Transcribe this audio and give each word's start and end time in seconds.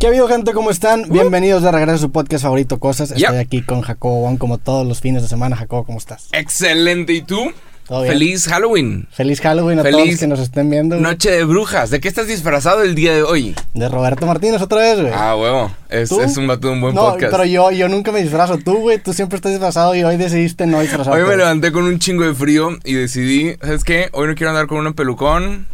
¿Qué 0.00 0.06
ha 0.06 0.08
habido, 0.08 0.28
gente? 0.28 0.54
¿Cómo 0.54 0.70
están? 0.70 1.04
Bienvenidos 1.10 1.62
de 1.62 1.70
regreso 1.70 1.96
a 1.96 1.98
su 1.98 2.10
podcast 2.10 2.42
favorito, 2.44 2.78
Cosas. 2.80 3.10
Estoy 3.10 3.36
Yep. 3.36 3.46
aquí 3.46 3.60
con 3.62 3.82
Jacobo 3.82 4.22
Wong, 4.22 4.38
como 4.38 4.56
todos 4.56 4.86
los 4.86 5.00
fines 5.02 5.20
de 5.20 5.28
semana. 5.28 5.56
Jacobo, 5.56 5.84
¿cómo 5.84 5.98
estás? 5.98 6.28
Excelente. 6.32 7.12
¿Y 7.12 7.20
tú? 7.20 7.52
Todo 7.86 8.02
bien. 8.04 8.14
Feliz 8.14 8.46
Halloween. 8.46 9.06
Feliz 9.10 9.42
Halloween 9.42 9.80
a 9.80 9.82
todos 9.82 9.96
Feliz 9.96 10.12
los 10.12 10.20
que 10.20 10.26
nos 10.26 10.40
estén 10.40 10.70
viendo. 10.70 10.96
güey. 10.96 11.02
Noche 11.02 11.30
de 11.30 11.44
brujas. 11.44 11.90
¿De 11.90 12.00
qué 12.00 12.08
estás 12.08 12.28
disfrazado 12.28 12.82
el 12.82 12.94
día 12.94 13.12
de 13.14 13.22
hoy? 13.24 13.54
De 13.74 13.90
Roberto 13.90 14.24
Martínez 14.24 14.62
otra 14.62 14.78
vez, 14.78 15.00
güey. 15.02 15.12
Ah, 15.14 15.36
huevo. 15.36 15.70
Es, 15.90 16.08
¿Tú? 16.08 16.22
es 16.22 16.34
un 16.38 16.46
vato 16.46 16.68
de 16.68 16.72
un 16.74 16.80
buen 16.80 16.94
no, 16.94 17.02
podcast. 17.10 17.30
pero 17.32 17.44
yo, 17.44 17.70
yo 17.70 17.88
nunca 17.90 18.10
me 18.10 18.22
disfrazo. 18.22 18.56
Tú, 18.56 18.78
güey, 18.78 19.02
tú 19.02 19.12
siempre 19.12 19.36
estás 19.36 19.52
disfrazado 19.52 19.94
y 19.94 20.02
hoy 20.02 20.16
decidiste 20.16 20.64
no 20.66 20.80
disfrazarte. 20.80 21.20
Hoy 21.20 21.28
me 21.28 21.36
levanté 21.36 21.72
con 21.72 21.84
un 21.84 21.98
chingo 21.98 22.24
de 22.24 22.32
frío 22.32 22.70
y 22.84 22.94
decidí, 22.94 23.54
¿sabes 23.60 23.84
qué? 23.84 24.08
Hoy 24.12 24.28
no 24.28 24.34
quiero 24.34 24.50
andar 24.52 24.66
con 24.66 24.86
un 24.86 24.94
pelucón. 24.94 25.66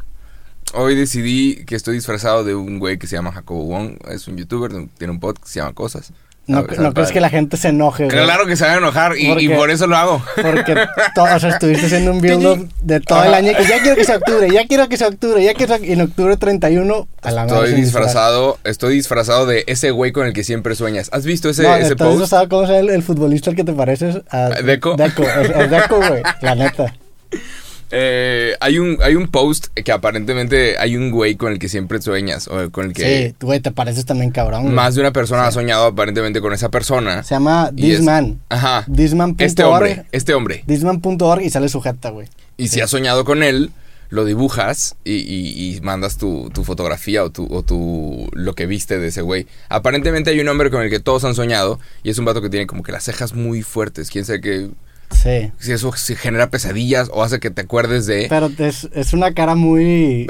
Hoy 0.74 0.94
decidí 0.94 1.64
que 1.64 1.74
estoy 1.74 1.94
disfrazado 1.94 2.44
de 2.44 2.54
un 2.54 2.78
güey 2.78 2.98
que 2.98 3.06
se 3.06 3.16
llama 3.16 3.32
Jacobo 3.32 3.64
Wong. 3.64 3.96
Es 4.10 4.28
un 4.28 4.36
youtuber, 4.36 4.70
tiene 4.98 5.12
un 5.12 5.20
podcast 5.20 5.44
que 5.44 5.50
se 5.52 5.60
llama 5.60 5.72
Cosas. 5.72 6.12
No, 6.48 6.64
crees 6.64 7.10
que 7.10 7.20
la 7.20 7.28
gente 7.28 7.56
se 7.56 7.68
enoje, 7.68 8.04
güey. 8.04 8.16
Claro 8.24 8.46
que 8.46 8.54
se 8.54 8.64
va 8.64 8.74
a 8.74 8.76
enojar 8.76 9.18
y, 9.18 9.26
¿Por 9.26 9.40
y 9.42 9.48
qué? 9.48 9.54
por 9.56 9.68
eso 9.68 9.88
lo 9.88 9.96
hago. 9.96 10.22
Porque 10.36 10.76
to- 11.14 11.24
o 11.24 11.40
sea, 11.40 11.50
estuviste 11.50 11.86
haciendo 11.86 12.12
un 12.12 12.20
build-up 12.20 12.68
de 12.82 13.00
todo 13.00 13.24
el 13.24 13.34
año. 13.34 13.50
Y 13.50 13.66
ya 13.66 13.80
quiero 13.82 13.96
que 13.96 14.04
sea 14.04 14.18
octubre, 14.18 14.48
ya 14.52 14.64
quiero 14.68 14.88
que 14.88 14.96
sea 14.96 15.08
octubre, 15.08 15.42
ya 15.42 15.54
quiero 15.54 15.76
que 15.80 15.92
en 15.92 16.02
octubre 16.02 16.36
31, 16.36 17.08
a 17.22 17.30
la 17.32 17.46
Estoy 17.46 17.58
disfraz. 17.72 17.80
disfrazado, 17.84 18.58
estoy 18.62 18.94
disfrazado 18.94 19.46
de 19.46 19.64
ese 19.66 19.90
güey 19.90 20.12
con 20.12 20.24
el 20.28 20.32
que 20.34 20.44
siempre 20.44 20.76
sueñas. 20.76 21.08
¿Has 21.12 21.24
visto 21.24 21.48
ese, 21.50 21.64
no, 21.64 21.74
ese 21.74 21.92
estás 21.94 22.06
post? 22.06 22.32
como 22.48 22.66
sea 22.68 22.78
el, 22.78 22.90
el 22.90 23.02
futbolista 23.02 23.50
al 23.50 23.56
que 23.56 23.64
te 23.64 23.72
pareces 23.72 24.18
a... 24.30 24.50
¿Deco? 24.62 24.94
Deco, 24.94 25.24
es, 25.24 25.50
es 25.50 25.68
Deco, 25.70 25.96
güey, 25.96 26.22
la 26.42 26.54
neta. 26.54 26.94
Eh, 27.90 28.54
hay 28.60 28.78
un 28.78 28.98
hay 29.02 29.14
un 29.14 29.28
post 29.28 29.66
que 29.68 29.92
aparentemente 29.92 30.76
hay 30.78 30.96
un 30.96 31.10
güey 31.10 31.36
con 31.36 31.52
el 31.52 31.58
que 31.58 31.68
siempre 31.68 32.00
sueñas 32.02 32.48
o 32.48 32.70
con 32.70 32.86
el 32.86 32.92
que 32.92 33.28
Sí, 33.30 33.34
güey, 33.40 33.60
te 33.60 33.70
pareces 33.70 34.04
también 34.04 34.30
cabrón. 34.32 34.62
güey. 34.62 34.74
más 34.74 34.94
de 34.94 35.00
una 35.02 35.12
persona 35.12 35.46
ha 35.46 35.52
soñado 35.52 35.86
aparentemente 35.86 36.40
con 36.40 36.52
esa 36.52 36.68
persona. 36.70 37.22
Se 37.22 37.34
llama 37.36 37.70
Y 37.76 37.90
es- 37.92 37.98
Thisman. 37.98 38.40
Ajá. 38.48 38.84
Thisman.org. 38.92 39.36
Este 39.42 39.62
hombre, 39.64 40.04
este 40.12 40.34
hombre. 40.34 40.64
Thisman.org 40.66 41.42
y 41.42 41.50
sale 41.50 41.68
sujeta, 41.68 42.10
güey. 42.10 42.28
Y 42.56 42.68
si 42.68 42.80
has 42.80 42.90
soñado 42.90 43.24
con 43.24 43.42
él, 43.42 43.70
lo 44.08 44.24
dibujas 44.24 44.96
y, 45.04 45.14
y- 45.14 45.76
y 45.76 45.80
mandas 45.80 46.16
tu, 46.16 46.50
tu 46.50 46.64
fotografía 46.64 47.22
o 47.24 47.30
tu, 47.30 47.46
o 47.52 47.62
tu 47.62 48.28
lo 48.32 48.54
que 48.54 48.66
viste 48.66 48.98
de 48.98 49.08
ese 49.08 49.20
güey. 49.22 49.46
Aparentemente 49.68 50.30
hay 50.30 50.40
un 50.40 50.48
hombre 50.48 50.70
con 50.70 50.82
el 50.82 50.90
que 50.90 51.00
todos 51.00 51.24
han 51.24 51.34
soñado 51.34 51.78
y 52.02 52.10
es 52.10 52.18
un 52.18 52.24
vato 52.24 52.40
que 52.42 52.48
tiene 52.50 52.66
como 52.66 52.82
que 52.82 52.92
las 52.92 53.04
cejas 53.04 53.34
muy 53.34 53.62
fuertes. 53.62 54.10
Quién 54.10 54.24
sabe 54.24 54.40
que 54.40 54.70
Sí. 55.10 55.50
si 55.58 55.72
eso 55.72 55.92
si 55.96 56.14
genera 56.16 56.50
pesadillas 56.50 57.10
o 57.12 57.22
hace 57.22 57.40
que 57.40 57.50
te 57.50 57.62
acuerdes 57.62 58.06
de 58.06 58.26
Pero 58.28 58.50
es, 58.58 58.88
es 58.92 59.12
una 59.12 59.32
cara 59.34 59.54
muy... 59.54 60.26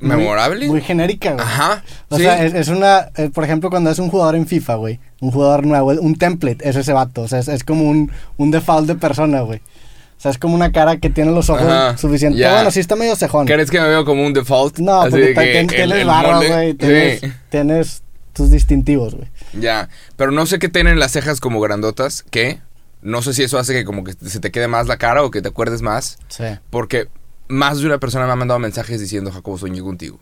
muy- 0.00 0.16
memorable. 0.16 0.66
Muy, 0.66 0.80
genérica, 0.82 1.32
güey. 1.32 1.44
Ajá. 1.44 1.82
O 2.08 2.16
sí. 2.16 2.22
sea, 2.24 2.44
es, 2.44 2.52
es 2.54 2.68
una, 2.68 3.08
eh, 3.16 3.30
por 3.32 3.44
ejemplo, 3.44 3.70
cuando 3.70 3.90
es 3.90 3.98
un 3.98 4.10
jugador 4.10 4.34
en 4.36 4.46
FIFA, 4.46 4.74
güey, 4.76 5.00
un 5.20 5.30
jugador 5.30 5.64
nuevo, 5.66 5.88
un 5.92 6.16
template, 6.16 6.68
es 6.68 6.76
ese 6.76 6.92
vato, 6.92 7.22
o 7.22 7.28
sea, 7.28 7.38
es, 7.38 7.48
es 7.48 7.64
como 7.64 7.84
un, 7.88 8.10
un 8.36 8.50
default 8.50 8.86
de 8.88 8.94
persona, 8.96 9.40
güey. 9.42 9.60
O 10.16 10.20
sea, 10.24 10.30
es 10.30 10.38
como 10.38 10.54
una 10.54 10.72
cara 10.72 10.96
que 10.98 11.10
tiene 11.10 11.32
los 11.32 11.50
ojos 11.50 11.66
Ajá, 11.66 11.96
suficientes. 11.98 12.38
ya. 12.40 12.54
Bueno, 12.54 12.70
sí 12.70 12.80
está 12.80 12.96
medio 12.96 13.14
cejón. 13.16 13.46
¿Crees 13.46 13.70
que 13.70 13.80
me 13.80 13.88
veo 13.88 14.04
como 14.04 14.24
un 14.24 14.32
default? 14.32 14.78
No, 14.78 15.02
Así 15.02 15.10
porque 15.10 15.34
que 15.34 15.66
tienes 15.76 16.06
barba, 16.06 16.38
güey, 16.46 16.74
tienes, 16.74 17.20
Sí, 17.20 17.32
tienes 17.50 18.02
tus 18.32 18.50
distintivos, 18.50 19.14
güey. 19.14 19.28
ya. 19.52 19.88
Pero 20.16 20.30
no 20.30 20.46
sé 20.46 20.58
qué 20.58 20.68
tienen 20.68 20.98
las 20.98 21.12
cejas 21.12 21.40
como 21.40 21.60
grandotas. 21.60 22.24
¿Qué? 22.30 22.60
No 23.04 23.20
sé 23.20 23.34
si 23.34 23.42
eso 23.42 23.58
hace 23.58 23.74
que 23.74 23.84
como 23.84 24.02
que 24.02 24.14
se 24.14 24.40
te 24.40 24.50
quede 24.50 24.66
más 24.66 24.86
la 24.88 24.96
cara 24.96 25.22
o 25.22 25.30
que 25.30 25.42
te 25.42 25.48
acuerdes 25.48 25.82
más. 25.82 26.18
Sí. 26.28 26.44
Porque 26.70 27.08
más 27.48 27.78
de 27.78 27.86
una 27.86 27.98
persona 27.98 28.24
me 28.24 28.32
ha 28.32 28.36
mandado 28.36 28.58
mensajes 28.58 28.98
diciendo, 28.98 29.30
Jacobo, 29.30 29.58
soñé 29.58 29.82
contigo. 29.82 30.18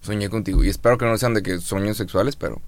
Soñé 0.00 0.30
contigo. 0.30 0.64
Y 0.64 0.70
espero 0.70 0.96
que 0.96 1.04
no 1.04 1.18
sean 1.18 1.34
de 1.34 1.42
que 1.42 1.58
sueños 1.58 1.98
sexuales, 1.98 2.36
pero... 2.36 2.62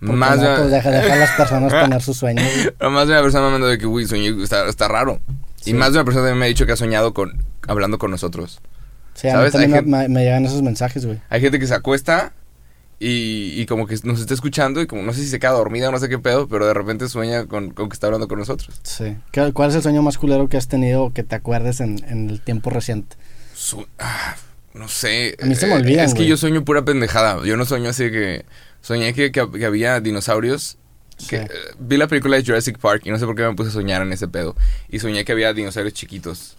Porque 0.00 0.16
Más, 0.16 0.38
no, 0.38 0.48
de, 0.48 0.56
pues 0.56 0.70
deja, 0.70 0.90
deja 0.90 1.12
a 1.12 1.16
las 1.16 1.30
personas 1.32 1.72
tener 1.84 2.00
sus 2.00 2.16
sueños. 2.16 2.44
más 2.80 3.06
de 3.06 3.12
una 3.12 3.22
persona 3.22 3.42
me 3.42 3.48
ha 3.48 3.52
mandado 3.52 3.70
de 3.70 3.78
que, 3.78 3.86
uy, 3.86 4.06
soñé, 4.06 4.42
está, 4.42 4.66
está 4.66 4.88
raro. 4.88 5.20
Sí. 5.56 5.70
Y 5.70 5.74
más 5.74 5.92
de 5.92 5.98
una 5.98 6.06
persona 6.06 6.24
también 6.24 6.38
me 6.38 6.46
ha 6.46 6.48
dicho 6.48 6.64
que 6.64 6.72
ha 6.72 6.76
soñado 6.76 7.12
con... 7.12 7.44
Hablando 7.68 7.98
con 7.98 8.10
nosotros. 8.10 8.60
Sí, 9.12 9.28
a 9.28 9.38
mí 9.38 9.50
también 9.50 9.88
me 9.88 10.24
llegan 10.24 10.46
esos 10.46 10.62
mensajes, 10.62 11.04
güey. 11.04 11.20
Hay 11.28 11.42
gente 11.42 11.58
que 11.58 11.66
se 11.66 11.74
acuesta 11.74 12.32
y, 13.00 13.60
y 13.60 13.66
como 13.66 13.86
que 13.86 13.96
nos 14.04 14.20
está 14.20 14.34
escuchando 14.34 14.80
y 14.80 14.86
como 14.86 15.02
no 15.02 15.12
sé 15.12 15.20
si 15.20 15.28
se 15.28 15.38
queda 15.38 15.50
dormida 15.52 15.88
o 15.88 15.92
no 15.92 15.98
sé 15.98 16.08
qué 16.08 16.18
pedo, 16.18 16.48
pero 16.48 16.66
de 16.66 16.74
repente 16.74 17.08
sueña 17.08 17.46
con, 17.46 17.70
con 17.70 17.88
que 17.88 17.94
está 17.94 18.06
hablando 18.06 18.28
con 18.28 18.38
nosotros. 18.38 18.80
Sí. 18.82 19.16
¿Qué- 19.32 19.52
¿Cuál 19.52 19.70
es 19.70 19.76
el 19.76 19.82
sueño 19.82 20.02
más 20.02 20.16
culero 20.18 20.48
que 20.48 20.56
has 20.56 20.68
tenido 20.68 21.04
o 21.04 21.12
que 21.12 21.22
te 21.22 21.34
acuerdes 21.34 21.80
en, 21.80 22.02
en 22.08 22.30
el 22.30 22.40
tiempo 22.40 22.70
reciente? 22.70 23.16
Su- 23.54 23.86
ah, 23.98 24.36
no 24.74 24.88
sé. 24.88 25.36
A 25.42 25.46
mí 25.46 25.54
se 25.54 25.66
me 25.66 25.72
eh, 25.72 25.76
olvidan, 25.76 26.06
Es 26.06 26.14
que 26.14 26.26
yo 26.26 26.36
sueño 26.36 26.64
pura 26.64 26.84
pendejada. 26.84 27.44
Yo 27.44 27.56
no 27.56 27.64
sueño 27.64 27.90
así 27.90 28.10
que... 28.10 28.44
Soñé 28.80 29.14
que, 29.14 29.32
que- 29.32 29.50
que 29.50 29.64
había 29.66 30.00
dinosaurios. 30.00 30.76
Que, 31.28 31.38
Sí. 31.38 31.44
eh, 31.44 31.48
vi 31.78 31.96
la 31.96 32.06
película 32.08 32.36
de 32.36 32.44
Jurassic 32.44 32.78
Park 32.78 33.02
y 33.04 33.10
no 33.10 33.18
sé 33.18 33.24
por 33.26 33.34
qué 33.36 33.42
me 33.42 33.54
puse 33.54 33.70
a 33.70 33.72
soñar 33.72 34.02
en 34.02 34.12
ese 34.12 34.28
pedo. 34.28 34.56
Y 34.88 34.98
soñé 34.98 35.24
que 35.24 35.32
había 35.32 35.52
dinosaurios 35.52 35.94
chiquitos. 35.94 36.56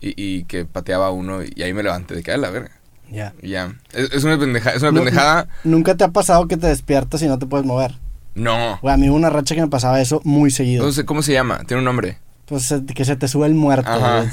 Y, 0.00 0.14
y 0.16 0.44
que 0.44 0.64
pateaba 0.64 1.10
uno 1.10 1.40
y 1.42 1.62
ahí 1.62 1.72
me 1.72 1.82
levanté 1.82 2.14
de 2.14 2.22
que 2.22 2.32
a 2.32 2.36
la 2.36 2.50
verga. 2.50 2.72
Ya. 3.14 3.32
Ya. 3.42 3.74
Es, 3.92 4.12
es 4.12 4.24
una 4.24 4.38
pendejada. 4.38 4.76
Es 4.76 4.82
una 4.82 4.92
pendejada. 4.92 5.48
¿Nunca 5.62 5.94
te 5.94 6.04
ha 6.04 6.08
pasado 6.08 6.48
que 6.48 6.56
te 6.56 6.66
despiertas 6.66 7.22
y 7.22 7.28
no 7.28 7.38
te 7.38 7.46
puedes 7.46 7.64
mover? 7.64 7.94
No. 8.34 8.78
Güey, 8.82 8.94
a 8.94 8.96
mí 8.96 9.08
hubo 9.08 9.16
una 9.16 9.30
racha 9.30 9.54
que 9.54 9.60
me 9.60 9.68
pasaba 9.68 10.00
eso 10.00 10.20
muy 10.24 10.50
seguido. 10.50 10.84
No 10.84 10.92
sé 10.92 11.04
cómo 11.04 11.22
se 11.22 11.32
llama. 11.32 11.60
Tiene 11.66 11.78
un 11.78 11.84
nombre. 11.84 12.18
Pues 12.46 12.74
que 12.94 13.04
se 13.04 13.16
te 13.16 13.28
sube 13.28 13.46
el 13.46 13.54
muerto. 13.54 13.90
Güey. 13.98 14.28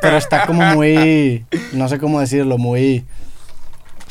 Pero 0.00 0.16
está 0.16 0.46
como 0.46 0.62
muy. 0.74 1.44
No 1.72 1.88
sé 1.88 1.98
cómo 1.98 2.20
decirlo, 2.20 2.58
muy. 2.58 3.04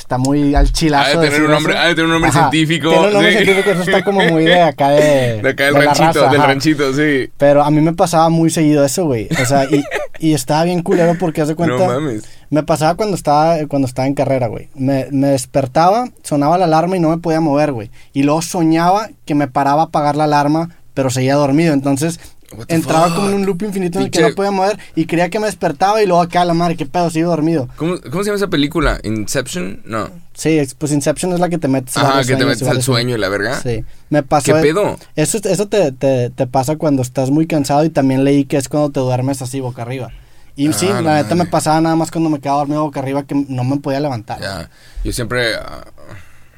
Está 0.02 0.18
muy 0.18 0.54
al 0.56 0.66
Ha 0.66 0.72
chilazo. 0.72 1.20
de 1.20 1.28
tener 1.30 1.44
un 1.46 1.52
nombre, 1.52 1.78
ha 1.78 1.86
de 1.86 1.96
tener 1.96 2.06
un 2.06 2.12
nombre 2.12 2.30
Ajá, 2.32 2.50
científico. 2.50 2.90
Tiene 2.90 3.08
un 3.08 3.14
nombre 3.14 3.32
sí. 3.32 3.38
científico, 3.46 3.70
eso 3.72 3.82
está 3.84 4.04
como 4.04 4.22
muy 4.26 4.44
de 4.44 4.62
acá 4.62 4.90
de. 4.90 5.42
De 5.42 5.50
acá 5.50 5.66
del 5.66 5.74
de 5.76 5.80
ranchito, 5.82 6.06
raza, 6.08 6.20
del 6.32 6.40
ajá. 6.40 6.48
ranchito, 6.48 6.94
sí. 6.94 7.30
Pero 7.38 7.64
a 7.64 7.72
mí 7.72 7.80
me 7.82 7.94
pasaba 7.94 8.30
muy 8.30 8.50
seguido 8.50 8.84
eso, 8.84 9.06
güey. 9.06 9.30
O 9.42 9.46
sea, 9.46 9.66
y, 9.66 9.84
y 10.20 10.34
estaba 10.34 10.64
bien 10.66 10.82
culero 10.84 11.16
porque 11.20 11.42
hace 11.42 11.56
cuenta. 11.56 11.78
No 11.78 11.94
mames. 11.94 12.24
Me 12.50 12.64
pasaba 12.64 12.96
cuando 12.96 13.16
estaba, 13.16 13.56
cuando 13.68 13.88
estaba 13.88 14.08
en 14.08 14.14
carrera, 14.16 14.48
güey. 14.48 14.68
Me, 14.76 15.08
me 15.12 15.28
despertaba, 15.28 16.10
sonaba 16.24 16.58
la 16.58 16.66
alarma 16.66 16.98
y 16.98 17.00
no 17.00 17.10
me 17.10 17.18
podía 17.20 17.40
mover, 17.40 17.72
güey. 17.72 17.90
Y 18.12 18.24
luego 18.24 18.42
soñaba 18.42 19.10
que 19.26 19.36
me 19.36 19.48
paraba 19.48 19.84
a 19.84 19.86
apagar 19.86 20.18
la 20.18 20.26
alarma, 20.26 20.70
pero 20.94 21.10
seguía 21.10 21.36
dormido. 21.36 21.74
Entonces 21.74 22.20
entraba 22.68 23.08
fuck? 23.08 23.16
como 23.16 23.28
en 23.30 23.34
un 23.36 23.46
loop 23.46 23.62
infinito 23.64 24.00
en 24.00 24.06
el 24.06 24.12
que 24.12 24.22
no 24.22 24.36
podía 24.36 24.52
mover 24.52 24.78
y 24.96 25.06
creía 25.06 25.30
que 25.30 25.40
me 25.40 25.46
despertaba 25.46 26.02
y 26.02 26.06
luego 26.06 26.22
acá 26.22 26.44
la 26.46 26.54
madre, 26.54 26.76
qué 26.76 26.86
pedo, 26.86 27.10
sigo 27.10 27.30
dormido. 27.30 27.68
¿Cómo, 27.76 28.00
¿Cómo 28.02 28.24
se 28.24 28.28
llama 28.30 28.38
esa 28.38 28.48
película? 28.50 29.00
¿Inception? 29.04 29.82
No. 29.86 30.10
Sí, 30.34 30.58
es- 30.58 30.74
pues 30.76 30.92
Inception 30.92 31.34
es 31.34 31.40
la 31.40 31.50
que 31.50 31.58
te 31.58 31.68
metes 31.68 31.96
a 31.98 32.02
Ajá, 32.02 32.10
varios 32.10 32.28
que 32.28 32.34
te 32.36 32.40
sueños 32.42 32.62
metes 32.62 32.68
al 32.76 32.84
sueño 32.84 33.16
y 33.16 33.20
la 33.20 33.30
verga. 33.30 33.60
Sí, 33.62 33.84
me 34.10 34.24
pasó. 34.24 34.54
¿Qué 34.54 34.62
pedo? 34.62 34.98
Eso, 35.16 35.40
eso 35.44 35.68
te, 35.68 35.92
te, 35.92 36.30
te 36.30 36.48
pasa 36.48 36.76
cuando 36.78 37.02
estás 37.02 37.30
muy 37.32 37.48
cansado 37.48 37.84
y 37.86 37.90
también 37.90 38.24
leí 38.24 38.46
que 38.46 38.58
es 38.58 38.70
cuando 38.70 38.90
te 38.90 39.00
duermes 39.00 39.42
así 39.42 39.60
boca 39.60 39.82
arriba. 39.82 40.12
Y 40.56 40.68
Ah, 40.68 40.74
sí, 40.74 40.88
la 40.88 41.16
neta 41.16 41.34
me 41.36 41.46
pasaba 41.46 41.80
nada 41.80 41.96
más 41.96 42.12
cuando 42.12 42.30
me 42.30 42.40
quedaba 42.40 42.60
dormido 42.60 42.84
boca 42.84 43.00
arriba 43.00 43.24
que 43.24 43.36
no 43.48 43.64
me 43.64 43.78
podía 43.78 44.00
levantar. 44.02 44.40
Ya. 44.42 44.70
Yo 45.04 45.14
siempre 45.14 45.56
ah, 45.56 45.86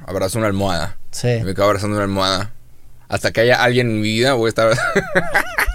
abrazo 0.06 0.40
una 0.40 0.48
almohada. 0.48 0.98
Sí. 1.12 1.28
Me 1.44 1.54
quedo 1.54 1.66
abrazando 1.66 1.96
una 1.96 2.04
almohada. 2.04 2.52
Hasta 3.08 3.32
que 3.32 3.42
haya 3.42 3.62
alguien 3.64 3.88
en 3.92 4.02
mi 4.02 4.10
vida 4.14 4.34
voy 4.34 4.48
a 4.48 4.50
estar... 4.50 4.72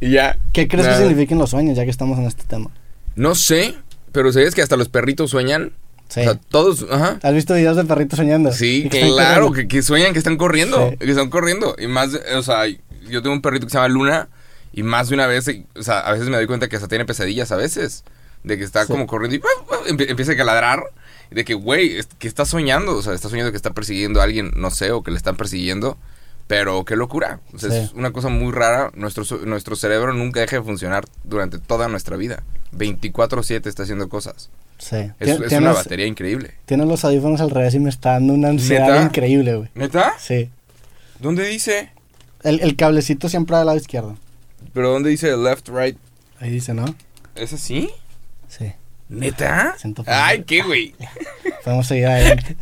y 0.00 0.10
ya. 0.10 0.38
¿Qué 0.52 0.68
crees 0.68 0.86
Nada. 0.86 0.98
que 0.98 1.06
significan 1.06 1.38
los 1.38 1.50
sueños 1.50 1.76
ya 1.76 1.84
que 1.84 1.90
estamos 1.90 2.18
en 2.18 2.24
este 2.26 2.44
tema? 2.44 2.70
No 3.14 3.34
sé, 3.34 3.74
pero 4.12 4.32
¿sabías 4.32 4.54
que 4.54 4.62
hasta 4.62 4.76
los 4.76 4.88
perritos 4.88 5.30
sueñan? 5.30 5.72
Sí. 6.08 6.20
O 6.20 6.24
sea, 6.24 6.34
todos... 6.34 6.86
Ajá. 6.90 7.18
¿Has 7.22 7.34
visto 7.34 7.54
videos 7.54 7.76
de 7.76 7.84
perritos 7.84 8.16
soñando? 8.18 8.52
Sí, 8.52 8.88
claro, 8.90 9.50
que, 9.52 9.66
que 9.66 9.82
sueñan 9.82 10.12
que 10.12 10.18
están 10.18 10.36
corriendo, 10.36 10.90
Sí. 10.90 10.96
que 10.98 11.10
están 11.10 11.30
corriendo. 11.30 11.74
Y 11.78 11.86
más, 11.88 12.10
o 12.36 12.42
sea, 12.42 12.66
yo 12.66 13.22
tengo 13.22 13.32
un 13.34 13.42
perrito 13.42 13.66
que 13.66 13.70
se 13.70 13.76
llama 13.78 13.88
Luna 13.88 14.28
y 14.72 14.82
más 14.82 15.08
de 15.08 15.14
una 15.14 15.26
vez, 15.26 15.48
o 15.74 15.82
sea, 15.82 16.00
a 16.00 16.12
veces 16.12 16.28
me 16.28 16.36
doy 16.36 16.46
cuenta 16.46 16.68
que 16.68 16.76
hasta 16.76 16.86
tiene 16.88 17.04
pesadillas 17.04 17.50
a 17.52 17.56
veces. 17.56 18.04
De 18.44 18.56
que 18.56 18.62
está 18.62 18.82
Sí. 18.86 18.92
como 18.92 19.08
corriendo 19.08 19.34
y 19.36 19.90
empie- 19.90 20.08
empieza 20.08 20.32
a 20.32 20.44
ladrar. 20.44 20.84
De 21.32 21.44
que, 21.44 21.54
güey, 21.54 21.96
que 22.20 22.28
está 22.28 22.44
soñando. 22.44 22.94
O 22.96 23.02
sea, 23.02 23.12
está 23.14 23.28
soñando 23.28 23.50
que 23.50 23.56
está 23.56 23.70
persiguiendo 23.72 24.20
a 24.20 24.24
alguien, 24.24 24.52
no 24.54 24.70
sé, 24.70 24.92
o 24.92 25.02
que 25.02 25.10
le 25.10 25.16
están 25.16 25.34
persiguiendo. 25.36 25.98
Pero 26.46 26.84
qué 26.84 26.94
locura. 26.96 27.40
O 27.52 27.58
sea, 27.58 27.76
es 27.76 27.92
una 27.92 28.12
cosa 28.12 28.28
muy 28.28 28.52
rara. 28.52 28.90
Nuestro, 28.94 29.24
nuestro 29.44 29.74
cerebro 29.74 30.12
nunca 30.12 30.40
deja 30.40 30.56
de 30.56 30.62
funcionar 30.62 31.04
durante 31.24 31.58
toda 31.58 31.88
nuestra 31.88 32.16
vida. 32.16 32.42
24-7 32.72 33.66
está 33.66 33.82
haciendo 33.82 34.08
cosas. 34.08 34.50
Sí. 34.78 35.10
Es, 35.18 35.38
una 35.52 35.72
batería 35.72 36.06
increíble. 36.06 36.54
tienes 36.66 36.86
los 36.86 37.04
audífonos 37.04 37.40
al 37.40 37.50
revés 37.50 37.74
y 37.74 37.80
me 37.80 37.88
está 37.88 38.12
dando 38.12 38.34
una 38.34 38.48
ansiedad 38.48 38.88
¿Neta? 38.88 39.02
increíble, 39.02 39.56
güey. 39.56 39.70
¿Neta? 39.74 40.14
Sí. 40.18 40.50
¿Dónde 41.18 41.46
dice? 41.46 41.90
El, 42.42 42.60
el 42.60 42.76
cablecito 42.76 43.28
siempre 43.28 43.56
al 43.56 43.66
lado 43.66 43.78
izquierdo. 43.78 44.16
¿Pero 44.72 44.90
dónde 44.90 45.10
dice 45.10 45.34
left, 45.36 45.68
right? 45.70 45.96
Ahí 46.38 46.50
dice, 46.50 46.74
¿no? 46.74 46.84
¿Es 47.34 47.52
así? 47.54 47.90
Sí. 48.48 48.72
¿Neta? 49.08 49.74
Siento. 49.78 50.02
Ay, 50.06 50.42
qué 50.42 50.62
güey. 50.62 50.94
Podemos 51.64 51.86
seguir 51.86 52.06
adelante. 52.06 52.56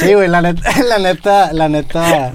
Sí, 0.00 0.14
güey, 0.14 0.28
la 0.28 0.40
neta, 0.42 0.82
la 0.88 0.98
neta, 0.98 1.52
la 1.52 1.68
neta. 1.68 2.34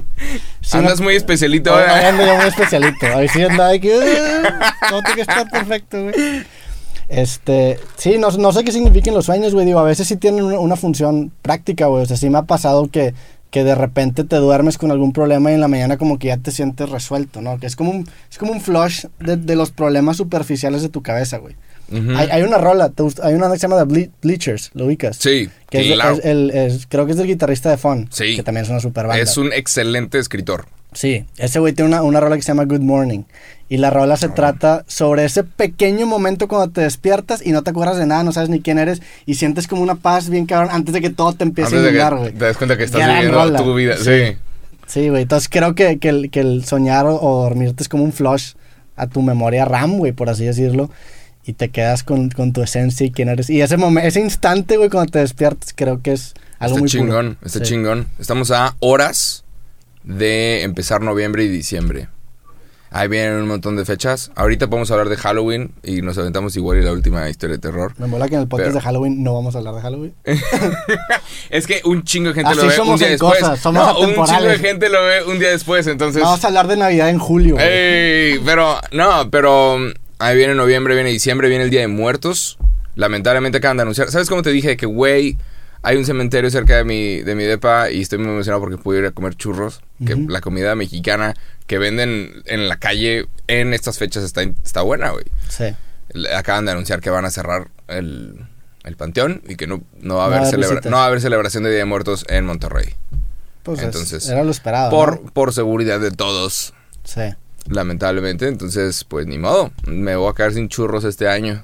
sí 0.62 0.78
Andas 0.78 1.02
muy 1.02 1.16
especialito. 1.16 1.72
¿eh? 1.80 1.84
hoy 1.84 2.06
ando 2.06 2.26
yo 2.26 2.36
muy 2.36 2.46
especialito. 2.48 3.06
Hoy 3.16 3.28
sí 3.30 3.42
andaba 3.44 3.70
de 3.70 3.80
que. 3.80 3.94
"Ah, 4.48 4.74
No, 4.92 5.02
que 5.16 5.22
está 5.22 5.46
perfecto, 5.46 6.04
güey. 6.04 6.46
Este, 7.10 7.80
sí, 7.96 8.18
no, 8.18 8.30
no 8.32 8.52
sé 8.52 8.64
qué 8.64 8.72
significan 8.72 9.14
los 9.14 9.26
sueños, 9.26 9.54
güey. 9.54 9.66
Digo, 9.66 9.80
a 9.80 9.84
veces 9.84 10.08
sí 10.08 10.18
tienen 10.18 10.44
una, 10.44 10.60
una 10.60 10.76
función 10.76 11.32
práctica, 11.42 11.86
güey. 11.88 12.04
O 12.04 12.06
sea, 12.06 12.18
sí 12.18 12.30
me 12.30 12.38
ha 12.38 12.44
pasado 12.44 12.90
que 12.90 13.14
que 13.50 13.64
de 13.64 13.76
repente 13.76 14.26
te 14.26 14.36
duermes 14.36 14.78
con 14.78 14.92
algún 14.92 15.14
problema 15.14 15.50
y 15.52 15.54
en 15.54 15.62
la 15.62 15.70
mañana 15.70 15.96
como 15.96 16.20
que 16.20 16.28
ya 16.28 16.36
te 16.38 16.52
sientes 16.52 16.90
resuelto, 16.90 17.42
¿no? 17.42 17.58
Que 17.60 17.66
es 17.68 17.78
como 17.78 17.92
un, 17.92 18.06
es 18.30 18.38
como 18.38 18.52
un 18.52 18.60
flush 18.60 19.06
de, 19.20 19.38
de 19.38 19.56
los 19.56 19.72
problemas 19.72 20.18
superficiales 20.18 20.82
de 20.82 20.90
tu 20.90 21.02
cabeza, 21.02 21.38
güey. 21.38 21.56
Ujú. 21.92 22.12
hay, 22.18 22.28
hay 22.30 22.42
una 22.44 22.58
rola, 22.58 22.90
te 22.90 23.04
gust- 23.04 23.20
hay 23.24 23.34
una 23.34 23.50
que 23.52 23.58
se 23.60 23.68
llama 23.68 23.78
The 23.78 23.86
Ble- 23.94 24.12
Bleachers, 24.22 24.72
¿lo 24.74 24.86
ubicas? 24.86 25.18
Sí, 25.18 25.50
Que 25.70 25.80
es- 25.90 25.94
claro. 25.94 26.16
es 26.16 26.26
el- 26.26 26.52
es- 26.52 26.88
creo 26.88 27.06
que 27.06 27.12
es 27.14 27.18
del 27.18 27.28
guitarrista 27.28 27.70
de 27.70 27.78
Fun, 27.78 28.08
Sí. 28.12 28.36
que 28.36 28.44
también 28.44 28.66
es 28.66 28.70
una 28.70 28.80
super 28.80 29.08
banda. 29.08 29.22
Es 29.24 29.38
un 29.38 29.54
excelente 29.54 30.20
escritor. 30.20 30.66
Sí, 30.94 31.26
ese 31.38 31.60
güey 31.60 31.74
tiene 31.74 31.90
una, 31.90 32.02
una 32.02 32.20
rola 32.20 32.36
que 32.38 32.42
se 32.42 32.48
llama 32.48 32.64
Good 32.66 32.80
Morning. 32.82 33.24
Y 33.70 33.78
la 33.78 33.90
rola 33.90 34.16
se 34.16 34.30
trata 34.30 34.86
sobre 34.88 35.26
ese 35.26 35.44
pequeño 35.44 36.06
momento 36.08 36.48
cuando 36.48 36.70
te 36.72 36.80
despiertas 36.82 37.46
y 37.46 37.52
no 37.52 37.62
te 37.62 37.70
acuerdas 37.72 37.98
de 37.98 38.06
nada, 38.06 38.24
no 38.24 38.32
sabes 38.32 38.50
ni 38.50 38.62
quién 38.62 38.80
eres 38.80 39.02
y 39.26 39.36
sientes 39.36 39.68
como 39.68 39.82
una 39.82 39.96
paz 39.96 40.30
bien 40.30 40.46
cabrón 40.46 40.70
antes 40.72 40.94
de 40.94 41.02
que 41.02 41.10
todo 41.10 41.34
te 41.34 41.44
empiece 41.44 41.76
Antes 41.76 41.86
a 41.86 41.90
inundar, 41.90 42.16
güey. 42.18 42.32
te 42.32 42.46
das 42.46 42.56
cuenta 42.58 42.78
que 42.78 42.86
estás 42.86 43.02
Gran 43.02 43.22
viviendo 43.22 43.64
tu 43.64 43.76
vida. 43.76 43.98
Sí. 43.98 44.04
Sí. 44.06 44.38
Sí, 44.88 45.10
güey. 45.10 45.24
Entonces 45.24 45.50
creo 45.50 45.76
que, 45.76 46.00
que 46.00 46.08
el, 46.08 46.32
que 46.32 46.40
el 46.40 46.64
soñar 46.64 47.06
o, 47.06 47.20
o 47.22 47.44
dormirte 47.44 47.84
es 47.84 47.90
como 47.90 48.06
un 48.06 48.14
flush 48.14 48.54
a 48.96 49.08
tu 49.08 49.22
memoria 49.22 49.66
RAM, 49.66 49.98
güey, 49.98 50.14
por 50.14 50.30
así 50.30 50.46
decirlo. 50.46 50.90
Y 51.48 51.54
te 51.54 51.70
quedas 51.70 52.04
con, 52.04 52.30
con 52.30 52.52
tu 52.54 52.62
esencia 52.62 53.06
y 53.08 53.12
quién 53.12 53.30
eres. 53.30 53.50
Y 53.50 53.62
ese 53.62 53.78
momento, 53.78 54.08
ese 54.08 54.20
instante, 54.20 54.78
güey, 54.78 54.90
cuando 54.90 55.12
te 55.12 55.20
despiertas, 55.20 55.74
creo 55.76 56.02
que 56.02 56.12
es 56.12 56.34
algo 56.60 56.76
Está 56.76 56.80
muy 56.82 56.90
puro. 56.90 57.02
chingón, 57.04 57.38
está 57.44 57.60
Sí. 57.60 57.66
chingón. 57.66 58.08
Estamos 58.20 58.52
a 58.52 58.76
horas 58.82 59.46
de 60.04 60.64
empezar 60.64 61.02
noviembre 61.02 61.44
y 61.46 61.48
diciembre. 61.48 62.10
Ahí 62.90 63.10
vienen 63.10 63.34
un 63.42 63.48
montón 63.48 63.76
de 63.76 63.84
fechas. 63.84 64.32
Ahorita 64.36 64.68
podemos 64.68 64.90
hablar 64.92 65.10
de 65.10 65.18
Halloween 65.18 65.72
y 65.84 66.02
nos 66.02 66.18
aventamos 66.18 66.56
igual 66.56 66.78
y 66.80 66.84
la 66.84 66.94
última 66.94 67.30
historia 67.30 67.58
de 67.58 67.62
terror. 67.62 67.94
Me 67.98 68.08
mola 68.08 68.28
que 68.30 68.36
en 68.36 68.42
el 68.42 68.48
podcast 68.48 68.68
Pero- 68.70 68.76
de 68.76 68.82
Halloween 68.82 69.24
no 69.24 69.34
vamos 69.34 69.56
a 69.56 69.58
hablar 69.60 69.76
de 69.76 69.82
Halloween. 69.82 70.14
Es 71.50 71.68
que 71.68 71.82
un 71.86 72.04
chingo 72.04 72.30
de 72.30 72.36
gente 72.36 72.50
Así 72.52 72.60
lo 72.62 72.68
ve 72.68 72.80
un 72.92 72.98
día 72.98 73.08
en 73.08 73.14
después. 73.14 73.40
cosas, 73.40 73.60
somos 73.60 73.84
no, 73.94 74.00
un 74.00 74.26
chingo 74.26 74.42
de 74.48 74.60
gente 74.60 74.90
lo 74.90 75.04
ve 75.04 75.24
un 75.24 75.40
día 75.40 75.50
después, 75.50 75.88
entonces... 75.88 76.22
Vamos 76.22 76.44
a 76.44 76.48
hablar 76.48 76.68
de 76.68 76.78
Navidad 76.78 77.10
en 77.10 77.20
julio. 77.20 77.58
Ey, 77.60 78.40
pero, 78.46 78.78
no, 78.92 79.30
pero 79.30 79.78
ahí 80.20 80.36
viene 80.38 80.56
noviembre, 80.56 80.94
viene 80.96 81.10
diciembre, 81.10 81.50
viene 81.50 81.64
el 81.66 81.70
Día 81.70 81.82
de 81.82 81.88
Muertos. 81.88 82.58
Lamentablemente 82.96 83.60
acaban 83.60 83.78
de 83.78 83.84
anunciar. 83.84 84.10
¿Sabes 84.10 84.30
cómo 84.30 84.42
te 84.42 84.50
dije 84.52 84.76
que, 84.78 84.86
güey, 84.88 85.38
hay 85.84 85.98
un 85.98 86.06
cementerio 86.06 86.50
cerca 86.50 86.76
de 86.78 86.84
mi, 86.84 87.22
de 87.22 87.36
mi 87.36 87.44
depa 87.44 87.92
y 87.92 88.02
estoy 88.02 88.18
muy 88.18 88.30
emocionado 88.30 88.60
porque 88.62 88.78
puedo 88.78 89.00
ir 89.00 89.06
a 89.06 89.12
comer 89.12 89.36
churros? 89.36 89.82
Que 90.06 90.16
la 90.16 90.42
comida 90.42 90.76
mexicana 90.76 91.34
que 91.68 91.78
venden 91.78 92.44
en 92.46 92.68
la 92.70 92.78
calle 92.78 93.28
en 93.48 93.74
estas 93.74 93.98
fechas 93.98 94.24
está, 94.24 94.42
está 94.42 94.82
buena, 94.82 95.10
güey. 95.12 95.26
Sí. 95.50 95.66
Acaban 96.36 96.66
de 96.66 96.72
anunciar 96.72 97.02
que 97.02 97.10
van 97.10 97.26
a 97.26 97.30
cerrar 97.32 97.68
el, 97.88 98.46
el 98.84 98.96
panteón 98.96 99.42
y 99.48 99.56
que 99.56 99.68
no, 99.68 99.84
no, 100.00 100.16
va 100.16 100.24
a 100.24 100.28
haber 100.28 100.44
celebra- 100.50 100.82
no 100.90 100.98
va 100.98 101.04
a 101.04 101.08
haber 101.08 101.22
celebración 101.22 101.64
de 101.64 101.70
Día 101.70 101.80
de 101.80 101.86
Muertos 101.86 102.26
en 102.30 102.46
Monterrey. 102.46 102.96
Pues 103.64 103.80
es- 103.80 103.86
Entonces, 103.86 104.28
era 104.30 104.44
lo 104.44 104.52
esperado. 104.52 104.90
Por, 104.90 105.22
¿no? 105.24 105.32
por 105.32 105.54
seguridad 105.54 106.00
de 106.00 106.12
todos 106.12 106.74
Sí. 107.04 107.22
Lamentablemente. 107.70 108.48
Entonces, 108.48 109.04
pues 109.04 109.28
ni 109.28 109.38
modo. 109.38 109.72
Me 109.86 110.16
voy 110.16 110.30
a 110.30 110.34
quedar 110.34 110.54
sin 110.54 110.70
churros 110.70 111.04
este 111.04 111.28
año. 111.28 111.64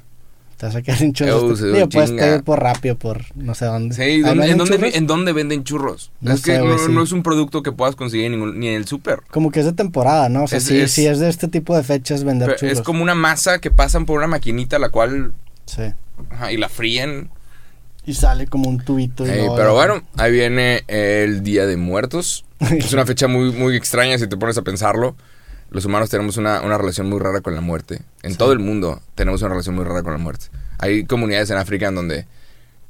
Te 0.58 0.68
vas 0.68 0.76
a 0.76 0.82
quedar 0.82 0.98
sin 1.00 1.14
churros. 1.14 1.62
Digo, 1.62 1.90
puedes 1.90 2.12
pedir 2.12 2.44
por 2.44 2.62
rápido, 2.62 2.96
por 2.98 3.22
no 3.36 3.54
sé 3.56 3.66
dónde. 3.66 3.96
Sí, 3.96 4.02
¿Ahí 4.02 4.22
¿dónde- 4.22 4.48
venden 4.48 4.62
¿en, 4.62 4.68
dónde, 4.82 4.98
en 4.98 5.08
dónde 5.08 5.34
venden 5.34 5.64
churros? 5.64 6.12
No 6.22 6.34
es 6.34 6.42
que 6.42 6.58
no, 6.60 6.78
sí. 6.78 6.86
no 6.92 7.04
es 7.04 7.12
un 7.12 7.24
producto 7.24 7.64
que 7.64 7.72
puedas 7.72 7.96
conseguir 7.96 8.32
ningún- 8.32 8.60
ni 8.60 8.68
en 8.70 8.76
el 8.76 8.88
súper. 8.88 9.20
Como 9.32 9.52
que 9.52 9.60
es 9.62 9.66
de 9.66 9.74
temporada, 9.74 10.30
¿no? 10.30 10.44
O 10.44 10.48
sea, 10.48 10.60
Es- 10.60 10.64
sí, 10.66 10.80
es- 10.80 10.92
sí 10.92 11.06
es 11.08 11.20
de 11.20 11.28
este 11.30 11.48
tipo 11.48 11.76
de 11.76 11.84
fechas 11.84 12.24
vender 12.24 12.48
Pero 12.50 12.60
churros. 12.60 12.78
Es 12.80 12.82
como 12.84 13.04
una 13.04 13.16
masa 13.16 13.60
que 13.60 13.72
pasan 13.72 14.06
por 14.06 14.18
una 14.18 14.28
maquinita 14.28 14.80
la 14.80 14.90
cual... 14.90 15.34
Sí. 15.66 15.84
ajá, 16.30 16.52
y 16.52 16.58
la 16.58 16.70
fríen. 16.70 17.30
Y 18.06 18.14
sale 18.14 18.48
como 18.48 18.70
un 18.70 18.84
tubito. 18.84 19.26
y 19.26 19.30
Ey, 19.30 19.38
luego- 19.40 19.56
pero 19.56 19.74
bueno, 19.74 20.04
ahí 20.18 20.32
viene 20.32 20.84
el 20.88 21.42
Día 21.44 21.66
de 21.66 21.76
Muertos. 21.78 22.46
Es 22.60 22.94
una 22.94 23.06
fecha 23.06 23.28
muy, 23.28 23.52
muy 23.52 23.76
extraña 23.76 24.18
si 24.18 24.28
te 24.28 24.38
pones 24.38 24.58
a 24.58 24.62
pensarlo. 24.62 25.16
Los 25.74 25.84
humanos 25.86 26.10
tenemos 26.10 26.38
una, 26.38 26.62
una 26.62 26.78
relación 26.78 27.10
muy 27.10 27.20
rara 27.20 27.42
con 27.42 27.54
la 27.56 27.62
muerte. 27.62 28.02
En 28.22 28.32
Sí. 28.32 28.38
todo 28.38 28.54
el 28.54 28.60
mundo 28.60 29.02
tenemos 29.16 29.42
una 29.42 29.50
relación 29.50 29.76
muy 29.76 29.84
rara 29.84 30.04
con 30.04 30.14
la 30.14 30.20
muerte. 30.20 30.46
Hay 30.80 31.06
comunidades 31.06 31.50
en 31.50 31.58
África 31.58 31.88
en 31.88 31.96
donde 31.96 32.26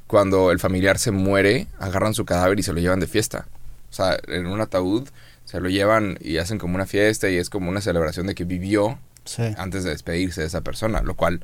cuando 0.06 0.52
el 0.52 0.58
familiar 0.60 0.98
se 0.98 1.10
muere, 1.10 1.66
agarran 1.80 2.14
su 2.14 2.24
cadáver 2.24 2.60
y 2.60 2.62
se 2.62 2.72
lo 2.72 2.78
llevan 2.80 3.00
de 3.00 3.06
fiesta. 3.06 3.46
O 3.90 3.92
sea, 3.94 4.16
en 4.28 4.46
un 4.46 4.60
ataúd 4.60 5.08
se 5.46 5.60
lo 5.60 5.68
llevan 5.68 6.18
y 6.20 6.36
hacen 6.38 6.58
como 6.58 6.74
una 6.74 6.86
fiesta 6.86 7.28
y 7.30 7.36
es 7.36 7.48
como 7.50 7.70
una 7.70 7.80
celebración 7.80 8.26
de 8.26 8.34
que 8.34 8.44
vivió 8.44 8.98
Sí. 9.24 9.42
antes 9.56 9.82
de 9.84 9.90
despedirse 9.90 10.42
de 10.42 10.46
esa 10.48 10.60
persona, 10.60 11.00
lo 11.00 11.14
cual, 11.14 11.40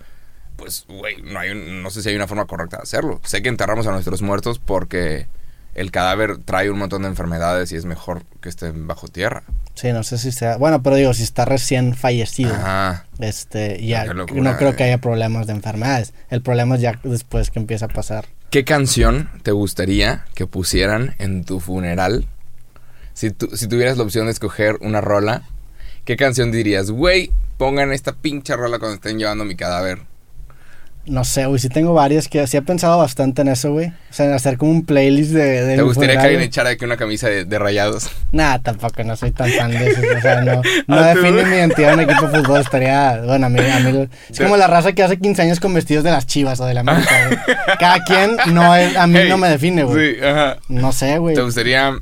pues, 0.56 0.84
güey, 0.88 1.22
no, 1.22 1.38
hay 1.38 1.50
un- 1.50 1.82
no 1.82 1.88
sé 1.90 2.02
si 2.02 2.10
hay 2.10 2.16
una 2.16 2.26
forma 2.26 2.44
correcta 2.46 2.76
de 2.76 2.82
hacerlo. 2.82 3.18
Sé 3.24 3.40
que 3.40 3.48
enterramos 3.48 3.86
a 3.86 3.92
nuestros 3.92 4.20
muertos 4.20 4.58
porque 4.58 5.26
el 5.74 5.90
cadáver 5.90 6.38
trae 6.38 6.70
un 6.70 6.78
montón 6.78 7.02
de 7.02 7.08
enfermedades 7.08 7.72
y 7.72 7.76
es 7.76 7.84
mejor 7.84 8.22
que 8.40 8.48
estén 8.48 8.86
bajo 8.86 9.08
tierra. 9.08 9.42
Sí, 9.74 9.92
no 9.92 10.02
sé 10.02 10.18
si 10.18 10.32
sea. 10.32 10.56
Bueno, 10.56 10.82
pero 10.82 10.96
digo, 10.96 11.14
si 11.14 11.22
está 11.22 11.44
recién 11.44 11.94
fallecido, 11.94 12.54
Ajá. 12.54 13.06
este, 13.18 13.84
ya 13.86 14.04
locura, 14.06 14.42
no 14.42 14.56
creo 14.56 14.76
que 14.76 14.82
eh. 14.82 14.86
haya 14.86 14.98
problemas 14.98 15.46
de 15.46 15.54
enfermedades. 15.54 16.12
El 16.28 16.42
problema 16.42 16.74
es 16.74 16.82
ya 16.82 16.98
después 17.02 17.50
que 17.50 17.58
empieza 17.60 17.86
a 17.86 17.88
pasar. 17.88 18.26
¿Qué 18.50 18.64
canción 18.64 19.30
te 19.42 19.52
gustaría 19.52 20.24
que 20.34 20.46
pusieran 20.46 21.14
en 21.18 21.44
tu 21.44 21.60
funeral? 21.60 22.26
Si, 23.14 23.30
tu- 23.30 23.56
si 23.56 23.68
tuvieras 23.68 23.96
la 23.96 24.02
opción 24.02 24.26
de 24.26 24.32
escoger 24.32 24.76
una 24.80 25.00
rola, 25.00 25.42
¿qué 26.04 26.16
canción 26.16 26.50
dirías? 26.50 26.90
Güey, 26.90 27.30
pongan 27.56 27.92
esta 27.92 28.12
pinche 28.12 28.56
rola 28.56 28.78
cuando 28.80 28.96
estén 28.96 29.18
llevando 29.18 29.44
mi 29.44 29.54
cadáver. 29.54 30.00
No 31.06 31.24
sé, 31.24 31.46
güey, 31.46 31.58
sí 31.58 31.68
tengo 31.68 31.94
varias 31.94 32.28
que 32.28 32.46
sí 32.46 32.56
he 32.56 32.62
pensado 32.62 32.98
bastante 32.98 33.42
en 33.42 33.48
eso, 33.48 33.72
güey. 33.72 33.88
O 33.88 34.12
sea, 34.12 34.26
en 34.26 34.32
hacer 34.32 34.58
como 34.58 34.70
un 34.70 34.84
playlist 34.84 35.32
de. 35.32 35.64
de 35.64 35.76
¿Te 35.76 35.82
gustaría 35.82 36.16
que 36.16 36.22
alguien 36.22 36.42
echara 36.42 36.70
aquí 36.70 36.84
una 36.84 36.96
camisa 36.96 37.28
de, 37.28 37.44
de 37.46 37.58
rayados? 37.58 38.10
Nah, 38.32 38.58
tampoco, 38.58 39.02
no 39.02 39.16
soy 39.16 39.30
tan 39.30 39.50
fan 39.50 39.70
de 39.70 39.88
eso. 39.88 40.00
O 40.16 40.20
sea, 40.20 40.42
no, 40.42 40.62
no 40.86 40.96
¿Ah, 40.96 41.12
tú? 41.14 41.20
define 41.22 41.44
mi 41.46 41.56
identidad 41.56 41.94
en 41.94 42.00
equipo 42.00 42.28
de 42.28 42.38
fútbol. 42.40 42.60
Estaría, 42.60 43.22
bueno, 43.24 43.46
a 43.46 43.48
mí, 43.48 43.58
a 43.60 43.80
mí 43.80 44.08
es 44.28 44.38
como 44.38 44.56
la 44.56 44.66
raza 44.66 44.92
que 44.92 45.02
hace 45.02 45.18
15 45.18 45.42
años 45.42 45.58
con 45.58 45.72
vestidos 45.74 46.04
de 46.04 46.10
las 46.10 46.26
chivas 46.26 46.60
o 46.60 46.66
de 46.66 46.74
la 46.74 46.80
América, 46.80 47.26
güey. 47.26 47.38
Cada 47.78 48.04
quien 48.04 48.36
no 48.54 48.76
es, 48.76 48.96
a 48.96 49.06
mí 49.06 49.18
Hey, 49.20 49.28
no 49.30 49.38
me 49.38 49.48
define, 49.48 49.84
güey. 49.84 50.14
Sí, 50.16 50.22
ajá. 50.22 50.58
No 50.68 50.92
sé, 50.92 51.18
güey. 51.18 51.34
¿Te 51.34 51.42
gustaría...? 51.42 51.94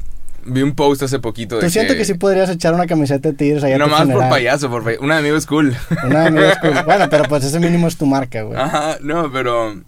Vi 0.44 0.62
un 0.62 0.74
post 0.74 1.02
hace 1.02 1.18
poquito 1.18 1.56
de 1.56 1.62
Tú 1.62 1.70
siento 1.70 1.94
que 1.94 2.04
sí 2.04 2.14
podrías 2.14 2.48
echar 2.48 2.72
una 2.74 2.86
camiseta 2.86 3.28
de 3.30 3.34
tigres 3.34 3.62
allá 3.64 3.76
Nomás 3.78 4.06
por 4.08 4.28
payaso, 4.28 4.70
por 4.70 4.82
payaso. 4.84 5.04
Un 5.04 5.12
amigo 5.12 5.36
es 5.36 5.46
cool. 5.46 5.76
Una 6.04 6.24
de 6.24 6.30
mis 6.30 6.42
es 6.42 6.58
cool. 6.58 6.74
Bueno, 6.86 7.06
pero 7.10 7.24
pues 7.24 7.44
ese 7.44 7.60
mínimo 7.60 7.86
es 7.88 7.96
tu 7.96 8.06
marca, 8.06 8.42
güey. 8.42 8.58
Ajá, 8.58 8.96
no, 9.02 9.30
pero... 9.32 9.80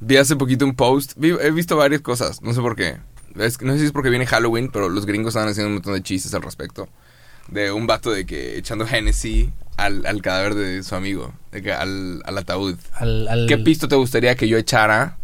Vi 0.00 0.16
hace 0.16 0.36
poquito 0.36 0.64
un 0.64 0.74
post. 0.74 1.12
Vi- 1.16 1.36
he 1.40 1.50
visto 1.50 1.76
varias 1.76 2.00
cosas. 2.02 2.42
No 2.42 2.52
sé 2.52 2.60
por 2.60 2.74
qué. 2.76 2.96
Es- 3.38 3.60
no 3.62 3.72
sé 3.74 3.78
si 3.78 3.84
es 3.86 3.92
porque 3.92 4.10
viene 4.10 4.26
Halloween, 4.26 4.70
pero 4.72 4.88
los 4.88 5.06
gringos 5.06 5.30
estaban 5.30 5.48
haciendo 5.48 5.68
un 5.68 5.74
montón 5.74 5.94
de 5.94 6.02
chistes 6.02 6.34
al 6.34 6.42
respecto. 6.42 6.88
De 7.48 7.70
un 7.72 7.86
vato 7.86 8.10
de 8.10 8.26
que 8.26 8.58
echando 8.58 8.86
Hennessy 8.86 9.52
al, 9.76 10.04
al 10.04 10.20
cadáver 10.20 10.54
de 10.54 10.82
su 10.82 10.94
amigo. 10.96 11.32
De 11.52 11.62
que 11.62 11.72
al, 11.72 12.22
al 12.26 12.36
ataúd. 12.38 12.76
Al, 12.92 13.28
al- 13.28 13.46
¿Qué 13.46 13.56
pisto 13.58 13.88
te 13.88 13.94
gustaría 13.96 14.34
que 14.34 14.48
yo 14.48 14.58
echara? 14.58 15.16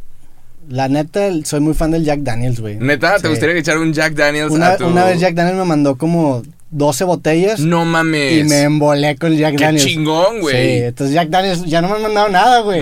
La 0.68 0.88
neta, 0.88 1.28
soy 1.44 1.60
muy 1.60 1.74
fan 1.74 1.90
del 1.90 2.04
Jack 2.04 2.20
Daniels, 2.20 2.60
güey. 2.60 2.76
¿Neta? 2.76 3.16
¿Te 3.16 3.22
Sí. 3.22 3.28
gustaría 3.28 3.54
que 3.54 3.60
echara 3.60 3.80
un 3.80 3.92
Jack 3.92 4.14
Daniels 4.14 4.52
Una, 4.52 4.68
a 4.68 4.76
tu...? 4.76 4.86
una 4.86 5.04
vez 5.04 5.20
Jack 5.20 5.34
Daniels 5.34 5.58
me 5.58 5.64
mandó 5.64 5.96
como 5.98 6.42
12 6.70 7.04
botellas 7.04 7.60
No 7.60 7.84
mames. 7.84 8.40
y 8.40 8.44
me 8.44 8.62
embolé 8.62 9.16
con 9.16 9.36
Jack 9.36 9.56
¡Qué 9.56 9.64
Daniels. 9.64 9.84
chingón, 9.86 10.36
Sí, 10.36 10.40
güey! 10.40 10.78
entonces 10.84 11.14
Jack 11.14 11.28
Daniels 11.28 11.64
ya 11.66 11.82
no 11.82 11.88
me 11.88 11.96
han 11.96 12.02
mandado 12.02 12.28
nada, 12.30 12.60
güey. 12.60 12.80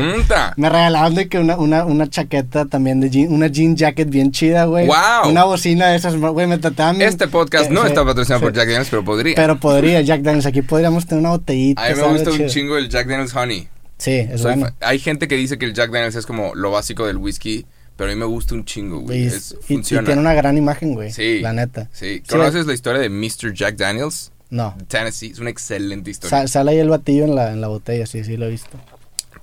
Me 0.57 0.69
regalaron 0.69 1.15
de 1.15 1.29
que 1.29 1.39
una, 1.39 1.57
una, 1.57 1.85
una 1.87 2.09
chaqueta 2.09 2.67
también 2.67 3.01
de 3.01 3.11
jean, 3.11 3.33
una 3.33 3.49
jean 3.49 3.75
jacket 3.75 4.09
bien 4.11 4.31
chida, 4.31 4.67
güey. 4.67 4.87
¡Guau! 4.87 5.29
Una 5.31 5.45
bocina 5.45 5.89
de 5.89 5.97
esas, 5.97 6.15
güey, 6.17 6.47
me 6.47 6.59
trataban. 6.59 7.01
Este 7.03 7.27
podcast 7.29 7.71
Eh, 7.71 7.75
no 7.75 7.81
sí, 7.83 7.89
está 7.89 8.05
patrocinado 8.05 8.43
por 8.43 8.53
sí. 8.53 8.57
Jack 8.59 8.69
Daniels, 8.69 8.89
pero 8.91 9.05
podría. 9.05 9.35
Pero 9.35 9.59
podría, 9.59 10.01
Jack 10.03 10.21
Daniels, 10.21 10.47
aquí 10.47 10.63
podríamos 10.63 11.07
tener 11.07 11.21
una 11.23 11.31
botellita. 11.31 11.83
a 11.85 11.89
mí 11.89 11.95
me 11.97 12.07
gusta 12.13 12.31
un 12.31 12.47
chingo 12.47 12.77
el 12.77 12.89
Jack 12.89 13.09
Daniels 13.09 13.35
Honey. 13.35 13.69
Sí, 14.01 14.13
es 14.31 14.43
bueno. 14.43 14.69
Hay 14.81 14.99
gente 14.99 15.29
que 15.29 15.37
dice 15.37 15.59
que 15.59 15.67
el 15.67 15.75
Jack 15.75 15.91
Daniels 15.93 16.17
es 16.17 16.27
como 16.27 16.55
lo 16.55 16.71
básico 16.73 17.07
del 17.07 17.19
whisky, 17.19 17.67
pero 17.97 18.11
a 18.11 18.15
mí 18.15 18.19
me 18.19 18.25
gusta 18.27 18.55
un 18.55 18.65
chingo, 18.65 19.01
güey. 19.01 19.25
Y, 19.25 19.27
Es- 19.27 19.53
y- 19.53 19.55
y 19.55 19.77
funciona. 19.77 20.07
tiene 20.07 20.21
una 20.21 20.35
gran 20.35 20.57
imagen, 20.57 20.95
güey. 20.95 21.13
Sí. 21.13 21.41
La 21.41 21.53
neta. 21.53 21.89
Sí. 21.93 22.17
Sí, 22.17 22.23
¿Conoces 22.29 22.67
la 22.67 22.73
historia 22.75 23.01
de 23.01 23.11
Mr. 23.11 23.53
Jack 23.55 23.77
Daniels? 23.77 24.33
No. 24.49 24.75
Tennessee. 24.89 25.31
Es 25.31 25.39
una 25.39 25.51
excelente 25.51 26.11
historia. 26.11 26.41
Sa- 26.41 26.49
sale 26.49 26.73
ahí 26.73 26.79
el 26.79 26.89
batillo 26.89 27.25
en 27.25 27.35
la, 27.37 27.53
en 27.53 27.61
la 27.61 27.69
botella, 27.69 28.07
sí, 28.07 28.25
sí, 28.25 28.37
lo 28.37 28.47
he 28.47 28.51
visto. 28.51 28.77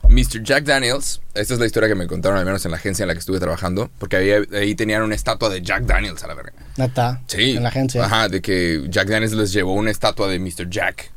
Mr. 0.09 0.41
Jack 0.41 0.63
Daniels, 0.63 1.21
esta 1.33 1.53
es 1.53 1.59
la 1.59 1.65
historia 1.65 1.89
que 1.89 1.95
me 1.95 2.07
contaron 2.07 2.37
al 2.37 2.45
menos 2.45 2.63
en 2.65 2.71
la 2.71 2.77
agencia 2.77 3.03
en 3.03 3.07
la 3.09 3.13
que 3.13 3.19
estuve 3.19 3.39
trabajando, 3.39 3.89
porque 3.99 4.15
ahí, 4.15 4.31
ahí 4.53 4.73
tenían 4.75 5.01
una 5.03 5.15
estatua 5.15 5.49
de 5.49 5.61
Jack 5.61 5.83
Daniels 5.83 6.23
a 6.23 6.27
la 6.27 6.33
verga. 6.33 6.53
Neta. 6.77 7.21
Sí. 7.27 7.51
En 7.57 7.63
la 7.63 7.69
agencia. 7.69 8.05
Ajá, 8.05 8.29
de 8.29 8.41
que 8.41 8.85
Jack 8.89 9.07
Daniels 9.09 9.33
les 9.33 9.51
llevó 9.51 9.73
una 9.73 9.91
estatua 9.91 10.27
de 10.29 10.39
Mr. 10.39 10.69
Jack. 10.69 11.11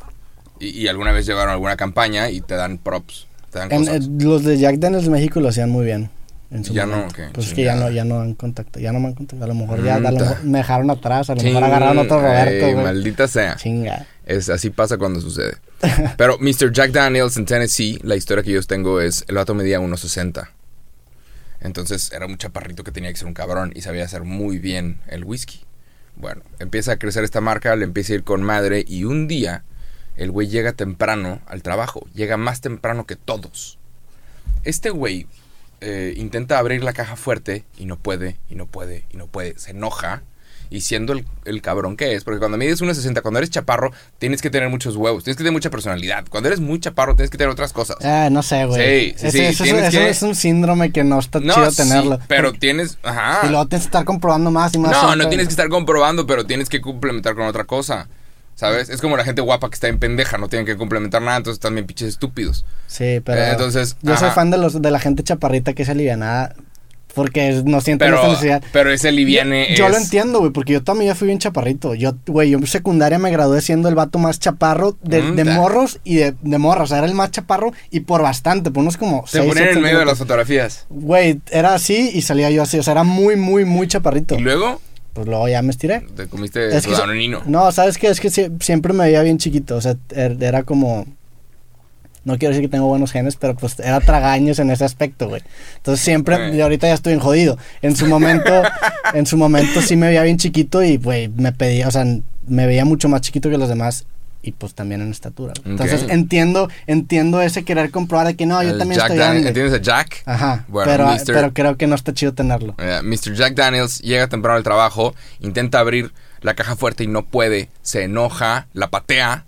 Y, 0.59 0.71
y 0.71 0.89
alguna 0.89 1.13
vez 1.13 1.25
llevaron 1.25 1.53
alguna 1.53 1.77
campaña 1.77 2.31
y 2.31 2.41
te 2.41 2.55
dan 2.55 2.79
props, 2.79 3.27
En- 3.55 3.89
eh, 3.89 4.01
los 4.21 4.45
de 4.45 4.59
Jack 4.59 4.77
Daniels 4.77 5.05
de 5.05 5.11
México 5.11 5.41
lo 5.41 5.49
hacían 5.49 5.71
muy 5.71 5.85
bien. 5.85 6.11
en 6.53 6.65
su 6.65 6.73
Ya 6.75 6.85
no, 6.85 7.07
Pues 7.33 7.47
es 7.49 7.55
que 7.55 7.63
ya 7.63 7.77
no, 7.77 7.91
ya 7.91 8.05
no 8.05 8.21
han 8.21 8.35
contactado, 8.35 8.83
ya 8.83 8.91
no 8.93 8.99
me 8.99 9.07
han 9.09 9.15
contactado. 9.15 9.45
A 9.51 9.55
lo 9.55 9.61
mejor 9.61 9.85
ya, 9.85 9.95
a 9.97 10.01
lo 10.01 10.37
me 10.43 10.59
dejaron 10.59 10.91
atrás, 10.91 11.31
a 11.31 11.35
lo 11.35 11.41
Ching, 11.41 11.51
mejor 11.55 11.63
agarraron 11.65 11.99
otro 11.99 12.21
Roberto, 12.21 12.67
ey, 12.67 12.75
maldita 12.75 13.29
sea. 13.29 13.55
Chinga. 13.57 14.05
Es, 14.27 14.49
así 14.49 14.71
pasa 14.71 14.99
cuando 14.99 15.21
sucede. 15.21 15.59
Pero 16.17 16.39
Mr. 16.41 16.73
Jack 16.73 16.91
Daniels 16.91 17.37
en 17.37 17.45
Tennessee, 17.47 18.01
la 18.03 18.17
historia 18.17 18.43
que 18.43 18.51
yo 18.51 18.63
tengo 18.65 19.01
es, 19.01 19.25
el 19.29 19.37
vato 19.37 19.55
medía 19.55 19.79
1.60. 19.81 20.49
Entonces 21.61 22.11
era 22.13 22.27
un 22.27 22.37
chaparrito 22.39 22.85
que 22.85 22.91
tenía 22.93 23.11
que 23.11 23.17
ser 23.17 23.29
un 23.29 23.35
cabrón 23.35 23.73
y 23.75 23.83
sabía 23.83 24.05
hacer 24.05 24.25
muy 24.25 24.59
bien 24.59 24.99
el 25.09 25.25
whisky. 25.25 25.61
Bueno, 26.17 26.43
empieza 26.59 26.93
a 26.93 26.97
crecer 26.97 27.23
esta 27.25 27.41
marca, 27.41 27.77
le 27.77 27.85
empieza 27.85 28.13
a 28.13 28.17
ir 28.17 28.25
con 28.25 28.43
madre 28.43 28.85
y 28.87 29.05
un 29.05 29.29
día 29.29 29.63
el 30.21 30.31
güey 30.31 30.49
llega 30.49 30.73
temprano 30.73 31.41
al 31.47 31.63
trabajo, 31.63 32.07
llega 32.15 32.37
más 32.37 32.61
temprano 32.61 33.07
que 33.07 33.17
todos. 33.17 33.79
Este 34.65 34.91
güey 34.91 35.27
eh, 35.81 36.13
intenta 36.17 36.59
abrir 36.59 36.85
la 36.85 36.93
caja 36.93 37.17
fuerte 37.17 37.65
y 37.79 37.87
no 37.87 37.97
puede, 37.97 38.37
y 38.51 38.55
no 38.55 38.67
puede, 38.67 39.05
y 39.13 39.17
no 39.17 39.27
puede. 39.27 39.59
Se 39.59 39.71
enoja 39.71 40.23
y 40.69 40.83
siendo 40.83 41.15
el, 41.15 41.27
el 41.47 41.63
cabrón 41.63 41.97
que 41.97 42.15
es, 42.15 42.23
porque 42.23 42.39
cuando 42.39 42.57
mides 42.59 42.81
1,60, 42.81 43.23
cuando 43.23 43.39
eres 43.39 43.51
chaparro, 43.51 43.93
tienes 44.19 44.41
que 44.41 44.51
tener 44.51 44.69
muchos 44.69 44.95
huevos, 44.95 45.25
tienes 45.25 45.37
que 45.37 45.43
tener 45.43 45.53
mucha 45.53 45.71
personalidad. 45.71 46.27
Cuando 46.29 46.49
eres 46.49 46.61
muy 46.61 46.79
chaparro, 46.79 47.17
tienes 47.17 47.31
que 47.31 47.39
tener 47.39 47.51
otras 47.51 47.73
cosas. 47.73 47.97
Ah, 48.05 48.29
no 48.31 48.43
sé, 48.43 48.67
güey. 48.67 49.11
Sí, 49.13 49.15
sí, 49.17 49.31
sí, 49.33 49.41
eso, 49.47 49.65
tienes 49.65 49.89
eso 49.89 49.99
que- 49.99 50.11
es 50.11 50.23
un 50.23 50.35
síndrome 50.37 50.93
que 50.93 51.03
no 51.03 51.19
está 51.19 51.41
No, 51.41 51.55
chido 51.55 51.73
tenerlo. 51.73 52.21
pero 52.29 52.49
Porque- 52.51 52.59
tienes... 52.61 52.99
Ajá. 53.03 53.41
Y 53.47 53.49
luego 53.49 53.67
tienes 53.67 53.87
que 53.87 53.89
estar 53.89 54.05
comprobando 54.05 54.51
más 54.53 54.73
y 54.75 54.79
más. 54.79 54.93
No, 54.93 54.99
siempre. 55.01 55.17
no 55.25 55.29
tienes 55.29 55.47
que 55.49 55.53
estar 55.53 55.69
comprobando, 55.71 56.25
pero 56.27 56.47
tienes 56.47 56.69
que 56.69 56.81
complementar 56.81 57.35
con 57.35 57.47
otra 57.47 57.65
cosa. 57.65 58.07
¿Sabes? 58.61 58.91
Es 58.91 59.01
como 59.01 59.17
la 59.17 59.25
gente 59.25 59.41
guapa 59.41 59.71
que 59.71 59.75
está 59.75 59.89
en 59.89 59.99
pendeja, 59.99 60.37
no 60.37 60.49
tienen 60.49 60.67
que 60.67 60.77
complementar 60.77 61.23
nada, 61.23 61.39
entonces 61.39 61.59
también 61.61 61.87
pinches 61.87 62.09
estúpidos. 62.11 62.67
Sí, 62.87 63.21
pero. 63.25 63.41
Eh, 63.41 63.53
entonces, 63.53 63.97
Yo 64.03 64.15
soy 64.19 64.29
fan 64.33 64.51
de, 64.51 64.59
los, 64.59 64.83
de 64.83 64.91
la 64.91 64.99
gente 65.01 65.23
chaparrita 65.23 65.73
que 65.73 65.83
es 65.85 65.89
alivianada. 65.89 66.55
Porque 67.13 67.63
no 67.65 67.81
sienten 67.81 68.07
Pero, 68.07 68.19
esta 68.19 68.29
necesidad. 68.29 68.63
pero 68.73 68.93
ese 68.93 69.11
liviane 69.11 69.75
Yo 69.75 69.87
es... 69.87 69.91
lo 69.91 69.97
entiendo, 69.97 70.39
güey, 70.39 70.53
porque 70.53 70.75
yo 70.75 70.85
también 70.85 71.17
fui 71.17 71.27
bien 71.27 71.41
chaparrito. 71.41 71.97
Yo, 71.97 72.13
güey, 72.29 72.51
yo 72.51 72.59
en 72.59 72.67
secundaria 72.69 73.19
me 73.19 73.33
gradué 73.33 73.61
siendo 73.63 73.89
el 73.89 73.97
vato 73.97 74.21
más 74.21 74.39
chaparro 74.39 74.97
de, 75.03 75.21
Mm, 75.23 75.49
morros 75.57 75.99
y 76.05 76.17
de, 76.17 76.37
de 76.41 76.59
morras. 76.59 76.85
O 76.85 76.87
sea, 76.87 76.99
era 76.99 77.09
el 77.09 77.15
más 77.15 77.33
chaparro 77.33 77.73
y 77.91 78.01
por 78.01 78.23
bastante, 78.23 78.71
por 78.71 78.83
unos 78.83 78.97
como 78.97 79.25
Te 79.25 79.43
siete 79.43 79.73
en 79.73 79.81
medio 79.81 79.99
de 79.99 80.05
las 80.05 80.19
fotografías. 80.19 80.87
Güey, 80.89 81.41
era 81.51 81.75
así 81.75 82.13
y 82.15 82.23
salía 82.23 82.49
yo 82.51 82.63
así. 82.63 82.79
O 82.79 82.83
sea, 82.85 82.93
era 82.93 83.03
muy, 83.03 83.35
muy, 83.35 83.65
muy 83.65 83.89
chaparrito. 83.89 84.37
Y 84.37 84.43
luego 84.43 84.81
Pues 85.13 85.27
luego 85.27 85.49
ya 85.49 85.61
me 85.63 85.71
estiré. 85.71 86.07
te 86.17 86.27
comiste 86.29 86.75
Es 86.77 86.87
que 86.87 86.93
danonino. 86.93 87.43
No, 87.47 87.73
¿sabes 87.73 87.99
qué? 87.99 88.09
Es 88.09 88.21
que 88.21 88.29
sie- 88.29 88.51
siempre 88.63 88.93
me 88.93 89.05
veía 89.05 89.23
bien 89.23 89.39
chiquito. 89.39 89.77
O 89.77 89.81
sea, 89.81 89.97
er- 90.11 90.41
era 90.43 90.63
como... 90.63 91.07
No 92.23 92.37
quiero 92.39 92.55
decir 92.55 92.69
que 92.69 92.71
tengo 92.71 92.87
buenos 92.87 93.13
genes, 93.13 93.37
pero 93.37 93.57
pues 93.57 93.79
era 93.81 93.99
tragaños 94.01 94.59
en 94.59 94.71
ese 94.71 94.85
aspecto, 94.85 95.29
güey. 95.29 95.43
Entonces 95.79 96.05
siempre, 96.05 96.55
y 96.55 96.61
ahorita 96.61 96.87
ya 96.87 96.93
estoy 96.95 97.15
en 97.15 97.19
jodido. 97.21 97.57
En 97.81 97.97
su 97.97 98.07
momento, 98.07 98.63
en 99.15 99.25
su 99.27 99.39
momento 99.39 99.81
sí 99.81 99.97
me 99.97 100.09
veía 100.09 100.23
bien 100.23 100.37
chiquito 100.37 100.83
y, 100.83 100.99
güey, 100.99 101.29
me 101.29 101.51
pedía, 101.53 101.89
o 101.89 101.91
sea, 101.91 102.05
me 102.47 102.67
veía 102.67 102.85
mucho 102.85 103.09
más 103.09 103.23
chiquito 103.23 103.49
que 103.49 103.57
los 103.57 103.71
demás 103.71 104.05
y 104.43 104.53
pues 104.53 104.75
también 104.75 105.03
en 105.03 105.11
estatura. 105.11 105.53
Entonces 105.65 106.07
entiendo, 106.09 106.69
entiendo 106.87 107.43
ese 107.43 107.65
querer 107.65 107.91
comprobar 107.91 108.27
de 108.27 108.37
que 108.37 108.47
no, 108.47 108.63
yo 108.63 108.71
El 108.71 108.79
también 108.79 108.99
Jack 108.99 109.11
estoy 109.11 109.19
grande. 109.19 109.49
¿Entiendes 109.49 109.75
a 109.75 109.83
Jack? 109.83 110.23
Ajá, 110.25 110.65
Bueno, 110.69 110.91
pero, 110.91 111.07
Mr. 111.07 111.25
pero 111.27 111.53
creo 111.53 111.77
que 111.77 111.87
no 111.87 111.95
está 111.95 112.15
chido 112.15 112.33
tenerlo. 112.33 112.75
Eh, 112.79 113.01
Mr. 113.03 113.35
Jack 113.35 113.55
Daniels 113.55 114.01
llega 114.01 114.29
temprano 114.29 114.57
al 114.57 114.63
trabajo, 114.63 115.15
intenta 115.41 115.79
abrir 115.79 116.13
la 116.41 116.55
caja 116.55 116.75
fuerte 116.77 117.05
y 117.05 117.07
no 117.07 117.27
puede, 117.27 117.69
se 117.83 118.05
enoja, 118.05 118.67
la 118.73 118.89
patea 118.89 119.45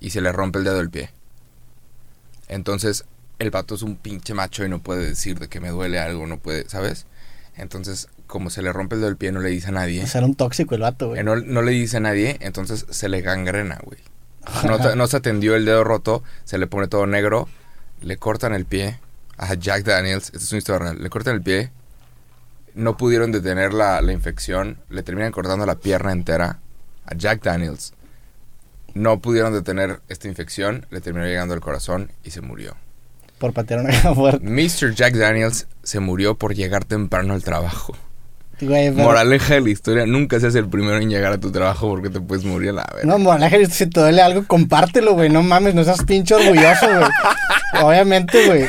y 0.00 0.10
se 0.10 0.20
le 0.20 0.32
rompe 0.32 0.58
el 0.58 0.64
dedo 0.64 0.78
del 0.78 0.90
pie. 0.90 1.10
Entonces, 2.48 3.04
el 3.38 3.50
vato 3.50 3.74
es 3.76 3.82
un 3.82 3.96
pinche 3.96 4.34
macho 4.34 4.64
y 4.64 4.68
no 4.68 4.80
puede 4.80 5.06
decir 5.06 5.38
de 5.38 5.48
que 5.48 5.60
me 5.60 5.68
duele 5.70 6.00
algo, 6.00 6.26
no 6.26 6.38
puede, 6.38 6.68
¿sabes? 6.68 7.06
Entonces, 7.56 8.08
como 8.30 8.48
se 8.48 8.62
le 8.62 8.72
rompe 8.72 8.94
el 8.94 9.02
dedo 9.02 9.10
del 9.10 9.18
pie, 9.18 9.32
no 9.32 9.40
le 9.40 9.50
dice 9.50 9.68
a 9.68 9.72
nadie. 9.72 10.02
O 10.02 10.06
sea, 10.06 10.20
era 10.20 10.26
un 10.26 10.34
tóxico 10.34 10.74
el 10.74 10.80
vato, 10.80 11.08
güey. 11.08 11.22
No, 11.22 11.36
no 11.36 11.60
le 11.60 11.72
dice 11.72 11.98
a 11.98 12.00
nadie, 12.00 12.38
entonces 12.40 12.86
se 12.88 13.08
le 13.10 13.20
gangrena, 13.20 13.78
güey. 13.82 13.98
No, 14.96 15.06
se 15.06 15.16
atendió 15.18 15.54
el 15.54 15.66
dedo 15.66 15.84
roto, 15.84 16.22
se 16.44 16.56
le 16.56 16.66
pone 16.66 16.88
todo 16.88 17.06
negro, 17.06 17.48
le 18.00 18.16
cortan 18.16 18.54
el 18.54 18.64
pie 18.64 18.98
a 19.36 19.54
Jack 19.54 19.84
Daniels, 19.84 20.26
esta 20.26 20.38
es 20.38 20.52
una 20.52 20.58
historia 20.58 20.78
real, 20.78 21.02
le 21.02 21.10
cortan 21.10 21.34
el 21.34 21.42
pie, 21.42 21.70
no 22.74 22.96
pudieron 22.96 23.32
detener 23.32 23.74
la, 23.74 24.00
la 24.00 24.12
infección, 24.12 24.78
le 24.88 25.02
terminan 25.02 25.32
cortando 25.32 25.66
la 25.66 25.74
pierna 25.74 26.12
entera 26.12 26.58
a 27.04 27.14
Jack 27.14 27.42
Daniels. 27.42 27.92
No 28.94 29.20
pudieron 29.20 29.52
detener 29.52 30.00
esta 30.08 30.26
infección, 30.28 30.86
le 30.90 31.00
terminó 31.00 31.26
llegando 31.26 31.54
al 31.54 31.60
corazón 31.60 32.10
y 32.24 32.30
se 32.30 32.40
murió. 32.40 32.76
Por 33.38 33.52
patear 33.52 33.80
una 33.80 33.92
fuerte. 34.14 34.44
Mr. 34.44 34.94
Jack 34.94 35.14
Daniels 35.14 35.66
se 35.82 36.00
murió 36.00 36.36
por 36.36 36.54
llegar 36.54 36.84
temprano 36.84 37.34
al 37.34 37.42
trabajo. 37.42 37.96
Güey, 38.60 38.90
pero- 38.90 39.04
Moraleja 39.04 39.54
de 39.54 39.60
la 39.62 39.70
historia, 39.70 40.06
nunca 40.06 40.38
seas 40.40 40.54
el 40.54 40.68
primero 40.68 40.98
en 40.98 41.08
llegar 41.08 41.32
a 41.32 41.38
tu 41.38 41.50
trabajo 41.50 41.88
porque 41.88 42.10
te 42.10 42.20
puedes 42.20 42.44
morir 42.44 42.70
a 42.70 42.72
la 42.74 42.86
verga. 42.94 43.10
No, 43.10 43.18
Moraleja, 43.18 43.56
si 43.72 43.86
te 43.86 44.00
duele 44.00 44.20
algo, 44.22 44.44
compártelo, 44.46 45.14
güey. 45.14 45.30
No 45.30 45.42
mames, 45.42 45.74
no 45.74 45.82
seas 45.84 46.04
pinche 46.04 46.34
orgulloso, 46.34 46.86
güey. 46.86 47.10
Obviamente, 47.82 48.46
güey. 48.46 48.64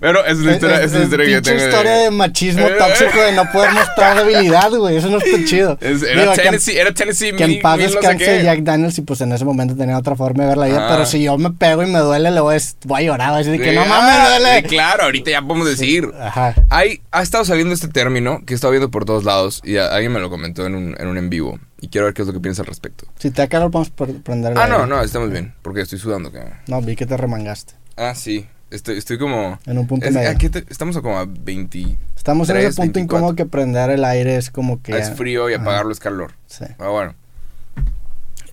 Pero 0.00 0.24
es 0.26 0.38
una 0.38 0.52
historia, 0.52 0.82
es, 0.82 0.92
una 0.92 1.04
historia 1.04 1.26
que 1.26 1.32
yo 1.32 1.42
tengo. 1.42 1.64
historia 1.64 1.92
de 1.92 2.10
machismo 2.10 2.66
Eh. 2.66 2.74
tóxico 2.78 3.20
de 3.20 3.32
no 3.32 3.44
poder 3.52 3.72
mostrar 3.72 4.16
debilidad, 4.26 4.70
güey. 4.70 4.96
Eso 4.96 5.08
no 5.08 5.18
está 5.18 5.44
chido. 5.44 5.78
Es- 5.80 6.02
era, 6.02 6.22
Digo, 6.22 6.32
que 6.34 6.40
en- 6.40 6.46
Tennessee, 6.46 6.76
era 6.78 6.92
Tennessee, 6.94 7.32
Que 7.32 7.44
en 7.44 7.60
paz 7.60 7.78
no 7.78 7.84
descanse. 7.84 8.42
Jack 8.42 8.60
Daniels 8.60 8.98
y 8.98 9.02
pues 9.02 9.20
en 9.20 9.32
ese 9.32 9.44
momento 9.44 9.76
tenía 9.76 9.96
otra 9.98 10.16
forma 10.16 10.42
de 10.44 10.48
ver 10.50 10.58
la 10.58 10.66
vida. 10.66 10.86
Ah. 10.86 10.92
Pero 10.92 11.06
si 11.06 11.22
yo 11.22 11.36
me 11.38 11.50
pego 11.50 11.82
y 11.82 11.86
me 11.86 11.98
duele, 12.00 12.30
le 12.30 12.40
voy 12.40 12.56
a, 12.56 12.58
voy 12.84 13.02
a 13.02 13.04
llorar. 13.06 13.28
Voy 13.30 13.34
a 13.36 13.38
decir 13.38 13.52
de 13.52 13.58
que 13.58 13.70
Sí, 13.70 13.74
no 13.76 13.82
ah, 13.82 13.86
mames, 13.86 14.18
me 14.18 14.24
sí, 14.36 14.42
duele. 14.42 14.62
claro, 14.68 15.02
ahorita 15.04 15.30
ya 15.30 15.42
podemos 15.42 15.66
decir. 15.68 16.08
Ajá. 16.20 16.54
Hay, 16.70 17.00
ha 17.10 17.22
estado 17.22 17.44
saliendo 17.44 17.74
este 17.74 17.88
término 17.88 18.40
que 18.46 18.52
he 18.52 18.56
estado 18.56 18.70
viendo 18.72 18.90
por 18.90 19.04
todos 19.04 19.24
lados 19.24 19.60
y 19.64 19.76
a- 19.78 19.86
alguien 19.94 20.12
me 20.12 20.20
lo 20.20 20.30
comentó 20.30 20.66
en 20.66 20.74
un, 20.74 20.96
en 20.98 21.06
un 21.06 21.18
en 21.18 21.30
vivo. 21.30 21.58
Y 21.80 21.88
quiero 21.88 22.04
ver 22.04 22.14
qué 22.14 22.22
es 22.22 22.28
lo 22.28 22.34
que 22.34 22.40
piensa 22.40 22.62
al 22.62 22.66
respecto. 22.68 23.06
Si 23.18 23.30
te 23.32 23.42
da 23.42 23.48
calor, 23.48 23.70
podemos 23.72 23.92
pr- 23.96 24.22
prender 24.22 24.52
el 24.52 24.58
Ah, 24.58 24.64
aire. 24.64 24.78
no, 24.78 24.86
no, 24.86 25.02
estamos 25.02 25.30
bien. 25.30 25.52
Porque 25.62 25.80
estoy 25.80 25.98
sudando. 25.98 26.30
que- 26.30 26.40
No, 26.68 26.80
vi 26.80 26.94
que 26.94 27.06
te 27.06 27.16
remangaste. 27.16 27.74
Ah, 27.96 28.14
sí. 28.14 28.46
Estoy, 28.72 28.96
estoy 28.98 29.18
como. 29.18 29.58
En 29.66 29.78
un 29.78 29.86
punto 29.86 30.06
es- 30.06 30.14
medio. 30.14 30.30
aquí 30.30 30.48
te- 30.48 30.64
estamos 30.70 30.96
como 30.98 31.18
a 31.18 31.26
20. 31.26 31.96
Estamos 32.16 32.48
en 32.48 32.56
ese 32.56 32.68
punto 32.68 32.80
24. 32.82 33.00
incómodo 33.02 33.36
que 33.36 33.46
prender 33.46 33.90
el 33.90 34.04
aire 34.04 34.36
es 34.36 34.50
como 34.50 34.80
que... 34.82 34.96
Es 34.96 35.10
frío 35.10 35.50
y 35.50 35.54
Ajá. 35.54 35.62
apagarlo 35.62 35.92
es 35.92 35.98
calor. 36.00 36.32
Sí. 36.46 36.64
Ah, 36.78 36.88
bueno. 36.88 37.14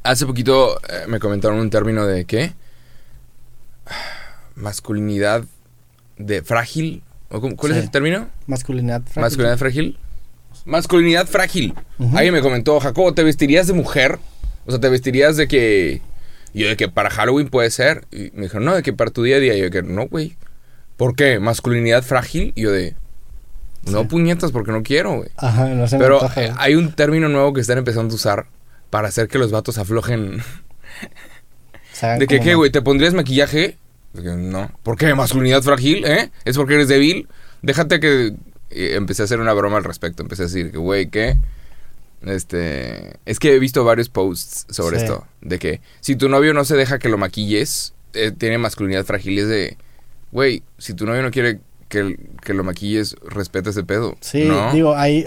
Hace 0.03 0.25
poquito 0.25 0.77
eh, 0.89 1.05
me 1.07 1.19
comentaron 1.19 1.59
un 1.59 1.69
término 1.69 2.05
de 2.05 2.25
qué? 2.25 2.53
Masculinidad 4.55 5.43
de 6.17 6.41
frágil. 6.43 7.03
¿O 7.29 7.39
cómo- 7.41 7.55
¿Cuál 7.55 7.73
es 7.73 7.77
el 7.77 7.91
término? 7.91 8.27
Masculinidad 8.47 9.01
frágil. 9.03 9.21
Masculinidad 9.21 9.57
frágil. 9.57 9.97
Masculinidad 10.65 11.27
frágil. 11.27 11.73
Alguien 12.13 12.33
me 12.33 12.41
comentó, 12.41 12.79
Jacobo, 12.79 13.13
¿te 13.13 13.23
vestirías 13.23 13.67
de 13.67 13.73
mujer? 13.73 14.19
O 14.65 14.71
sea, 14.71 14.79
¿te 14.79 14.89
vestirías 14.89 15.37
de 15.37 15.47
que... 15.47 16.01
Y 16.53 16.61
yo 16.63 16.69
de 16.69 16.77
que 16.77 16.89
para 16.89 17.09
Halloween 17.09 17.49
puede 17.49 17.69
ser. 17.71 18.05
Y 18.11 18.31
me 18.33 18.43
dijeron, 18.43 18.65
no, 18.65 18.75
de 18.75 18.83
que 18.83 18.93
para 18.93 19.11
tu 19.11 19.23
día 19.23 19.37
a 19.37 19.39
día. 19.39 19.55
Y 19.55 19.59
yo 19.59 19.65
de 19.65 19.71
que, 19.71 19.83
no, 19.83 20.07
güey. 20.07 20.35
¿Por 20.97 21.15
qué? 21.15 21.39
¿Masculinidad 21.39 22.03
frágil? 22.03 22.53
Y 22.55 22.61
yo 22.63 22.71
de... 22.71 22.95
No 23.85 24.01
Sí. 24.01 24.07
puñetas 24.09 24.51
porque 24.51 24.71
no 24.71 24.83
quiero, 24.83 25.17
güey. 25.17 25.29
Ajá, 25.37 25.67
no 25.69 25.87
se 25.87 25.97
Pero 25.97 26.19
hay 26.57 26.75
un 26.75 26.91
término 26.93 27.29
nuevo 27.29 27.53
que 27.53 27.61
están 27.61 27.77
empezando 27.77 28.13
a 28.13 28.15
usar 28.15 28.45
para 28.89 29.07
hacer 29.07 29.27
que 29.29 29.37
los 29.37 29.51
vatos 29.51 29.77
aflojen. 29.77 30.41
¿De 32.19 32.27
que 32.27 32.39
qué, 32.39 32.55
güey? 32.55 32.71
¿Te 32.71 32.81
pondrías 32.81 33.13
maquillaje? 33.13 33.77
De 34.13 34.23
que 34.23 34.29
no. 34.29 34.71
¿Por 34.83 34.97
qué? 34.97 35.13
¿Masculinidad 35.15 35.61
frágil? 35.61 36.05
¿Eh? 36.05 36.29
¿Es 36.45 36.57
porque 36.57 36.75
eres 36.75 36.87
débil? 36.87 37.27
Déjate 37.61 37.99
que... 37.99 38.33
eh, 38.71 38.95
empecé 38.95 39.21
a 39.21 39.25
hacer 39.25 39.39
una 39.39 39.53
broma 39.53 39.77
al 39.77 39.83
respecto. 39.83 40.23
Empecé 40.23 40.43
a 40.43 40.45
decir 40.45 40.71
que, 40.71 40.77
güey, 40.77 41.07
¿qué? 41.09 41.37
Este... 42.25 43.17
Es 43.25 43.39
que 43.39 43.53
he 43.55 43.59
visto 43.59 43.83
varios 43.83 44.09
posts 44.09 44.65
sobre 44.69 44.97
Sí. 44.97 45.03
esto. 45.05 45.25
De 45.41 45.59
que 45.59 45.81
si 46.01 46.15
tu 46.15 46.29
novio 46.29 46.53
no 46.53 46.65
se 46.65 46.75
deja 46.75 46.99
que 46.99 47.09
lo 47.09 47.17
maquilles, 47.17 47.93
eh, 48.13 48.31
tiene 48.37 48.57
masculinidad 48.57 49.05
frágil. 49.05 49.39
Es 49.39 49.47
de... 49.47 49.77
Güey, 50.31 50.63
si 50.77 50.93
tu 50.93 51.05
novio 51.05 51.21
no 51.21 51.31
quiere 51.31 51.59
que, 51.87 52.17
que 52.43 52.53
lo 52.53 52.63
maquilles, 52.63 53.15
respeta 53.27 53.69
ese 53.71 53.83
pedo. 53.83 54.15
Sí, 54.21 54.43
¿no? 54.45 54.71
digo, 54.73 54.95
ahí... 54.95 55.25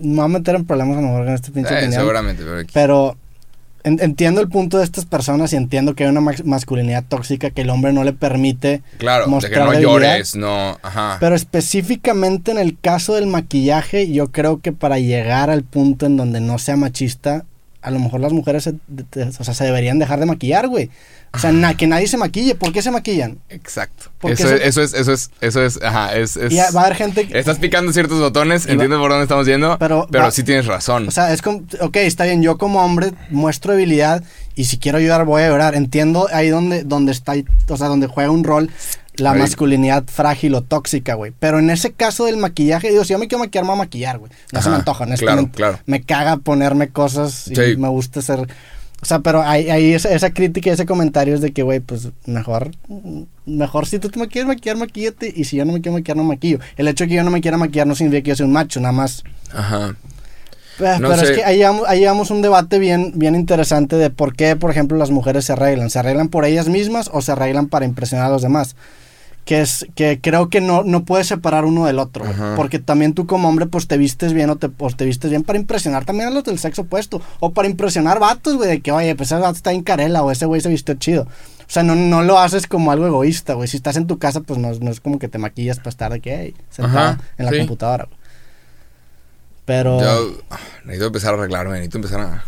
Me 0.00 0.14
voy 0.16 0.24
a 0.26 0.28
meter 0.28 0.54
en 0.54 0.64
problemas 0.64 0.98
a 0.98 1.00
lo 1.00 1.08
mejor 1.08 1.24
con 1.24 1.34
este 1.34 1.50
pinche 1.50 1.74
Eh, 1.74 1.78
opinión. 1.78 2.00
seguramente, 2.00 2.42
pero 2.44 2.58
aquí- 2.58 2.70
Pero 2.72 3.16
entiendo 3.84 4.40
el 4.40 4.48
punto 4.48 4.78
de 4.78 4.84
estas 4.84 5.04
personas 5.06 5.52
y 5.52 5.56
entiendo 5.56 5.94
que 5.94 6.04
hay 6.04 6.10
una 6.10 6.20
mas- 6.20 6.44
masculinidad 6.44 7.04
tóxica 7.08 7.50
que 7.50 7.62
el 7.62 7.70
hombre 7.70 7.92
no 7.92 8.04
le 8.04 8.12
permite. 8.12 8.82
Claro, 8.98 9.20
de 9.20 9.24
que 9.26 9.30
mostrar 9.30 9.66
no 9.66 9.80
llores, 9.80 10.34
no, 10.36 10.78
ajá. 10.82 11.16
Pero 11.20 11.34
específicamente 11.34 12.50
en 12.50 12.58
el 12.58 12.78
caso 12.78 13.14
del 13.14 13.26
maquillaje, 13.26 14.10
yo 14.10 14.30
creo 14.32 14.60
que 14.60 14.72
para 14.72 14.98
llegar 14.98 15.50
al 15.50 15.62
punto 15.62 16.06
en 16.06 16.16
donde 16.16 16.40
no 16.40 16.58
sea 16.58 16.76
machista, 16.76 17.44
a 17.80 17.90
lo 17.90 18.00
mejor 18.00 18.20
las 18.20 18.32
mujeres 18.32 18.64
se, 18.64 18.74
o 19.22 19.44
sea, 19.44 19.54
se 19.54 19.64
deberían 19.64 19.98
dejar 19.98 20.18
de 20.20 20.26
maquillar, 20.26 20.68
güey. 20.68 20.90
O 21.32 21.38
sea, 21.38 21.52
na- 21.52 21.74
que 21.76 21.86
nadie 21.86 22.08
se 22.08 22.16
maquille. 22.16 22.54
¿Por 22.54 22.72
qué 22.72 22.80
se 22.82 22.90
maquillan? 22.90 23.38
Exacto. 23.50 24.06
Eso, 24.22 24.48
eso- 24.48 24.54
es, 24.56 24.62
eso 24.62 24.82
es, 24.82 24.94
eso 24.94 25.12
es, 25.12 25.30
eso 25.40 25.62
es, 25.62 25.82
ajá, 25.82 26.16
es, 26.16 26.36
es- 26.36 26.52
Y 26.52 26.56
va 26.56 26.80
a 26.82 26.84
haber 26.86 26.96
gente 26.96 27.28
que... 27.28 27.38
Estás 27.38 27.58
picando 27.58 27.92
ciertos 27.92 28.18
botones, 28.18 28.66
va- 28.66 28.72
entiendo 28.72 28.98
por 28.98 29.10
dónde 29.10 29.24
estamos 29.24 29.46
yendo, 29.46 29.76
Pero 29.78 30.08
pero, 30.10 30.24
va- 30.24 30.30
sí 30.30 30.42
tienes 30.42 30.66
razón. 30.66 31.06
O 31.06 31.10
sea, 31.10 31.32
es 31.32 31.42
como, 31.42 31.62
ok, 31.80 31.96
está 31.96 32.24
bien, 32.24 32.42
yo 32.42 32.56
como 32.58 32.82
hombre 32.84 33.12
muestro 33.30 33.72
debilidad 33.72 34.22
y 34.54 34.64
si 34.64 34.78
quiero 34.78 34.98
llorar 35.00 35.24
voy 35.26 35.42
a 35.42 35.48
llorar. 35.48 35.74
Entiendo 35.74 36.28
ahí 36.32 36.48
donde, 36.48 36.82
donde 36.84 37.12
está, 37.12 37.34
o 37.68 37.76
sea, 37.76 37.88
donde 37.88 38.06
juega 38.06 38.30
un 38.30 38.42
rol 38.44 38.70
la 39.16 39.34
masculinidad 39.34 40.04
frágil 40.06 40.54
o 40.54 40.62
tóxica, 40.62 41.14
güey. 41.14 41.32
Pero 41.38 41.58
en 41.58 41.70
ese 41.70 41.92
caso 41.92 42.24
del 42.24 42.36
maquillaje, 42.36 42.88
digo, 42.90 43.02
si 43.04 43.10
yo 43.14 43.18
me 43.18 43.26
quiero 43.26 43.40
maquillar, 43.44 43.64
me 43.64 43.70
voy 43.70 43.76
a 43.78 43.82
maquillar, 43.82 44.18
güey. 44.18 44.30
No 44.52 44.62
se 44.62 44.70
me 44.70 44.76
antoja, 44.76 44.98
claro, 45.06 45.10
honestamente. 45.10 45.56
claro. 45.56 45.78
Me 45.86 46.02
caga 46.02 46.36
ponerme 46.36 46.88
cosas 46.90 47.48
y 47.48 47.54
Sí. 47.56 47.76
me 47.76 47.88
gusta 47.88 48.22
ser... 48.22 48.46
O 49.00 49.06
sea, 49.06 49.20
pero 49.20 49.42
ahí, 49.42 49.70
ahí 49.70 49.94
esa, 49.94 50.12
esa 50.12 50.30
crítica, 50.30 50.72
ese 50.72 50.84
comentario 50.84 51.34
es 51.34 51.40
de 51.40 51.52
que, 51.52 51.62
güey, 51.62 51.78
pues 51.78 52.08
mejor, 52.26 52.72
mejor 53.46 53.86
si 53.86 53.98
tú 54.00 54.08
te 54.08 54.18
quieres 54.26 54.48
maquillar, 54.48 54.76
maquíllate. 54.76 55.32
Y 55.34 55.44
si 55.44 55.56
yo 55.56 55.64
no 55.64 55.72
me 55.72 55.80
quiero 55.80 55.96
maquillar, 55.96 56.16
no 56.16 56.24
maquillo. 56.24 56.58
El 56.76 56.88
hecho 56.88 57.04
de 57.04 57.08
que 57.08 57.14
yo 57.14 57.22
no 57.22 57.30
me 57.30 57.40
quiera 57.40 57.56
maquillar 57.56 57.86
no 57.86 57.94
significa 57.94 58.24
que 58.24 58.28
yo 58.30 58.36
sea 58.36 58.46
un 58.46 58.52
macho, 58.52 58.80
nada 58.80 58.92
más. 58.92 59.22
Ajá. 59.52 59.94
Pero, 60.78 60.98
No 60.98 61.08
pero 61.08 61.22
es 61.22 61.30
que 61.30 61.44
ahí 61.44 61.58
llevamos, 61.58 61.88
ahí 61.88 62.00
llevamos 62.00 62.30
un 62.30 62.42
debate 62.42 62.78
bien, 62.78 63.12
bien 63.16 63.34
interesante 63.34 63.96
de 63.96 64.10
por 64.10 64.34
qué, 64.34 64.56
por 64.56 64.70
ejemplo, 64.70 64.96
las 64.98 65.10
mujeres 65.10 65.44
se 65.44 65.52
arreglan. 65.52 65.90
¿Se 65.90 66.00
arreglan 66.00 66.28
por 66.28 66.44
ellas 66.44 66.68
mismas 66.68 67.08
o 67.12 67.22
se 67.22 67.32
arreglan 67.32 67.68
para 67.68 67.84
impresionar 67.84 68.26
a 68.26 68.30
los 68.30 68.42
demás? 68.42 68.74
Que 69.48 69.62
es 69.62 69.86
que 69.94 70.20
creo 70.20 70.50
que 70.50 70.60
no, 70.60 70.82
no 70.84 71.06
puedes 71.06 71.26
separar 71.26 71.64
uno 71.64 71.86
del 71.86 71.98
otro. 72.00 72.22
Porque 72.54 72.78
también 72.78 73.14
tú 73.14 73.26
como 73.26 73.48
hombre, 73.48 73.64
pues 73.64 73.88
te 73.88 73.96
vistes 73.96 74.34
bien 74.34 74.50
o 74.50 74.56
te, 74.56 74.68
o 74.76 74.90
te 74.90 75.06
vistes 75.06 75.30
bien 75.30 75.42
para 75.42 75.58
impresionar 75.58 76.04
también 76.04 76.28
a 76.28 76.30
los 76.30 76.44
del 76.44 76.58
sexo 76.58 76.82
opuesto. 76.82 77.22
O 77.40 77.52
para 77.52 77.66
impresionar 77.66 78.20
vatos, 78.20 78.56
güey, 78.56 78.68
de 78.68 78.80
que, 78.82 78.92
oye, 78.92 79.16
pues 79.16 79.32
ese 79.32 79.40
vato 79.40 79.56
está 79.56 79.72
en 79.72 79.82
carela 79.82 80.22
o 80.22 80.30
ese 80.30 80.44
güey 80.44 80.60
se 80.60 80.68
vistió 80.68 80.96
chido. 80.96 81.22
O 81.22 81.70
sea, 81.70 81.82
no, 81.82 81.94
no 81.94 82.22
lo 82.22 82.38
haces 82.38 82.66
como 82.66 82.92
algo 82.92 83.06
egoísta, 83.06 83.54
güey. 83.54 83.68
Si 83.68 83.78
estás 83.78 83.96
en 83.96 84.06
tu 84.06 84.18
casa, 84.18 84.42
pues 84.42 84.58
no, 84.58 84.70
no 84.70 84.90
es 84.90 85.00
como 85.00 85.18
que 85.18 85.28
te 85.28 85.38
maquillas 85.38 85.78
para 85.78 85.88
estar 85.88 86.12
de 86.12 86.20
que, 86.20 86.36
hey, 86.36 86.54
sentada 86.68 87.12
Ajá, 87.12 87.20
en 87.38 87.46
la 87.46 87.52
sí. 87.52 87.58
computadora. 87.60 88.06
Pero 89.64 89.98
Yo 89.98 90.42
ah, 90.50 90.58
necesito 90.84 91.06
empezar 91.06 91.32
a 91.32 91.38
arreglarme, 91.38 91.72
necesito 91.72 91.98
empezar 91.98 92.20
a... 92.20 92.44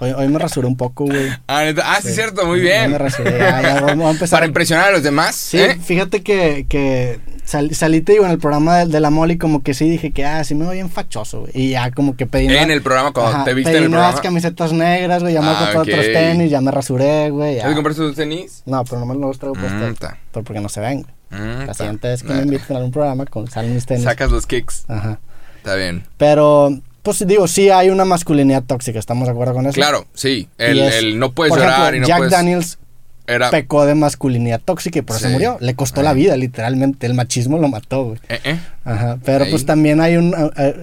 hoy, 0.00 0.10
hoy 0.10 0.28
me 0.28 0.38
rasuré 0.38 0.66
un 0.66 0.76
poco, 0.76 1.04
güey. 1.04 1.28
Ah, 1.46 1.62
neta. 1.64 1.82
Ah, 1.86 1.98
sí, 2.02 2.08
Sí. 2.08 2.14
cierto, 2.14 2.46
muy 2.46 2.60
bien. 2.60 2.90
me 2.90 2.98
rasuré, 2.98 3.38
ya, 3.38 3.62
ya, 3.62 3.80
vamos 3.80 4.06
a 4.06 4.10
empezar. 4.14 4.36
Para 4.38 4.46
impresionar 4.46 4.88
a 4.88 4.92
los 4.92 5.02
demás, 5.02 5.36
Sí, 5.36 5.58
¿eh? 5.58 5.78
fíjate 5.82 6.22
que, 6.22 6.66
que 6.68 7.20
sal- 7.44 7.74
salí, 7.74 8.00
te 8.00 8.12
digo, 8.12 8.24
en 8.24 8.30
el 8.32 8.38
programa 8.38 8.78
de, 8.78 8.86
de 8.86 9.00
la 9.00 9.10
Moli, 9.10 9.38
como 9.38 9.62
que 9.62 9.74
sí 9.74 9.88
dije 9.88 10.10
que, 10.12 10.24
ah, 10.24 10.42
sí 10.44 10.54
me 10.54 10.64
voy 10.66 10.76
bien 10.76 10.90
fachoso, 10.90 11.40
güey. 11.40 11.52
Y 11.54 11.70
ya 11.70 11.90
como 11.90 12.16
que 12.16 12.26
pedí... 12.26 12.46
En 12.56 12.70
el 12.70 12.82
programa, 12.82 13.12
cuando 13.12 13.32
Ajá, 13.36 13.44
te 13.44 13.54
viste 13.54 13.70
pedí 13.70 13.78
en 13.78 13.84
el 13.84 13.90
programa. 13.90 14.20
camisetas 14.20 14.72
negras, 14.72 15.22
güey, 15.22 15.34
ya 15.34 15.42
me 15.42 15.48
Ah, 15.50 15.70
compré 15.74 15.94
otros 15.94 16.06
ok. 16.06 16.12
tenis, 16.12 16.50
ya 16.50 16.60
me 16.60 16.70
rasuré, 16.70 17.30
güey. 17.30 17.56
ya. 17.56 17.62
¿Sabes 17.62 17.76
compraste 17.76 18.02
tus 18.02 18.16
tenis? 18.16 18.62
No, 18.66 18.84
pero 18.84 19.00
no 19.00 19.06
me 19.06 19.14
los 19.14 19.38
traigo 19.38 19.54
puestos. 19.54 19.90
Mm, 19.90 19.94
ta. 19.94 20.16
Pero 20.32 20.44
porque 20.44 20.60
no 20.60 20.68
se 20.68 20.80
ven, 20.80 21.02
güey. 21.02 21.14
Mm, 21.42 21.66
La 21.66 21.74
siguiente 21.74 22.08
vez 22.08 22.22
que 22.22 22.32
me 22.32 22.40
Eh, 22.40 22.42
inviten 22.42 22.74
a 22.74 22.78
algún 22.78 22.90
programa, 22.92 23.24
con, 23.26 23.48
salen 23.48 23.74
mis 23.74 23.86
tenis. 23.86 24.04
Sacas 24.04 24.30
los 24.30 24.46
kicks. 24.46 24.84
Ajá. 24.88 25.20
Está 25.58 25.74
bien. 25.76 26.04
Pero, 26.16 26.70
pues 27.02 27.26
digo, 27.26 27.46
sí 27.48 27.70
hay 27.70 27.90
una 27.90 28.04
masculinidad 28.04 28.62
tóxica, 28.62 28.98
¿estamos 28.98 29.26
de 29.26 29.32
acuerdo 29.32 29.54
con 29.54 29.66
eso? 29.66 29.74
Claro, 29.74 30.06
sí. 30.14 30.48
El, 30.58 30.78
es- 30.80 30.94
el 30.96 31.18
no 31.18 31.32
puedes 31.32 31.50
por 31.50 31.58
llorar 31.60 31.94
ejemplo, 31.94 31.96
y 31.96 32.00
no 32.00 32.06
Jack 32.08 32.18
puedes... 32.18 32.32
Daniels 32.32 32.78
Era... 33.26 33.50
pecó 33.50 33.86
de 33.86 33.94
masculinidad 33.94 34.60
tóxica 34.60 34.98
y 34.98 35.02
por 35.02 35.16
eso 35.16 35.28
murió. 35.28 35.56
Le 35.60 35.74
costó 35.74 36.02
la 36.02 36.12
vida, 36.12 36.36
literalmente. 36.36 37.06
El 37.06 37.14
machismo 37.14 37.58
lo 37.58 37.68
mató, 37.68 38.04
güey. 38.04 38.18
Eh, 38.28 38.40
eh. 38.44 38.60
Ajá, 38.84 39.18
pero 39.24 39.44
Ahí. 39.44 39.50
pues 39.50 39.64
también 39.66 40.00
hay 40.00 40.16
un, 40.16 40.34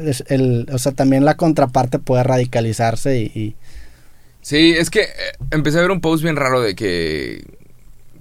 es 0.05 0.23
el, 0.27 0.67
o 0.71 0.77
sea, 0.77 0.91
también 0.93 1.25
la 1.25 1.35
contraparte 1.35 1.99
puede 1.99 2.23
radicalizarse 2.23 3.19
y, 3.19 3.25
y- 3.39 3.55
Sí, 4.41 4.73
es 4.77 4.89
que 4.89 5.01
eh, 5.01 5.07
empecé 5.51 5.77
a 5.79 5.81
ver 5.81 5.91
un 5.91 5.99
post 5.99 6.23
bien 6.23 6.37
raro 6.37 6.61
de 6.61 6.73
que 6.73 7.43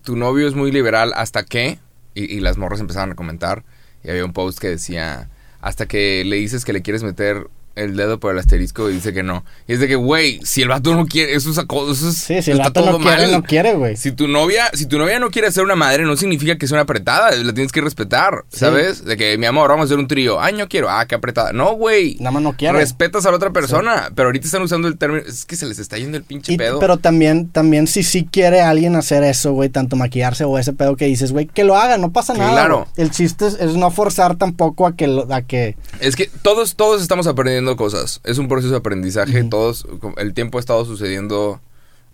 tu 0.02 0.16
novio 0.16 0.48
es 0.48 0.54
muy 0.54 0.72
liberal 0.72 1.12
hasta 1.14 1.44
que, 1.44 1.78
y, 2.14 2.24
y 2.24 2.40
las 2.40 2.56
morras 2.56 2.80
empezaron 2.80 3.12
a 3.12 3.14
comentar, 3.14 3.62
y 4.02 4.10
había 4.10 4.24
un 4.24 4.32
post 4.32 4.58
que 4.58 4.68
decía, 4.68 5.28
hasta 5.60 5.86
que 5.86 6.24
le 6.24 6.34
dices 6.36 6.64
que 6.64 6.72
le 6.72 6.82
quieres 6.82 7.04
meter 7.04 7.46
el 7.76 7.96
dedo 7.96 8.18
por 8.18 8.32
el 8.32 8.38
asterisco 8.38 8.90
y 8.90 8.94
dice 8.94 9.12
que 9.12 9.22
no. 9.22 9.44
Y 9.68 9.74
es 9.74 9.80
de 9.80 9.86
que, 9.88 9.94
güey, 9.96 10.40
si 10.44 10.62
el 10.62 10.68
vato 10.68 10.94
no 10.94 11.06
quiere, 11.06 11.34
eso 11.34 11.50
es, 11.50 11.58
eso 11.58 12.08
es- 12.08 12.16
sí, 12.16 12.42
si 12.42 12.50
el 12.50 12.58
vato 12.58 12.84
no 12.84 12.98
quiere, 12.98 13.22
mal. 13.22 13.32
no 13.32 13.42
quiere, 13.42 13.74
güey. 13.74 13.96
Si 13.96 14.12
tu 14.12 14.26
novia, 14.28 14.70
si 14.74 14.86
tu 14.86 14.98
novia 14.98 15.18
no 15.20 15.30
quiere 15.30 15.52
ser 15.52 15.62
una 15.64 15.76
madre, 15.76 16.02
no 16.04 16.16
significa 16.16 16.56
que 16.58 16.66
sea 16.66 16.76
una 16.76 16.82
apretada, 16.82 17.30
la 17.36 17.52
tienes 17.54 17.72
que 17.72 17.80
respetar, 17.80 18.44
Sí. 18.50 18.58
¿sabes? 18.60 19.04
De 19.04 19.16
que, 19.16 19.36
mi 19.38 19.46
amor, 19.46 19.68
vamos 19.70 19.84
a 19.84 19.86
hacer 19.86 19.98
un 19.98 20.08
trío. 20.08 20.40
Ay, 20.40 20.54
no 20.54 20.68
quiero. 20.68 20.88
Ah, 20.90 21.06
qué 21.06 21.14
apretada. 21.14 21.52
No, 21.52 21.74
güey. 21.74 22.16
Nada 22.18 22.30
más 22.32 22.42
no 22.42 22.52
quiere. 22.56 22.78
Respetas 22.78 23.26
a 23.26 23.30
la 23.30 23.36
otra 23.36 23.50
persona, 23.50 24.10
pero 24.14 24.28
ahorita 24.28 24.46
están 24.46 24.62
usando 24.62 24.88
el 24.88 24.96
término, 24.98 25.22
es 25.26 25.44
que 25.44 25.56
se 25.56 25.66
les 25.66 25.78
está 25.78 25.98
yendo 25.98 26.16
el 26.16 26.24
pinche 26.24 26.54
Y- 26.54 26.56
pedo. 26.56 26.78
pero 26.78 26.96
también, 26.96 27.48
también 27.50 27.86
si 27.86 28.02
sí 28.02 28.26
quiere 28.30 28.62
alguien 28.62 28.96
hacer 28.96 29.22
eso, 29.24 29.52
güey, 29.52 29.68
tanto 29.68 29.96
maquillarse 29.96 30.44
o 30.44 30.58
ese 30.58 30.72
pedo 30.72 30.96
que 30.96 31.04
dices, 31.06 31.32
güey, 31.32 31.46
que 31.46 31.64
lo 31.64 31.76
haga, 31.76 31.98
no 31.98 32.10
pasa 32.12 32.32
nada. 32.34 32.52
Claro. 32.52 32.86
El 32.96 33.10
chiste 33.10 33.46
es, 33.46 33.54
es 33.54 33.74
no 33.74 33.90
forzar 33.90 34.36
tampoco 34.36 34.86
a 34.86 34.96
que, 34.96 35.24
a 35.30 35.42
que, 35.42 35.76
Es 36.00 36.16
que 36.16 36.30
todos, 36.42 36.76
todos 36.76 37.02
estamos 37.02 37.26
aprendiendo 37.26 37.65
cosas. 37.74 38.20
Es 38.22 38.38
un 38.38 38.46
proceso 38.46 38.70
de 38.70 38.78
aprendizaje. 38.78 39.42
Todos, 39.42 39.86
el 40.18 40.34
tiempo 40.34 40.58
ha 40.58 40.60
estado 40.60 40.84
sucediendo. 40.84 41.60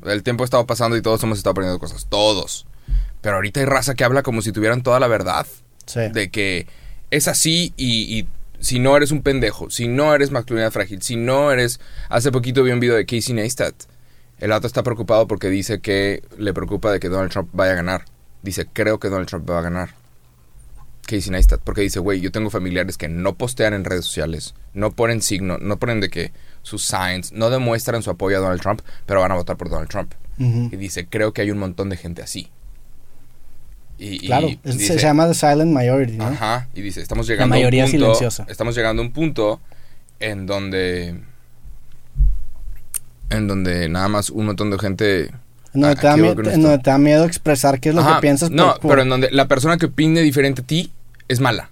El 0.04 0.22
tiempo 0.22 0.44
ha 0.44 0.46
estado 0.46 0.66
pasando 0.66 0.96
y 0.96 1.02
todos 1.02 1.22
hemos 1.24 1.36
estado 1.36 1.50
aprendiendo 1.52 1.78
cosas. 1.78 2.06
Todos. 2.08 2.64
Pero 3.20 3.36
ahorita 3.36 3.60
hay 3.60 3.66
raza 3.66 3.94
que 3.94 4.04
habla 4.04 4.22
como 4.22 4.40
si 4.40 4.52
tuvieran 4.52 4.82
toda 4.82 4.98
la 4.98 5.08
verdad. 5.08 5.46
sí. 5.84 6.00
De 6.12 6.30
que 6.30 6.66
es 7.10 7.28
así 7.28 7.74
y, 7.76 8.18
y 8.18 8.28
si 8.58 8.78
no 8.78 8.96
eres 8.96 9.10
un 9.10 9.22
pendejo, 9.22 9.68
si 9.70 9.88
no 9.88 10.14
eres 10.14 10.30
masculinidad 10.30 10.70
frágil, 10.70 11.02
si 11.02 11.16
no 11.16 11.52
eres... 11.52 11.80
Hace 12.08 12.32
poquito 12.32 12.62
vi 12.62 12.70
un 12.70 12.80
video 12.80 12.96
de 12.96 13.04
Casey 13.04 13.34
Neistat. 13.34 13.74
El 14.38 14.50
vato 14.50 14.66
está 14.66 14.82
preocupado 14.82 15.28
porque 15.28 15.48
dice 15.48 15.80
que 15.80 16.22
le 16.38 16.54
preocupa 16.54 16.90
de 16.90 16.98
que 16.98 17.08
Donald 17.08 17.30
Trump 17.30 17.50
vaya 17.52 17.72
a 17.72 17.76
ganar. 17.76 18.04
Dice, 18.42 18.66
creo 18.72 18.98
que 18.98 19.08
Donald 19.08 19.28
Trump 19.28 19.48
va 19.48 19.58
a 19.58 19.62
ganar. 19.62 19.90
Casey 21.16 21.30
Neistat, 21.30 21.60
porque 21.62 21.80
dice, 21.82 21.98
güey, 22.00 22.20
yo 22.20 22.30
tengo 22.32 22.50
familiares 22.50 22.96
que 22.98 23.08
no 23.08 23.34
postean 23.34 23.74
en 23.74 23.84
redes 23.84 24.04
sociales, 24.04 24.54
no 24.74 24.90
ponen 24.92 25.20
signo, 25.22 25.58
no 25.58 25.78
ponen 25.78 26.00
de 26.00 26.08
que 26.10 26.32
sus 26.62 26.84
signs, 26.84 27.32
no 27.32 27.50
demuestran 27.50 28.02
su 28.02 28.10
apoyo 28.10 28.38
a 28.38 28.40
Donald 28.40 28.60
Trump, 28.60 28.80
pero 29.06 29.20
van 29.20 29.32
a 29.32 29.34
votar 29.34 29.56
por 29.56 29.68
Donald 29.70 29.88
Trump. 29.88 30.12
Y 30.38 30.76
dice, 30.76 31.06
creo 31.06 31.32
que 31.32 31.42
hay 31.42 31.50
un 31.50 31.58
montón 31.58 31.88
de 31.88 31.96
gente 31.96 32.22
así. 32.22 32.48
Y, 33.98 34.26
Claro, 34.26 34.48
dice, 34.64 34.94
se 34.94 34.98
llama 34.98 35.28
The 35.28 35.34
Silent 35.34 35.70
Majority, 35.72 36.16
¿no? 36.16 36.24
Ajá, 36.26 36.68
y 36.74 36.80
dice, 36.80 37.00
estamos 37.00 37.26
llegando 37.28 37.54
mayoría 37.54 37.82
a 37.82 37.86
un 37.86 37.92
punto, 37.92 38.04
silenciosa. 38.14 38.46
estamos 38.48 38.74
llegando 38.74 39.02
a 39.02 39.04
un 39.04 39.12
punto 39.12 39.60
en 40.18 40.46
donde 40.46 41.20
en 43.30 43.46
donde 43.48 43.88
nada 43.88 44.08
más 44.08 44.30
un 44.30 44.46
montón 44.46 44.70
de 44.70 44.78
gente 44.78 45.30
Ah, 45.74 45.94
te 45.94 46.06
da 46.06 46.12
aquí 46.12 46.20
voy 46.20 46.30
mie- 46.30 46.34
con 46.34 46.44
en 46.46 46.50
esto. 46.52 46.62
donde 46.68 46.78
te 46.82 46.90
da 46.90 46.98
miedo 46.98 47.24
expresar 47.24 47.80
qué 47.80 47.88
es 47.90 47.94
lo 47.94 48.02
Ajá, 48.02 48.16
que 48.16 48.20
piensas. 48.22 48.50
No, 48.50 48.74
por- 48.80 48.90
pero 48.90 49.02
en 49.02 49.08
donde 49.08 49.30
la 49.30 49.48
persona 49.48 49.78
que 49.78 49.86
opine 49.86 50.20
diferente 50.20 50.60
a 50.60 50.66
ti 50.66 50.92
es 51.28 51.40
mala. 51.40 51.70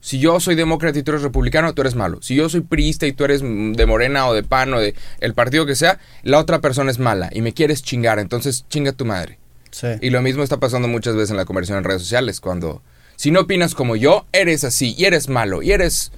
Si 0.00 0.18
yo 0.18 0.38
soy 0.40 0.54
demócrata 0.54 0.98
y 0.98 1.02
tú 1.02 1.10
eres 1.10 1.22
republicano, 1.22 1.74
tú 1.74 1.82
eres 1.82 1.94
malo. 1.94 2.22
Si 2.22 2.34
yo 2.34 2.48
soy 2.48 2.60
priista 2.60 3.06
y 3.06 3.12
tú 3.12 3.24
eres 3.24 3.42
de 3.42 3.86
Morena 3.86 4.26
o 4.28 4.34
de 4.34 4.42
PAN 4.42 4.72
o 4.74 4.80
de 4.80 4.94
el 5.20 5.34
partido 5.34 5.66
que 5.66 5.74
sea, 5.74 5.98
la 6.22 6.38
otra 6.38 6.60
persona 6.60 6.90
es 6.90 6.98
mala 6.98 7.30
y 7.32 7.42
me 7.42 7.52
quieres 7.52 7.82
chingar, 7.82 8.18
entonces 8.18 8.64
chinga 8.68 8.92
tu 8.92 9.04
madre. 9.04 9.38
Sí. 9.70 9.88
Y 10.00 10.10
lo 10.10 10.22
mismo 10.22 10.42
está 10.42 10.58
pasando 10.58 10.88
muchas 10.88 11.14
veces 11.14 11.30
en 11.30 11.36
la 11.36 11.44
conversión 11.44 11.78
en 11.78 11.84
redes 11.84 12.02
sociales, 12.02 12.40
cuando 12.40 12.82
si 13.16 13.32
no 13.32 13.40
opinas 13.40 13.74
como 13.74 13.96
yo, 13.96 14.26
eres 14.32 14.62
así, 14.62 14.94
y 14.96 15.04
eres 15.04 15.28
malo, 15.28 15.60
y 15.60 15.72
eres... 15.72 16.12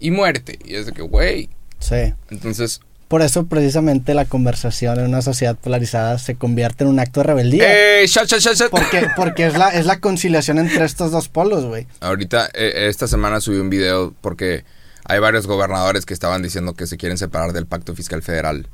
y 0.00 0.10
muerte. 0.10 0.58
Y 0.64 0.74
es 0.74 0.86
de 0.86 0.92
que, 0.92 1.02
güey. 1.02 1.48
sí. 1.78 2.12
Entonces, 2.30 2.80
Por 3.08 3.22
eso 3.22 3.46
precisamente 3.46 4.14
la 4.14 4.24
conversación 4.24 4.98
en 4.98 5.06
una 5.06 5.22
sociedad 5.22 5.56
polarizada 5.56 6.18
se 6.18 6.34
convierte 6.36 6.84
en 6.84 6.90
un 6.90 6.98
acto 6.98 7.20
de 7.20 7.24
rebeldía. 7.24 7.64
¡eh! 8.00 8.06
Shut, 8.06 8.26
shut, 8.26 8.40
shut, 8.40 8.54
shut. 8.56 8.70
Porque, 8.70 9.06
porque 9.16 9.46
es 9.46 9.56
la, 9.56 9.68
es 9.68 9.86
la 9.86 10.00
conciliación 10.00 10.58
entre 10.58 10.84
estos 10.84 11.10
dos 11.12 11.28
polos, 11.28 11.64
güey. 11.66 11.86
Ahorita, 12.00 12.48
eh, 12.54 12.86
esta 12.88 13.06
semana 13.06 13.40
subí 13.40 13.58
un 13.58 13.70
video 13.70 14.14
porque 14.20 14.64
hay 15.04 15.18
varios 15.20 15.46
gobernadores 15.46 16.06
que 16.06 16.14
estaban 16.14 16.42
diciendo 16.42 16.74
que 16.74 16.86
se 16.86 16.96
quieren 16.96 17.18
separar 17.18 17.52
del 17.52 17.66
pacto 17.66 17.94
fiscal 17.94 18.22
federal, 18.22 18.68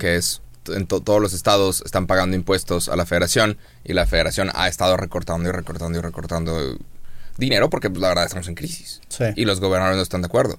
que 0.00 0.16
es 0.16 0.42
en 0.68 0.86
to- 0.86 1.00
todos 1.00 1.20
los 1.22 1.32
estados 1.32 1.82
están 1.86 2.06
pagando 2.06 2.36
impuestos 2.36 2.88
a 2.88 2.96
la 2.96 3.06
federación 3.06 3.58
y 3.84 3.92
la 3.94 4.06
federación 4.06 4.50
ha 4.54 4.68
estado 4.68 4.96
recortando 4.96 5.48
y 5.48 5.52
recortando 5.52 5.98
y 5.98 6.02
recortando 6.02 6.76
dinero 7.38 7.70
porque 7.70 7.90
pues, 7.90 8.00
la 8.00 8.08
verdad 8.08 8.24
estamos 8.26 8.48
en 8.48 8.54
crisis. 8.54 9.00
Sí. 9.08 9.24
y 9.36 9.44
los 9.44 9.60
gobernadores 9.60 9.96
no 9.96 10.02
están 10.02 10.22
de 10.22 10.26
acuerdo. 10.26 10.58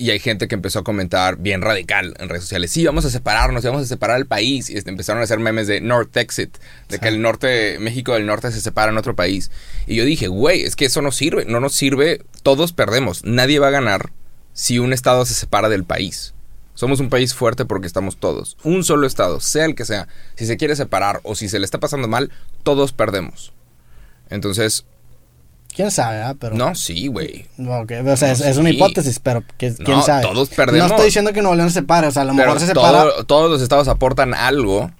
Y 0.00 0.10
hay 0.10 0.20
gente 0.20 0.46
que 0.46 0.54
empezó 0.54 0.78
a 0.78 0.84
comentar 0.84 1.38
bien 1.38 1.60
radical 1.60 2.14
en 2.20 2.28
redes 2.28 2.44
sociales, 2.44 2.70
sí, 2.70 2.86
vamos 2.86 3.04
a 3.04 3.10
separarnos, 3.10 3.64
vamos 3.64 3.82
a 3.82 3.86
separar 3.86 4.16
el 4.18 4.26
país. 4.26 4.70
Y 4.70 4.76
este, 4.76 4.90
empezaron 4.90 5.20
a 5.20 5.24
hacer 5.24 5.40
memes 5.40 5.66
de 5.66 5.80
North 5.80 6.16
Exit, 6.16 6.56
de 6.88 6.96
Sí. 6.96 7.00
que 7.00 7.08
el 7.08 7.20
norte, 7.20 7.78
México 7.80 8.14
del 8.14 8.24
norte 8.24 8.52
se 8.52 8.60
separa 8.60 8.92
en 8.92 8.98
otro 8.98 9.16
país. 9.16 9.50
Y 9.88 9.96
yo 9.96 10.04
dije, 10.04 10.28
güey, 10.28 10.62
es 10.62 10.76
que 10.76 10.84
eso 10.84 11.02
no 11.02 11.10
sirve, 11.10 11.46
no 11.46 11.58
nos 11.58 11.74
sirve, 11.74 12.22
todos 12.44 12.72
perdemos, 12.72 13.24
nadie 13.24 13.58
va 13.58 13.68
a 13.68 13.72
ganar 13.72 14.12
si 14.52 14.78
un 14.78 14.92
estado 14.92 15.26
se 15.26 15.34
separa 15.34 15.68
del 15.68 15.82
país. 15.84 16.32
Somos 16.74 17.00
un 17.00 17.08
país 17.08 17.34
fuerte 17.34 17.64
porque 17.64 17.88
estamos 17.88 18.18
todos. 18.18 18.56
Un 18.62 18.84
solo 18.84 19.04
estado, 19.04 19.40
sea 19.40 19.64
el 19.64 19.74
que 19.74 19.84
sea, 19.84 20.06
si 20.36 20.46
se 20.46 20.56
quiere 20.56 20.76
separar 20.76 21.18
o 21.24 21.34
si 21.34 21.48
se 21.48 21.58
le 21.58 21.64
está 21.64 21.80
pasando 21.80 22.06
mal, 22.06 22.30
todos 22.62 22.92
perdemos. 22.92 23.52
Entonces, 24.30 24.84
¿Quién 25.78 25.92
sabe, 25.92 26.20
ah? 26.22 26.34
Pero... 26.36 26.56
no, 26.56 26.74
sí, 26.74 27.06
güey. 27.06 27.46
Ok, 27.56 27.92
O 28.04 28.16
sea, 28.16 28.32
es, 28.32 28.40
No, 28.40 28.46
es 28.46 28.56
una 28.56 28.70
sí. 28.70 28.74
hipótesis, 28.74 29.20
pero 29.20 29.44
que- 29.56 29.72
¿quién 29.76 29.98
No, 29.98 30.02
sabe? 30.02 30.22
todos 30.22 30.48
perdemos. 30.48 30.88
No 30.88 30.94
estoy 30.96 31.04
diciendo 31.06 31.32
que 31.32 31.40
Nuevo 31.40 31.54
León 31.54 31.68
se 31.70 31.74
separe, 31.78 32.08
o 32.08 32.10
sea, 32.10 32.22
a 32.22 32.24
lo 32.24 32.32
Pero 32.34 32.46
mejor 32.46 32.58
se 32.60 32.66
separa... 32.66 33.02
todo- 33.04 33.24
todos 33.26 33.48
los 33.48 33.62
estados 33.62 33.86
aportan 33.86 34.34
algo. 34.34 34.90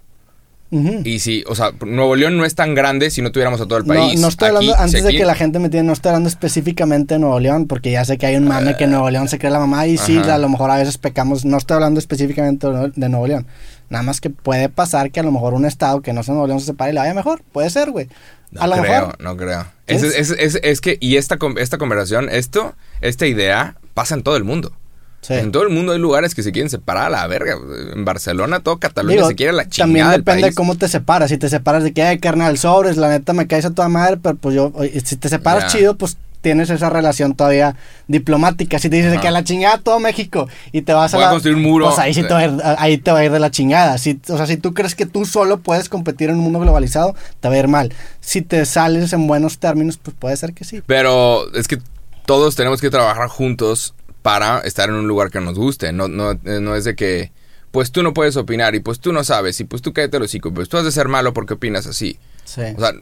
Y 0.70 1.18
si, 1.20 1.44
o 1.48 1.54
sea, 1.54 1.70
Nuevo 1.86 2.14
León 2.14 2.36
no 2.36 2.44
es 2.44 2.54
tan 2.54 2.74
grande 2.74 3.10
si 3.10 3.22
no 3.22 3.32
tuviéramos 3.32 3.58
a 3.60 3.64
todo 3.66 3.78
el 3.78 3.86
No, 3.86 3.94
país. 3.94 4.20
no 4.20 4.28
estoy 4.28 4.48
hablando, 4.48 4.74
Aquí- 4.74 4.82
antes 4.82 5.02
de 5.04 5.16
que 5.16 5.24
la 5.24 5.34
gente 5.34 5.58
me 5.58 5.66
entienda, 5.66 5.86
no 5.86 5.92
estoy 5.94 6.10
hablando 6.10 6.28
específicamente 6.28 7.14
de 7.14 7.20
Nuevo 7.20 7.40
León, 7.40 7.66
porque 7.66 7.90
ya 7.90 8.04
sé 8.04 8.18
que 8.18 8.26
hay 8.26 8.36
un 8.36 8.46
mame 8.46 8.76
que 8.76 8.86
Nuevo 8.86 9.08
León 9.10 9.28
se 9.28 9.38
cree 9.38 9.50
la 9.50 9.60
mamá 9.60 9.86
y 9.86 9.96
sí, 9.96 10.18
Ajá. 10.18 10.34
a 10.34 10.38
lo 10.38 10.48
mejor 10.50 10.70
a 10.70 10.76
veces 10.76 10.98
pecamos, 10.98 11.44
no 11.46 11.56
estoy 11.56 11.76
hablando 11.76 11.98
específicamente 11.98 12.66
de 12.94 13.08
Nuevo 13.08 13.26
León, 13.26 13.46
nada 13.88 14.02
más 14.02 14.20
que 14.20 14.28
puede 14.28 14.68
pasar 14.68 15.10
que 15.10 15.20
a 15.20 15.22
lo 15.22 15.32
mejor 15.32 15.54
un 15.54 15.64
estado 15.64 16.02
que 16.02 16.12
no 16.12 16.22
sea 16.22 16.34
Nuevo 16.34 16.48
León 16.48 16.60
se 16.60 16.66
separe 16.66 16.90
y 16.90 16.94
le 16.94 17.00
vaya 17.00 17.14
mejor, 17.14 17.42
puede 17.52 17.70
ser, 17.70 17.90
güey. 17.90 18.08
No 18.50 18.62
a 18.62 18.66
lo 18.66 18.76
creo, 18.76 18.82
mejor. 19.08 19.16
no 19.22 19.36
creo. 19.36 19.66
¿Es? 19.86 20.02
Es, 20.02 20.14
es- 20.30 20.30
es- 20.38 20.60
es 20.62 20.80
que, 20.80 20.96
y 21.00 21.16
esta, 21.16 21.38
esta 21.58 21.78
conversación, 21.78 22.28
esto, 22.30 22.74
esta 23.00 23.26
idea 23.26 23.76
pasa 23.94 24.14
en 24.14 24.22
todo 24.22 24.36
el 24.36 24.44
mundo. 24.44 24.72
Sí. 25.20 25.34
En 25.34 25.50
todo 25.52 25.64
el 25.64 25.68
mundo 25.70 25.92
hay 25.92 25.98
lugares 25.98 26.34
que 26.34 26.42
se 26.42 26.52
quieren 26.52 26.70
separar 26.70 27.06
a 27.06 27.10
la 27.10 27.26
verga. 27.26 27.56
En 27.94 28.04
Barcelona, 28.04 28.60
todo 28.60 28.78
Cataluña 28.78 29.16
Digo, 29.16 29.28
se 29.28 29.34
quiere 29.34 29.50
a 29.50 29.52
la 29.54 29.62
también 29.64 29.88
chingada 30.06 30.12
del 30.12 30.20
depende 30.22 30.42
país. 30.42 30.52
de 30.54 30.56
cómo 30.56 30.74
te 30.76 30.88
separas. 30.88 31.28
Si 31.30 31.38
te 31.38 31.48
separas 31.48 31.82
de 31.82 31.92
que, 31.92 32.02
ay, 32.02 32.18
carnal, 32.18 32.56
sobres, 32.56 32.96
la 32.96 33.08
neta 33.10 33.32
me 33.32 33.46
caes 33.46 33.64
a 33.64 33.70
toda 33.72 33.88
madre, 33.88 34.16
pero 34.16 34.36
pues 34.36 34.54
yo, 34.54 34.72
si 35.04 35.16
te 35.16 35.28
separas 35.28 35.72
chido, 35.72 35.96
pues 35.96 36.16
tienes 36.40 36.70
esa 36.70 36.88
relación 36.88 37.34
todavía 37.34 37.74
diplomática. 38.06 38.78
Si 38.78 38.88
te 38.88 38.96
dices 38.96 39.12
Ajá. 39.12 39.20
que 39.20 39.28
a 39.28 39.30
la 39.32 39.42
chingada 39.44 39.78
todo 39.78 39.98
México 39.98 40.48
y 40.72 40.82
te 40.82 40.92
vas 40.92 41.12
a 41.12 41.16
Voy 41.16 41.24
a 41.24 41.26
la- 41.26 41.32
construir 41.32 41.56
un 41.56 41.62
muro. 41.62 41.86
Pues 41.86 41.98
ahí 41.98 42.14
sí 42.14 42.22
te 42.22 42.32
va 42.32 42.38
a 42.38 42.44
ir, 42.44 42.52
ahí 42.78 42.98
te 42.98 43.10
va 43.10 43.18
a 43.18 43.24
ir 43.24 43.32
de 43.32 43.40
la 43.40 43.50
chingada. 43.50 43.98
Si, 43.98 44.20
o 44.28 44.36
sea, 44.36 44.46
si 44.46 44.56
tú 44.56 44.72
crees 44.72 44.94
que 44.94 45.04
tú 45.04 45.24
solo 45.26 45.58
puedes 45.58 45.88
competir 45.88 46.30
en 46.30 46.36
un 46.36 46.42
mundo 46.44 46.60
globalizado, 46.60 47.14
te 47.40 47.48
va 47.48 47.54
a 47.54 47.58
ir 47.58 47.66
mal. 47.68 47.92
Si 48.20 48.40
te 48.40 48.64
sales 48.66 49.12
en 49.12 49.26
buenos 49.26 49.58
términos, 49.58 49.98
pues 50.00 50.16
puede 50.18 50.36
ser 50.36 50.54
que 50.54 50.64
sí. 50.64 50.80
Pero 50.86 51.52
es 51.54 51.66
que 51.66 51.78
todos 52.24 52.54
tenemos 52.54 52.80
que 52.80 52.88
trabajar 52.90 53.26
juntos 53.28 53.94
para 54.22 54.60
estar 54.60 54.88
en 54.88 54.96
un 54.96 55.08
lugar 55.08 55.30
que 55.30 55.40
nos 55.40 55.58
guste. 55.58 55.92
No, 55.92 56.08
no, 56.08 56.32
eh, 56.32 56.60
no 56.60 56.74
es 56.76 56.84
de 56.84 56.96
que, 56.96 57.32
pues 57.70 57.92
tú 57.92 58.02
no 58.02 58.14
puedes 58.14 58.36
opinar 58.36 58.74
y 58.74 58.80
pues 58.80 59.00
tú 59.00 59.12
no 59.12 59.24
sabes 59.24 59.60
y 59.60 59.64
pues 59.64 59.82
tú 59.82 59.92
cállate 59.92 60.16
el 60.16 60.22
hocico, 60.24 60.52
pues 60.52 60.68
tú 60.68 60.76
has 60.76 60.84
de 60.84 60.92
ser 60.92 61.08
malo 61.08 61.32
porque 61.32 61.54
opinas 61.54 61.86
así. 61.86 62.18
Sí. 62.44 62.62
O 62.76 62.80
sea, 62.80 62.92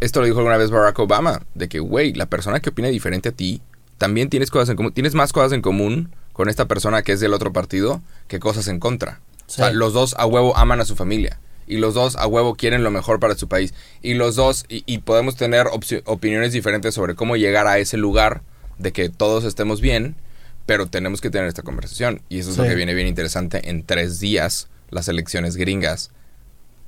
esto 0.00 0.20
lo 0.20 0.26
dijo 0.26 0.38
alguna 0.38 0.56
vez 0.56 0.70
Barack 0.70 0.98
Obama, 0.98 1.42
de 1.54 1.68
que, 1.68 1.78
güey, 1.78 2.14
la 2.14 2.26
persona 2.26 2.60
que 2.60 2.70
opina 2.70 2.88
diferente 2.88 3.28
a 3.28 3.32
ti, 3.32 3.62
también 3.98 4.30
tienes 4.30 4.50
cosas 4.50 4.70
en 4.70 4.76
común, 4.76 4.92
tienes 4.92 5.14
más 5.14 5.32
cosas 5.32 5.52
en 5.52 5.60
común 5.60 6.14
con 6.32 6.48
esta 6.48 6.66
persona 6.66 7.02
que 7.02 7.12
es 7.12 7.20
del 7.20 7.34
otro 7.34 7.52
partido 7.52 8.02
que 8.26 8.40
cosas 8.40 8.66
en 8.68 8.80
contra. 8.80 9.20
Sí. 9.46 9.60
O 9.60 9.64
sea, 9.64 9.72
los 9.72 9.92
dos 9.92 10.14
a 10.18 10.26
huevo 10.26 10.56
aman 10.56 10.80
a 10.80 10.86
su 10.86 10.96
familia. 10.96 11.38
Y 11.66 11.76
los 11.76 11.94
dos 11.94 12.16
a 12.16 12.26
huevo 12.26 12.56
quieren 12.56 12.82
lo 12.82 12.90
mejor 12.90 13.20
para 13.20 13.36
su 13.36 13.46
país. 13.46 13.74
Y 14.02 14.14
los 14.14 14.34
dos, 14.34 14.64
y, 14.68 14.82
y 14.86 14.98
podemos 14.98 15.36
tener 15.36 15.68
opiniones 16.04 16.52
diferentes 16.52 16.94
sobre 16.94 17.14
cómo 17.14 17.36
llegar 17.36 17.66
a 17.66 17.78
ese 17.78 17.96
lugar 17.96 18.42
de 18.78 18.92
que 18.92 19.08
todos 19.08 19.44
estemos 19.44 19.80
bien, 19.80 20.16
pero 20.66 20.86
tenemos 20.86 21.20
que 21.20 21.30
tener 21.30 21.48
esta 21.48 21.62
conversación. 21.62 22.22
Y 22.28 22.38
eso 22.38 22.50
es 22.50 22.56
lo 22.56 22.64
que 22.64 22.74
viene 22.74 22.94
bien 22.94 23.08
interesante 23.08 23.68
en 23.70 23.84
tres 23.84 24.20
días, 24.20 24.68
las 24.90 25.08
elecciones 25.08 25.56
gringas. 25.56 26.10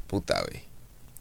Puta, 0.07 0.41
güey. 0.43 0.65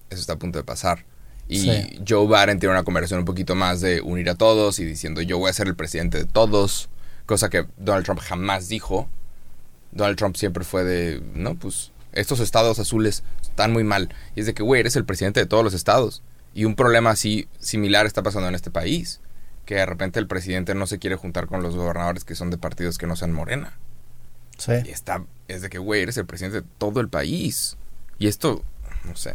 Eso 0.10 0.20
está 0.20 0.34
a 0.34 0.40
punto 0.40 0.60
de 0.60 0.64
pasar. 0.64 1.06
Y 1.48 1.60
Sí. 1.60 2.00
Joe 2.08 2.28
Biden 2.28 2.60
tiene 2.60 2.74
una 2.74 2.84
conversación 2.84 3.20
un 3.20 3.26
poquito 3.26 3.56
más 3.56 3.82
de 3.82 4.02
unir 4.02 4.30
a 4.30 4.36
todos 4.36 4.80
y 4.80 4.86
diciendo 4.86 5.22
yo 5.22 5.38
voy 5.38 5.50
a 5.50 5.54
ser 5.54 5.68
el 5.68 5.76
presidente 5.76 6.18
de 6.18 6.26
todos, 6.26 6.90
cosa 7.26 7.50
que 7.50 7.66
Donald 7.78 8.06
Trump 8.06 8.20
jamás 8.20 8.68
dijo. 8.70 9.10
Donald 9.92 10.18
Trump 10.18 10.36
siempre 10.36 10.64
fue 10.64 10.84
de, 10.84 11.22
no, 11.34 11.56
pues 11.56 11.92
estos 12.14 12.40
estados 12.40 12.80
azules 12.80 13.24
están 13.42 13.72
muy 13.74 13.84
mal. 13.84 14.14
Y 14.36 14.42
es 14.42 14.46
de 14.46 14.54
que, 14.54 14.64
güey, 14.64 14.82
eres 14.82 14.96
el 14.96 15.06
presidente 15.06 15.40
de 15.40 15.46
todos 15.46 15.64
los 15.64 15.74
estados. 15.74 16.22
Y 16.54 16.66
un 16.66 16.76
problema 16.76 17.12
así 17.12 17.48
similar 17.60 18.06
está 18.06 18.24
pasando 18.24 18.50
en 18.50 18.56
este 18.56 18.72
país. 18.72 19.21
Que 19.72 19.78
de 19.78 19.86
repente 19.86 20.20
el 20.20 20.28
presidente 20.28 20.76
no 20.76 20.86
se 20.86 21.00
quiere 21.00 21.16
juntar 21.16 21.48
con 21.48 21.64
los 21.64 21.78
gobernadores 21.78 22.26
que 22.26 22.36
son 22.36 22.50
de 22.50 22.58
partidos 22.58 22.98
que 22.98 23.08
no 23.08 23.16
sean 23.16 23.32
morena. 23.32 23.72
Sí. 24.58 24.74
Y 24.84 24.90
está, 24.90 25.24
es 25.48 25.62
de 25.62 25.70
que, 25.70 25.78
güey, 25.78 26.02
eres 26.02 26.18
el 26.18 26.26
presidente 26.26 26.60
de 26.60 26.68
todo 26.78 27.00
el 27.00 27.08
país. 27.08 27.78
Y 28.20 28.28
esto, 28.28 28.66
no 29.06 29.16
sé, 29.16 29.34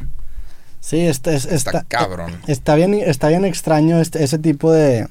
Sí, 0.80 1.00
este, 1.00 1.34
es- 1.34 1.46
está, 1.46 1.70
está, 1.70 1.84
cabrón. 1.84 2.38
Está 2.48 2.74
bien, 2.74 2.92
está 2.92 3.28
bien 3.28 3.46
extraño 3.46 3.98
este, 3.98 4.22
ese 4.22 4.38
tipo 4.38 4.70
de, 4.72 5.08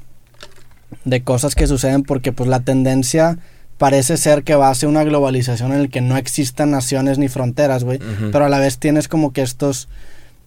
de 1.05 1.23
cosas 1.23 1.55
que 1.55 1.65
suceden 1.65 2.03
porque 2.03 2.31
pues 2.31 2.47
la 2.47 2.59
tendencia 2.59 3.39
parece 3.79 4.17
ser 4.17 4.43
que 4.43 4.53
va 4.53 4.69
hacia 4.69 4.87
una 4.87 5.03
globalización 5.05 5.73
en 5.73 5.81
la 5.81 5.87
que 5.87 6.01
no 6.01 6.17
existan 6.17 6.69
naciones 6.69 7.17
ni 7.17 7.29
fronteras, 7.29 7.83
güey. 7.83 7.97
Pero 8.31 8.45
a 8.45 8.49
la 8.49 8.59
vez 8.59 8.77
tienes 8.77 9.07
como 9.07 9.33
que 9.33 9.41
estos, 9.41 9.89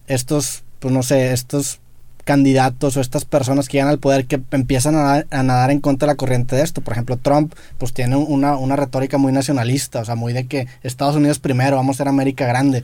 estos, 0.07 0.63
pues 0.79 0.93
no 0.93 1.03
sé, 1.03 1.33
estos 1.33 1.81
candidatos 2.33 2.95
o 2.95 3.01
estas 3.01 3.25
personas 3.25 3.67
que 3.67 3.77
llegan 3.77 3.89
al 3.89 3.97
poder 3.97 4.25
que 4.27 4.39
empiezan 4.51 4.93
a, 4.95 4.99
nadar- 5.03 5.27
a 5.31 5.41
nadar 5.41 5.71
en 5.71 5.79
contra 5.79 6.05
de 6.05 6.13
la 6.13 6.15
corriente 6.17 6.55
de 6.55 6.61
esto. 6.61 6.81
Por 6.81 6.93
ejemplo, 6.93 7.17
Trump 7.17 7.53
pues 7.79 7.91
tiene 7.91 8.15
una, 8.17 8.55
una 8.55 8.75
retórica 8.75 9.17
muy 9.17 9.31
nacionalista, 9.31 10.01
o 10.01 10.05
sea, 10.05 10.13
muy 10.15 10.31
de 10.33 10.45
que 10.45 10.67
Estados 10.83 11.15
Unidos 11.15 11.39
primero, 11.39 11.75
vamos 11.77 11.95
a 11.95 11.97
ser 11.97 12.07
América 12.07 12.45
grande. 12.45 12.83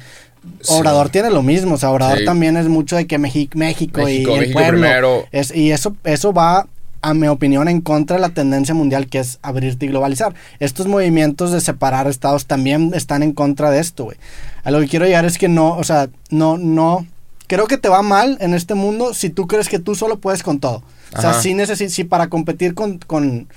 Sí. 0.61 0.73
Obrador 0.73 1.09
tiene 1.09 1.29
lo 1.29 1.43
mismo, 1.43 1.75
o 1.75 1.77
sea, 1.77 1.91
Obrador 1.91 2.17
Sí. 2.19 2.25
también 2.25 2.57
es 2.57 2.67
mucho 2.67 2.95
de 2.95 3.05
que 3.05 3.19
Meji- 3.19 3.49
México, 3.53 4.01
México, 4.01 4.31
y 4.31 4.33
el 4.33 4.39
México 4.39 4.59
pueblo. 4.59 4.79
primero. 4.81 5.25
Es, 5.31 5.55
y 5.55 5.71
eso, 5.71 5.95
eso 6.03 6.33
va, 6.33 6.65
a 7.01 7.13
mi 7.13 7.27
opinión, 7.27 7.67
en 7.67 7.81
contra 7.81 8.15
de 8.15 8.21
la 8.21 8.29
tendencia 8.29 8.73
mundial 8.73 9.05
que 9.07 9.19
es 9.19 9.37
abrirte 9.43 9.85
y 9.85 9.89
globalizar. 9.89 10.33
Estos 10.59 10.87
movimientos 10.87 11.51
de 11.51 11.61
separar 11.61 12.07
estados 12.07 12.47
también 12.47 12.93
están 12.95 13.21
en 13.21 13.31
contra 13.33 13.69
de 13.69 13.79
esto, 13.79 14.05
güey. 14.05 14.17
A 14.63 14.71
lo 14.71 14.79
que 14.79 14.87
quiero 14.87 15.05
llegar 15.05 15.23
es 15.25 15.37
que 15.37 15.47
no, 15.47 15.77
o 15.77 15.83
sea, 15.83 16.09
no, 16.31 16.57
no. 16.57 17.05
Creo 17.47 17.67
que 17.67 17.77
te 17.77 17.89
va 17.89 18.01
mal 18.01 18.37
en 18.41 18.53
este 18.53 18.73
mundo 18.73 19.13
si 19.13 19.29
tú 19.29 19.47
crees 19.47 19.69
que 19.69 19.79
tú 19.79 19.95
solo 19.95 20.17
puedes 20.17 20.43
con 20.43 20.59
todo. 20.59 20.83
O 21.15 21.21
sea, 21.21 21.31
Ajá. 21.31 21.41
si 21.41 21.53
necesitas, 21.53 21.93
si 21.93 22.03
para 22.03 22.27
competir 22.27 22.73
con, 22.73 22.97
con, 22.99 23.47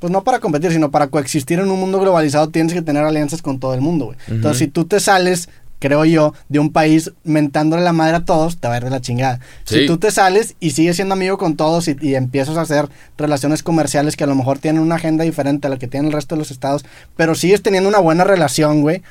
pues 0.00 0.12
no 0.12 0.24
para 0.24 0.40
competir, 0.40 0.72
sino 0.72 0.90
para 0.90 1.08
coexistir 1.08 1.60
en 1.60 1.70
un 1.70 1.80
mundo 1.80 2.00
globalizado 2.00 2.48
tienes 2.48 2.72
que 2.74 2.82
tener 2.82 3.04
alianzas 3.04 3.42
con 3.42 3.58
todo 3.60 3.74
el 3.74 3.80
mundo, 3.80 4.06
güey. 4.06 4.18
Entonces, 4.28 4.58
si 4.58 4.68
tú 4.68 4.84
te 4.84 5.00
sales, 5.00 5.48
creo 5.78 6.04
yo, 6.04 6.34
de 6.48 6.58
un 6.58 6.72
país 6.72 7.12
mentándole 7.24 7.82
la 7.82 7.92
madre 7.92 8.16
a 8.16 8.24
todos, 8.24 8.58
te 8.58 8.68
va 8.68 8.74
a 8.74 8.76
ir 8.78 8.84
de 8.84 8.90
la 8.90 9.00
chingada. 9.00 9.40
Sí. 9.64 9.80
Si 9.80 9.86
tú 9.86 9.98
te 9.98 10.10
sales 10.10 10.56
y 10.60 10.70
sigues 10.72 10.96
siendo 10.96 11.14
amigo 11.14 11.38
con 11.38 11.56
todos 11.56 11.88
y, 11.88 11.96
y 12.00 12.14
empiezas 12.16 12.56
a 12.56 12.62
hacer 12.62 12.88
relaciones 13.16 13.62
comerciales 13.62 14.16
que 14.16 14.24
a 14.24 14.26
lo 14.26 14.34
mejor 14.34 14.58
tienen 14.58 14.82
una 14.82 14.96
agenda 14.96 15.24
diferente 15.24 15.66
a 15.66 15.70
la 15.70 15.78
que 15.78 15.86
tiene 15.86 16.08
el 16.08 16.12
resto 16.12 16.34
de 16.34 16.40
los 16.40 16.50
estados, 16.50 16.84
pero 17.16 17.34
sigues 17.34 17.62
teniendo 17.62 17.88
una 17.88 18.00
buena 18.00 18.24
relación, 18.24 18.82
güey, 18.82 19.02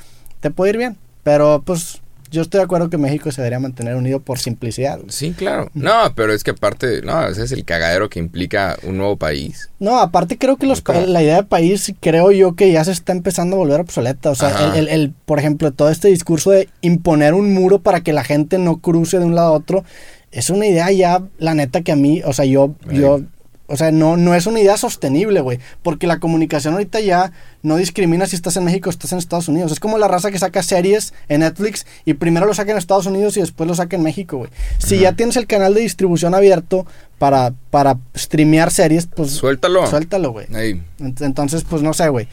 te 0.42 0.52
puede 0.52 0.72
ir 0.72 0.78
bien. 0.78 0.98
Pero, 1.24 1.64
pues, 1.66 2.02
yo 2.32 2.42
estoy 2.42 2.60
de 2.60 2.64
acuerdo 2.66 2.90
que 2.90 2.98
México 2.98 3.32
se 3.32 3.42
debería 3.42 3.60
mantener 3.60 3.96
unido 3.96 4.20
por 4.20 4.40
simplicidad. 4.40 4.98
güey. 4.98 5.10
Sí, 5.12 5.32
claro. 5.32 5.70
No, 5.74 6.14
pero 6.16 6.34
es 6.34 6.44
que 6.44 6.52
aparte, 6.52 7.02
no, 7.02 7.28
ese 7.28 7.44
es 7.44 7.52
el 7.52 7.66
cagadero 7.66 8.10
que 8.10 8.20
implica 8.20 8.78
un 8.84 8.98
nuevo 8.98 9.18
país. 9.18 9.70
No, 9.80 10.00
aparte 10.00 10.38
creo 10.38 10.58
que 10.58 10.66
los, 10.66 10.82
¿Cómo? 10.82 11.02
la 11.02 11.22
idea 11.24 11.38
de 11.38 11.44
país, 11.44 11.94
creo 12.00 12.32
yo 12.32 12.56
que 12.56 12.72
ya 12.72 12.84
se 12.84 12.92
está 12.92 13.12
empezando 13.12 13.56
a 13.56 13.60
volver 13.60 13.80
obsoleta. 13.80 14.30
O 14.32 14.36
sea, 14.36 14.74
el, 14.74 14.80
el- 14.80 14.88
el, 14.90 15.14
por 15.26 15.40
ejemplo, 15.40 15.72
todo 15.72 15.90
este 15.90 16.08
discurso 16.10 16.52
de 16.52 16.70
imponer 16.82 17.34
un 17.34 17.54
muro 17.54 17.80
para 17.80 18.02
que 18.02 18.14
la 18.14 18.24
gente 18.24 18.58
no 18.58 18.78
cruce 18.80 19.20
de 19.20 19.26
un 19.26 19.36
lado 19.36 19.48
a 19.50 19.58
otro, 19.58 19.84
es 20.32 20.50
una 20.50 20.66
idea 20.68 20.92
ya, 20.92 21.22
la 21.38 21.54
neta, 21.54 21.82
que 21.82 21.92
a 21.92 21.96
mí, 21.96 22.22
o 22.26 22.34
sea, 22.34 22.46
yo, 22.46 22.76
yo, 22.92 23.22
o 23.68 23.78
sea, 23.78 23.92
no, 23.92 24.16
no 24.18 24.36
es 24.36 24.46
una 24.48 24.60
idea 24.60 24.78
sostenible, 24.78 25.42
güey. 25.42 25.60
Porque 25.82 26.08
la 26.08 26.20
comunicación 26.20 26.74
ahorita 26.76 27.00
ya 27.00 27.32
no 27.64 27.78
discrimina 27.78 28.26
si 28.28 28.36
estás 28.36 28.56
en 28.58 28.64
México 28.66 28.90
o 28.90 28.92
estás 28.92 29.12
en 29.12 29.18
Estados 29.18 29.48
Unidos. 29.48 29.72
Es 29.72 29.80
como 29.80 29.98
la 29.98 30.08
raza 30.08 30.30
que 30.32 30.38
saca 30.40 30.62
series 30.64 31.14
en 31.30 31.40
Netflix 31.42 31.86
y 32.06 32.14
primero 32.16 32.46
lo 32.46 32.54
saca 32.54 32.72
en 32.72 32.78
Estados 32.78 33.06
Unidos 33.08 33.38
y 33.38 33.42
después 33.42 33.68
lo 33.68 33.74
saca 33.76 33.96
en 33.96 34.04
México, 34.04 34.38
güey. 34.38 34.52
Si 34.78 35.00
ya 35.00 35.14
tienes 35.14 35.36
el 35.38 35.48
canal 35.48 35.74
de 35.74 35.82
distribución 35.82 36.36
abierto 36.36 36.86
para, 37.18 37.54
para 37.72 37.98
streamear 38.16 38.72
series, 38.72 39.08
pues 39.08 39.32
Suéltalo. 39.32 39.88
suéltalo, 39.88 40.32
güey. 40.32 40.46
Ey, 40.54 40.84
Ent- 41.00 41.22
Entonces, 41.26 41.64
pues 41.64 41.82
no 41.82 41.94
sé, 41.94 42.10
güey. 42.10 42.28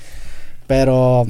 Pero, 0.67 1.27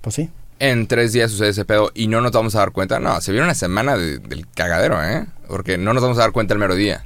pues 0.00 0.14
sí. 0.14 0.28
en 0.60 0.86
tres 0.86 1.12
días 1.12 1.30
sucede 1.30 1.50
ese 1.50 1.64
pedo 1.64 1.90
y 1.94 2.08
no 2.08 2.20
nos 2.20 2.32
vamos 2.32 2.54
a 2.54 2.58
dar 2.60 2.72
cuenta. 2.72 2.98
No, 3.00 3.20
se 3.20 3.32
viene 3.32 3.44
una 3.44 3.54
semana 3.54 3.96
de- 3.96 4.18
del 4.18 4.46
cagadero, 4.48 5.02
¿eh? 5.02 5.26
Porque 5.46 5.78
no 5.78 5.92
nos 5.94 6.02
vamos 6.02 6.18
a 6.18 6.22
dar 6.22 6.32
cuenta 6.32 6.54
el 6.54 6.60
mero 6.60 6.74
día. 6.74 7.04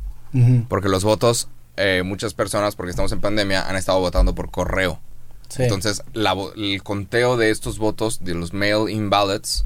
Porque 0.69 0.89
los 0.89 1.05
votos, 1.05 1.49
eh, 1.77 2.03
muchas 2.05 2.35
personas, 2.35 2.77
porque 2.77 2.91
estamos 2.91 3.13
en 3.13 3.21
pandemia, 3.21 3.69
han 3.69 3.77
estado 3.77 4.01
votando 4.01 4.35
por 4.35 4.51
correo. 4.51 5.01
Sí. 5.49 5.65
Entonces, 5.65 6.03
la 6.13 6.35
el 6.57 6.83
conteo 6.83 7.37
de 7.37 7.51
estos 7.51 7.79
votos, 7.79 8.25
de 8.25 8.35
los 8.35 8.53
mail-in 8.53 9.11
ballots, 9.11 9.65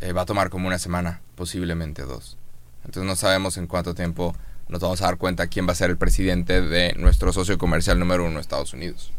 eh, 0.00 0.12
va 0.12 0.22
a 0.22 0.26
tomar 0.26 0.50
como 0.50 0.66
una 0.68 0.78
semana, 0.78 1.20
posiblemente 1.34 2.02
dos. 2.02 2.36
Entonces, 2.84 3.04
no 3.04 3.16
sabemos 3.16 3.56
en 3.56 3.66
cuánto 3.66 3.94
tiempo 3.94 4.34
nos 4.68 4.80
vamos 4.80 5.00
a 5.02 5.06
dar 5.06 5.16
cuenta 5.16 5.46
quién 5.46 5.66
va 5.66 5.72
a 5.72 5.74
ser 5.74 5.90
el 5.90 5.96
presidente 5.96 6.60
de 6.62 6.94
nuestro 6.94 7.32
socio 7.32 7.58
comercial 7.58 7.98
número 7.98 8.24
uno, 8.26 8.40
Estados 8.40 8.72
Unidos. 8.72 9.12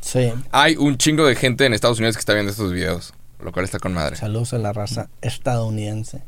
sí. 0.00 0.32
Hay 0.50 0.76
un 0.76 0.96
chingo 0.96 1.26
de 1.26 1.34
gente 1.36 1.66
en 1.66 1.74
Estados 1.74 1.98
Unidos 1.98 2.16
que 2.16 2.20
está 2.20 2.34
viendo 2.34 2.50
estos 2.50 2.72
videos, 2.72 3.12
lo 3.40 3.52
cual 3.52 3.64
está 3.64 3.78
con 3.78 3.92
madre. 3.94 4.16
Saludos 4.16 4.52
a 4.52 4.58
la 4.58 4.72
raza 4.72 5.08
estadounidense. 5.20 6.22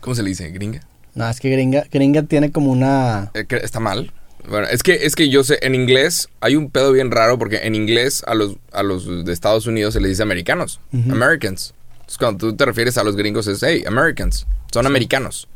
¿Cómo 0.00 0.14
se 0.14 0.22
le 0.22 0.30
dice? 0.30 0.50
¿Gringa? 0.50 0.80
No, 1.14 1.28
es 1.28 1.40
que 1.40 1.50
gringa, 1.50 1.84
gringa 1.90 2.22
tiene 2.22 2.52
como 2.52 2.70
una... 2.70 3.30
Eh, 3.34 3.46
¿Está 3.62 3.80
mal? 3.80 4.12
Bueno, 4.48 4.66
es 4.68 4.82
que, 4.82 5.06
es 5.06 5.14
que 5.14 5.28
yo 5.28 5.42
sé, 5.42 5.58
en 5.62 5.74
inglés 5.74 6.28
hay 6.40 6.56
un 6.56 6.70
pedo 6.70 6.92
bien 6.92 7.10
raro 7.10 7.38
porque 7.38 7.58
en 7.64 7.74
inglés 7.74 8.22
a 8.26 8.34
los, 8.34 8.56
a 8.72 8.82
los 8.82 9.24
de 9.24 9.32
Estados 9.32 9.66
Unidos 9.66 9.94
se 9.94 10.00
les 10.00 10.10
dice 10.10 10.22
americanos. 10.22 10.80
Americans. 10.92 11.74
Entonces 11.92 12.18
cuando 12.18 12.46
tú 12.46 12.56
te 12.56 12.64
refieres 12.64 12.98
a 12.98 13.04
los 13.04 13.16
gringos 13.16 13.46
es, 13.48 13.62
hey, 13.62 13.84
Americans, 13.86 14.46
son 14.72 14.86
americanos. 14.86 15.48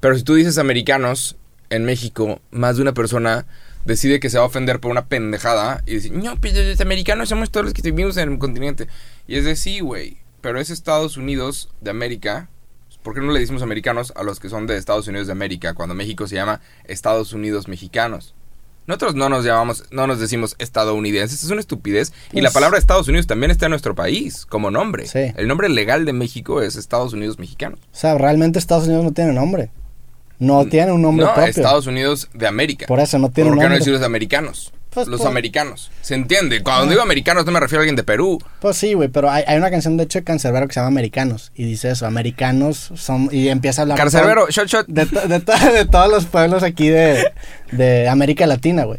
Pero 0.00 0.16
si 0.16 0.22
tú 0.22 0.34
dices 0.34 0.58
americanos 0.58 1.36
en 1.70 1.84
México, 1.84 2.40
más 2.50 2.76
de 2.76 2.82
una 2.82 2.94
persona 2.94 3.46
decide 3.84 4.20
que 4.20 4.30
se 4.30 4.38
va 4.38 4.44
a 4.44 4.48
ofender 4.48 4.80
por 4.80 4.90
una 4.90 5.06
pendejada 5.06 5.82
y 5.86 5.94
dice, 5.94 6.10
no, 6.10 6.38
pues 6.40 6.54
los 6.54 6.80
americanos 6.80 7.28
somos 7.28 7.50
todos 7.50 7.66
los 7.66 7.74
que 7.74 7.82
vivimos 7.82 8.16
en 8.16 8.32
el 8.32 8.38
continente. 8.38 8.88
Y 9.26 9.36
es 9.36 9.44
de, 9.44 9.56
sí, 9.56 9.80
güey, 9.80 10.18
pero 10.40 10.60
es 10.60 10.70
Estados 10.70 11.16
Unidos 11.16 11.70
de 11.80 11.90
América. 11.90 12.48
¿Por 13.06 13.14
qué 13.14 13.20
no 13.20 13.30
le 13.30 13.38
decimos 13.38 13.62
americanos 13.62 14.12
a 14.16 14.24
los 14.24 14.40
que 14.40 14.48
son 14.48 14.66
de 14.66 14.76
Estados 14.76 15.06
Unidos 15.06 15.28
de 15.28 15.32
América 15.32 15.74
cuando 15.74 15.94
México 15.94 16.26
se 16.26 16.34
llama 16.34 16.60
Estados 16.86 17.32
Unidos 17.32 17.68
mexicanos? 17.68 18.34
Nosotros 18.88 19.14
no 19.14 19.28
nos 19.28 19.44
llamamos, 19.44 19.84
no 19.92 20.08
nos 20.08 20.18
decimos 20.18 20.56
estadounidenses, 20.58 21.44
es 21.44 21.50
una 21.50 21.60
estupidez. 21.60 22.12
y 22.32 22.40
la 22.40 22.48
Pues- 22.48 22.54
palabra 22.54 22.78
Estados 22.80 23.06
Unidos 23.06 23.28
también 23.28 23.52
está 23.52 23.66
en 23.66 23.70
nuestro 23.70 23.94
país 23.94 24.44
como 24.44 24.72
nombre. 24.72 25.06
Sí. 25.06 25.32
El 25.36 25.46
nombre 25.46 25.68
legal 25.68 26.04
de 26.04 26.12
México 26.14 26.60
es 26.62 26.74
Estados 26.74 27.12
Unidos 27.12 27.38
mexicanos. 27.38 27.78
O 27.78 27.96
sea, 27.96 28.18
realmente 28.18 28.58
Estados 28.58 28.88
Unidos 28.88 29.04
no 29.04 29.12
tiene 29.12 29.32
nombre. 29.32 29.70
No 30.40 30.66
tiene 30.66 30.90
un 30.90 31.00
nombre 31.02 31.26
no, 31.26 31.32
propio. 31.32 31.50
Estados 31.50 31.86
Unidos 31.86 32.28
de 32.34 32.48
América. 32.48 32.86
Por 32.88 32.98
eso 32.98 33.20
no 33.20 33.30
tiene 33.30 33.50
¿Por 33.50 33.58
qué 33.58 33.62
no 33.62 33.68
nombre. 33.68 33.78
decir 33.78 33.92
los 33.92 34.02
americanos? 34.02 34.72
Pues, 35.04 35.08
los 35.08 35.24
americanos. 35.26 35.90
¿Se 36.00 36.14
entiende? 36.14 36.62
Cuando 36.62 36.84
Ah. 36.86 36.88
digo 36.90 37.02
americanos 37.02 37.44
no 37.46 37.52
me 37.52 37.60
refiero 37.60 37.80
a 37.80 37.82
alguien 37.82 37.96
de 37.96 38.02
Perú. 38.02 38.38
Pues 38.60 38.76
sí, 38.76 38.94
güey, 38.94 39.08
pero 39.08 39.30
hay, 39.30 39.44
hay 39.46 39.56
una 39.58 39.70
canción 39.70 39.96
de 39.96 40.04
hecho 40.04 40.18
de 40.18 40.24
Cancerbero 40.24 40.66
que 40.66 40.74
se 40.74 40.80
llama 40.80 40.88
Americanos. 40.88 41.52
Y 41.54 41.64
dice 41.64 41.90
eso, 41.90 42.06
americanos 42.06 42.92
son... 42.96 43.28
Y 43.30 43.48
empieza 43.48 43.80
a 43.80 43.84
hablar... 43.84 43.98
Carcerbero, 43.98 44.48
shot 44.48 44.66
shot. 44.68 44.86
De, 44.88 45.06
to- 45.06 45.28
de, 45.28 45.40
to- 45.40 45.52
de 45.72 45.84
todos 45.84 46.10
los 46.10 46.24
pueblos 46.26 46.62
aquí 46.62 46.88
de, 46.88 47.30
de 47.72 48.08
América 48.08 48.46
Latina, 48.46 48.84
güey. 48.84 48.98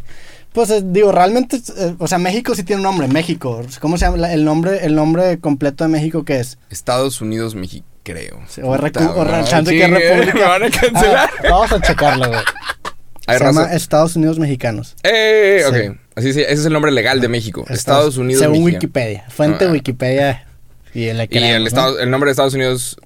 Pues 0.53 0.69
eh, 0.71 0.81
digo, 0.83 1.11
realmente, 1.11 1.57
eh, 1.77 1.95
o 1.99 2.07
sea, 2.07 2.17
México 2.17 2.55
sí 2.55 2.63
tiene 2.63 2.79
un 2.79 2.83
nombre, 2.83 3.07
México. 3.07 3.61
¿Cómo 3.79 3.97
se 3.97 4.05
llama 4.05 4.17
la- 4.17 4.33
el 4.33 4.43
nombre, 4.45 4.85
el 4.85 4.95
nombre 4.95 5.39
completo 5.39 5.83
de 5.83 5.89
México 5.89 6.23
qué 6.25 6.39
es? 6.39 6.57
Estados 6.69 7.21
Unidos, 7.21 7.53
México, 7.53 7.85
creo. 8.03 8.39
Sí, 8.47 8.61
o 8.63 8.75
Puta, 8.75 9.11
o 9.11 9.23
que 9.23 9.87
República. 9.87 10.33
Me 10.33 10.41
van 10.43 10.63
a 10.63 10.69
cancelar. 10.69 11.29
Ah, 11.39 11.49
vamos 11.49 11.71
a 11.73 11.81
checarlo, 11.81 12.27
güey. 12.29 12.41
Hay 13.27 13.37
Se 13.37 13.43
llama 13.43 13.73
Estados 13.73 14.15
Unidos 14.15 14.39
Mexicanos. 14.39 14.95
¡Eh! 15.03 15.63
Ok. 15.67 15.75
Sí. 15.75 15.99
Así 16.15 16.33
sí, 16.33 16.41
ese 16.41 16.53
es 16.53 16.65
el 16.65 16.73
nombre 16.73 16.91
legal 16.91 17.21
de 17.21 17.27
México. 17.27 17.65
Estados, 17.69 18.17
Unidos, 18.17 18.41
Según 18.41 18.63
México. 18.63 18.77
Wikipedia. 18.77 19.25
Fuente 19.29 19.65
Ah. 19.65 19.71
Wikipedia. 19.71 20.45
Y 20.93 21.03
el, 21.05 21.27
Y 21.29 21.37
el, 21.37 21.67
estado- 21.67 21.99
el 21.99 22.09
nombre 22.09 22.29
de 22.29 22.31
Estados 22.31 22.53
Unidos 22.55 22.97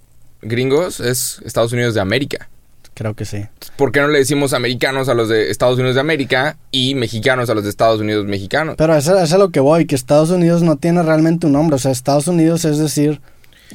gringos 0.42 1.00
es 1.00 1.42
Estados 1.44 1.74
Unidos 1.74 1.94
de 1.94 2.02
América. 2.02 2.50
Creo 2.94 3.16
que 3.16 3.26
sí. 3.26 3.46
¿Por 3.78 3.92
qué 3.92 4.00
no 4.02 4.08
le 4.10 4.20
decimos 4.20 4.54
americanos 4.54 5.10
a 5.10 5.14
los 5.14 5.28
de 5.30 5.50
Estados 5.50 5.76
Unidos 5.78 5.96
de 5.96 6.02
América 6.02 6.58
y 6.72 6.94
mexicanos 6.96 7.50
a 7.50 7.54
los 7.54 7.64
de 7.64 7.70
Estados 7.70 8.00
Unidos 8.02 8.26
mexicanos? 8.26 8.76
Pero 8.78 8.96
eso, 8.96 9.16
eso 9.16 9.24
es 9.24 9.34
a 9.34 9.38
lo 9.38 9.50
que 9.50 9.60
voy, 9.60 9.86
que 9.86 9.96
Estados 9.96 10.30
Unidos 10.30 10.62
no 10.62 10.76
tiene 10.78 11.02
realmente 11.02 11.48
un 11.48 11.54
nombre. 11.54 11.76
O 11.78 11.80
sea, 11.80 11.92
Estados 11.92 12.28
Unidos 12.28 12.64
es 12.66 12.78
decir, 12.78 13.22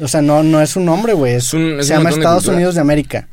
o 0.00 0.06
sea, 0.09 0.22
no, 0.22 0.42
no 0.42 0.61
es 0.62 0.76
un 0.76 0.85
nombre, 0.85 1.14
güey. 1.14 1.40
Se 1.40 1.56
un 1.56 1.80
llama 1.80 2.11
de 2.11 2.16
Estados. 2.16 2.46
Unidos 2.46 2.74
de 2.74 2.80
América. 2.82 3.26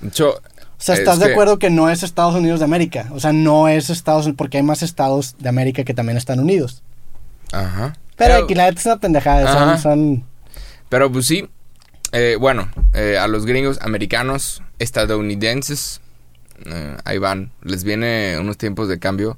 De 0.00 0.08
hecho, 0.08 0.40
sea, 0.84 0.94
¿estás 0.96 1.14
Es 1.14 1.20
de 1.20 1.26
que- 1.26 1.32
acuerdo 1.32 1.58
que 1.58 1.70
no 1.70 1.88
es 1.90 2.02
Estados 2.02 2.34
Unidos 2.34 2.60
de 2.60 2.64
América? 2.64 3.08
O 3.12 3.20
sea, 3.20 3.32
no 3.32 3.68
es 3.68 3.90
Estados 3.90 4.24
Unidos, 4.26 4.36
porque 4.38 4.58
hay 4.58 4.62
más 4.62 4.82
estados 4.82 5.34
de 5.38 5.48
América 5.48 5.82
que 5.84 5.94
también 5.94 6.16
están 6.18 6.40
unidos. 6.40 6.82
ajá. 7.52 7.96
Pero 8.16 8.34
aquí 8.44 8.54
la 8.54 8.68
es 8.68 8.84
una 8.86 8.98
pendejada. 8.98 9.52
Son, 9.52 9.78
son- 9.78 10.24
Pero 10.88 11.10
pues 11.10 11.26
sí, 11.26 11.48
eh, 12.12 12.36
bueno, 12.38 12.68
eh, 12.92 13.18
a 13.18 13.26
los 13.26 13.44
gringos 13.44 13.80
americanos, 13.82 14.62
estadounidenses, 14.78 16.00
eh, 16.66 16.96
ahí 17.04 17.18
van. 17.18 17.50
Les 17.62 17.82
viene 17.82 18.36
unos 18.38 18.56
tiempos 18.56 18.88
de 18.88 19.00
cambio 19.00 19.36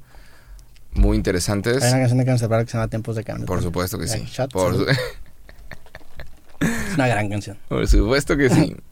muy 0.93 1.17
interesantes. 1.17 1.81
hay 1.81 1.89
una 1.91 1.99
canción 2.01 2.19
de 2.19 2.25
Cancerbero 2.25 2.65
que 2.65 2.71
se 2.71 2.77
llama 2.77 2.87
Tiempos 2.87 3.15
de 3.15 3.23
Cambio. 3.23 3.45
Por 3.47 3.63
supuesto 3.63 3.97
que 3.97 4.07
sí. 4.07 4.23
Por, 4.51 4.75
su- 4.75 4.85
Es 6.59 6.93
una 6.95 7.07
gran 7.07 7.29
canción. 7.29 7.57
por 7.67 7.87
supuesto 7.87 8.35
que 8.37 8.49
sí. 8.49 8.75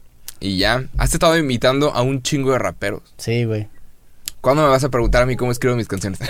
Y 0.45 0.57
ya, 0.57 0.83
has 0.97 1.11
estado 1.13 1.35
invitando 1.37 1.91
a 1.93 2.03
un 2.03 2.21
chingo 2.21 2.51
de 2.51 2.59
raperos. 2.59 3.01
Sí, 3.17 3.45
güey. 3.45 3.67
¿Cuándo 4.41 4.61
me 4.61 4.69
vas 4.69 4.83
a 4.83 4.89
preguntar 4.89 5.23
a 5.23 5.25
mí 5.25 5.35
cómo 5.35 5.51
escribo 5.51 5.75
mis 5.75 5.87
canciones? 5.87 6.19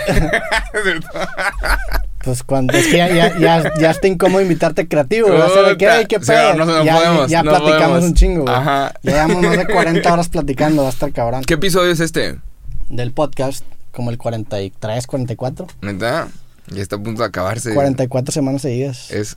Pues 2.24 2.42
cuando 2.42 2.76
es 2.76 2.86
que 2.88 2.96
ya, 2.96 3.08
ya, 3.14 3.38
ya, 3.38 3.72
ya 3.78 3.90
está 3.92 4.08
incómodo 4.08 4.42
invitarte 4.42 4.88
creativo, 4.88 5.28
güey. 5.28 5.40
O 5.40 5.48
sea, 5.48 5.62
de 5.62 5.76
que, 5.76 5.84
Puta. 5.86 5.98
"Ey, 6.00 6.06
qué 6.06 6.16
Sí, 6.16 6.32
no, 6.32 6.34
pedo. 6.34 6.54
no, 6.56 6.64
no 6.66 6.84
ya, 6.84 6.96
podemos, 6.96 7.30
ya 7.30 7.42
platicamos 7.42 7.78
podemos. 7.80 8.04
un 8.04 8.14
chingo, 8.14 8.42
güey. 8.42 8.54
Ajá. 8.54 8.94
Ya 9.04 9.12
llevamos 9.12 9.42
más 9.44 9.58
de 9.58 9.66
40 9.72 10.12
horas 10.12 10.28
platicando, 10.28 10.82
va 10.82 10.88
a 10.88 10.90
estar 10.90 11.12
cabrón. 11.12 11.44
¿Qué 11.44 11.54
episodio 11.54 11.92
es 11.92 12.00
este? 12.00 12.40
Del 12.88 13.12
podcast, 13.12 13.64
como 13.92 14.10
el 14.10 14.18
43, 14.18 15.06
44. 15.06 15.68
¿Neta? 15.82 16.26
Ya 16.66 16.82
está 16.82 16.96
a 16.96 16.98
punto 17.00 17.22
de 17.22 17.28
acabarse. 17.28 17.72
44 17.74 18.32
semanas 18.32 18.62
seguidas. 18.62 19.08
Es... 19.12 19.36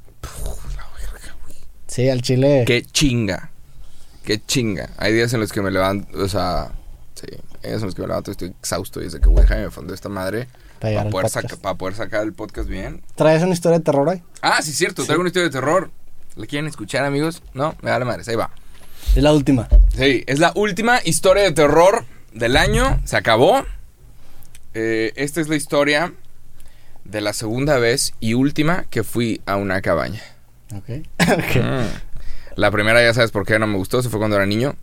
Sí, 1.85 2.09
al 2.09 2.23
chile. 2.23 2.63
Qué 2.65 2.81
chinga. 2.81 3.51
Qué 4.29 4.39
chinga. 4.45 4.91
Hay 4.97 5.11
días 5.11 5.33
en 5.33 5.39
los 5.39 5.51
que 5.51 5.59
me 5.59 5.71
levanto, 5.71 6.15
o 6.19 6.27
sea... 6.27 6.69
Sí, 7.15 7.25
hay 7.63 7.71
días 7.71 7.81
en 7.81 7.87
los 7.87 7.95
que 7.95 8.03
me 8.03 8.07
levanto 8.09 8.29
y 8.29 8.33
estoy 8.33 8.49
exhausto 8.49 9.01
y 9.01 9.05
desde 9.05 9.19
que, 9.19 9.27
güey, 9.27 9.43
me 9.49 9.71
fondo 9.71 9.91
esta 9.91 10.07
madre 10.07 10.47
Para 10.79 10.97
poder, 11.09 11.11
podcast. 11.11 11.33
saca- 11.33 11.55
para 11.57 11.75
poder 11.75 11.95
sacar 11.95 12.21
el 12.21 12.33
podcast 12.33 12.69
bien. 12.69 13.01
¿Traes 13.15 13.41
una 13.41 13.53
historia 13.53 13.79
de 13.79 13.83
terror 13.83 14.07
hoy? 14.07 14.21
Ah, 14.43 14.61
sí, 14.61 14.71
cierto. 14.71 15.03
Traigo 15.03 15.21
una 15.21 15.29
historia 15.29 15.47
de 15.49 15.51
terror. 15.53 15.89
¿La 16.35 16.45
quieren 16.45 16.67
escuchar, 16.67 17.05
amigos? 17.05 17.41
No, 17.55 17.75
me 17.81 17.89
da 17.89 17.97
la 17.97 18.05
madre. 18.05 18.21
Ahí 18.27 18.35
va. 18.35 18.51
Es 19.15 19.23
la 19.23 19.33
última. 19.33 19.67
Sí, 19.97 20.23
es 20.27 20.37
la 20.37 20.51
última 20.53 20.99
historia 21.03 21.41
de 21.41 21.51
terror 21.51 22.05
del 22.31 22.55
año. 22.55 23.01
Se 23.05 23.17
acabó. 23.17 23.65
Eh, 24.75 25.11
esta 25.15 25.41
es 25.41 25.47
la 25.49 25.55
historia 25.55 26.13
de 27.03 27.21
la 27.21 27.33
segunda 27.33 27.79
vez 27.79 28.13
y 28.19 28.35
última 28.35 28.83
que 28.91 29.03
fui 29.03 29.41
a 29.47 29.55
una 29.55 29.81
cabaña. 29.81 30.21
Ok. 30.75 30.89
Ok. 31.29 31.55
Mm. 31.55 32.08
La 32.59 32.71
primera 32.71 33.01
ya 33.01 33.13
sabes 33.13 33.31
por 33.31 33.45
qué 33.45 33.57
no 33.57 33.67
me 33.67 33.77
gustó. 33.77 34.01
Se 34.01 34.09
fue 34.09 34.19
cuando 34.19 34.35
era 34.35 34.45
niño. 34.45 34.75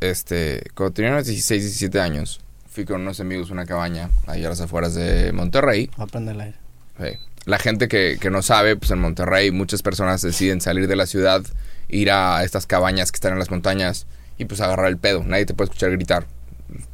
Este, 0.00 0.62
cuando 0.74 0.92
tenía 0.92 1.12
unos 1.12 1.26
16, 1.26 1.62
17 1.62 2.00
años. 2.00 2.40
Fui 2.68 2.84
con 2.84 3.00
unos 3.00 3.20
amigos 3.20 3.48
a 3.50 3.52
una 3.52 3.64
cabaña 3.64 4.10
ahí 4.26 4.44
a 4.44 4.48
las 4.48 4.60
afueras 4.60 4.94
de 4.94 5.32
Monterrey. 5.32 5.90
Va 5.98 6.04
a 6.04 6.06
prender 6.08 6.34
el 6.34 6.40
aire. 6.42 6.58
Sí. 7.00 7.18
La 7.44 7.58
gente 7.58 7.86
que, 7.88 8.18
que 8.20 8.28
no 8.30 8.42
sabe, 8.42 8.76
pues 8.76 8.90
en 8.90 8.98
Monterrey 8.98 9.50
muchas 9.52 9.82
personas 9.82 10.20
deciden 10.20 10.60
salir 10.60 10.88
de 10.88 10.96
la 10.96 11.06
ciudad, 11.06 11.42
ir 11.88 12.10
a 12.10 12.42
estas 12.44 12.66
cabañas 12.66 13.12
que 13.12 13.16
están 13.16 13.32
en 13.32 13.38
las 13.38 13.50
montañas 13.50 14.06
y 14.36 14.44
pues 14.46 14.60
agarrar 14.60 14.88
el 14.88 14.98
pedo. 14.98 15.22
Nadie 15.24 15.46
te 15.46 15.54
puede 15.54 15.66
escuchar 15.70 15.92
gritar. 15.92 16.26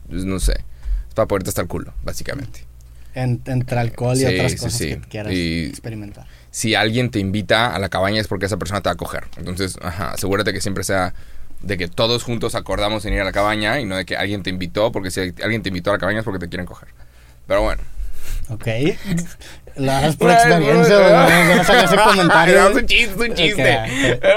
Pues, 0.09 0.25
no 0.27 0.39
sé. 0.39 0.53
Es 1.09 1.15
para 1.15 1.27
poderte 1.27 1.49
estar 1.49 1.67
culo, 1.67 1.95
básicamente. 2.05 2.65
En- 3.15 3.41
entre 3.47 3.79
alcohol 3.81 4.17
y 4.17 4.21
Sí, 4.21 4.27
otras 4.27 4.55
cosas 4.57 4.73
sí. 4.75 4.89
que 4.91 5.01
quieras 5.09 5.33
Y- 5.33 5.65
experimentar. 5.67 6.27
Si 6.53 6.77
alguien 6.77 7.11
te 7.11 7.19
invita 7.19 7.75
a 7.75 7.79
la 7.81 7.89
cabaña 7.89 8.21
es 8.21 8.29
porque 8.29 8.47
esa 8.47 8.59
persona 8.59 8.81
te 8.81 8.89
va 8.89 8.93
a 8.93 8.97
coger. 8.97 9.25
Entonces, 9.37 9.77
ajá, 9.83 10.13
asegúrate 10.13 10.53
que 10.53 10.61
siempre 10.61 10.85
sea 10.85 11.15
de 11.61 11.79
que 11.79 11.89
todos 11.89 12.23
juntos 12.23 12.55
acordamos 12.55 13.05
en 13.05 13.15
ir 13.15 13.21
a 13.21 13.25
la 13.25 13.33
cabaña 13.33 13.81
y 13.81 13.87
no 13.87 13.97
de 13.97 14.05
que 14.05 14.17
alguien 14.17 14.45
te 14.45 14.51
invitó, 14.51 14.93
porque 14.93 15.11
si 15.11 15.21
alguien 15.43 15.63
te 15.63 15.71
invitó 15.71 15.91
a 15.91 15.95
la 15.95 15.99
cabaña 15.99 16.21
es 16.21 16.25
porque 16.25 16.39
te 16.39 16.49
quieren 16.49 16.67
coger. 16.67 16.89
Pero 17.47 17.63
bueno. 17.63 17.83
Ok. 18.49 18.67
La 19.77 19.95
verdad 19.95 20.05
es 20.11 20.17
por 20.17 20.31
experiencia. 20.31 20.99
No, 20.99 21.29
no, 21.29 21.57
no 21.57 21.65
saca 21.65 21.85
ese 21.85 21.97
comentario. 21.97 22.69
Es 22.71 22.77
un 22.77 22.87
chiste, 22.87 23.15
es 23.15 23.31
un 23.31 23.35
chiste. 23.35 24.21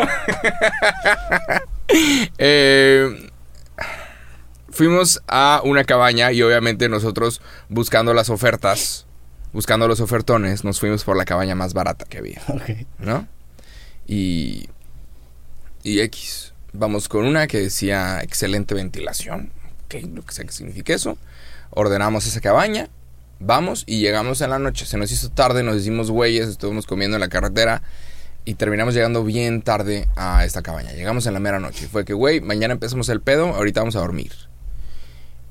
Eh, 2.40 3.30
fuimos 4.72 5.22
a 5.28 5.62
una 5.64 5.84
cabaña 5.84 6.32
y 6.32 6.42
obviamente 6.42 6.90
nosotros 6.90 7.42
buscando 7.70 8.16
las 8.16 8.32
ofertas, 8.32 9.06
buscando 9.56 9.88
los 9.88 10.02
ofertones, 10.02 10.66
nos 10.66 10.82
fuimos 10.82 11.06
por 11.06 11.16
la 11.16 11.24
cabaña 11.24 11.56
más 11.56 11.74
barata 11.74 12.04
que 12.06 12.18
había, 12.18 12.42
Ok. 12.50 12.86
¿no? 13.00 13.26
Y, 14.06 14.70
y 15.82 16.02
X. 16.02 16.54
Vamos 16.74 17.08
con 17.08 17.26
una 17.26 17.48
que 17.48 17.62
decía 17.62 18.20
excelente 18.22 18.76
ventilación, 18.76 19.52
ok, 19.86 19.96
lo 20.14 20.26
que 20.26 20.34
sea 20.34 20.44
que 20.44 20.52
signifique 20.52 20.94
eso. 20.94 21.18
Ordenamos 21.70 22.28
esa 22.28 22.42
cabaña, 22.42 22.90
vamos 23.40 23.86
y 23.88 24.02
llegamos 24.02 24.42
en 24.42 24.50
la 24.50 24.60
noche. 24.60 24.86
Se 24.86 24.98
nos 24.98 25.10
hizo 25.14 25.30
tarde, 25.30 25.64
nos 25.64 25.78
hicimos 25.78 26.12
güeyes, 26.12 26.50
estuvimos 26.50 26.86
comiendo 26.86 27.16
en 27.16 27.22
la 27.22 27.30
carretera 27.30 27.82
y 28.44 28.56
terminamos 28.56 28.94
llegando 28.94 29.24
bien 29.24 29.62
tarde 29.62 30.10
a 30.18 30.44
esta 30.44 30.62
cabaña. 30.64 30.92
Llegamos 30.92 31.26
en 31.28 31.34
la 31.34 31.40
mera 31.40 31.62
noche. 31.62 31.88
Fue 31.88 32.04
que, 32.04 32.14
güey, 32.14 32.42
mañana 32.42 32.74
empezamos 32.74 33.08
el 33.08 33.22
pedo, 33.22 33.56
ahorita 33.56 33.80
vamos 33.80 33.96
a 33.96 34.00
dormir. 34.00 34.34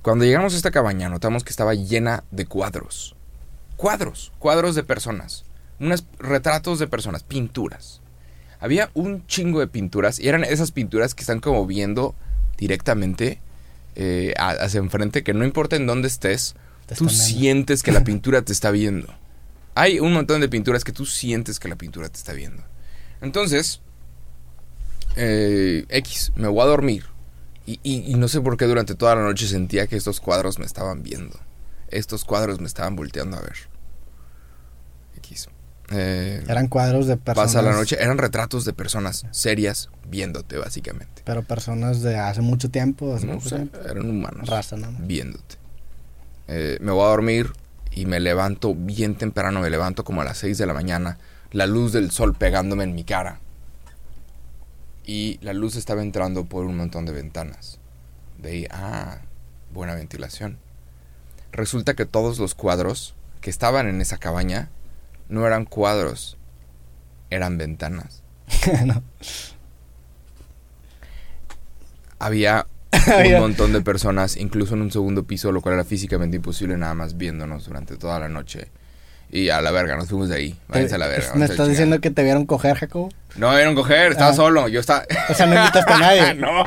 Cuando 0.02 0.26
llegamos 0.26 0.52
a 0.52 0.56
esta 0.58 0.70
cabaña, 0.70 1.08
notamos 1.08 1.42
que 1.42 1.50
estaba 1.50 1.72
llena 1.72 2.24
de 2.30 2.44
cuadros. 2.44 3.16
Cuadros, 3.76 4.32
cuadros 4.38 4.74
de 4.74 4.82
personas. 4.84 5.44
Unos 5.80 6.04
retratos 6.18 6.78
de 6.78 6.86
personas, 6.86 7.22
pinturas. 7.22 8.00
Había 8.60 8.90
un 8.94 9.26
chingo 9.26 9.60
de 9.60 9.66
pinturas 9.66 10.18
y 10.20 10.28
eran 10.28 10.44
esas 10.44 10.70
pinturas 10.72 11.14
que 11.14 11.22
están 11.22 11.40
como 11.40 11.66
viendo 11.66 12.14
directamente 12.56 13.40
eh, 13.96 14.32
hacia 14.38 14.78
enfrente, 14.78 15.22
que 15.22 15.34
no 15.34 15.44
importa 15.44 15.76
en 15.76 15.86
dónde 15.86 16.08
estés, 16.08 16.54
tú 16.96 17.06
viendo. 17.06 17.22
sientes 17.24 17.82
que 17.82 17.92
la 17.92 18.04
pintura 18.04 18.42
te 18.42 18.52
está 18.52 18.70
viendo. 18.70 19.12
Hay 19.74 19.98
un 20.00 20.12
montón 20.12 20.40
de 20.40 20.48
pinturas 20.48 20.84
que 20.84 20.92
tú 20.92 21.04
sientes 21.04 21.58
que 21.58 21.68
la 21.68 21.76
pintura 21.76 22.08
te 22.08 22.16
está 22.16 22.32
viendo. 22.32 22.62
Entonces, 23.20 23.80
eh, 25.16 25.84
X, 25.88 26.32
me 26.36 26.48
voy 26.48 26.62
a 26.62 26.66
dormir. 26.66 27.04
Y, 27.66 27.80
y- 27.82 28.10
y 28.10 28.14
no 28.14 28.28
sé 28.28 28.40
por 28.40 28.56
qué 28.56 28.66
durante 28.66 28.94
toda 28.94 29.14
la 29.16 29.22
noche 29.22 29.46
sentía 29.48 29.86
que 29.86 29.96
estos 29.96 30.20
cuadros 30.20 30.58
me 30.58 30.66
estaban 30.66 31.02
viendo. 31.02 31.38
Estos 31.96 32.24
cuadros 32.24 32.60
me 32.60 32.66
estaban 32.66 32.96
volteando 32.96 33.36
a 33.36 33.40
ver. 33.40 33.56
X. 35.18 35.48
Eh, 35.90 36.42
Eran 36.48 36.68
cuadros 36.68 37.06
de 37.06 37.16
personas. 37.16 37.52
pasa 37.52 37.62
la 37.62 37.72
noche. 37.72 37.96
Eran 38.02 38.18
retratos 38.18 38.64
de 38.64 38.72
personas 38.72 39.26
serias 39.30 39.90
viéndote, 40.08 40.56
básicamente. 40.58 41.22
Pero 41.24 41.42
personas 41.42 42.00
de 42.02 42.16
hace 42.16 42.40
mucho 42.40 42.70
tiempo. 42.70 43.14
Hace 43.14 43.26
No 43.26 43.34
poco 43.34 43.48
sé, 43.48 43.56
tiempo. 43.56 43.78
eran 43.88 44.08
humanos. 44.10 44.48
Raza, 44.48 44.76
¿no? 44.76 44.88
Viéndote. 45.00 45.56
Eh, 46.48 46.78
me 46.80 46.90
voy 46.92 47.04
a 47.04 47.08
dormir 47.08 47.52
y 47.90 48.06
me 48.06 48.18
levanto 48.20 48.74
bien 48.74 49.14
temprano. 49.16 49.60
Me 49.60 49.70
levanto 49.70 50.04
como 50.04 50.22
a 50.22 50.24
las 50.24 50.38
6 50.38 50.56
de 50.58 50.66
la 50.66 50.74
mañana. 50.74 51.18
La 51.52 51.66
luz 51.66 51.92
del 51.92 52.10
sol 52.10 52.34
pegándome 52.34 52.84
en 52.84 52.94
mi 52.94 53.04
cara. 53.04 53.40
Y 55.06 55.38
la 55.42 55.52
luz 55.52 55.76
estaba 55.76 56.02
entrando 56.02 56.46
por 56.46 56.64
un 56.64 56.76
montón 56.76 57.04
de 57.04 57.12
ventanas. 57.12 57.78
De 58.38 58.50
ahí, 58.50 58.66
ah, 58.70 59.18
buena 59.72 59.94
ventilación. 59.94 60.58
Resulta 61.54 61.94
que 61.94 62.04
todos 62.04 62.38
los 62.38 62.54
cuadros 62.54 63.14
que 63.40 63.48
estaban 63.48 63.88
en 63.88 64.00
esa 64.00 64.18
cabaña 64.18 64.68
no 65.28 65.46
eran 65.46 65.64
cuadros, 65.64 66.36
eran 67.30 67.56
ventanas. 67.58 68.22
No. 68.84 69.02
Había 72.18 72.66
un 73.34 73.40
montón 73.40 73.72
de 73.72 73.80
personas, 73.82 74.36
incluso 74.36 74.74
en 74.74 74.82
un 74.82 74.90
segundo 74.92 75.24
piso, 75.24 75.52
lo 75.52 75.60
cual 75.60 75.74
era 75.74 75.84
físicamente 75.84 76.36
imposible, 76.36 76.76
nada 76.76 76.94
más 76.94 77.16
viéndonos 77.16 77.66
durante 77.66 77.96
toda 77.96 78.18
la 78.18 78.28
noche. 78.28 78.68
Y 79.30 79.48
a 79.50 79.60
la 79.60 79.70
verga, 79.72 79.96
nos 79.96 80.08
fuimos 80.08 80.28
de 80.28 80.36
ahí. 80.36 80.58
Váyanse 80.68 80.94
a 80.94 80.98
la 80.98 81.08
verga. 81.08 81.34
¿Me 81.34 81.44
estás 81.46 81.68
diciendo 81.68 82.00
que 82.00 82.10
te 82.10 82.22
vieron 82.22 82.46
coger, 82.46 82.76
Jacobo? 82.76 83.08
No, 83.36 83.50
vieron 83.54 83.74
coger, 83.74 84.12
estaba 84.12 84.30
Ah. 84.30 84.34
solo. 84.34 84.68
Yo 84.68 84.78
estaba. 84.80 85.04
O 85.28 85.34
sea, 85.34 85.46
no 85.46 85.56
invitaste 85.56 85.92
a 85.92 85.98
nadie. 85.98 86.34
no. 86.34 86.64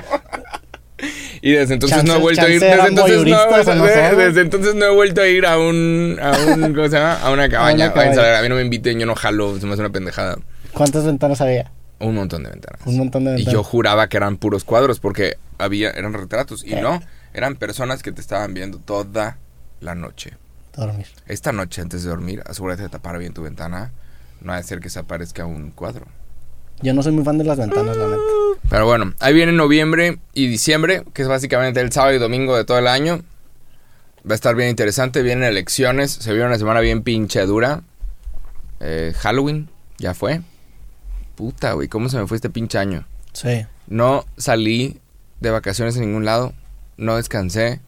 Y 1.47 1.51
desde 1.53 1.75
entonces 1.75 2.03
no 2.03 2.15
he 2.15 2.19
vuelto 2.19 2.41
a 2.45 2.49
ir. 2.49 2.59
Desde 2.59 2.87
entonces, 2.87 3.25
no, 3.25 3.85
sé, 3.87 4.15
desde, 4.15 4.41
entonces 4.41 4.75
no 4.75 4.85
he 4.85 4.93
vuelto 4.93 5.21
a 5.21 5.27
ir 5.27 5.45
a 5.45 5.57
un. 5.57 6.19
A 6.21 6.31
un 6.31 6.73
¿Cómo 6.75 6.87
se 6.89 6.97
llama? 6.97 7.13
A 7.21 7.31
una 7.31 7.47
cabaña. 7.47 7.93
cabaña. 7.93 8.11
Váyanse 8.11 8.19
a 8.21 8.39
a 8.39 8.41
mí 8.41 8.49
no 8.49 8.55
me 8.55 8.61
inviten, 8.61 8.99
yo 8.99 9.05
no 9.05 9.15
jalo, 9.15 9.57
se 9.59 9.65
me 9.65 9.73
hace 9.73 9.81
una 9.81 9.91
pendejada. 9.91 10.37
¿Cuántas 10.73 11.05
ventanas 11.05 11.39
había? 11.41 11.71
Un 11.99 12.15
montón 12.15 12.43
de 12.43 12.49
ventanas. 12.49 12.81
Un 12.85 12.97
montón 12.97 13.23
de 13.25 13.31
Y 13.31 13.35
ventanas. 13.35 13.53
yo 13.53 13.63
juraba 13.63 14.07
que 14.09 14.17
eran 14.17 14.37
puros 14.37 14.63
cuadros 14.63 14.99
porque 14.99 15.37
había, 15.57 15.89
eran 15.91 16.13
retratos. 16.13 16.63
Y 16.65 16.73
Eh. 16.73 16.81
no, 16.81 17.01
eran 17.33 17.55
personas 17.55 18.03
que 18.03 18.11
te 18.11 18.21
estaban 18.21 18.53
viendo 18.53 18.77
toda 18.79 19.37
la 19.79 19.95
noche. 19.95 20.33
Dormir. 20.75 21.07
Esta 21.27 21.51
noche 21.53 21.81
antes 21.81 22.03
de 22.03 22.09
dormir, 22.09 22.43
asegúrate 22.45 22.83
de 22.83 22.89
tapar 22.89 23.17
bien 23.17 23.33
tu 23.33 23.41
ventana. 23.43 23.91
No 24.41 24.53
ha 24.53 24.57
de 24.57 24.63
ser 24.63 24.79
que 24.79 24.89
se 24.89 24.99
aparezca 24.99 25.45
un 25.45 25.71
cuadro. 25.71 26.05
Yo 26.81 26.93
no 26.93 27.01
soy 27.01 27.11
muy 27.11 27.23
fan 27.23 27.37
de 27.37 27.43
las 27.43 27.57
ventanas, 27.57 27.97
la 27.97 28.07
neta. 28.07 28.21
Pero 28.69 28.85
bueno, 28.85 29.13
ahí 29.19 29.33
viene 29.33 29.51
noviembre 29.51 30.19
y 30.33 30.47
diciembre, 30.47 31.03
que 31.13 31.23
es 31.23 31.27
básicamente 31.27 31.79
el 31.81 31.91
sábado 31.91 32.13
y 32.13 32.19
domingo 32.19 32.55
de 32.55 32.65
todo 32.65 32.77
el 32.77 32.87
año. 32.87 33.21
Va 34.29 34.33
a 34.33 34.35
estar 34.35 34.55
bien 34.55 34.69
interesante, 34.69 35.21
vienen 35.23 35.45
elecciones, 35.45 36.11
se 36.11 36.31
viene 36.33 36.47
una 36.47 36.57
semana 36.57 36.79
bien 36.81 37.01
pinche 37.01 37.45
dura. 37.45 37.81
Eh, 38.79 39.13
Halloween, 39.17 39.69
ya 39.97 40.13
fue. 40.13 40.41
Puta, 41.35 41.73
güey, 41.73 41.87
¿cómo 41.87 42.09
se 42.09 42.17
me 42.17 42.27
fue 42.27 42.35
este 42.37 42.49
pinche 42.49 42.77
año? 42.77 43.05
Sí. 43.33 43.65
No 43.87 44.25
salí 44.37 44.99
de 45.39 45.51
vacaciones 45.51 45.95
en 45.95 46.01
ningún 46.01 46.25
lado, 46.25 46.53
no 46.97 47.15
descansé. 47.15 47.79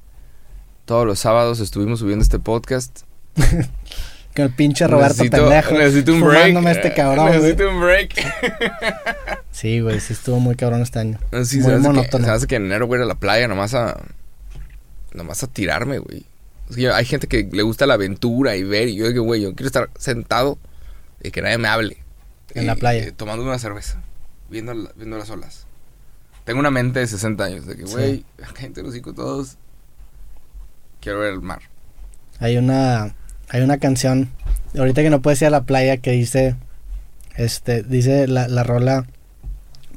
Todos 0.86 1.06
los 1.06 1.20
sábados 1.20 1.60
estuvimos 1.60 2.00
subiendo 2.00 2.24
este 2.24 2.40
podcast. 2.40 3.02
Con 4.36 4.46
el 4.46 4.52
pinche 4.54 4.88
Roberto 4.88 5.14
necesito, 5.24 5.38
pendejo. 5.38 5.74
necesito 5.74 6.14
un 6.14 6.22
break. 6.22 6.40
fumándome 6.48 6.72
este 6.72 6.94
cabrón, 6.94 7.28
güey. 7.28 7.40
Necesito 7.40 7.70
un 7.70 7.82
break. 7.82 8.14
Sí, 9.52 9.82
güey, 9.82 10.00
sí 10.00 10.14
estuvo 10.14 10.40
muy 10.40 10.56
cabrón 10.56 10.82
este 10.82 11.00
año. 11.00 11.20
Sí, 11.44 11.58
Muy 11.58 11.64
se, 11.66 11.70
me 11.70 11.74
hace 11.74 11.82
que, 11.82 11.88
monótono. 11.88 12.32
hace 12.32 12.48
que 12.48 12.56
en 12.56 12.66
enero 12.68 12.88
voy 12.88 12.96
a 12.96 13.00
ir 13.00 13.04
a 13.04 13.08
la 13.08 13.16
playa 13.16 13.48
nomás 13.50 13.74
a. 13.74 14.00
Nomás 15.14 15.44
a 15.44 15.48
tirarme, 15.48 15.98
güey. 15.98 16.26
Es 16.70 16.76
que 16.78 16.84
yo- 16.84 16.96
hay 16.96 17.04
gente 17.04 17.28
que 17.28 17.50
le 17.52 17.64
gusta 17.64 17.86
la 17.86 17.96
aventura 17.96 18.56
y 18.56 18.64
ver. 18.64 18.88
Y 18.88 18.96
yo 18.96 19.08
digo, 19.10 19.24
güey, 19.24 19.42
yo 19.42 19.54
quiero 19.56 19.68
estar 19.68 19.90
sentado 19.98 20.58
y 21.22 21.32
que 21.32 21.42
nadie 21.42 21.58
me 21.58 21.68
hable. 21.68 21.98
En 22.54 22.64
Y, 22.64 22.66
la 22.68 22.76
playa. 22.76 23.04
eh, 23.04 23.12
tomando 23.12 23.44
una 23.44 23.60
cerveza. 23.60 24.02
Viendo, 24.50 24.74
la- 24.74 24.92
viendo 24.96 25.18
las 25.18 25.30
olas. 25.30 25.66
Tengo 26.46 26.60
una 26.62 26.72
mente 26.72 27.00
de 27.00 27.08
60 27.08 27.44
años. 27.44 27.66
De 27.66 27.76
que, 27.76 27.86
Sí. 27.86 27.92
güey, 27.94 28.26
gente 28.56 28.82
los 28.82 28.92
hocico 28.92 29.14
todos. 29.14 29.58
Quiero 31.02 31.20
ver 31.20 31.34
el 31.34 31.42
mar. 31.42 31.64
Hay 32.40 32.56
una, 32.58 33.14
hay 33.50 33.62
una 33.62 33.78
canción, 33.78 34.30
ahorita 34.78 35.02
que 35.02 35.10
no 35.10 35.22
puedes 35.22 35.42
ir 35.42 35.48
a 35.48 35.52
la 35.52 35.64
playa, 35.64 35.98
que 35.98 36.12
dice, 36.12 36.56
este, 37.36 37.84
dice 37.84 38.28
la, 38.28 38.48
la 38.48 38.64
rola, 38.64 39.06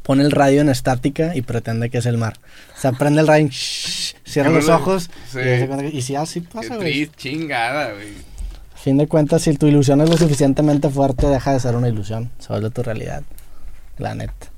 pone 0.02 0.22
el 0.24 0.30
radio 0.32 0.60
en 0.62 0.68
estática 0.68 1.34
y 1.36 1.42
pretende 1.42 1.90
que 1.90 1.98
es 1.98 2.06
el 2.06 2.18
mar. 2.18 2.34
O 2.76 2.80
sea, 2.80 2.92
prende 2.92 3.20
el 3.20 3.26
radio, 3.26 3.48
shh, 3.48 4.14
cierra 4.24 4.50
los 4.50 4.68
ojos 4.68 5.10
Sí. 5.30 5.38
y, 5.38 5.48
hace 5.48 5.66
cuenta 5.66 5.84
que- 5.90 5.96
y 5.96 6.02
si 6.02 6.16
así 6.16 6.40
pasa, 6.40 6.76
güey. 6.76 7.08
chingada, 7.16 7.92
güey. 7.92 8.08
A 8.74 8.78
fin 8.78 8.96
de 8.96 9.06
cuentas, 9.06 9.42
si 9.42 9.54
tu 9.56 9.66
ilusión 9.68 10.00
es 10.00 10.10
lo 10.10 10.16
suficientemente 10.16 10.88
fuerte, 10.90 11.28
deja 11.28 11.52
de 11.52 11.60
ser 11.60 11.76
una 11.76 11.88
ilusión, 11.88 12.32
se 12.40 12.48
vuelve 12.48 12.70
tu 12.70 12.82
realidad, 12.82 13.22
la 13.98 14.14
neta. 14.16 14.48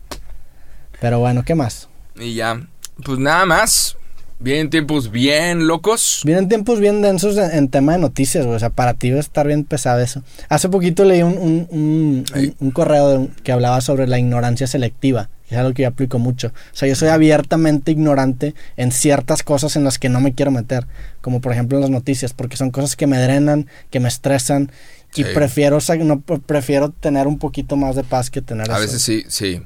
Pero 1.00 1.18
bueno, 1.18 1.42
¿qué 1.44 1.54
más? 1.54 1.88
Y 2.18 2.34
ya. 2.34 2.58
Pues 3.04 3.18
nada 3.18 3.44
más. 3.44 3.96
Vienen 4.44 4.68
tiempos 4.70 5.10
bien 5.10 5.66
locos. 5.66 6.20
Vienen 6.24 6.48
tiempos 6.48 6.78
bien 6.78 7.00
densos 7.00 7.36
en, 7.38 7.50
en 7.50 7.68
tema 7.68 7.92
de 7.94 7.98
noticias, 7.98 8.44
güey. 8.44 8.56
O 8.56 8.58
sea, 8.60 8.68
para 8.70 8.92
ti 8.94 9.10
va 9.10 9.16
a 9.16 9.20
estar 9.20 9.46
bien 9.46 9.64
pesado 9.64 10.00
eso. 10.00 10.22
Hace 10.50 10.68
poquito 10.68 11.04
leí 11.04 11.22
un, 11.22 11.38
un, 11.38 11.66
un- 11.70 12.24
Ey. 12.34 12.54
un- 12.60 12.66
un 12.66 12.70
correo 12.70 13.08
de 13.08 13.28
que 13.42 13.52
hablaba 13.52 13.80
sobre 13.80 14.06
la 14.06 14.18
ignorancia 14.18 14.66
selectiva. 14.66 15.30
que 15.48 15.54
Es 15.54 15.58
algo 15.60 15.72
que 15.72 15.82
yo 15.82 15.88
aplico 15.88 16.18
mucho. 16.18 16.48
O 16.48 16.76
sea, 16.76 16.86
yo 16.88 16.94
soy 16.94 17.08
abiertamente 17.08 17.90
ignorante 17.90 18.54
en 18.76 18.92
ciertas 18.92 19.42
cosas 19.42 19.76
en 19.76 19.84
las 19.84 19.98
que 19.98 20.10
no 20.10 20.20
me 20.20 20.34
quiero 20.34 20.50
meter. 20.50 20.86
Como 21.22 21.40
por 21.40 21.52
ejemplo 21.52 21.78
en 21.78 21.82
las 21.82 21.90
noticias, 21.90 22.34
porque 22.34 22.56
son 22.58 22.70
cosas 22.70 22.96
que 22.96 23.06
me 23.06 23.18
drenan, 23.18 23.66
que 23.90 23.98
me 23.98 24.08
estresan. 24.08 24.70
Y 25.16 25.22
Sí. 25.22 25.28
prefiero, 25.32 25.76
o 25.76 25.80
sea, 25.80 25.94
no, 25.96 26.20
prefiero 26.20 26.90
tener 26.90 27.26
un 27.28 27.38
poquito 27.38 27.76
más 27.76 27.94
de 27.96 28.04
paz 28.04 28.30
que 28.30 28.42
tener 28.42 28.70
A 28.70 28.74
eso. 28.74 28.80
veces 28.82 29.00
sí, 29.02 29.24
sí. 29.28 29.62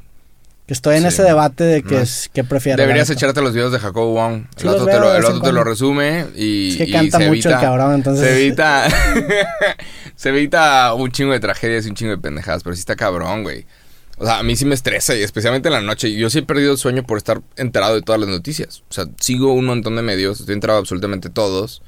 Que 0.68 0.74
estoy 0.74 0.96
en 0.96 1.02
sí. 1.02 1.08
ese 1.08 1.22
debate 1.24 1.64
de 1.64 1.82
que 1.82 1.94
No. 1.96 2.00
es 2.02 2.30
que 2.32 2.44
prefiero. 2.44 2.80
Deberías 2.80 3.08
echarte 3.10 3.40
los 3.42 3.54
videos 3.54 3.72
de 3.72 3.78
Jacobo 3.80 4.12
Wong. 4.12 4.44
Sí 4.54 4.62
el 4.64 4.68
otro, 4.68 4.84
te, 4.86 4.98
lo, 5.00 5.14
el 5.16 5.24
otro 5.24 5.40
te 5.40 5.50
lo 5.52 5.64
resume 5.64 6.26
y. 6.36 6.72
Es 6.72 6.76
que 6.76 6.92
canta 6.92 7.18
se 7.18 7.26
mucho 7.28 7.48
el 7.48 7.54
evita- 7.54 7.60
cabrón, 7.60 7.94
entonces- 7.94 8.24
Se 8.28 8.40
evita. 8.46 8.86
se 10.14 10.28
evita 10.28 10.94
un 10.94 11.10
chingo 11.10 11.32
de 11.32 11.40
tragedias 11.40 11.86
y 11.86 11.88
un 11.88 11.94
chingo 11.94 12.10
de 12.12 12.18
pendejadas, 12.18 12.62
pero 12.62 12.76
sí 12.76 12.80
está 12.80 12.96
cabrón, 12.96 13.42
güey. 13.42 13.66
O 14.18 14.24
sea, 14.26 14.38
a 14.40 14.42
mí 14.42 14.56
sí 14.56 14.64
me 14.64 14.74
estresa 14.74 15.14
y 15.14 15.22
especialmente 15.22 15.68
en 15.68 15.74
la 15.74 15.80
noche. 15.80 16.12
Yo 16.12 16.28
sí 16.28 16.38
he 16.38 16.42
perdido 16.42 16.72
el 16.72 16.78
sueño 16.78 17.02
por 17.04 17.18
estar 17.18 17.40
enterado 17.56 17.94
de 17.94 18.02
todas 18.02 18.20
las 18.20 18.28
noticias. 18.28 18.82
O 18.90 18.92
sea, 18.92 19.06
sigo 19.20 19.52
un 19.54 19.64
montón 19.64 19.96
de 19.96 20.02
medios, 20.02 20.40
estoy 20.40 20.54
enterado 20.54 20.78
de 20.78 20.82
absolutamente 20.82 21.30
todos. 21.30 21.82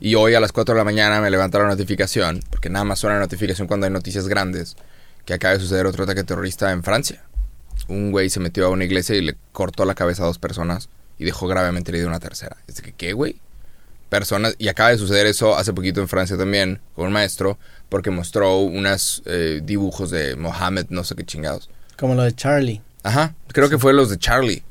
Y 0.00 0.14
hoy 0.14 0.34
a 0.34 0.40
las 0.40 0.52
4 0.52 0.74
de 0.74 0.78
la 0.80 0.84
mañana 0.84 1.20
me 1.20 1.30
levanta 1.30 1.58
la 1.58 1.66
notificación, 1.66 2.40
porque 2.50 2.70
nada 2.70 2.84
más 2.84 2.98
suena 3.00 3.16
la 3.16 3.22
notificación 3.22 3.66
cuando 3.68 3.86
hay 3.86 3.92
noticias 3.92 4.26
grandes, 4.26 4.76
que 5.24 5.34
acaba 5.34 5.54
de 5.54 5.60
suceder 5.60 5.86
otro 5.86 6.04
ataque 6.04 6.24
terrorista 6.24 6.72
en 6.72 6.82
Francia. 6.82 7.22
Un 7.88 8.10
güey 8.10 8.30
se 8.30 8.40
metió 8.40 8.66
a 8.66 8.70
una 8.70 8.84
iglesia 8.84 9.16
y 9.16 9.20
le 9.22 9.36
cortó 9.52 9.84
la 9.84 9.94
cabeza 9.94 10.22
a 10.22 10.26
dos 10.26 10.38
personas 10.38 10.88
y 11.18 11.24
dejó 11.24 11.46
gravemente 11.46 11.90
herida 11.90 12.04
a 12.04 12.08
una 12.08 12.20
tercera. 12.20 12.56
Es 12.66 12.76
de 12.76 12.82
que, 12.82 12.92
¿qué, 12.92 13.12
güey? 13.12 13.36
Personas, 14.08 14.54
y 14.58 14.68
acaba 14.68 14.90
de 14.90 14.98
suceder 14.98 15.26
eso 15.26 15.56
hace 15.56 15.72
poquito 15.72 16.00
en 16.00 16.08
Francia 16.08 16.36
también, 16.36 16.80
con 16.94 17.06
un 17.06 17.12
maestro, 17.12 17.58
porque 17.88 18.10
mostró 18.10 18.58
unos 18.58 19.22
dibujos 19.62 20.10
de 20.10 20.36
Mohammed, 20.36 20.86
no 20.90 21.02
sé 21.04 21.14
qué 21.14 21.24
chingados. 21.24 21.70
Como 21.98 22.14
lo 22.14 22.22
de 22.22 22.34
Charlie. 22.34 22.82
Ajá, 23.02 23.34
creo 23.48 23.70
que 23.70 23.78
fue 23.78 23.92
los 23.94 24.10
de 24.10 24.18
Charlie. 24.18 24.62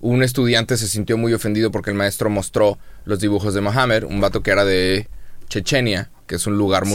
Un 0.00 0.22
estudiante 0.22 0.76
se 0.76 0.86
sintió 0.86 1.16
muy 1.16 1.32
ofendido 1.34 1.70
porque 1.70 1.90
el 1.90 1.96
maestro 1.96 2.30
mostró 2.30 2.78
los 3.04 3.20
dibujos 3.20 3.54
de 3.54 3.60
Mohammed, 3.60 4.04
un 4.04 4.20
vato 4.20 4.42
que 4.42 4.50
era 4.50 4.64
de 4.64 5.08
Chechenia, 5.48 6.10
que 6.26 6.36
es 6.36 6.46
un 6.46 6.56
lugar 6.56 6.84
Sí. 6.86 6.90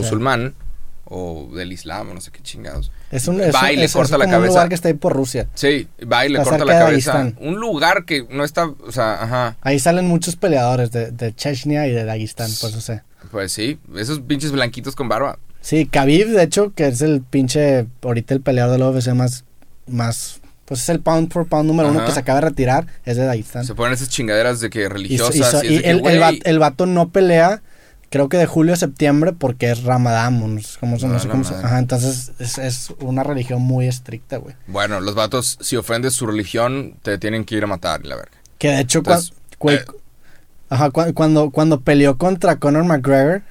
O 1.06 1.50
del 1.56 1.72
Islam, 1.72 2.10
o 2.10 2.14
no 2.14 2.22
sé 2.22 2.32
qué 2.32 2.42
chingados. 2.42 2.92
Es 3.12 3.28
un, 3.28 3.40
Va 3.40 3.72
y 3.72 3.78
le 3.78 3.88
corta 3.90 4.18
la 4.18 4.26
como 4.26 4.36
un 4.38 4.42
cabeza. 4.42 4.54
lugar 4.54 4.70
que 4.70 4.76
está 4.76 4.88
ahí 4.88 4.94
por 4.96 5.14
Rusia. 5.14 5.48
Sí, 5.54 5.88
va 6.12 6.26
y 6.26 6.30
le 6.30 6.40
corta 6.42 6.66
la 6.66 6.74
de 6.74 6.80
cabeza. 6.80 7.32
Un 7.40 7.56
lugar 7.60 8.06
que 8.06 8.26
no 8.30 8.44
está, 8.44 8.66
o 8.66 8.92
sea, 8.92 9.22
ajá. 9.24 9.58
Ahí 9.62 9.80
salen 9.80 10.08
muchos 10.08 10.36
peleadores 10.36 10.92
de, 10.92 11.12
de 11.12 11.34
Chechnya 11.36 11.88
y 11.88 11.92
de 11.92 12.04
Dagestán, 12.06 12.50
por 12.60 12.70
eso 12.72 12.82
sé. 12.82 13.02
Pues 13.32 13.52
sí, 13.52 13.80
esos 13.96 14.20
pinches 14.22 14.52
blanquitos 14.52 14.96
con 14.96 15.08
barba. 15.10 15.38
Sí, 15.62 15.86
Khabib, 15.88 16.28
de 16.30 16.44
hecho, 16.44 16.74
que 16.76 16.88
es 16.88 17.02
el 17.02 17.22
pinche, 17.22 17.88
ahorita 18.04 18.34
el 18.36 18.42
peleador 18.42 18.78
del 18.80 18.84
UFC 18.96 19.14
más, 19.14 19.46
más, 19.88 20.40
pues 20.66 20.82
es 20.82 20.90
el 20.90 21.00
pound 21.00 21.32
por 21.32 21.48
pound 21.48 21.68
número 21.68 21.90
uno 21.90 22.06
que 22.06 22.12
se 22.12 22.20
acaba 22.20 22.40
de 22.40 22.48
retirar, 22.50 22.86
es 23.04 23.18
de 23.18 23.26
Dagestán. 23.26 23.66
Se 23.66 23.74
ponen 23.76 23.94
esas 23.94 24.10
chingaderas 24.10 24.60
de 24.60 24.70
que 24.70 24.80
Y, 24.82 24.84
so- 24.84 24.90
religiosas. 24.90 25.36
y 25.36 25.40
so- 25.44 25.64
y 25.64 25.68
es 25.68 25.72
y 25.74 25.76
de 25.78 25.82
que, 25.84 25.90
el, 25.92 26.24
el, 26.24 26.42
el 26.44 26.60
vato 26.60 26.86
no 26.86 27.10
pelea, 27.10 27.62
creo 28.10 28.30
que 28.30 28.38
de 28.38 28.46
julio 28.46 28.74
a 28.74 28.78
septiembre, 28.78 29.34
porque 29.34 29.72
es 29.72 29.84
Ramadán, 29.84 30.40
no 30.56 30.62
sé 30.62 30.78
cómo, 30.80 30.98
se- 31.00 31.08
no 31.08 31.16
Ah, 31.16 31.20
sé 31.20 31.28
la 31.28 31.32
cómo 31.32 31.44
se- 31.44 31.54
madre. 31.54 31.66
Ajá, 31.68 31.80
entonces 31.80 32.32
es, 32.40 32.58
es 32.58 32.94
una 33.02 33.24
religión 33.24 33.62
muy 33.62 33.88
estricta, 33.88 34.38
güey. 34.38 34.56
Bueno, 34.68 35.00
los 35.02 35.16
vatos, 35.16 35.58
si 35.62 35.76
ofendes 35.76 36.14
su 36.14 36.26
religión, 36.28 36.96
te 37.02 37.18
tienen 37.18 37.44
que 37.46 37.56
ir 37.56 37.64
a 37.64 37.68
matar, 37.68 38.06
la 38.06 38.16
verga. 38.16 38.32
Que 38.58 38.70
de 38.70 38.80
hecho, 38.82 39.00
Entonces, 39.00 39.34
eh. 39.70 39.86
ajá, 40.70 40.90
cuando, 40.92 41.50
cuando 41.52 41.82
peleó 41.82 42.18
contra 42.18 42.56
Conor 42.58 42.86
McGregor, 42.86 43.42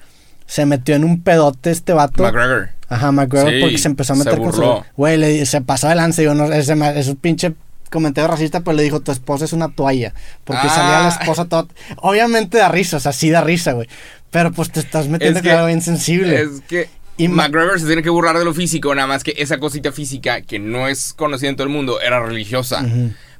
se 0.47 0.67
metió 0.67 0.95
en 0.95 1.05
un 1.05 1.23
pedote 1.23 1.71
este 1.71 1.93
vato. 1.93 2.23
McGregor. 2.23 2.71
Ajá, 2.88 3.12
McGregor, 3.12 3.51
Sí, 3.51 3.61
porque 3.61 3.79
se 3.79 3.88
empezó 3.88 4.12
a 4.12 4.17
se 4.17 4.25
meter 4.25 4.38
con 4.38 4.53
su. 4.53 4.61
burló. 4.61 4.85
Güey, 4.97 5.17
le- 5.17 5.47
se 5.47 5.61
pasó 5.62 5.88
de 5.88 5.95
lance, 5.95 6.23
digo, 6.23 6.35
no, 6.35 6.45
ese 6.53 6.75
ma- 6.75 6.90
es 6.90 7.09
un 7.09 7.17
pinche 7.17 7.55
comentario 7.90 8.29
racista, 8.29 8.61
pero 8.61 8.77
le 8.77 8.83
dijo, 8.83 9.01
tu 9.01 9.12
esposa 9.12 9.45
es 9.45 9.53
una 9.53 9.69
toalla. 9.75 10.12
Porque 10.45 10.67
Ah. 10.67 10.69
salía 10.75 11.01
la 11.01 11.09
esposa 11.09 11.45
toda. 11.47 11.67
Obviamente 11.99 12.59
da 12.59 12.69
risa, 12.69 12.97
o 12.97 13.01
sea, 13.01 13.12
sí 13.12 13.31
da 13.31 13.40
risa, 13.40 13.73
güey. 13.73 13.88
Pero 14.35 14.51
pues 14.51 14.70
te 14.73 14.81
estás 14.81 15.07
metiendo 15.07 15.38
Es 15.38 15.42
que- 15.44 15.51
algo 15.53 15.68
bien 15.68 15.81
sensible. 15.81 16.40
Es 16.42 16.61
que 16.68 16.88
Y 17.16 17.29
McGregor 17.29 17.79
se 17.79 17.87
tiene 17.87 18.03
que 18.03 18.11
burlar 18.11 18.37
de 18.37 18.44
lo 18.44 18.53
físico, 18.53 18.92
nada 18.92 19.07
más 19.07 19.23
que 19.23 19.33
esa 19.38 19.59
cosita 19.59 19.92
física 19.92 20.40
que 20.42 20.59
no 20.59 20.88
es 20.88 21.12
conocida 21.14 21.49
en 21.51 21.55
todo 21.55 21.68
el 21.68 21.73
mundo 21.73 22.01
era 22.01 22.18
religiosa. 22.18 22.85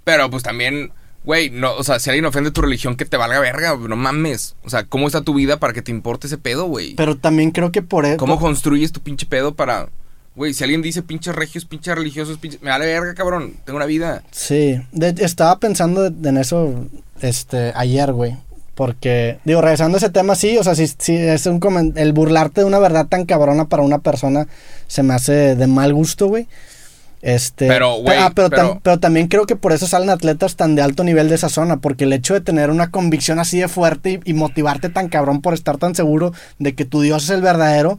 Pero 0.04 0.30
pues 0.30 0.44
también, 0.44 0.92
güey, 1.24 1.50
no, 1.50 1.74
o 1.74 1.83
sea, 1.83 1.98
si 1.98 2.11
alguien 2.11 2.24
ofende 2.26 2.52
tu 2.52 2.61
religión, 2.62 2.94
que 2.94 3.04
te 3.07 3.16
valga 3.16 3.40
verga, 3.40 3.76
no 3.76 3.96
mames. 3.96 4.54
O 4.62 4.70
sea, 4.70 4.85
¿cómo 4.85 5.09
está 5.09 5.22
tu 5.22 5.35
vida 5.35 5.59
para 5.59 5.72
que 5.72 5.83
te 5.83 5.90
importe 5.90 6.28
ese 6.28 6.38
pedo, 6.38 6.66
güey? 6.66 6.94
Pero 6.94 7.16
también 7.16 7.50
creo 7.50 7.73
que 7.73 7.83
por 7.83 8.06
eso. 8.06 8.16
¿Cómo 8.19 8.38
construyes 8.38 8.92
tu 8.92 9.00
pinche 9.00 9.27
pedo 9.27 9.56
para... 9.56 9.88
Güey, 10.37 10.54
si 10.54 10.62
alguien 10.62 10.83
dice 10.83 11.02
pinches 11.02 11.35
regios, 11.35 11.64
pinches 11.64 11.94
religiosos, 11.96 12.38
pinches... 12.38 12.62
Me 12.62 12.71
vale 12.71 12.87
verga, 12.87 13.14
cabrón. 13.14 13.54
Tengo 13.64 13.77
una 13.79 13.87
vida. 13.87 14.23
Sí, 14.31 14.81
de- 14.92 15.14
estaba 15.25 15.58
pensando 15.58 16.06
en 16.06 16.37
eso 16.38 16.87
este 17.21 17.73
ayer, 17.75 18.12
güey. 18.12 18.37
Porque, 18.75 19.38
digo, 19.44 19.60
regresando 19.60 19.96
a 19.96 19.98
ese 19.98 20.10
tema, 20.10 20.35
sí, 20.35 20.58
o 20.58 20.64
sea, 20.64 20.75
si, 20.75 20.87
si 20.87 21.14
es 21.14 21.46
un 21.46 21.92
el 21.96 22.12
burlarte 22.12 22.62
de 22.62 22.66
una 22.66 22.79
verdad 22.81 23.06
tan 23.06 23.25
cabrona 23.25 23.66
para 23.68 23.83
una 23.83 23.98
persona 23.98 24.48
se 24.88 25.02
me 25.02 25.14
hace 25.14 25.54
de 25.54 25.66
mal 25.66 25.94
gusto, 25.94 26.27
güey. 26.27 26.48
Este, 27.22 27.68
Pero, 27.68 28.00
güey, 28.02 28.18
ah, 28.18 28.33
pero, 28.35 28.48
tam- 28.50 28.50
pero- 28.50 28.81
pero 28.83 29.00
también 29.00 29.29
creo 29.29 29.46
que 29.46 29.56
por 29.56 29.72
eso 29.72 29.87
salen 29.87 30.10
atletas 30.10 30.56
tan 30.56 30.75
de 30.75 30.83
alto 30.83 31.04
nivel 31.04 31.31
de 31.31 31.37
esa 31.37 31.48
zona, 31.48 31.79
porque 31.79 32.04
el 32.04 32.12
hecho 32.12 32.35
de 32.35 32.42
tener 32.42 32.68
una 32.68 32.90
convicción 32.90 33.38
así 33.38 33.58
de 33.60 33.68
fuerte 33.68 34.20
y, 34.25 34.31
y 34.31 34.35
motivarte 34.35 34.90
tan 34.90 35.08
cabrón 35.08 35.40
por 35.40 35.54
estar 35.54 35.79
tan 35.79 35.94
seguro 35.94 36.33
de 36.58 36.75
que 36.75 36.85
tu 36.85 37.00
Dios 37.00 37.25
es 37.25 37.31
el 37.31 37.40
verdadero, 37.40 37.98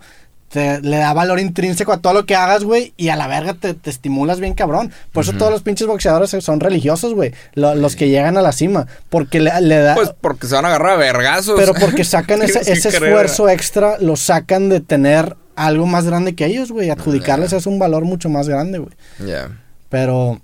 te, 0.50 0.80
le 0.82 0.98
da 0.98 1.14
valor 1.14 1.39
intrínseco 1.39 1.91
a 1.91 1.98
todo 1.98 2.14
lo 2.14 2.26
que 2.26 2.36
hagas, 2.36 2.64
güey, 2.64 2.93
y 2.98 3.10
a 3.10 3.16
la 3.16 3.28
verga 3.28 3.54
te, 3.56 3.74
te 3.74 3.89
estimulas 3.89 4.39
bien 4.39 4.54
cabrón. 4.54 4.91
Por 5.12 5.24
eso 5.24 5.34
todos 5.34 5.52
los 5.52 5.62
pinches 5.64 5.88
boxeadores 5.88 6.30
son 6.39 6.60
religiosos, 6.60 7.14
güey, 7.14 7.34
lo- 7.56 7.76
los 7.76 7.96
que 7.96 8.10
llegan 8.10 8.38
a 8.38 8.41
la 8.41 8.52
cima, 8.52 8.88
porque 9.10 9.39
le, 9.39 9.52
le 9.62 9.78
da... 9.80 9.96
Pues 9.96 10.12
porque 10.22 10.48
se 10.48 10.56
van 10.56 10.66
a 10.66 10.70
agarrar 10.70 10.91
a 10.93 10.98
vergazos. 10.98 11.60
pero 11.60 11.74
porque 11.80 12.04
sacan 12.04 12.41
ese, 12.41 12.60
esfuerzo 12.72 13.50
extra, 13.50 13.98
lo 14.00 14.16
sacan 14.16 14.70
de 14.70 14.80
tener 14.82 15.36
algo 15.56 15.86
más 15.88 16.06
grande 16.06 16.36
que 16.36 16.46
ellos, 16.46 16.72
güey. 16.72 16.89
Adjudicarles 16.89 17.54
es 17.54 17.66
un 17.66 17.80
valor 17.80 18.04
mucho 18.06 18.30
más 18.30 18.48
grande, 18.48 18.80
güey. 18.80 18.93
Ya. 19.26 19.50
Pero, 19.89 20.41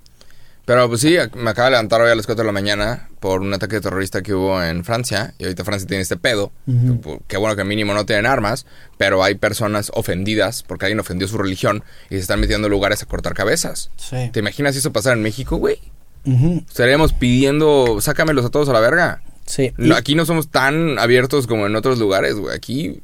Pero 0.64 0.88
pues 0.88 1.00
sí, 1.02 1.16
me 1.34 1.50
acaba 1.50 1.66
de 1.66 1.72
levantar 1.72 2.00
hoy 2.00 2.10
a 2.10 2.14
las 2.14 2.26
4 2.26 2.42
de 2.42 2.46
la 2.46 2.52
mañana 2.52 3.08
por 3.22 3.40
un 3.40 3.54
ataque 3.54 3.80
terrorista 3.80 4.20
que 4.20 4.34
hubo 4.34 4.62
en 4.62 4.84
Francia. 4.84 5.32
Y 5.38 5.44
ahorita 5.44 5.64
Francia 5.64 5.88
tiene 5.88 6.02
este 6.02 6.18
pedo. 6.18 6.52
Ujú. 6.66 7.00
Que- 7.00 7.18
Qué 7.28 7.36
bueno 7.38 7.56
que 7.56 7.64
mínimo 7.64 7.94
no 7.94 8.04
tienen 8.04 8.26
armas. 8.26 8.66
Pero 8.98 9.22
hay 9.24 9.36
personas 9.36 9.90
ofendidas 9.94 10.62
porque 10.62 10.84
alguien 10.84 11.00
ofendió 11.00 11.26
su 11.28 11.38
religión 11.38 11.82
y 12.10 12.16
se 12.16 12.20
están 12.20 12.40
metiendo 12.40 12.66
en 12.66 12.72
lugares 12.72 13.02
a 13.02 13.06
cortar 13.06 13.32
cabezas. 13.32 13.90
sí. 13.96 14.28
¿Te 14.32 14.40
imaginas 14.40 14.74
si 14.74 14.80
eso 14.80 14.92
pasara 14.92 15.16
en 15.16 15.22
México, 15.22 15.56
güey? 15.56 15.78
Estaríamos 16.68 17.12
pidiendo, 17.12 18.00
sácamelos 18.00 18.44
a 18.44 18.50
todos 18.50 18.68
a 18.68 18.72
la 18.72 18.80
verga. 18.80 19.22
sí. 19.46 19.72
No, 19.76 19.96
aquí 19.96 20.14
no 20.14 20.24
somos 20.26 20.48
tan 20.48 20.98
abiertos 20.98 21.46
como 21.46 21.66
en 21.66 21.74
otros 21.76 21.98
lugares, 21.98 22.34
güey. 22.36 22.54
Aquí 22.54 23.00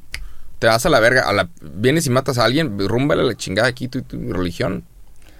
te 0.59 0.67
vas 0.67 0.85
a 0.85 0.89
la 0.89 0.99
verga. 0.99 1.21
A 1.23 1.33
la, 1.33 1.49
vienes 1.61 2.05
y 2.05 2.09
matas 2.09 2.37
a 2.37 2.45
alguien, 2.45 2.77
rúmbale 2.87 3.21
a 3.21 3.25
la 3.25 3.35
chingada 3.35 3.67
aquí 3.67 3.87
tu, 3.87 4.01
tu 4.03 4.33
religión. 4.33 4.83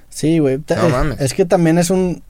Sí, 0.10 0.40
güey. 0.40 0.58
No 0.70 0.88
eh, 0.88 0.90
mames. 0.90 1.22
Es 1.22 1.34
que 1.34 1.46
también 1.46 1.78
es 1.78 1.90
un... 1.90 2.24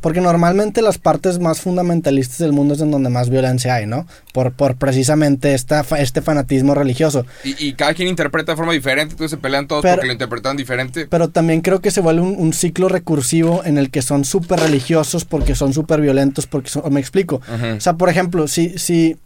Porque 0.00 0.20
normalmente 0.20 0.82
las 0.82 0.98
partes 0.98 1.38
más 1.38 1.60
fundamentalistas 1.60 2.38
del 2.38 2.52
mundo 2.52 2.74
es 2.74 2.80
en 2.80 2.90
donde 2.90 3.08
más 3.10 3.30
violencia 3.30 3.74
hay, 3.74 3.86
¿no? 3.86 4.06
Por, 4.32 4.52
por 4.52 4.76
precisamente 4.76 5.54
esta, 5.54 5.84
este 5.98 6.22
fanatismo 6.22 6.74
religioso. 6.74 7.26
Y, 7.44 7.66
y 7.66 7.72
cada 7.74 7.94
quien 7.94 8.08
interpreta 8.08 8.52
de 8.52 8.56
forma 8.56 8.72
diferente, 8.72 9.12
entonces 9.12 9.30
se 9.32 9.36
pelean 9.42 9.66
todos 9.66 9.82
Pero- 9.82 9.94
porque 9.96 10.06
lo 10.08 10.12
interpretan 10.12 10.56
diferente. 10.56 11.06
Pero 11.06 11.28
también 11.28 11.60
creo 11.60 11.80
que 11.80 11.90
se 11.90 12.00
vuelve 12.00 12.20
un, 12.22 12.36
un 12.38 12.52
ciclo 12.52 12.88
recursivo 12.88 13.62
en 13.64 13.78
el 13.78 13.90
que 13.90 14.02
son 14.02 14.24
súper 14.24 14.60
religiosos 14.60 15.24
porque 15.24 15.54
son 15.54 15.72
súper 15.72 16.00
violentos, 16.00 16.46
porque 16.46 16.70
son... 16.70 16.92
Me 16.92 17.00
explico. 17.00 17.40
O 17.76 17.80
sea, 17.80 17.94
por 17.94 18.08
ejemplo, 18.08 18.48
si, 18.48 18.78
si, 18.78 19.16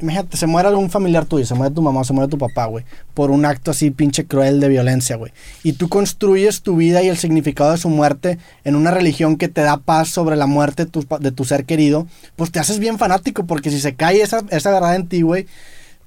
imagínate, 0.00 0.36
se 0.36 0.46
muere 0.46 0.68
algún 0.68 0.90
familiar 0.90 1.24
tuyo, 1.24 1.46
se 1.46 1.54
muere 1.54 1.74
tu 1.74 1.82
mamá 1.82 2.04
se 2.04 2.12
muere 2.12 2.28
tu 2.28 2.38
papá, 2.38 2.66
güey, 2.66 2.84
por 3.14 3.30
un 3.30 3.44
acto 3.44 3.70
así 3.70 3.90
pinche 3.90 4.26
cruel 4.26 4.60
de 4.60 4.68
violencia, 4.68 5.16
güey. 5.16 5.32
Y 5.62 5.74
tú 5.74 5.88
construyes 5.88 6.62
tu 6.62 6.76
vida 6.76 7.02
y 7.02 7.08
el 7.08 7.16
significado 7.16 7.72
de 7.72 7.78
su 7.78 7.88
muerte 7.88 8.38
en 8.64 8.76
una 8.76 8.90
religión 8.90 9.36
que 9.36 9.48
te 9.48 9.62
da 9.62 9.78
paz 9.78 10.08
sobre 10.08 10.36
la 10.36 10.46
muerte 10.46 10.84
de 10.84 10.90
tu, 10.90 11.06
de 11.20 11.32
tu 11.32 11.44
ser 11.44 11.64
querido, 11.64 12.06
pues 12.36 12.50
te 12.50 12.58
haces 12.58 12.78
bien 12.78 12.98
fanático, 12.98 13.46
porque 13.46 13.70
si 13.70 13.80
se 13.80 13.94
cae 13.94 14.22
esa, 14.22 14.44
esa 14.50 14.72
verdad 14.72 14.96
en 14.96 15.08
ti, 15.08 15.22
güey, 15.22 15.46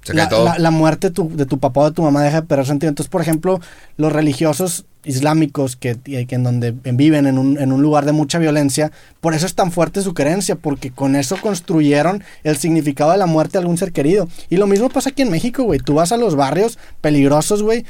Se 0.08 0.14
cae 0.14 0.24
la, 0.24 0.30
todo. 0.30 0.46
la- 0.46 0.58
la 0.60 0.72
muerte 0.72 1.08
de 1.10 1.14
tu, 1.14 1.30
de 1.36 1.46
tu 1.46 1.60
papá 1.60 1.82
o 1.82 1.86
de 1.86 1.92
tu 1.92 2.02
mamá 2.02 2.24
deja 2.24 2.42
de 2.42 2.48
perder 2.48 2.66
sentido. 2.66 2.90
Entonces, 2.90 3.10
por 3.10 3.22
ejemplo, 3.22 3.60
los 3.98 4.12
religiosos 4.12 4.86
islámicos 5.06 5.78
que, 5.78 5.96
que 5.98 6.28
en 6.36 6.44
donde 6.44 6.72
viven 6.72 7.28
en 7.28 7.38
un, 7.38 7.58
en 7.58 7.72
un 7.72 7.82
lugar 7.82 8.04
de 8.06 8.12
mucha 8.12 8.40
violencia, 8.40 8.92
por 9.22 9.34
eso 9.34 9.46
es 9.46 9.56
tan 9.56 9.72
fuerte 9.72 10.02
su 10.02 10.14
creencia, 10.14 10.56
porque 10.58 10.92
con 10.92 11.16
eso 11.16 11.38
construyeron 11.42 12.24
el 12.44 12.58
significado 12.58 13.12
de 13.12 13.18
la 13.18 13.26
muerte 13.26 13.54
de 13.54 13.60
algún 13.60 13.78
ser 13.78 13.94
querido. 13.94 14.28
Y 14.50 14.58
lo 14.58 14.68
mismo 14.68 14.90
pasa 14.90 15.10
aquí 15.12 15.22
en 15.22 15.32
México, 15.32 15.64
güey. 15.64 15.80
Tú 15.80 15.94
vas 15.94 16.12
a 16.12 16.18
los 16.18 16.36
barrios 16.36 16.78
peligrosos, 17.02 17.64
güey. 17.64 17.86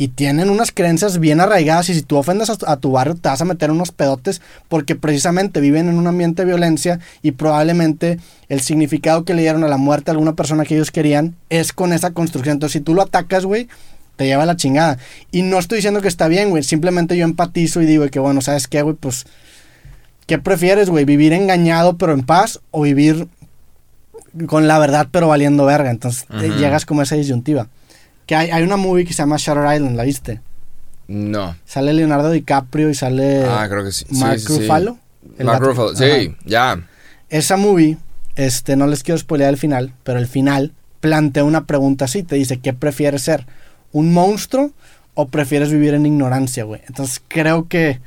Y 0.00 0.08
tienen 0.08 0.48
unas 0.48 0.72
creencias 0.72 1.18
bien 1.18 1.40
arraigadas 1.40 1.90
y 1.90 1.94
si 1.94 2.00
tú 2.00 2.16
ofendas 2.16 2.48
a, 2.48 2.56
a 2.72 2.76
tu 2.78 2.92
barrio 2.92 3.16
te 3.16 3.28
vas 3.28 3.42
a 3.42 3.44
meter 3.44 3.70
unos 3.70 3.92
pedotes 3.92 4.40
porque 4.70 4.96
precisamente 4.96 5.60
viven 5.60 5.90
en 5.90 5.98
un 5.98 6.06
ambiente 6.06 6.40
de 6.40 6.46
violencia 6.46 7.00
y 7.20 7.32
probablemente 7.32 8.18
el 8.48 8.62
significado 8.62 9.26
que 9.26 9.34
le 9.34 9.42
dieron 9.42 9.62
a 9.62 9.68
la 9.68 9.76
muerte 9.76 10.10
a 10.10 10.12
alguna 10.12 10.32
persona 10.32 10.64
que 10.64 10.74
ellos 10.74 10.90
querían 10.90 11.34
es 11.50 11.74
con 11.74 11.92
esa 11.92 12.12
construcción. 12.12 12.54
Entonces 12.54 12.78
si 12.78 12.80
tú 12.80 12.94
lo 12.94 13.02
atacas, 13.02 13.44
güey, 13.44 13.68
te 14.16 14.24
lleva 14.24 14.44
a 14.44 14.46
la 14.46 14.56
chingada. 14.56 14.96
Y 15.30 15.42
no 15.42 15.58
estoy 15.58 15.76
diciendo 15.76 16.00
que 16.00 16.08
está 16.08 16.28
bien, 16.28 16.48
güey. 16.48 16.62
Simplemente 16.62 17.14
yo 17.16 17.24
empatizo 17.24 17.82
y 17.82 17.86
digo 17.86 18.08
que, 18.08 18.20
bueno, 18.20 18.40
¿sabes 18.40 18.68
qué, 18.68 18.80
güey? 18.80 18.94
Pues, 18.94 19.26
¿qué 20.26 20.38
prefieres, 20.38 20.88
güey? 20.88 21.04
¿Vivir 21.04 21.34
engañado 21.34 21.98
pero 21.98 22.12
en 22.12 22.22
paz 22.22 22.60
o 22.70 22.82
vivir 22.82 23.28
con 24.46 24.66
la 24.66 24.78
verdad 24.78 25.08
pero 25.10 25.28
valiendo 25.28 25.66
verga? 25.66 25.90
Entonces 25.90 26.26
te 26.26 26.48
llegas 26.50 26.86
como 26.86 27.00
a 27.00 27.04
esa 27.04 27.16
disyuntiva. 27.16 27.68
Que 28.30 28.36
hay, 28.36 28.50
hay 28.52 28.62
una 28.62 28.76
movie 28.76 29.04
que 29.04 29.12
se 29.12 29.22
llama 29.22 29.38
Shutter 29.38 29.64
Island, 29.74 29.96
¿la 29.96 30.04
viste? 30.04 30.40
No. 31.08 31.56
Sale 31.64 31.92
Leonardo 31.92 32.30
DiCaprio 32.30 32.88
y 32.88 32.94
sale 32.94 33.44
ah, 33.44 33.66
creo 33.68 33.82
que 33.82 33.90
sí. 33.90 34.04
Mark 34.10 34.38
sí, 34.38 34.46
sí. 34.46 34.60
Ruffalo. 34.60 34.98
Mark 35.42 35.60
Ruffalo, 35.60 35.96
sí, 35.96 36.36
ya. 36.44 36.80
Esa 37.28 37.56
movie, 37.56 37.98
este, 38.36 38.76
no 38.76 38.86
les 38.86 39.02
quiero 39.02 39.18
spoilear 39.18 39.50
el 39.50 39.56
final, 39.56 39.94
pero 40.04 40.20
el 40.20 40.28
final 40.28 40.72
plantea 41.00 41.42
una 41.42 41.64
pregunta 41.64 42.04
así, 42.04 42.22
te 42.22 42.36
dice, 42.36 42.60
¿qué 42.60 42.72
prefieres 42.72 43.22
ser? 43.22 43.48
¿Un 43.90 44.14
monstruo 44.14 44.70
o 45.14 45.26
prefieres 45.26 45.72
vivir 45.72 45.94
en 45.94 46.06
ignorancia, 46.06 46.62
güey? 46.62 46.82
Entonces 46.86 47.20
creo 47.26 47.66
que 47.66 47.98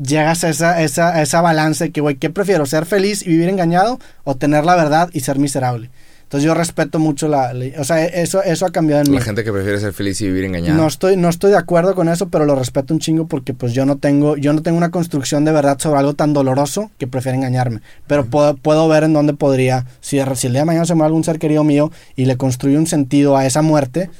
llegas 0.00 0.44
a 0.44 0.50
esa, 0.50 0.80
esa, 0.80 1.08
a 1.12 1.22
esa 1.22 1.40
balance 1.40 1.86
de 1.86 1.90
que, 1.90 2.00
güey, 2.00 2.14
¿qué 2.14 2.30
prefiero? 2.30 2.66
¿Ser 2.66 2.86
feliz 2.86 3.26
y 3.26 3.30
vivir 3.30 3.48
engañado 3.48 3.98
o 4.22 4.36
tener 4.36 4.64
la 4.64 4.76
verdad 4.76 5.10
y 5.12 5.22
ser 5.22 5.40
miserable? 5.40 5.90
Entonces 6.26 6.44
yo 6.44 6.54
respeto 6.54 6.98
mucho 6.98 7.28
la... 7.28 7.52
la- 7.52 7.80
o 7.80 7.84
sea, 7.84 8.04
eso, 8.04 8.42
eso 8.42 8.66
ha 8.66 8.70
cambiado 8.72 9.02
en 9.04 9.10
mí. 9.12 9.16
La 9.16 9.22
gente 9.22 9.44
que 9.44 9.52
prefiere 9.52 9.78
ser 9.78 9.92
feliz 9.92 10.20
y 10.20 10.26
vivir 10.26 10.44
engañada. 10.44 10.76
No 10.76 10.88
estoy, 10.88 11.16
no 11.16 11.28
estoy 11.28 11.52
de 11.52 11.56
acuerdo 11.56 11.94
con 11.94 12.08
eso, 12.08 12.28
pero 12.30 12.44
lo 12.44 12.56
respeto 12.56 12.92
un 12.92 12.98
chingo 12.98 13.28
porque 13.28 13.54
pues 13.54 13.74
yo 13.74 13.86
no 13.86 13.96
tengo, 13.98 14.36
yo 14.36 14.52
no 14.52 14.60
tengo 14.62 14.76
una 14.76 14.90
construcción 14.90 15.44
de 15.44 15.52
verdad 15.52 15.78
sobre 15.78 16.00
algo 16.00 16.14
tan 16.14 16.32
doloroso 16.32 16.90
que 16.98 17.06
prefiere 17.06 17.38
engañarme. 17.38 17.80
Pero 18.08 18.26
puedo, 18.26 18.56
puedo 18.56 18.88
ver 18.88 19.04
en 19.04 19.12
dónde 19.12 19.34
podría, 19.34 19.86
si, 20.00 20.18
si 20.34 20.46
el 20.48 20.52
día 20.52 20.62
de 20.62 20.66
mañana 20.66 20.84
se 20.84 20.96
muere 20.96 21.06
algún 21.06 21.22
ser 21.22 21.38
querido 21.38 21.62
mío 21.62 21.92
y 22.16 22.24
le 22.24 22.36
construyo 22.36 22.76
un 22.78 22.88
sentido 22.88 23.36
a 23.36 23.46
esa 23.46 23.62
muerte, 23.62 24.10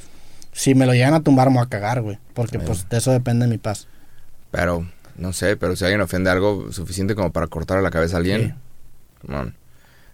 si 0.52 0.76
me 0.76 0.86
lo 0.86 0.94
llegan 0.94 1.12
a 1.14 1.22
tumbar 1.22 1.50
me 1.50 1.56
voy 1.56 1.64
a 1.66 1.68
cagar, 1.68 2.02
güey. 2.02 2.18
Porque 2.34 2.58
pues 2.60 2.88
de 2.88 2.98
eso 2.98 3.10
depende 3.10 3.48
mi 3.48 3.58
paz. 3.58 3.88
Pero, 4.52 4.86
no 5.18 5.32
sé, 5.32 5.56
pero 5.56 5.74
si 5.74 5.84
alguien 5.84 6.00
ofende 6.02 6.30
algo 6.30 6.70
suficiente 6.70 7.16
como 7.16 7.32
para 7.32 7.48
cortarle 7.48 7.82
la 7.82 7.90
cabeza 7.90 8.14
a 8.16 8.18
alguien, 8.20 8.54
come 9.22 9.36
on. 9.38 9.54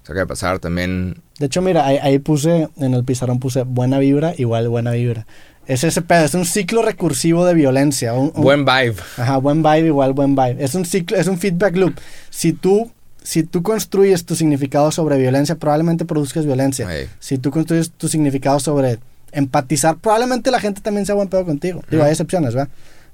Eso 0.02 0.12
acaba 0.12 0.20
de 0.24 0.26
pasar 0.26 0.58
también. 0.58 1.22
De 1.38 1.46
hecho, 1.46 1.62
mira, 1.62 1.86
ahí, 1.86 1.98
ahí 2.02 2.18
puse, 2.18 2.68
en 2.76 2.94
el 2.94 3.04
pizarrón 3.04 3.38
puse 3.38 3.62
buena 3.62 3.98
vibra 3.98 4.34
igual 4.36 4.68
buena 4.68 4.90
vibra. 4.92 5.26
Es 5.66 5.84
ese 5.84 6.02
pedo, 6.02 6.24
es 6.24 6.34
un 6.34 6.44
ciclo 6.44 6.82
recursivo 6.82 7.46
de 7.46 7.54
violencia. 7.54 8.14
un- 8.14 8.32
un- 8.34 8.42
Buen 8.42 8.64
vibe. 8.64 8.96
Ajá, 9.16 9.36
buen 9.36 9.62
vibe 9.62 9.86
igual 9.86 10.12
buen 10.12 10.34
vibe. 10.34 10.56
Es 10.58 10.74
un 10.74 10.84
ciclo, 10.84 11.16
es 11.16 11.28
un 11.28 11.38
feedback 11.38 11.76
loop. 11.76 11.94
Si 12.30 12.52
tú, 12.52 12.90
si 13.22 13.44
tú 13.44 13.62
construyes 13.62 14.24
tu 14.26 14.34
significado 14.34 14.90
sobre 14.90 15.18
violencia, 15.18 15.54
probablemente 15.54 16.04
produzcas 16.04 16.44
violencia. 16.46 16.88
Si 17.20 17.38
tú 17.38 17.52
construyes 17.52 17.92
tu 17.92 18.08
significado 18.08 18.58
sobre 18.58 18.98
empatizar, 19.30 19.96
probablemente 19.98 20.50
la 20.50 20.58
gente 20.58 20.80
también 20.80 21.06
sea 21.06 21.14
buen 21.14 21.28
pedo 21.28 21.44
contigo. 21.46 21.82
Digo, 21.88 22.02
hay 22.02 22.10
excepciones, 22.10 22.54
¿verdad? 22.54 22.68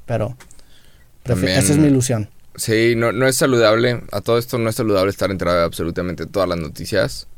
Pero 0.06 0.34
También- 1.22 1.58
esa 1.58 1.72
es 1.72 1.78
mi 1.78 1.88
ilusión. 1.88 2.30
Sí, 2.58 2.94
no, 2.96 3.12
no 3.12 3.26
es 3.26 3.36
saludable. 3.36 4.02
A 4.12 4.20
todo 4.20 4.38
esto 4.38 4.58
no 4.58 4.68
es 4.68 4.76
saludable 4.76 5.10
estar 5.10 5.30
enterado 5.30 5.58
de 5.58 5.64
absolutamente 5.64 6.26
todas 6.26 6.48
las 6.48 6.58
noticias. 6.58 7.28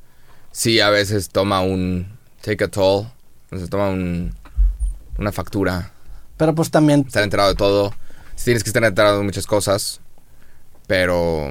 Sí, 0.50 0.80
a 0.80 0.90
veces 0.90 1.28
toma 1.28 1.60
un 1.60 2.18
take 2.42 2.64
a 2.64 2.68
toll. 2.68 3.06
Se 3.50 3.68
toma 3.68 3.90
un, 3.90 4.34
una 5.18 5.32
factura. 5.32 5.92
Pero 6.36 6.54
pues 6.54 6.70
también, 6.70 7.04
Estar 7.06 7.22
enterado 7.22 7.50
de 7.50 7.54
todo. 7.54 7.90
Sí 8.34 8.46
Tienes 8.46 8.64
que 8.64 8.70
estar 8.70 8.82
enterado 8.82 9.18
de 9.18 9.24
muchas 9.24 9.46
cosas. 9.46 10.00
Pero, 10.86 11.50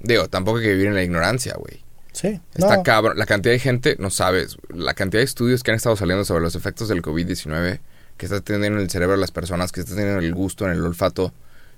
digo, 0.00 0.28
tampoco 0.28 0.58
hay 0.58 0.64
que 0.64 0.72
vivir 0.72 0.88
en 0.88 0.94
la 0.94 1.02
ignorancia, 1.02 1.54
güey. 1.56 1.82
sí. 2.12 2.40
Está 2.54 2.76
no, 2.76 2.82
cabrón. 2.82 3.16
La 3.16 3.26
cantidad 3.26 3.54
de 3.54 3.58
gente, 3.58 3.96
no 3.98 4.10
sabes, 4.10 4.58
la 4.68 4.94
cantidad 4.94 5.20
de 5.20 5.24
estudios 5.24 5.62
que 5.62 5.70
han 5.70 5.76
estado 5.76 5.96
saliendo 5.96 6.24
sobre 6.24 6.42
los 6.42 6.54
efectos 6.56 6.88
del 6.88 7.02
COVID-19 7.02 7.80
que 8.16 8.26
está 8.26 8.40
teniendo 8.40 8.78
en 8.78 8.82
el 8.82 8.90
cerebro 8.90 9.14
de 9.14 9.20
las 9.20 9.30
personas, 9.30 9.72
que 9.72 9.80
está 9.80 9.94
teniendo 9.94 10.20
en 10.20 10.24
el 10.24 10.34
gusto, 10.34 10.64
en 10.66 10.72
el 10.72 10.82
olfato. 10.82 11.32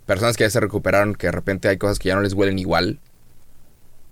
Personas 0.09 0.37
que 0.37 0.43
ya 0.45 0.51
se 0.51 0.59
recuperaron, 0.59 1.15
que 1.15 1.29
de 1.29 1.33
repente 1.33 1.69
hay 1.69 1.77
cosas 1.77 2.01
que 2.01 2.09
ya 2.09 2.17
no 2.17 2.23
les 2.23 2.33
huelen 2.33 2.59
igual. 2.59 2.99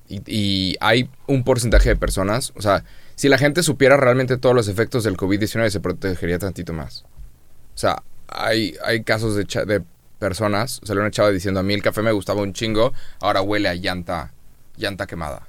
Y, 0.09 0.23
y 0.27 0.77
hay 0.81 1.11
un 1.27 1.43
porcentaje 1.43 1.89
de 1.89 1.97
personas, 1.97 2.53
o 2.55 2.63
sea, 2.63 2.85
si 3.17 3.29
la 3.29 3.39
gente 3.39 3.65
supiera 3.65 3.97
realmente 3.97 4.37
todos 4.37 4.55
los 4.55 4.69
efectos 4.69 5.03
del 5.03 5.17
COVID-19 5.17 5.69
se 5.71 5.81
protegería 5.81 6.39
tantito 6.39 6.73
más. 6.73 7.03
O 7.75 7.79
sea, 7.79 8.03
hay, 8.29 8.77
hay 8.85 9.03
casos 9.03 9.35
de, 9.35 9.47
cha- 9.47 9.65
de 9.65 9.83
personas, 10.21 10.81
salió 10.85 11.01
una 11.03 11.11
chava 11.11 11.31
diciendo 11.31 11.59
a 11.61 11.63
mí 11.65 11.75
el 11.75 11.83
café 11.83 12.03
me 12.03 12.13
gustaba 12.13 12.43
un 12.43 12.53
chingo, 12.53 12.93
ahora 13.21 13.41
huele 13.43 13.69
a 13.69 13.75
llanta, 13.75 14.33
llanta 14.77 15.07
quemada. 15.09 15.49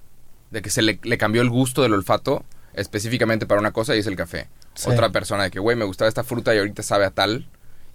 De 0.50 0.62
que 0.62 0.70
se 0.72 0.82
le, 0.82 0.98
le 1.04 1.18
cambió 1.20 1.42
el 1.44 1.50
gusto 1.50 1.84
del 1.84 1.94
olfato 1.94 2.44
específicamente 2.74 3.46
para 3.46 3.60
una 3.62 3.74
cosa 3.74 3.96
y 3.96 4.00
es 4.00 4.08
el 4.08 4.16
café. 4.16 4.48
Sí. 4.76 4.90
Otra 4.90 5.12
persona 5.12 5.44
de 5.44 5.52
que, 5.52 5.60
güey, 5.60 5.76
me 5.76 5.86
gustaba 5.86 6.08
esta 6.10 6.24
fruta 6.24 6.56
y 6.56 6.60
ahorita 6.60 6.84
sabe 6.84 7.06
a 7.06 7.12
tal. 7.12 7.48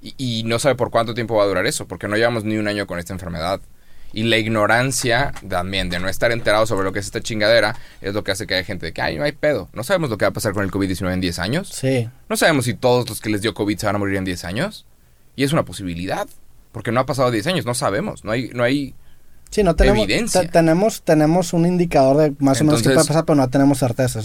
Y, 0.03 0.15
y 0.19 0.43
no 0.45 0.59
sabe 0.59 0.75
por 0.75 0.91
cuánto 0.91 1.15
tiempo 1.15 1.37
va 1.37 1.45
a 1.45 1.47
durar 1.47 1.65
eso, 1.67 1.87
porque 1.87 2.09
no 2.09 2.17
llevamos 2.17 2.45
ni 2.45 2.57
un 2.57 2.67
año 2.69 2.87
con 2.87 2.99
esta 2.99 3.13
enfermedad. 3.13 3.61
Y 4.15 4.25
la 4.25 4.37
ignorancia 4.37 5.33
también 5.49 5.89
de 5.89 5.99
no 5.99 6.09
estar 6.09 6.33
enterado 6.33 6.67
sobre 6.67 6.85
lo 6.85 6.93
que 6.93 6.99
es 6.99 7.07
esta 7.07 7.21
chingadera 7.23 7.77
es 8.03 8.13
lo 8.13 8.23
que 8.25 8.33
hace 8.33 8.47
que 8.47 8.55
haya 8.55 8.65
gente 8.65 8.85
de 8.87 8.93
que, 8.93 9.01
ay, 9.01 9.17
no 9.17 9.25
hay 9.25 9.33
pedo. 9.33 9.69
No 9.73 9.85
sabemos 9.85 10.11
lo 10.11 10.19
que 10.19 10.27
va 10.27 10.31
a 10.31 10.33
pasar 10.35 10.53
con 10.53 10.65
el 10.65 10.71
COVID-19 10.71 11.13
en 11.15 11.21
10 11.23 11.39
años. 11.39 11.69
Sí. 11.69 12.11
No 12.29 12.37
sabemos 12.37 12.67
si 12.67 12.75
todos 12.75 13.09
los 13.09 13.21
que 13.23 13.31
les 13.31 13.41
dio 13.41 13.55
COVID 13.55 13.79
se 13.79 13.87
van 13.87 13.95
a 13.97 13.99
morir 13.99 14.17
en 14.17 14.25
10 14.25 14.45
años. 14.45 14.85
Y 15.35 15.45
es 15.45 15.53
una 15.55 15.65
posibilidad. 15.65 16.27
Porque 16.73 16.93
no 16.93 17.01
ha 17.01 17.07
pasado 17.07 17.31
10 17.31 17.47
años, 17.47 17.65
no 17.65 17.75
sabemos. 17.75 18.25
No 18.25 18.33
hay, 18.33 18.51
no 18.53 18.65
hay 18.65 18.95
Sí, 19.51 19.63
no 19.63 19.77
tenemos, 19.77 20.05
Evidencia. 20.05 20.41
te- 20.43 20.49
tenemos, 20.49 21.03
tenemos 21.03 21.53
un 21.53 21.67
indicador 21.67 22.17
de 22.17 22.35
más 22.39 22.61
o 22.61 22.65
menos 22.65 22.81
qué 22.83 22.91
puede 22.91 23.07
pasar, 23.07 23.25
pero 23.27 23.37
no 23.37 23.49
tenemos 23.51 23.83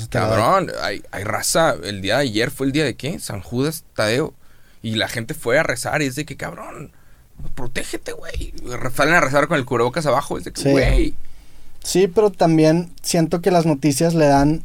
te 0.09 0.19
doy. 0.19 0.29
Cabrón, 0.29 0.71
hay, 0.81 1.03
hay 1.11 1.23
raza. 1.25 1.75
El 1.83 2.01
día 2.01 2.15
de 2.15 2.21
ayer 2.23 2.49
fue 2.49 2.65
el 2.67 2.71
día 2.71 2.85
de 2.85 2.95
qué? 2.95 3.19
San 3.19 3.41
Judas 3.41 3.83
Tadeo. 3.93 4.33
Y 4.81 4.95
la 4.95 5.07
gente 5.07 5.33
fue 5.33 5.57
a 5.59 5.63
rezar 5.63 6.01
y 6.01 6.05
es 6.05 6.15
de 6.15 6.25
que, 6.25 6.37
cabrón, 6.37 6.91
protégete, 7.55 8.13
güey. 8.13 8.53
Salen 8.95 9.15
a 9.15 9.21
rezar 9.21 9.47
con 9.47 9.57
el 9.57 9.65
cubrebocas 9.65 10.05
abajo, 10.05 10.37
es 10.37 10.43
de 10.45 10.51
que, 10.51 10.71
güey. 10.71 11.13
Sí, 11.83 12.07
pero 12.07 12.31
también 12.31 12.91
siento 13.01 13.41
que 13.41 13.51
las 13.51 13.65
noticias 13.65 14.13
le 14.13 14.25
dan... 14.27 14.63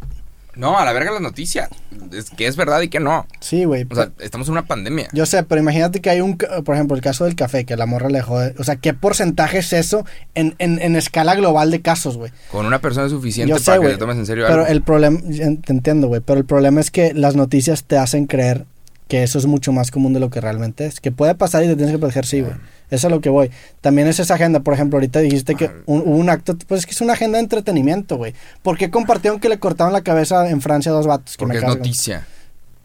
No, 0.54 0.78
a 0.78 0.84
la 0.84 0.92
verga 0.92 1.12
las 1.12 1.22
noticias. 1.22 1.70
Es 2.12 2.28
que 2.28 2.46
es 2.46 2.56
verdad 2.56 2.82
y 2.82 2.88
que 2.88 3.00
no. 3.00 3.26
Sí, 3.40 3.64
güey. 3.64 3.86
O 3.90 3.94
sea, 3.94 4.10
estamos 4.18 4.48
en 4.48 4.52
una 4.52 4.66
pandemia. 4.66 5.08
Yo 5.14 5.24
sé, 5.24 5.42
pero 5.44 5.62
imagínate 5.62 6.02
que 6.02 6.10
hay 6.10 6.20
un, 6.20 6.36
por 6.36 6.74
ejemplo, 6.74 6.94
el 6.94 7.00
caso 7.02 7.24
del 7.24 7.36
café, 7.36 7.64
que 7.64 7.74
la 7.74 7.86
morra 7.86 8.10
le 8.10 8.18
dejó, 8.18 8.38
de- 8.38 8.54
o 8.58 8.64
sea, 8.64 8.76
¿qué 8.76 8.92
porcentaje 8.92 9.58
es 9.58 9.72
eso 9.72 10.04
en, 10.34 10.54
en, 10.58 10.78
en 10.82 10.94
escala 10.96 11.34
global 11.36 11.70
de 11.70 11.80
casos, 11.80 12.18
güey? 12.18 12.32
Con 12.50 12.66
una 12.66 12.80
persona 12.82 13.06
es 13.06 13.12
suficiente 13.12 13.48
Yo 13.48 13.58
sé, 13.58 13.64
para 13.64 13.76
que 13.76 13.80
güey, 13.84 13.92
te 13.94 13.98
tomes 13.98 14.16
en 14.18 14.26
serio 14.26 14.44
Pero 14.46 14.60
algo. 14.60 14.66
el 14.72 14.82
problema, 14.82 15.20
te 15.64 15.72
entiendo, 15.72 16.08
güey, 16.08 16.20
pero 16.20 16.38
el 16.38 16.44
problema 16.44 16.82
es 16.82 16.90
que 16.90 17.14
las 17.14 17.34
noticias 17.34 17.84
te 17.84 17.96
hacen 17.96 18.26
creer 18.26 18.66
que 19.09 19.22
eso 19.22 19.38
es 19.38 19.46
mucho 19.46 19.72
más 19.72 19.90
común 19.90 20.12
de 20.12 20.20
lo 20.20 20.30
que 20.30 20.40
realmente 20.40 20.86
es. 20.86 21.00
Que 21.00 21.12
puede 21.12 21.34
pasar 21.34 21.62
y 21.64 21.66
te 21.66 21.76
tienes 21.76 21.92
que 21.94 21.98
proteger, 21.98 22.24
sí, 22.26 22.40
güey. 22.40 22.53
Eso 22.53 22.61
es 22.90 23.05
a 23.07 23.09
lo 23.09 23.20
que 23.20 23.28
voy. 23.30 23.50
También 23.80 24.07
es 24.09 24.20
esa 24.20 24.34
agenda, 24.34 24.61
por 24.61 24.74
ejemplo, 24.74 24.96
ahorita 24.98 25.20
dijiste 25.20 25.55
que 25.55 25.70
un, 25.86 26.00
hubo 26.00 26.16
un 26.16 26.28
acto, 26.30 26.57
pues 26.66 26.80
es 26.80 26.86
que 26.86 26.92
es 26.92 27.00
una 27.00 27.14
agenda 27.14 27.38
de 27.38 27.44
entretenimiento, 27.44 28.16
güey. 28.16 28.34
¿Por 28.62 28.76
qué 28.78 28.90
compartieron 28.90 29.40
que 29.40 29.48
le 29.48 29.59
cortaron 29.59 29.92
la 29.92 30.03
cabeza 30.03 30.48
en 30.50 30.61
Francia 30.61 30.92
a 30.92 30.94
dos 30.94 31.07
vatos? 31.07 31.36
Que 31.36 31.44
Porque 31.44 31.61
me 31.61 31.66
es 31.66 31.76
noticia. 31.76 32.26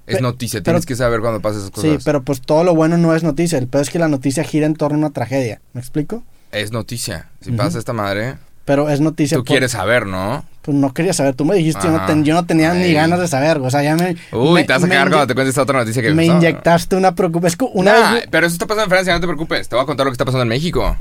Es 0.05 0.22
noticia. 0.22 0.61
pero- 0.61 0.76
Tienes 0.76 0.86
que 0.86 0.95
saber 0.95 1.20
cuando 1.20 1.41
pasan 1.41 1.59
esas 1.59 1.72
cosas. 1.72 1.91
Sí, 1.91 1.97
pero 2.05 2.22
pues 2.24 2.39
todo 2.41 2.63
lo 2.63 2.74
bueno 2.76 2.97
no 2.97 3.13
es 3.13 3.24
noticia. 3.24 3.57
El 3.57 3.68
peor 3.68 3.82
es 3.82 3.89
que 3.89 3.99
la 3.99 4.07
noticia 4.07 4.43
gira 4.45 4.65
en 4.65 4.76
torno 4.76 4.95
a 4.95 4.99
una 4.99 5.09
tragedia. 5.09 5.59
¿Me 5.74 5.82
explico? 5.82 6.24
Es 6.53 6.72
noticia. 6.72 7.28
Si 7.41 7.51
pasa 7.51 7.78
esta 7.78 7.91
madre, 7.91 8.36
Pero 8.68 8.89
es 8.89 8.99
noticia. 8.99 9.38
tú 9.38 9.43
por- 9.45 9.53
quieres 9.53 9.72
saber, 9.72 10.05
¿no? 10.05 10.43
Pues 10.61 10.76
no 10.76 10.93
quería 10.93 11.13
saber. 11.13 11.34
Tú 11.34 11.45
me 11.45 11.55
dijiste, 11.55 11.82
yo 11.88 11.91
no, 11.91 12.05
ten- 12.05 12.26
yo 12.26 12.34
no 12.34 12.45
tenía 12.45 12.74
ni 12.74 12.91
ganas 12.91 13.18
de 13.20 13.28
saber. 13.30 13.59
O 13.59 13.72
sea, 13.72 13.82
ya 13.82 13.95
me. 13.95 14.18
Uy, 14.34 14.53
me- 14.55 14.63
te 14.65 14.74
vas 14.74 14.84
a 14.84 14.88
inye- 14.88 14.97
cuando 15.09 15.26
te 15.26 15.34
cuentes 15.34 15.51
esta 15.51 15.61
otra 15.61 15.80
noticia 15.80 16.01
que 16.01 16.13
Me 16.13 16.26
inyectaste 16.26 16.97
una 16.97 17.15
preocupación. 17.15 17.70
Una 17.74 17.93
Nah, 17.97 18.13
vez. 18.15 18.28
pero 18.30 18.45
eso 18.45 18.53
está 18.53 18.65
pasando 18.68 18.84
en 18.84 18.89
Francia, 18.89 19.13
no 19.13 19.22
te 19.22 19.26
preocupes. 19.28 19.70
Te 19.70 19.76
voy 19.78 19.84
a 19.84 19.86
contar 19.86 20.05
lo 20.05 20.11
que 20.11 20.15
está 20.15 20.26
pasando 20.26 20.41
en 20.43 20.49
México. 20.49 20.97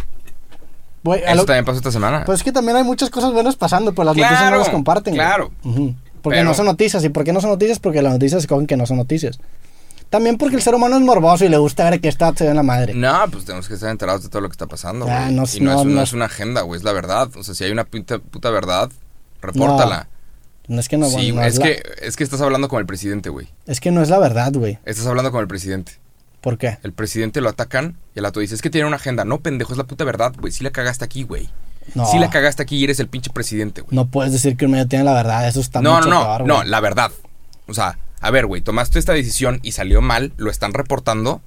Eso 1.05 1.35
lo- 1.35 1.45
también 1.45 1.65
pasó 1.65 1.79
esta 1.79 1.91
semana. 1.91 2.23
Pues 2.25 2.39
es 2.41 2.45
que 2.45 2.53
también 2.53 2.77
hay 2.77 2.85
muchas 2.85 3.11
cosas 3.11 3.33
buenas 3.33 3.57
pasando, 3.57 3.93
pero 3.93 4.05
las 4.07 4.15
Claro, 4.15 4.31
noticias 4.33 4.53
no 4.53 4.59
las 4.59 4.69
comparten. 4.71 5.15
claro. 5.15 5.51
Porque 6.23 6.39
Pero- 6.39 6.45
no 6.45 6.55
son 6.55 6.67
noticias. 6.67 7.05
¿Y 7.05 7.09
por 7.11 7.23
qué 7.25 7.33
no 7.33 7.41
son 7.41 7.51
noticias? 7.51 7.79
Porque 7.79 8.03
las 8.03 8.13
noticias 8.13 8.41
escogen 8.43 8.67
que 8.67 8.77
no 8.77 8.87
son 8.87 8.97
noticias. 8.97 9.39
También 10.11 10.39
porque 10.39 10.57
el 10.57 10.63
ser 10.63 10.75
humano 10.75 10.97
es 10.97 11.03
morboso 11.03 11.45
y 11.45 11.49
le 11.49 11.57
gusta 11.59 11.91
ver 11.91 12.01
que 12.01 12.09
está 12.09 12.33
se 12.35 12.49
en 12.49 12.57
la 12.57 12.63
madre. 12.63 12.95
No, 12.95 13.25
pues 13.31 13.45
tenemos 13.45 13.67
que 13.69 13.75
estar 13.75 13.91
enterados 13.91 14.23
de 14.23 14.29
todo 14.29 14.41
lo 14.41 14.49
que 14.49 14.53
está 14.53 14.67
pasando. 14.67 15.07
Ah, 15.09 15.25
güey. 15.25 15.35
no, 15.35 15.45
y 15.53 15.61
no, 15.61 15.73
no, 15.75 15.81
es, 15.81 15.87
no 15.87 15.95
no. 15.97 16.03
es 16.03 16.13
una 16.13 16.25
agenda, 16.27 16.61
güey, 16.63 16.79
es 16.79 16.85
la 16.85 16.93
verdad. 16.93 17.29
O 17.37 17.43
sea, 17.43 17.55
si 17.55 17.65
hay 17.65 17.73
una 17.73 17.85
puta, 17.85 18.19
puta 18.19 18.51
verdad, 18.51 18.91
repórtala. 19.43 20.09
No 20.69 20.81
es 20.81 20.89
que 20.89 20.97
no, 20.97 21.07
sí, 21.09 21.33
no 21.33 21.43
es, 21.43 21.59
la- 21.59 21.65
que, 21.67 21.83
es 22.03 22.17
que 22.17 22.25
estás 22.25 22.41
hablando 22.41 22.69
con 22.69 22.81
el 22.81 22.87
presidente, 22.87 23.29
güey. 23.31 23.49
es 23.67 23.79
que 23.81 23.91
no 23.93 24.03
es 24.03 24.09
la 24.11 24.19
verdad, 24.19 24.53
güey. 24.53 24.79
Estás 24.85 25.07
hablando 25.07 25.31
con 25.31 25.41
el 25.41 25.47
presidente. 25.49 25.93
¿Por 26.41 26.59
qué? 26.59 26.79
El 26.83 26.93
presidente 26.93 27.41
lo 27.41 27.49
atacan 27.49 27.97
y 28.15 28.19
el 28.21 28.25
ato 28.25 28.41
dice, 28.41 28.55
es 28.55 28.63
que 28.63 28.71
tiene 28.71 28.87
una 28.87 28.97
agenda. 28.97 29.25
No, 29.25 29.41
pendejo, 29.41 29.73
es 29.73 29.79
la 29.79 29.85
puta 29.85 30.05
verdad, 30.05 30.33
güey. 30.39 30.53
Sí 30.53 30.63
la 30.65 30.71
cagaste 30.71 31.05
aquí, 31.05 31.23
güey. 31.25 31.49
No. 31.95 32.07
Sí 32.07 32.19
la 32.19 32.31
cagaste 32.31 32.63
aquí 32.63 32.77
y 32.79 32.85
eres 32.85 32.99
el 33.01 33.09
pinche 33.09 33.31
presidente, 33.33 33.81
güey. 33.81 33.95
No 33.95 34.07
puedes 34.09 34.33
decir 34.33 34.57
que 34.57 34.65
un 34.67 34.73
medio 34.73 34.87
tiene 34.89 35.05
la 35.05 35.13
verdad. 35.15 35.47
Eso 35.49 35.61
está 35.61 35.81
No, 35.81 35.97
mucho 35.97 36.09
no, 36.09 36.21
no, 36.21 36.25
peor, 36.37 36.47
no, 36.47 36.65
la 36.65 36.81
verdad. 36.81 37.11
O 37.69 37.75
sea, 37.75 37.97
a 38.21 38.31
ver, 38.31 38.47
güey, 38.47 38.63
tomaste 38.63 38.99
esta 38.99 39.13
decisión 39.13 39.61
y 39.63 39.73
salió 39.73 40.01
mal, 40.01 40.33
lo 40.37 40.51
están 40.51 40.73
reportando. 40.75 41.41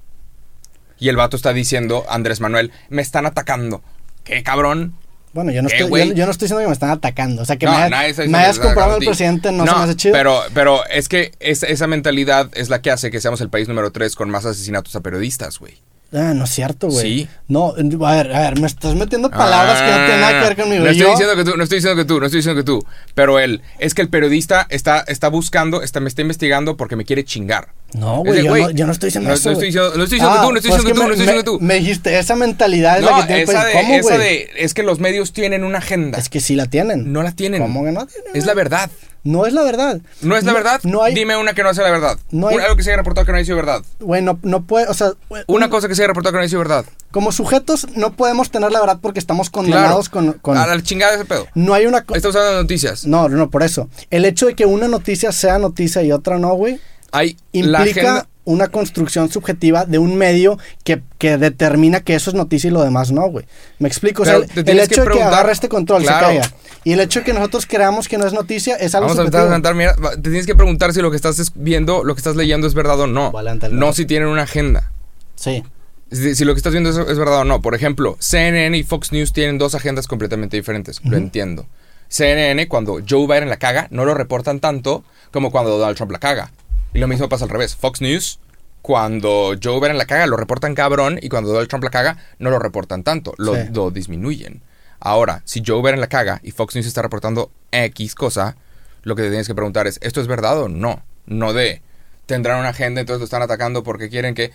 Y 1.00 1.10
el 1.10 1.16
vato 1.16 1.38
está 1.38 1.54
diciendo, 1.54 2.06
Andrés 2.10 2.42
Manuel, 2.42 2.72
me 2.90 3.02
están 3.02 3.26
atacando. 3.26 3.82
¿Qué 4.24 4.44
cabrón? 4.44 4.96
Bueno, 5.32 5.52
yo 5.52 5.62
no, 5.62 5.70
¿Qué, 5.70 5.78
estoy, 5.78 6.10
yo, 6.10 6.14
yo 6.14 6.26
no 6.26 6.32
estoy 6.32 6.48
diciendo 6.48 6.62
que 6.62 6.68
me 6.68 6.74
están 6.74 6.90
atacando. 6.90 7.42
O 7.44 7.46
sea, 7.46 7.58
que 7.58 7.66
no, 7.68 7.72
me, 7.72 7.78
hayas- 7.96 8.28
me 8.28 8.38
hayas 8.38 8.60
comprado 8.60 8.96
al 8.96 9.00
presidente 9.00 9.52
no, 9.52 9.66
se 9.66 9.72
me 9.76 9.84
hace 9.84 9.96
chido. 9.96 10.14
Pero, 10.14 10.42
pero 10.54 10.86
es 10.88 11.08
que 11.08 11.32
esa, 11.40 11.68
esa 11.68 11.88
mentalidad 11.88 12.50
es 12.54 12.70
la 12.70 12.82
que 12.82 12.92
hace 12.92 13.12
que 13.12 13.22
seamos 13.22 13.40
el 13.42 13.50
país 13.50 13.68
número 13.68 13.92
3 13.92 14.16
con 14.16 14.30
más 14.30 14.46
asesinatos 14.46 14.96
a 14.96 15.02
periodistas, 15.02 15.60
güey. 15.60 15.78
Ah, 16.12 16.34
no 16.34 16.46
es 16.46 16.50
cierto, 16.50 16.88
güey. 16.90 17.06
Sí. 17.20 17.28
No, 17.48 17.74
a 17.76 18.16
ver, 18.16 18.34
a 18.36 18.40
ver, 18.42 18.60
me 18.60 18.66
estás 18.66 18.96
metiendo 18.96 19.30
palabras 19.30 19.80
que 19.80 19.88
no 19.92 19.98
tienen 20.06 20.22
nada 20.22 20.32
que 20.42 20.48
ver 20.50 20.56
conmigo. 20.58 20.82
Ah, 20.82 20.86
No 20.86 20.90
estoy 20.92 21.06
Yo- 21.06 21.12
diciendo 21.12 21.36
que 21.36 21.44
tú, 21.44 21.56
no 21.58 21.64
estoy 21.64 21.78
diciendo 21.78 22.02
que 22.02 22.08
tú, 22.08 22.20
no 22.20 22.26
estoy 22.26 22.38
diciendo 22.40 22.60
que 22.62 22.66
tú. 22.66 22.84
Pero 23.14 23.38
él, 23.40 23.62
es 23.78 23.94
que 23.94 24.02
el 24.02 24.10
periodista 24.10 24.66
está, 24.70 25.02
está 25.08 25.28
buscando, 25.28 25.84
está, 25.84 26.00
me 26.00 26.10
está 26.10 26.24
investigando 26.24 26.78
porque 26.78 26.96
me 26.96 27.06
quiere 27.06 27.24
chingar. 27.26 27.70
No, 27.94 28.18
güey, 28.24 28.44
yo, 28.44 28.56
no, 28.56 28.70
yo 28.72 28.86
no 28.88 28.92
estoy 28.92 29.08
diciendo 29.08 29.30
no, 29.30 29.36
eso. 29.36 29.50
no 29.50 29.54
estoy 29.54 29.68
diciendo- 29.68 29.94
no 29.96 30.04
estoy 30.04 30.16
diciendo 30.20 30.36
que 30.40 30.46
tú, 30.48 30.52
no 30.52 30.58
estoy 30.58 30.70
pues 30.72 30.82
diciendo 30.82 30.88
que 30.88 30.94
tú, 30.94 31.08
no 31.08 31.14
estoy 31.14 31.26
me- 31.28 31.32
diciendo 31.34 31.52
tú. 31.60 31.60
Me 31.66 31.74
dijiste, 31.76 32.20
esa 32.20 32.36
mentalidad 32.36 32.98
es 33.00 33.06
la 33.06 33.16
que 33.18 33.24
tiene 33.24 33.42
el 33.44 33.50
esa 33.50 33.66
de, 33.66 33.74
¿Cómo, 33.74 33.94
esa 33.96 34.18
de, 34.18 34.50
es 34.58 34.74
que 34.74 34.84
los 34.84 35.00
medios 35.00 35.32
tienen 35.32 35.64
una 35.64 35.78
agenda. 35.78 36.18
Es 36.18 36.30
que 36.30 36.40
sí 36.40 36.56
la 36.56 36.66
tienen. 36.66 37.14
no 37.14 37.22
la 37.24 37.32
tienen. 37.34 37.62
¿Cómo 37.62 37.84
que 37.84 37.92
no 37.92 38.06
tienen? 38.08 38.32
Es 38.36 38.46
la 38.48 38.54
verdad. 38.56 38.90
No 39.24 39.46
es 39.46 39.54
la 39.54 39.64
verdad. 39.64 40.00
¿No 40.22 40.36
es 40.38 40.44
la 40.44 40.54
verdad? 40.54 40.80
No 40.84 41.04
hay... 41.04 41.14
Dime 41.14 41.36
una 41.38 41.54
que 41.54 41.64
no 41.64 41.74
sea 41.74 41.84
la 41.84 41.92
verdad. 41.92 42.18
No 42.32 42.48
hay- 42.48 42.58
algo 42.58 42.76
que 42.76 42.84
se 42.84 42.90
haya 42.92 42.98
reportado 42.98 43.26
que 43.26 43.32
no 43.32 43.38
haya 43.38 43.46
sido 43.46 43.58
verdad. 43.58 43.82
Güey, 44.00 44.22
no, 44.22 44.38
puede, 44.66 44.88
o 44.88 44.94
sea... 44.94 45.12
Una 45.48 45.66
un- 45.66 45.72
cosa 45.72 45.88
que 45.88 45.96
se 45.96 46.02
haya 46.04 46.08
reportado 46.08 46.32
que 46.34 46.38
no 46.38 46.42
haya 46.42 46.50
sido 46.50 46.60
verdad. 46.60 46.86
Como 47.12 47.32
sujetos 47.32 47.88
no 47.96 48.14
podemos 48.14 48.50
tener 48.52 48.72
la 48.72 48.80
verdad 48.80 49.00
porque 49.02 49.20
estamos 49.20 49.50
condenados 49.50 50.10
con... 50.10 50.34
con- 50.34 50.58
A 50.58 50.66
la 50.68 50.82
chingada 50.82 51.12
de 51.12 51.18
ese 51.20 51.26
pedo. 51.26 51.48
No 51.56 51.74
hay 51.74 51.86
una... 51.86 52.04
co- 52.06 52.16
Está 52.16 52.30
usando 52.30 52.54
noticias. 52.62 53.06
No, 53.06 53.28
no, 53.30 53.50
por 53.50 53.64
eso. 53.64 53.90
El 54.10 54.26
hecho 54.26 54.46
de 54.48 54.56
que 54.56 54.66
una 54.66 54.88
noticia 54.88 55.32
sea 55.32 55.60
noticia 55.60 56.02
y 56.04 56.12
otra 56.12 56.38
no, 56.40 56.54
güey, 56.54 56.80
Hay 57.12 57.38
implica. 57.52 58.28
Una 58.52 58.68
construcción 58.68 59.30
subjetiva 59.32 59.86
de 59.86 59.98
un 60.00 60.16
medio 60.18 60.58
que, 60.84 61.02
que 61.18 61.38
determina 61.38 62.02
que 62.02 62.16
eso 62.16 62.30
es 62.30 62.36
noticia 62.36 62.68
y 62.68 62.72
lo 62.72 62.82
demás 62.84 63.12
no, 63.12 63.28
güey. 63.30 63.46
Me 63.80 63.88
explico. 63.88 64.24
O 64.24 64.26
sea, 64.26 64.36
el, 64.38 64.48
te 64.48 64.60
el 64.62 64.66
tienes 64.66 64.86
hecho 64.92 65.04
que 65.04 65.10
de 65.10 65.16
que 65.16 65.24
agarre 65.24 65.52
este 65.52 65.70
control 65.70 66.02
Claro. 66.04 66.28
se 66.30 66.40
caiga. 66.40 66.54
Y 66.84 66.94
el 66.94 67.00
hecho 67.02 67.20
de 67.20 67.26
que 67.26 67.34
nosotros 67.34 67.66
creamos 67.66 68.08
que 68.08 68.18
no 68.18 68.26
es 68.26 68.34
noticia 68.34 68.76
es 68.76 68.96
algo 68.96 69.08
Vamos 69.08 69.20
a 69.20 69.22
subjetivo. 69.24 69.42
adelantar, 69.44 69.76
mira, 69.76 69.96
va- 70.04 70.12
te 70.12 70.22
tienes 70.22 70.46
que 70.46 70.56
preguntar 70.56 70.94
si 70.94 71.02
lo 71.02 71.10
que 71.12 71.16
estás 71.18 71.38
es- 71.40 71.52
viendo, 71.56 72.04
lo 72.04 72.16
que 72.16 72.20
estás 72.20 72.36
leyendo 72.36 72.68
es 72.68 72.74
verdad 72.74 73.00
o 73.02 73.08
no. 73.08 73.32
A 73.38 73.70
No 73.70 73.94
si 73.94 74.06
tienen 74.06 74.28
una 74.30 74.44
agenda. 74.44 74.92
Sí. 75.36 75.64
Si, 76.12 76.34
si 76.36 76.44
lo 76.46 76.54
que 76.54 76.58
estás 76.60 76.72
viendo 76.74 76.90
es, 76.90 76.98
es 76.98 77.18
verdad 77.20 77.40
o 77.42 77.44
no. 77.44 77.62
Por 77.62 77.76
ejemplo, 77.76 78.18
CNN 78.20 78.76
y 78.78 78.84
Fox 78.84 79.12
News 79.12 79.32
tienen 79.32 79.58
dos 79.60 79.76
agendas 79.76 80.08
completamente 80.08 80.58
diferentes. 80.58 81.02
Lo 81.04 81.18
entiendo. 81.18 81.68
CNN, 82.08 82.68
cuando 82.68 83.00
Joe 83.08 83.28
Biden 83.28 83.50
la 83.50 83.58
caga, 83.58 83.88
no 83.92 84.04
lo 84.06 84.16
reportan 84.16 84.60
tanto 84.60 85.04
como 85.32 85.52
cuando 85.52 85.78
Donald 85.78 85.96
Trump 85.96 86.12
la 86.12 86.18
caga. 86.18 86.52
Y 86.94 87.00
lo 87.00 87.08
mismo 87.08 87.30
pasa 87.30 87.46
al 87.46 87.50
revés. 87.52 87.76
Fox 87.76 88.02
News, 88.02 88.40
cuando 88.82 89.56
Joe 89.62 89.80
Biden 89.80 89.98
la 89.98 90.06
caga, 90.06 90.26
lo 90.28 90.38
reportan 90.38 90.76
cabrón. 90.76 91.20
Y 91.22 91.30
cuando 91.30 91.50
Donald 91.52 91.70
Trump 91.70 91.84
la 91.84 91.90
caga, 91.92 92.18
no 92.40 92.50
lo 92.50 92.60
reportan 92.60 93.04
tanto. 93.04 93.34
Lo, 93.38 93.56
Sí. 93.56 93.62
lo 93.74 93.92
disminuyen. 93.92 94.62
Ahora, 95.00 95.42
si 95.46 95.62
Joe 95.66 95.82
Biden 95.82 96.02
la 96.02 96.08
caga 96.08 96.40
y 96.44 96.52
Fox 96.52 96.76
News 96.76 96.88
está 96.88 97.02
reportando 97.02 97.52
X 97.72 98.16
cosa, 98.16 98.58
lo 99.04 99.16
que 99.16 99.22
te 99.24 99.30
tienes 99.30 99.48
que 99.48 99.56
preguntar 99.56 99.88
es, 99.88 99.98
¿esto 100.02 100.20
es 100.20 100.28
verdad 100.28 100.60
o 100.62 100.68
no? 100.68 101.04
No 101.26 101.54
de, 101.54 101.82
tendrán 102.26 102.60
una 102.60 102.70
agenda, 102.70 103.00
entonces 103.02 103.20
lo 103.20 103.26
están 103.26 103.42
atacando 103.42 103.84
porque 103.84 104.10
quieren 104.10 104.36
que... 104.36 104.52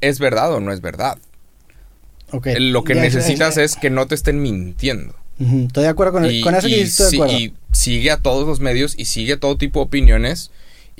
¿Es 0.00 0.18
verdad 0.18 0.52
o 0.52 0.60
no 0.60 0.72
es 0.72 0.80
verdad? 0.80 1.18
Lo 2.30 2.84
que 2.84 2.94
Ya, 2.94 3.00
necesitas 3.00 3.56
es 3.56 3.76
que 3.76 3.88
no 3.90 4.06
te 4.06 4.14
estén 4.14 4.42
mintiendo. 4.42 5.14
Estoy 5.40 5.84
de 5.84 5.88
acuerdo 5.88 6.12
con, 6.14 6.24
el- 6.24 6.32
Y, 6.34 6.42
con 6.42 6.54
eso 6.54 6.66
que 6.68 6.74
y 6.76 6.82
dices, 6.84 7.00
estoy 7.00 7.18
de 7.18 7.24
acuerdo. 7.24 7.38
y 7.38 7.54
sigue 7.72 8.10
a 8.10 8.18
todos 8.18 8.46
los 8.46 8.60
medios 8.60 8.94
y 8.98 9.06
sigue 9.06 9.36
todo 9.36 9.56
tipo 9.56 9.80
de 9.80 9.86
opiniones. 9.86 10.50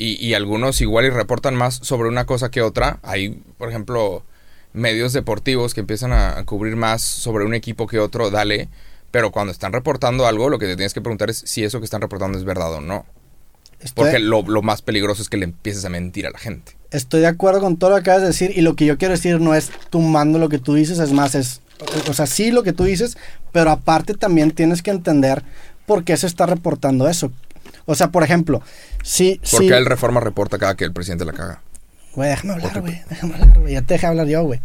Y, 0.01 0.14
y 0.24 0.34
algunos 0.34 0.80
igual 0.80 1.07
y 1.07 1.11
reportan 1.11 1.57
más 1.57 1.74
sobre 1.82 2.09
una 2.09 2.24
cosa 2.24 2.51
que 2.53 2.62
otra. 2.62 3.01
Hay, 3.03 3.42
por 3.59 3.68
ejemplo, 3.68 4.22
medios 4.72 5.12
deportivos 5.12 5.74
que 5.74 5.80
empiezan 5.80 6.12
a, 6.12 6.38
a 6.38 6.44
cubrir 6.44 6.76
más 6.76 7.03
sobre 7.03 7.44
un 7.44 7.53
equipo 7.55 7.88
que 7.88 7.99
otro, 7.99 8.30
dale. 8.30 8.68
Pero 9.11 9.32
cuando 9.32 9.51
están 9.51 9.72
reportando 9.72 10.26
algo, 10.26 10.51
lo 10.51 10.59
que 10.61 10.66
te 10.66 10.76
tienes 10.76 10.94
que 10.94 11.01
preguntar 11.01 11.30
es 11.30 11.38
si 11.46 11.64
eso 11.64 11.80
que 11.80 11.84
están 11.84 12.01
reportando 12.01 12.38
es 12.38 12.44
verdad 12.44 12.72
o 12.74 12.80
no. 12.80 13.07
Estoy- 13.80 14.05
Porque 14.05 14.18
lo, 14.20 14.42
lo 14.42 14.62
más 14.62 14.82
peligroso 14.82 15.20
es 15.22 15.28
que 15.28 15.36
le 15.36 15.44
empieces 15.44 15.84
a 15.84 15.88
mentir 15.88 16.26
a 16.26 16.30
la 16.30 16.38
gente. 16.38 16.76
Estoy 16.90 17.20
de 17.22 17.26
acuerdo 17.26 17.61
con 17.61 17.76
todo 17.76 17.90
lo 17.90 17.96
que 17.96 18.01
acabas 18.03 18.20
de 18.22 18.28
decir 18.28 18.53
y 18.55 18.61
lo 18.61 18.76
que 18.76 18.84
yo 18.86 18.99
quiero 18.99 19.12
decir 19.14 19.40
no 19.40 19.55
es 19.55 19.70
tumbando 19.90 20.38
lo 20.38 20.49
que 20.49 20.59
tú 20.59 20.74
dices, 20.74 20.99
es 21.01 21.12
más, 21.12 21.34
es, 21.34 21.61
o 22.09 22.12
sea, 22.14 22.26
sí 22.26 22.51
lo 22.51 22.62
que 22.62 22.72
tú 22.72 22.84
dices, 22.84 23.16
pero 23.53 23.70
aparte 23.70 24.14
también 24.14 24.51
tienes 24.53 24.82
que 24.82 24.90
entender 24.90 25.42
por 25.86 26.05
qué 26.05 26.16
se 26.16 26.26
está 26.26 26.46
reportando 26.46 27.09
eso. 27.09 27.30
O 27.91 27.95
sea, 27.95 28.09
por 28.11 28.22
ejemplo, 28.22 28.61
si... 29.03 29.41
Porque 29.51 29.68
si, 29.68 29.72
el 29.72 29.86
Reforma 29.86 30.20
reporta 30.20 30.59
cada 30.59 30.74
que 30.76 30.84
el 30.84 30.93
presidente 30.93 31.24
la 31.24 31.32
caga. 31.32 31.62
Güey, 32.14 32.28
déjame 32.30 32.53
hablar, 32.55 32.80
güey, 32.82 33.01
déjame 33.09 33.34
hablar, 33.34 33.59
güey, 33.61 33.72
ya 33.72 33.82
te 33.82 33.95
dejé 33.95 34.07
hablar 34.07 34.26
yo, 34.26 34.43
güey. 34.45 34.61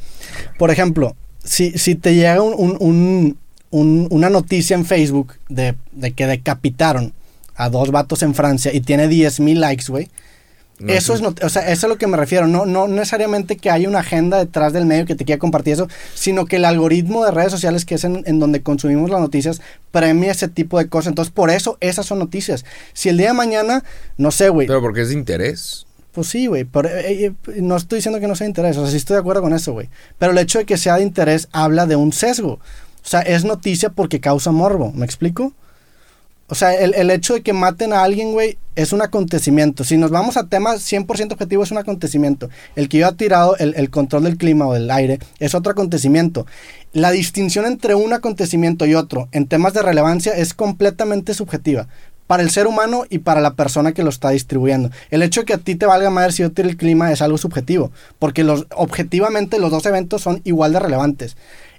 Por 0.60 0.72
ejemplo, 0.72 1.16
si, 1.44 1.78
si 1.78 1.96
te 1.96 2.16
llega 2.16 2.42
un, 2.42 2.54
un- 2.58 2.78
un- 2.80 3.38
un- 3.72 4.08
una 4.12 4.30
noticia 4.30 4.76
en 4.76 4.86
Facebook 4.86 5.36
de, 5.50 5.76
de 5.94 6.12
que 6.12 6.28
decapitaron 6.28 7.14
a 7.56 7.70
dos 7.70 7.92
vatos 7.92 8.24
en 8.24 8.34
Francia 8.36 8.74
y 8.74 8.82
tiene 8.82 9.08
10 9.08 9.40
mil 9.40 9.62
likes, 9.62 9.86
güey, 9.88 10.10
No, 10.84 10.94
eso 10.94 11.14
es, 11.14 11.22
o 11.22 11.50
sea, 11.50 11.62
eso 11.64 11.72
es 11.72 11.84
a 11.86 11.88
lo 11.88 11.98
que 11.98 12.08
me 12.08 12.18
refiero. 12.18 12.48
No, 12.48 12.66
no 12.66 12.88
necesariamente 12.88 13.58
que 13.58 13.70
haya 13.70 13.88
una 13.88 14.00
agenda 14.00 14.38
detrás 14.38 14.74
del 14.74 14.86
medio 14.86 15.06
que 15.06 15.16
te 15.16 15.26
quiera 15.26 15.40
compartir 15.40 15.74
eso, 15.74 15.88
sino 16.14 16.46
que 16.46 16.58
el 16.58 16.66
algoritmo 16.66 17.24
de 17.26 17.32
redes 17.32 17.52
sociales, 17.52 17.86
que 17.86 17.96
es 17.96 18.04
en, 18.04 18.24
en 18.26 18.40
donde 18.40 18.62
consumimos 18.62 19.10
las 19.10 19.22
noticias, 19.22 19.62
premia 19.92 20.32
ese 20.32 20.48
tipo 20.48 20.78
de 20.78 20.90
cosas. 20.90 21.08
Entonces, 21.10 21.34
por 21.34 21.50
eso 21.50 21.78
esas 21.80 22.06
son 22.06 22.20
noticias. 22.20 22.66
Si 22.94 23.10
el 23.10 23.18
día 23.18 23.28
de 23.28 23.34
mañana, 23.34 23.84
no 24.18 24.32
sé, 24.32 24.50
güey, 24.50 24.68
Pero 24.68 24.82
porque 24.82 25.02
es 25.02 25.10
de 25.10 25.14
interés. 25.16 25.86
pues 26.12 26.28
sí, 26.28 26.48
güey, 26.48 26.64
pero, 26.66 26.90
eh, 26.90 27.26
eh, 27.26 27.34
no 27.62 27.76
estoy 27.78 27.98
diciendo 27.98 28.20
que 28.20 28.28
no 28.28 28.36
sea 28.36 28.46
de 28.46 28.50
interés, 28.50 28.78
o 28.78 28.82
sea, 28.82 28.92
sí 28.92 28.98
estoy 28.98 29.16
de 29.16 29.22
acuerdo 29.22 29.42
con 29.42 29.54
eso, 29.54 29.74
güey. 29.74 29.90
Pero 30.20 30.32
el 30.32 30.38
hecho 30.38 30.60
de 30.60 30.66
que 30.66 30.78
sea 30.78 30.98
de 30.98 31.04
interés 31.04 31.48
habla 31.54 31.86
de 31.86 31.96
un 31.96 32.12
sesgo. 32.14 32.54
O 32.54 33.08
sea, 33.08 33.22
es 33.22 33.46
noticia 33.46 33.90
porque 33.90 34.20
causa 34.20 34.52
morbo, 34.52 34.92
¿me 34.94 35.06
explico? 35.06 35.54
O 36.54 36.56
sea, 36.56 36.76
el, 36.76 36.94
el 36.94 37.10
hecho 37.10 37.34
de 37.34 37.42
que 37.42 37.52
maten 37.52 37.94
a 37.94 38.04
alguien, 38.04 38.32
güey, 38.32 38.60
es 38.76 38.94
un 38.94 39.02
acontecimiento. 39.02 39.84
Si 39.84 39.98
nos 39.98 40.12
vamos 40.12 40.38
a 40.38 40.50
temas 40.50 40.82
100% 40.82 41.32
objetivo, 41.32 41.64
es 41.64 41.72
un 41.72 41.80
acontecimiento. 41.80 42.48
El 42.76 42.90
que 42.90 43.00
yo 43.00 43.08
ha 43.08 43.14
tirado 43.14 43.58
el, 43.58 43.74
el 43.76 43.90
control 43.90 44.26
del 44.26 44.38
clima 44.38 44.68
o 44.68 44.74
del 44.76 44.92
aire 44.92 45.18
es 45.40 45.56
otro 45.56 45.72
acontecimiento. 45.72 46.46
La 46.92 47.10
distinción 47.10 47.66
entre 47.66 47.96
un 47.96 48.14
acontecimiento 48.14 48.86
y 48.86 48.94
otro 48.94 49.30
en 49.32 49.48
temas 49.48 49.74
de 49.74 49.82
relevancia 49.82 50.34
es 50.34 50.54
completamente 50.54 51.34
subjetiva 51.34 51.88
para 52.28 52.44
el 52.44 52.52
ser 52.52 52.68
humano 52.68 53.06
y 53.10 53.18
para 53.18 53.42
la 53.42 53.56
persona 53.56 53.94
que 53.94 54.04
lo 54.04 54.12
está 54.12 54.30
distribuyendo. 54.30 54.92
El 55.10 55.24
hecho 55.24 55.42
de 55.42 55.46
que 55.48 55.54
a 55.54 55.58
ti 55.58 55.74
te 55.74 55.88
valga 55.88 56.12
más 56.12 56.36
si 56.36 56.44
yo 56.44 56.52
tiro 56.52 56.70
el 56.70 56.78
clima 56.78 57.12
es 57.12 57.24
algo 57.24 57.40
subjetivo, 57.40 57.92
porque 58.20 58.44
los, 58.44 58.68
objetivamente 58.76 59.58
los 59.58 59.72
dos 59.72 59.88
eventos 59.88 60.22
son 60.22 60.42
igual 60.44 60.72
de 60.74 60.80
relevantes. 60.80 61.36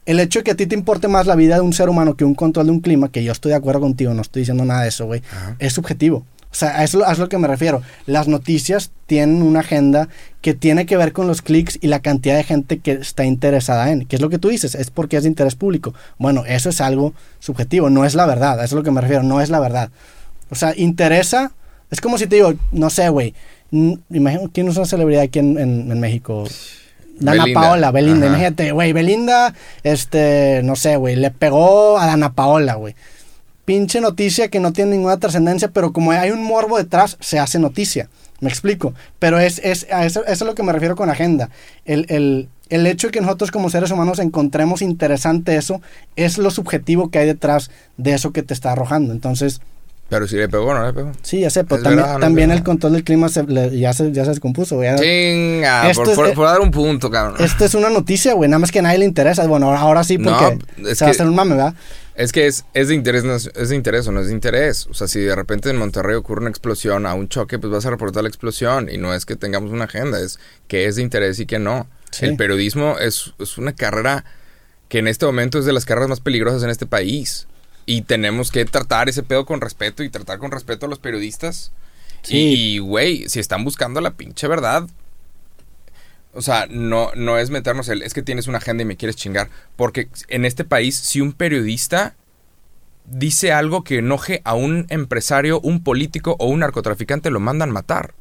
El 0.06 0.20
hecho 0.20 0.40
de 0.40 0.44
que 0.44 0.50
a 0.50 0.54
ti 0.56 0.66
te 0.66 0.74
importe 0.74 1.08
más 1.08 1.26
la 1.26 1.34
vida 1.34 1.54
de 1.56 1.60
un 1.62 1.72
ser 1.72 1.88
humano 1.88 2.14
que 2.14 2.24
un 2.24 2.34
control 2.34 2.66
de 2.66 2.72
un 2.72 2.80
clima, 2.80 3.10
que 3.10 3.24
yo 3.24 3.32
estoy 3.32 3.50
de 3.50 3.56
acuerdo 3.56 3.80
contigo, 3.80 4.12
no 4.14 4.22
estoy 4.22 4.40
diciendo 4.40 4.64
nada 4.64 4.82
de 4.82 4.88
eso, 4.88 5.06
güey, 5.06 5.22
es 5.58 5.72
subjetivo. 5.72 6.18
O 6.50 6.56
sea, 6.56 6.78
a 6.78 6.84
eso, 6.84 7.04
a 7.04 7.12
lo 7.14 7.28
que 7.28 7.36
me 7.38 7.48
refiero. 7.48 7.82
Las 8.06 8.28
noticias 8.28 8.92
tienen 9.06 9.42
una 9.42 9.58
agenda 9.60 10.08
que 10.40 10.54
tiene 10.54 10.86
que 10.86 10.96
ver 10.96 11.12
con 11.12 11.26
los 11.26 11.42
clics 11.42 11.78
y 11.80 11.88
la 11.88 11.98
cantidad 11.98 12.36
de 12.36 12.44
gente 12.44 12.78
que 12.78 12.92
está 12.92 13.24
interesada 13.24 13.90
en. 13.90 14.06
¿Qué 14.06 14.14
es 14.14 14.22
lo 14.22 14.28
que 14.30 14.38
tú 14.38 14.50
dices? 14.50 14.76
Es 14.76 14.90
porque 14.90 15.16
es 15.16 15.24
de 15.24 15.30
interés 15.30 15.56
público. 15.56 15.94
Bueno, 16.16 16.44
eso 16.46 16.68
es 16.68 16.80
algo 16.80 17.12
subjetivo, 17.40 17.90
no 17.90 18.04
es 18.04 18.14
la 18.14 18.24
verdad. 18.26 18.60
A 18.60 18.64
eso 18.64 18.76
es 18.76 18.78
lo 18.78 18.82
que 18.84 18.92
me 18.92 19.00
refiero, 19.00 19.24
no 19.24 19.40
es 19.40 19.50
la 19.50 19.58
verdad. 19.58 19.90
O 20.50 20.54
sea, 20.54 20.74
interesa. 20.76 21.50
Es 21.90 22.00
como 22.00 22.18
si 22.18 22.28
te 22.28 22.36
digo, 22.36 22.54
no 22.70 22.88
sé, 22.88 23.08
güey. 23.08 23.34
Imagino, 23.72 24.48
¿quién 24.52 24.68
es 24.68 24.76
una 24.76 24.86
celebridad 24.86 25.22
aquí 25.24 25.40
en, 25.40 25.58
en- 25.58 25.90
en 25.90 25.98
México? 25.98 26.44
Dana 27.18 27.42
Belinda. 27.44 27.60
Paola, 27.60 27.90
Belinda. 27.90 28.26
Ajá. 28.26 28.36
Imagínate, 28.36 28.72
güey, 28.72 28.92
Belinda, 28.92 29.54
este, 29.82 30.62
no 30.64 30.76
sé, 30.76 30.96
güey, 30.96 31.16
le 31.16 31.30
pegó 31.30 31.98
a 31.98 32.06
Dana 32.06 32.32
Paola, 32.32 32.74
güey. 32.74 32.94
Pinche 33.64 34.00
noticia 34.00 34.48
que 34.48 34.60
no 34.60 34.72
tiene 34.72 34.92
ninguna 34.92 35.18
trascendencia, 35.18 35.68
pero 35.68 35.92
como 35.92 36.12
hay 36.12 36.30
un 36.30 36.44
morbo 36.44 36.76
detrás, 36.76 37.16
se 37.20 37.38
hace 37.38 37.58
noticia. 37.58 38.08
Me 38.40 38.50
explico. 38.50 38.92
Pero 39.18 39.38
es, 39.38 39.58
es 39.64 39.86
a 39.90 40.04
eso, 40.04 40.22
eso 40.24 40.32
es 40.32 40.42
a 40.42 40.44
lo 40.44 40.54
que 40.54 40.62
me 40.62 40.72
refiero 40.72 40.96
con 40.96 41.08
agenda. 41.08 41.48
El, 41.86 42.04
el, 42.10 42.48
el 42.68 42.86
hecho 42.86 43.06
de 43.06 43.12
que 43.12 43.20
nosotros 43.20 43.50
como 43.50 43.70
seres 43.70 43.90
humanos 43.90 44.18
encontremos 44.18 44.82
interesante 44.82 45.56
eso 45.56 45.80
es 46.16 46.36
lo 46.36 46.50
subjetivo 46.50 47.10
que 47.10 47.20
hay 47.20 47.26
detrás 47.26 47.70
de 47.96 48.12
eso 48.12 48.32
que 48.32 48.42
te 48.42 48.52
está 48.52 48.72
arrojando. 48.72 49.12
Entonces, 49.12 49.62
Pero 50.14 50.28
si 50.28 50.36
le 50.36 50.48
pegó, 50.48 50.72
no 50.72 50.86
le 50.86 50.92
pegó. 50.92 51.10
sí, 51.22 51.40
ya 51.40 51.50
sé, 51.50 51.64
pero 51.64 51.78
Es 51.78 51.82
también, 51.82 51.96
verdad, 51.96 52.12
no 52.12 52.18
es 52.18 52.20
también 52.20 52.50
el 52.52 52.62
control 52.62 52.92
del 52.92 53.02
clima 53.02 53.28
se, 53.28 53.42
le- 53.42 53.76
ya, 53.76 53.92
se, 53.92 54.12
ya 54.12 54.22
se 54.24 54.30
descompuso. 54.30 54.76
güey. 54.76 54.94
Chinga, 54.94 55.90
Esto 55.90 56.02
por, 56.02 56.10
es- 56.10 56.16
por- 56.16 56.34
por 56.34 56.46
dar 56.46 56.60
un 56.60 56.70
punto, 56.70 57.10
cabrón. 57.10 57.36
Esto 57.44 57.64
es 57.64 57.74
una 57.74 57.90
noticia, 57.90 58.34
güey, 58.34 58.48
nada 58.48 58.60
más 58.60 58.70
que 58.70 58.78
a 58.78 58.82
nadie 58.82 58.98
le 58.98 59.06
interesa. 59.06 59.44
Bueno, 59.48 59.72
ahora, 59.72 60.04
sí, 60.04 60.18
porque 60.18 60.58
se 60.94 61.04
va 61.04 61.08
a 61.08 61.10
hacer 61.10 61.26
un 61.26 61.34
mame, 61.34 61.56
¿verdad? 61.56 61.74
Es 62.14 62.30
que 62.30 62.46
es, 62.46 62.64
es 62.74 62.86
de 62.86 62.94
interés, 62.94 63.24
no 63.24 63.34
es, 63.34 63.50
es 63.56 63.70
de 63.70 63.74
interés 63.74 64.06
o 64.06 64.12
no 64.12 64.20
es 64.20 64.28
de 64.28 64.32
interés. 64.34 64.86
O 64.86 64.94
sea, 64.94 65.08
si 65.08 65.18
de 65.18 65.34
repente 65.34 65.70
en 65.70 65.76
Monterrey 65.76 66.14
ocurre 66.14 66.42
una 66.42 66.50
explosión 66.50 67.06
a 67.06 67.14
un 67.14 67.28
choque, 67.28 67.58
pues 67.58 67.72
vas 67.72 67.86
a 67.86 67.90
reportar 67.90 68.22
la 68.22 68.28
explosión. 68.28 68.88
Y 68.88 68.98
no 68.98 69.12
es 69.12 69.26
que 69.26 69.34
tengamos 69.34 69.72
una 69.72 69.86
agenda, 69.86 70.20
es 70.20 70.38
que 70.68 70.86
es 70.86 70.94
de 70.94 71.02
interés 71.02 71.40
y 71.40 71.46
que 71.46 71.58
no. 71.58 71.88
Sí. 72.12 72.26
El 72.26 72.36
periodismo 72.36 72.98
es, 73.00 73.34
es 73.40 73.58
una 73.58 73.72
carrera 73.74 74.24
que 74.88 74.98
en 75.00 75.08
este 75.08 75.26
momento 75.26 75.58
es 75.58 75.64
de 75.64 75.72
las 75.72 75.84
carreras 75.86 76.08
más 76.08 76.20
peligrosas 76.20 76.62
en 76.62 76.70
este 76.70 76.86
país. 76.86 77.48
Y 77.86 78.02
tenemos 78.02 78.50
que 78.50 78.64
tratar 78.64 79.08
ese 79.08 79.22
pedo 79.22 79.44
con 79.44 79.60
respeto 79.60 80.02
y 80.02 80.10
tratar 80.10 80.38
con 80.38 80.50
respeto 80.50 80.86
a 80.86 80.88
los 80.88 80.98
periodistas. 80.98 81.72
Sí. 82.22 82.36
Y, 82.36 82.78
güey, 82.78 83.28
si 83.28 83.40
están 83.40 83.64
buscando 83.64 84.00
la 84.00 84.12
pinche 84.12 84.48
verdad, 84.48 84.88
o 86.32 86.42
sea, 86.42 86.66
no, 86.68 87.10
no 87.14 87.38
es 87.38 87.50
meternos 87.50 87.88
el, 87.88 88.02
es 88.02 88.14
que 88.14 88.22
tienes 88.22 88.48
una 88.48 88.58
agenda 88.58 88.82
y 88.82 88.86
me 88.86 88.96
quieres 88.96 89.16
chingar. 89.16 89.48
Porque 89.76 90.08
en 90.28 90.44
este 90.44 90.64
país, 90.64 90.96
si 90.96 91.20
un 91.20 91.32
periodista 91.32 92.16
dice 93.06 93.52
algo 93.52 93.84
que 93.84 93.98
enoje 93.98 94.40
a 94.44 94.54
un 94.54 94.86
empresario, 94.88 95.60
un 95.60 95.82
político 95.82 96.36
o 96.38 96.46
un 96.46 96.60
narcotraficante, 96.60 97.30
lo 97.30 97.40
mandan 97.40 97.70
matar. 97.70 98.14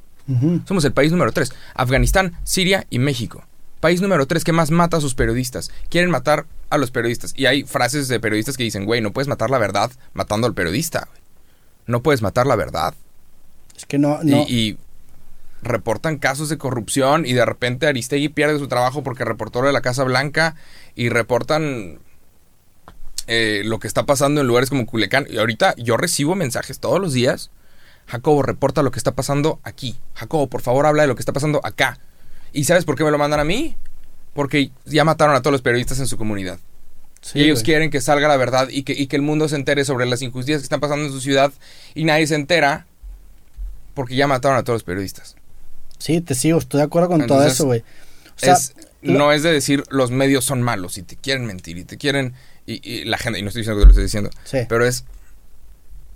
Somos 0.65 0.85
el 0.85 0.93
país 0.93 1.11
número 1.11 1.33
3. 1.33 1.51
Afganistán, 1.75 2.33
Siria 2.43 2.85
y 2.89 2.99
México. 2.99 3.45
País 3.83 3.99
número 3.99 4.25
3 4.25 4.45
que 4.45 4.53
más 4.53 4.71
mata 4.71 4.95
a 4.95 5.01
sus 5.01 5.13
periodistas. 5.13 5.69
Quieren 5.89 6.09
matar 6.09 6.45
a 6.69 6.77
los 6.77 6.89
periodistas. 6.89 7.33
Y 7.35 7.47
hay 7.47 7.63
frases 7.65 8.07
de 8.07 8.17
periodistas 8.17 8.55
que 8.55 8.63
dicen, 8.63 8.85
güey, 8.85 9.01
no 9.01 9.11
puedes 9.11 9.27
matar 9.27 9.49
la 9.49 9.57
verdad 9.57 9.91
matando 10.13 10.47
al 10.47 10.53
periodista. 10.53 11.05
güey. 11.09 11.21
No 11.85 12.01
puedes 12.01 12.21
matar 12.21 12.47
la 12.47 12.55
verdad. 12.55 12.93
Es 13.75 13.85
que 13.85 13.97
no, 13.97 14.23
no. 14.23 14.45
Y, 14.47 14.53
y 14.53 14.77
reportan 15.63 16.17
casos 16.17 16.47
de 16.47 16.57
corrupción 16.57 17.25
y 17.25 17.33
de 17.33 17.43
repente 17.43 17.85
Aristegui 17.85 18.29
pierde 18.29 18.57
su 18.57 18.69
trabajo 18.69 19.03
porque 19.03 19.25
reportó 19.25 19.59
lo 19.59 19.67
de 19.67 19.73
la 19.73 19.81
Casa 19.81 20.05
Blanca 20.05 20.55
y 20.95 21.09
reportan 21.09 21.99
eh, 23.27 23.63
lo 23.65 23.79
que 23.79 23.87
está 23.87 24.05
pasando 24.05 24.39
en 24.39 24.47
lugares 24.47 24.69
como 24.69 24.85
Culiacán. 24.85 25.27
Y 25.29 25.39
ahorita 25.39 25.75
yo 25.75 25.97
recibo 25.97 26.35
mensajes 26.35 26.79
todos 26.79 27.01
los 27.01 27.11
días. 27.11 27.51
Jacobo, 28.07 28.43
reporta 28.43 28.81
lo 28.81 28.91
que 28.91 28.99
está 28.99 29.11
pasando 29.11 29.59
aquí. 29.63 29.97
Jacobo, 30.13 30.47
por 30.47 30.61
favor, 30.61 30.85
habla 30.85 31.01
de 31.01 31.09
lo 31.09 31.15
que 31.15 31.21
está 31.21 31.33
pasando 31.33 31.59
acá. 31.65 31.99
¿Y 32.53 32.63
sabes 32.65 32.85
por 32.85 32.95
qué 32.95 33.03
me 33.03 33.11
lo 33.11 33.17
mandan 33.17 33.39
a 33.39 33.43
mí? 33.43 33.75
Porque 34.33 34.71
ya 34.85 35.03
mataron 35.03 35.35
a 35.35 35.41
todos 35.41 35.51
los 35.51 35.61
periodistas 35.61 35.99
en 35.99 36.07
su 36.07 36.17
comunidad. 36.17 36.59
Sí, 37.21 37.39
y 37.39 37.43
ellos 37.43 37.59
güey. 37.59 37.65
quieren 37.65 37.89
que 37.89 38.01
salga 38.01 38.27
la 38.27 38.37
verdad 38.37 38.67
y 38.69 38.83
que, 38.83 38.93
y 38.93 39.07
que 39.07 39.15
el 39.15 39.21
mundo 39.21 39.47
se 39.49 39.55
entere 39.55 39.85
sobre 39.85 40.05
las 40.05 40.21
injusticias 40.21 40.61
que 40.61 40.65
están 40.65 40.79
pasando 40.79 41.05
en 41.05 41.11
su 41.11 41.21
ciudad 41.21 41.51
y 41.95 42.03
nadie 42.03 42.27
se 42.27 42.35
entera 42.35 42.85
porque 43.93 44.15
ya 44.15 44.27
mataron 44.27 44.57
a 44.57 44.63
todos 44.63 44.75
los 44.75 44.83
periodistas. 44.83 45.35
Sí, 45.99 46.19
te 46.21 46.35
sigo, 46.35 46.59
estoy 46.59 46.79
de 46.79 46.83
acuerdo 46.85 47.09
con 47.09 47.25
todo 47.27 47.45
eso, 47.45 47.65
güey. 47.65 47.79
O 47.79 47.83
sea, 48.39 48.53
es, 48.53 48.75
lo- 49.01 49.13
No 49.17 49.31
es 49.31 49.41
de 49.43 49.51
decir 49.53 49.83
los 49.89 50.11
medios 50.11 50.43
son 50.43 50.61
malos 50.61 50.97
y 50.97 51.03
te 51.03 51.15
quieren 51.15 51.45
mentir 51.45 51.77
y 51.77 51.85
te 51.85 51.97
quieren... 51.97 52.33
Y, 52.65 52.87
y 52.89 53.03
la 53.05 53.17
gente, 53.17 53.39
y 53.39 53.41
no 53.41 53.49
estoy 53.49 53.61
diciendo 53.61 53.79
que 53.79 53.85
lo 53.85 53.91
estoy 53.91 54.03
diciendo, 54.05 54.29
sí. 54.45 54.59
pero 54.67 54.85
es... 54.85 55.05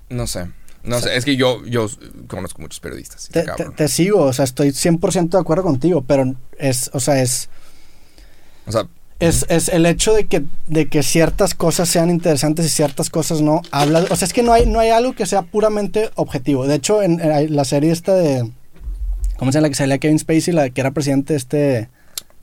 No 0.09 0.27
sé. 0.27 0.47
No 0.87 0.97
O 0.97 0.99
sea, 0.99 1.11
sé, 1.11 1.17
es 1.17 1.25
que 1.25 1.35
yo, 1.35 1.65
yo 1.65 1.87
conozco 2.27 2.61
muchos 2.61 2.79
periodistas. 2.79 3.29
te, 3.75 3.87
sigo, 3.87 4.21
o 4.21 4.33
sea, 4.33 4.45
estoy 4.45 4.69
100% 4.69 5.29
de 5.29 5.37
acuerdo 5.37 5.63
contigo, 5.63 6.03
pero 6.07 6.33
es, 6.57 6.89
o 6.93 6.99
sea, 6.99 7.21
es, 7.21 7.49
O 8.65 8.71
sea, 8.71 8.87
es, 9.19 9.45
es 9.49 9.67
el 9.69 9.85
hecho 9.85 10.13
de 10.13 10.27
que, 10.27 10.43
de 10.67 10.87
que 10.87 11.03
ciertas 11.03 11.55
cosas 11.55 11.89
sean 11.89 12.09
interesantes 12.09 12.65
y 12.65 12.69
ciertas 12.69 13.09
cosas 13.09 13.41
no, 13.41 13.61
habla, 13.71 14.05
o 14.09 14.15
sea, 14.15 14.27
es 14.27 14.33
que 14.33 14.43
no 14.43 14.53
hay, 14.53 14.65
no 14.65 14.79
hay 14.79 14.89
algo 14.89 15.13
que 15.13 15.25
sea 15.25 15.41
puramente 15.41 16.09
objetivo. 16.15 16.67
De 16.67 16.75
hecho, 16.75 17.01
en, 17.01 17.19
en 17.19 17.55
la 17.55 17.65
serie 17.65 17.91
esta 17.91 18.13
de, 18.15 18.49
¿cómo 19.37 19.51
se 19.51 19.57
llama? 19.57 19.67
La 19.67 19.69
que 19.69 19.75
salía 19.75 19.97
Kevin 19.97 20.19
Spacey, 20.19 20.53
la 20.53 20.69
que 20.69 20.81
era 20.81 20.91
presidente 20.91 21.33
de 21.33 21.37
este... 21.37 21.89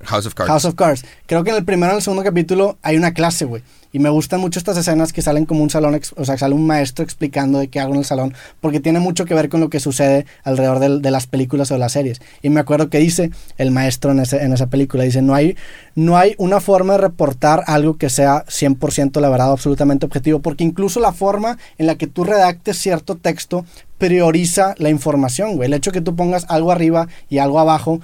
House 0.03 0.27
of 0.27 0.35
Cards. 0.35 0.51
House 0.51 0.65
of 0.67 0.75
Cards. 0.75 1.05
Creo 1.27 1.45
que 1.45 1.51
en 1.51 1.57
el 1.57 1.65
primero 1.65 1.93
y 1.93 1.95
en 1.95 1.97
el 1.97 2.03
segundo 2.03 2.23
capítulo 2.23 2.77
hay 2.83 2.97
una 2.97 3.15
clase, 3.15 3.47
güey. 3.47 3.63
Y 3.95 4.01
me 4.01 4.09
gustan 4.11 4.41
mucho 4.41 4.59
estas 4.59 4.77
escenas 4.77 5.13
que 5.13 5.23
salen 5.23 5.47
como 5.47 5.63
un 5.63 5.71
salón, 5.71 6.01
o 6.17 6.25
sea, 6.25 6.37
sale 6.37 6.53
un 6.53 6.67
maestro 6.67 7.05
explicando 7.05 7.61
de 7.61 7.69
qué 7.69 7.79
hago 7.79 7.93
en 7.93 8.01
el 8.01 8.05
salón, 8.05 8.35
porque 8.61 8.81
tiene 8.81 8.99
mucho 8.99 9.25
que 9.25 9.35
ver 9.35 9.49
con 9.49 9.61
lo 9.61 9.71
que 9.71 9.79
sucede 9.79 10.27
alrededor 10.43 10.81
de, 11.01 11.11
las 11.13 11.29
películas 11.29 11.71
o 11.71 11.75
de 11.75 11.79
las 11.79 11.93
series. 11.93 12.21
Y 12.43 12.51
me 12.51 12.59
acuerdo 12.59 12.91
que 12.91 12.99
dice 12.99 13.31
el 13.57 13.71
maestro 13.71 14.11
en, 14.11 14.19
ese- 14.19 14.43
en 14.43 14.53
esa 14.53 14.67
película, 14.67 15.05
dice, 15.05 15.23
no 15.23 15.33
hay, 15.33 15.57
no 15.95 16.19
hay 16.19 16.35
una 16.39 16.59
forma 16.61 16.95
de 16.95 17.03
reportar 17.03 17.63
algo 17.69 17.97
que 17.97 18.11
sea 18.11 18.45
100% 18.49 19.21
la 19.21 19.29
verdad, 19.31 19.53
absolutamente 19.53 20.07
objetivo, 20.07 20.41
porque 20.41 20.65
incluso 20.65 20.99
la 20.99 21.13
forma 21.13 21.57
en 21.79 21.87
la 21.87 21.95
que 21.95 22.09
tú 22.09 22.25
redactes 22.25 22.77
cierto 22.77 23.15
texto 23.15 23.65
prioriza 23.99 24.75
la 24.79 24.91
información, 24.91 25.55
güey. 25.55 25.69
El 25.69 25.75
hecho 25.75 25.93
que 25.93 26.01
tú 26.01 26.17
pongas 26.17 26.47
algo 26.49 26.73
arriba 26.73 27.07
y 27.31 27.39
algo 27.39 27.61
abajo 27.61 28.01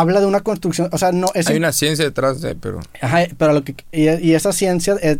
habla 0.00 0.20
de 0.20 0.26
una 0.26 0.40
construcción, 0.40 0.88
o 0.92 0.98
sea, 0.98 1.12
no 1.12 1.28
es 1.34 1.46
Hay 1.48 1.56
una 1.56 1.72
ciencia 1.72 2.04
detrás 2.04 2.40
de, 2.40 2.54
pero... 2.54 2.80
Ajá, 3.00 3.24
pero 3.38 3.52
lo 3.52 3.62
que 3.64 3.74
y, 3.92 4.08
y 4.10 4.34
esa 4.34 4.52
ciencia 4.52 4.96
eh, 5.02 5.18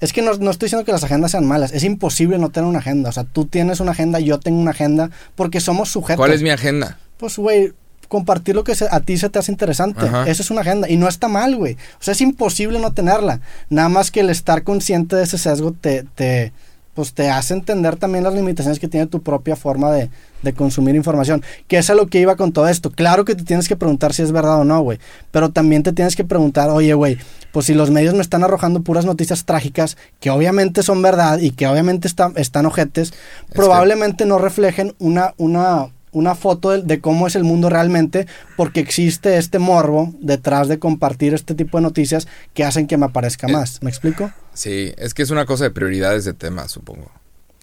es 0.00 0.12
que 0.12 0.22
no, 0.22 0.34
no 0.34 0.50
estoy 0.50 0.66
diciendo 0.66 0.84
que 0.84 0.92
las 0.92 1.04
agendas 1.04 1.30
sean 1.32 1.46
malas, 1.46 1.72
es 1.72 1.82
imposible 1.84 2.38
no 2.38 2.50
tener 2.50 2.68
una 2.68 2.78
agenda, 2.80 3.08
o 3.10 3.12
sea, 3.12 3.24
tú 3.24 3.46
tienes 3.46 3.80
una 3.80 3.92
agenda, 3.92 4.20
yo 4.20 4.38
tengo 4.38 4.60
una 4.60 4.70
agenda, 4.72 5.10
porque 5.34 5.60
somos 5.60 5.88
sujetos. 5.90 6.18
¿Cuál 6.18 6.32
es 6.32 6.42
mi 6.42 6.50
agenda? 6.50 6.98
Pues, 7.16 7.36
güey, 7.38 7.72
compartir 8.08 8.54
lo 8.54 8.62
que 8.62 8.74
se- 8.76 8.86
a 8.90 9.00
ti 9.00 9.16
se 9.16 9.28
te 9.30 9.38
hace 9.38 9.50
interesante, 9.50 10.06
Ajá. 10.06 10.28
eso 10.28 10.42
es 10.42 10.50
una 10.50 10.60
agenda 10.60 10.88
y 10.88 10.96
no 10.96 11.08
está 11.08 11.26
mal, 11.28 11.56
güey. 11.56 11.74
O 11.98 12.02
sea, 12.04 12.12
es 12.12 12.20
imposible 12.20 12.78
no 12.78 12.92
tenerla. 12.92 13.40
Nada 13.68 13.88
más 13.88 14.10
que 14.12 14.20
el 14.20 14.30
estar 14.30 14.62
consciente 14.62 15.16
de 15.16 15.24
ese 15.24 15.38
sesgo 15.38 15.72
te, 15.72 16.04
te 16.14 16.52
pues 16.96 17.12
te 17.12 17.28
hace 17.28 17.52
entender 17.52 17.96
también 17.96 18.24
las 18.24 18.34
limitaciones 18.34 18.80
que 18.80 18.88
tiene 18.88 19.06
tu 19.06 19.22
propia 19.22 19.54
forma 19.54 19.92
de, 19.92 20.08
de 20.42 20.54
consumir 20.54 20.96
información. 20.96 21.42
Que 21.68 21.76
es 21.76 21.90
a 21.90 21.94
lo 21.94 22.06
que 22.06 22.18
iba 22.18 22.36
con 22.36 22.52
todo 22.52 22.68
esto. 22.68 22.90
Claro 22.90 23.26
que 23.26 23.34
te 23.34 23.44
tienes 23.44 23.68
que 23.68 23.76
preguntar 23.76 24.14
si 24.14 24.22
es 24.22 24.32
verdad 24.32 24.60
o 24.60 24.64
no, 24.64 24.80
güey. 24.80 24.98
Pero 25.30 25.50
también 25.50 25.82
te 25.82 25.92
tienes 25.92 26.16
que 26.16 26.24
preguntar, 26.24 26.70
oye, 26.70 26.94
güey, 26.94 27.18
pues 27.52 27.66
si 27.66 27.74
los 27.74 27.90
medios 27.90 28.14
me 28.14 28.22
están 28.22 28.42
arrojando 28.42 28.80
puras 28.80 29.04
noticias 29.04 29.44
trágicas, 29.44 29.98
que 30.20 30.30
obviamente 30.30 30.82
son 30.82 31.02
verdad 31.02 31.38
y 31.38 31.50
que 31.50 31.66
obviamente 31.66 32.08
están, 32.08 32.32
están 32.36 32.64
ojetes, 32.64 33.12
probablemente 33.52 34.24
no 34.24 34.38
reflejen 34.38 34.94
una, 34.98 35.34
una, 35.36 35.88
una 36.16 36.34
foto 36.34 36.70
de, 36.70 36.82
de 36.82 37.00
cómo 37.00 37.26
es 37.26 37.36
el 37.36 37.44
mundo 37.44 37.68
realmente, 37.68 38.26
porque 38.56 38.80
existe 38.80 39.36
este 39.36 39.58
morbo 39.58 40.14
detrás 40.20 40.66
de 40.68 40.78
compartir 40.78 41.34
este 41.34 41.54
tipo 41.54 41.78
de 41.78 41.82
noticias 41.82 42.26
que 42.54 42.64
hacen 42.64 42.86
que 42.86 42.96
me 42.96 43.06
aparezca 43.06 43.46
Eh, 43.46 43.52
más. 43.52 43.82
¿Me 43.82 43.90
explico? 43.90 44.32
Sí, 44.54 44.92
es 44.96 45.12
que 45.14 45.22
es 45.22 45.30
una 45.30 45.44
cosa 45.46 45.64
de 45.64 45.70
prioridades 45.70 46.24
de 46.24 46.32
temas, 46.32 46.70
supongo. 46.72 47.10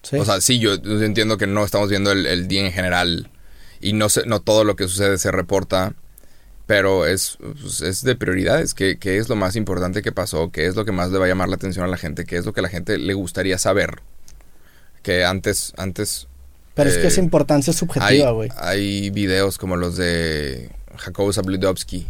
Sí. 0.04 0.18
O 0.18 0.26
sea, 0.26 0.39
sí, 0.41 0.60
yo, 0.60 0.74
entiendo 0.74 1.38
que 1.38 1.47
no 1.47 1.64
estamos 1.66 1.89
viendo 1.89 2.12
el, 2.12 2.26
el 2.28 2.47
día 2.47 2.66
en 2.66 2.72
general 2.72 3.30
y 3.82 3.93
no, 3.93 4.10
se- 4.10 4.26
no 4.26 4.39
todo 4.41 4.64
lo 4.64 4.76
que 4.76 4.88
sucede 4.88 5.18
se 5.18 5.32
reporta, 5.32 5.93
pero 6.68 7.06
es, 7.08 7.38
pues, 7.62 7.82
es 7.82 8.04
de 8.04 8.16
prioridades. 8.16 8.74
¿Qué, 8.74 8.97
¿Qué 8.99 9.18
es 9.18 9.30
lo 9.30 9.36
más 9.36 9.56
importante 9.56 10.01
que 10.01 10.12
pasó? 10.12 10.51
¿Qué 10.51 10.68
es 10.68 10.76
lo 10.76 10.86
que 10.86 10.91
más 10.91 11.12
le 11.12 11.18
va 11.20 11.26
a 11.26 11.28
llamar 11.28 11.49
la 11.49 11.56
atención 11.56 11.86
a 11.86 11.89
la 11.89 11.97
gente? 11.97 12.26
¿Qué 12.26 12.38
es 12.38 12.45
lo 12.45 12.54
que 12.54 12.60
a 12.62 12.64
la 12.64 12.70
gente 12.70 12.97
le 12.97 13.14
gustaría 13.14 13.58
saber? 13.58 14.01
Que 15.01 15.26
antes, 15.26 15.74
antes 15.78 16.28
Pero 16.76 16.89
es 16.89 16.97
que 16.97 17.03
Eh, 17.03 17.07
esa 17.07 17.19
importancia 17.21 17.71
es 17.71 17.78
subjetiva, 17.78 18.32
güey. 18.32 18.49
hay 18.57 19.09
videos 19.11 19.57
como 19.57 19.76
los 19.78 19.95
de 19.97 20.71
Jacobo 20.97 21.32
Zabludovsky, 21.32 22.07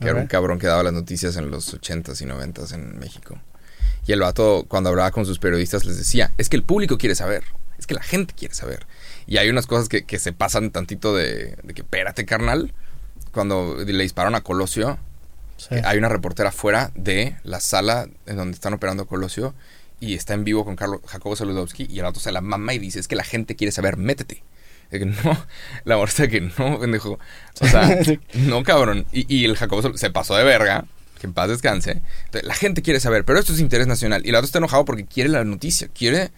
que 0.00 0.08
era 0.08 0.20
un 0.20 0.26
cabrón 0.26 0.58
que 0.58 0.66
daba 0.66 0.82
las 0.82 0.92
noticias 0.92 1.36
en 1.36 1.50
los 1.50 1.74
80s 1.74 2.20
y 2.20 2.24
90s 2.26 2.72
en 2.74 2.98
México. 2.98 3.38
Y 4.06 4.12
el 4.12 4.20
vato, 4.20 4.64
cuando 4.68 4.90
hablaba 4.90 5.10
con 5.10 5.26
sus 5.26 5.38
periodistas, 5.40 5.84
les 5.84 5.96
decía, 5.98 6.30
es 6.38 6.48
que 6.48 6.56
el 6.56 6.62
público 6.62 6.98
quiere 6.98 7.14
saber, 7.16 7.42
es 7.78 7.86
que 7.88 7.94
la 7.94 8.02
gente 8.02 8.34
quiere 8.36 8.54
saber. 8.54 8.86
Y 9.26 9.38
hay 9.38 9.48
unas 9.50 9.66
cosas 9.66 9.88
que, 9.88 10.04
que 10.04 10.18
se 10.20 10.32
pasan 10.32 10.70
tantito 10.70 11.14
de, 11.16 11.56
de 11.64 11.74
que, 11.74 11.82
espérate, 11.82 12.24
carnal, 12.24 12.72
cuando 13.32 13.76
le 13.84 14.02
dispararon 14.02 14.34
a 14.36 14.42
Colosio, 14.42 14.98
Sí. 15.56 15.74
hay 15.84 15.96
una 15.96 16.10
reportera 16.10 16.52
fuera 16.52 16.92
de 16.94 17.34
la 17.42 17.60
sala 17.60 18.08
en 18.26 18.36
donde 18.36 18.54
están 18.54 18.74
operando 18.74 19.06
Colosio 19.06 19.54
y 20.00 20.14
está 20.14 20.34
en 20.34 20.44
vivo 20.44 20.64
con 20.64 20.76
Carlos 20.76 21.00
Jacobo 21.06 21.36
Saludowski 21.36 21.86
y 21.90 21.98
el 21.98 22.06
auto 22.06 22.20
se 22.20 22.32
la 22.32 22.40
mama 22.40 22.74
y 22.74 22.78
dice, 22.78 23.00
es 23.00 23.08
que 23.08 23.16
la 23.16 23.24
gente 23.24 23.56
quiere 23.56 23.72
saber, 23.72 23.96
métete. 23.96 24.42
De 24.90 25.00
que 25.00 25.06
no, 25.06 25.46
la 25.84 26.06
que 26.06 26.40
no, 26.40 26.78
pendejo. 26.78 27.18
O 27.60 27.66
sea, 27.66 27.98
no, 28.34 28.62
cabrón. 28.62 29.06
Y, 29.12 29.34
y 29.34 29.44
el 29.44 29.56
Jacobo 29.56 29.96
se 29.96 30.10
pasó 30.10 30.36
de 30.36 30.44
verga, 30.44 30.84
que 31.18 31.26
en 31.26 31.32
paz 31.32 31.48
descanse. 31.48 32.02
Entonces, 32.26 32.44
la 32.44 32.54
gente 32.54 32.82
quiere 32.82 33.00
saber, 33.00 33.24
pero 33.24 33.38
esto 33.38 33.52
es 33.52 33.60
interés 33.60 33.86
nacional. 33.86 34.24
Y 34.24 34.30
el 34.30 34.34
otro 34.36 34.46
está 34.46 34.58
enojado 34.58 34.84
porque 34.84 35.06
quiere 35.06 35.30
la 35.30 35.44
noticia, 35.44 35.88
quiere 35.88 36.30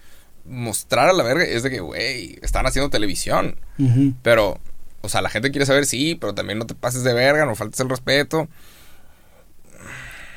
mostrar 0.45 1.09
a 1.09 1.13
la 1.13 1.25
verga. 1.25 1.45
Es 1.45 1.63
de 1.63 1.71
que, 1.71 1.81
güey, 1.81 2.39
están 2.43 2.67
haciendo 2.67 2.91
televisión. 2.91 3.59
Pero, 4.23 4.59
o 5.03 5.09
sea, 5.09 5.21
la 5.21 5.31
gente 5.31 5.51
quiere 5.51 5.67
saber, 5.67 5.87
sí, 5.87 6.17
pero 6.19 6.35
también 6.35 6.59
no 6.59 6.67
te 6.67 6.75
pases 6.75 7.05
de 7.05 7.13
verga, 7.15 7.45
no 7.45 7.55
faltes 7.55 7.81
el 7.81 7.89
respeto. 7.89 8.49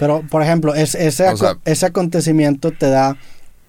Pero, 0.01 0.23
por 0.29 0.41
ejemplo, 0.43 0.73
es, 0.75 0.95
ese, 0.95 1.29
sea- 1.37 1.57
ese 1.63 1.85
acontecimiento 1.85 2.71
te 2.71 2.89
da 2.89 3.15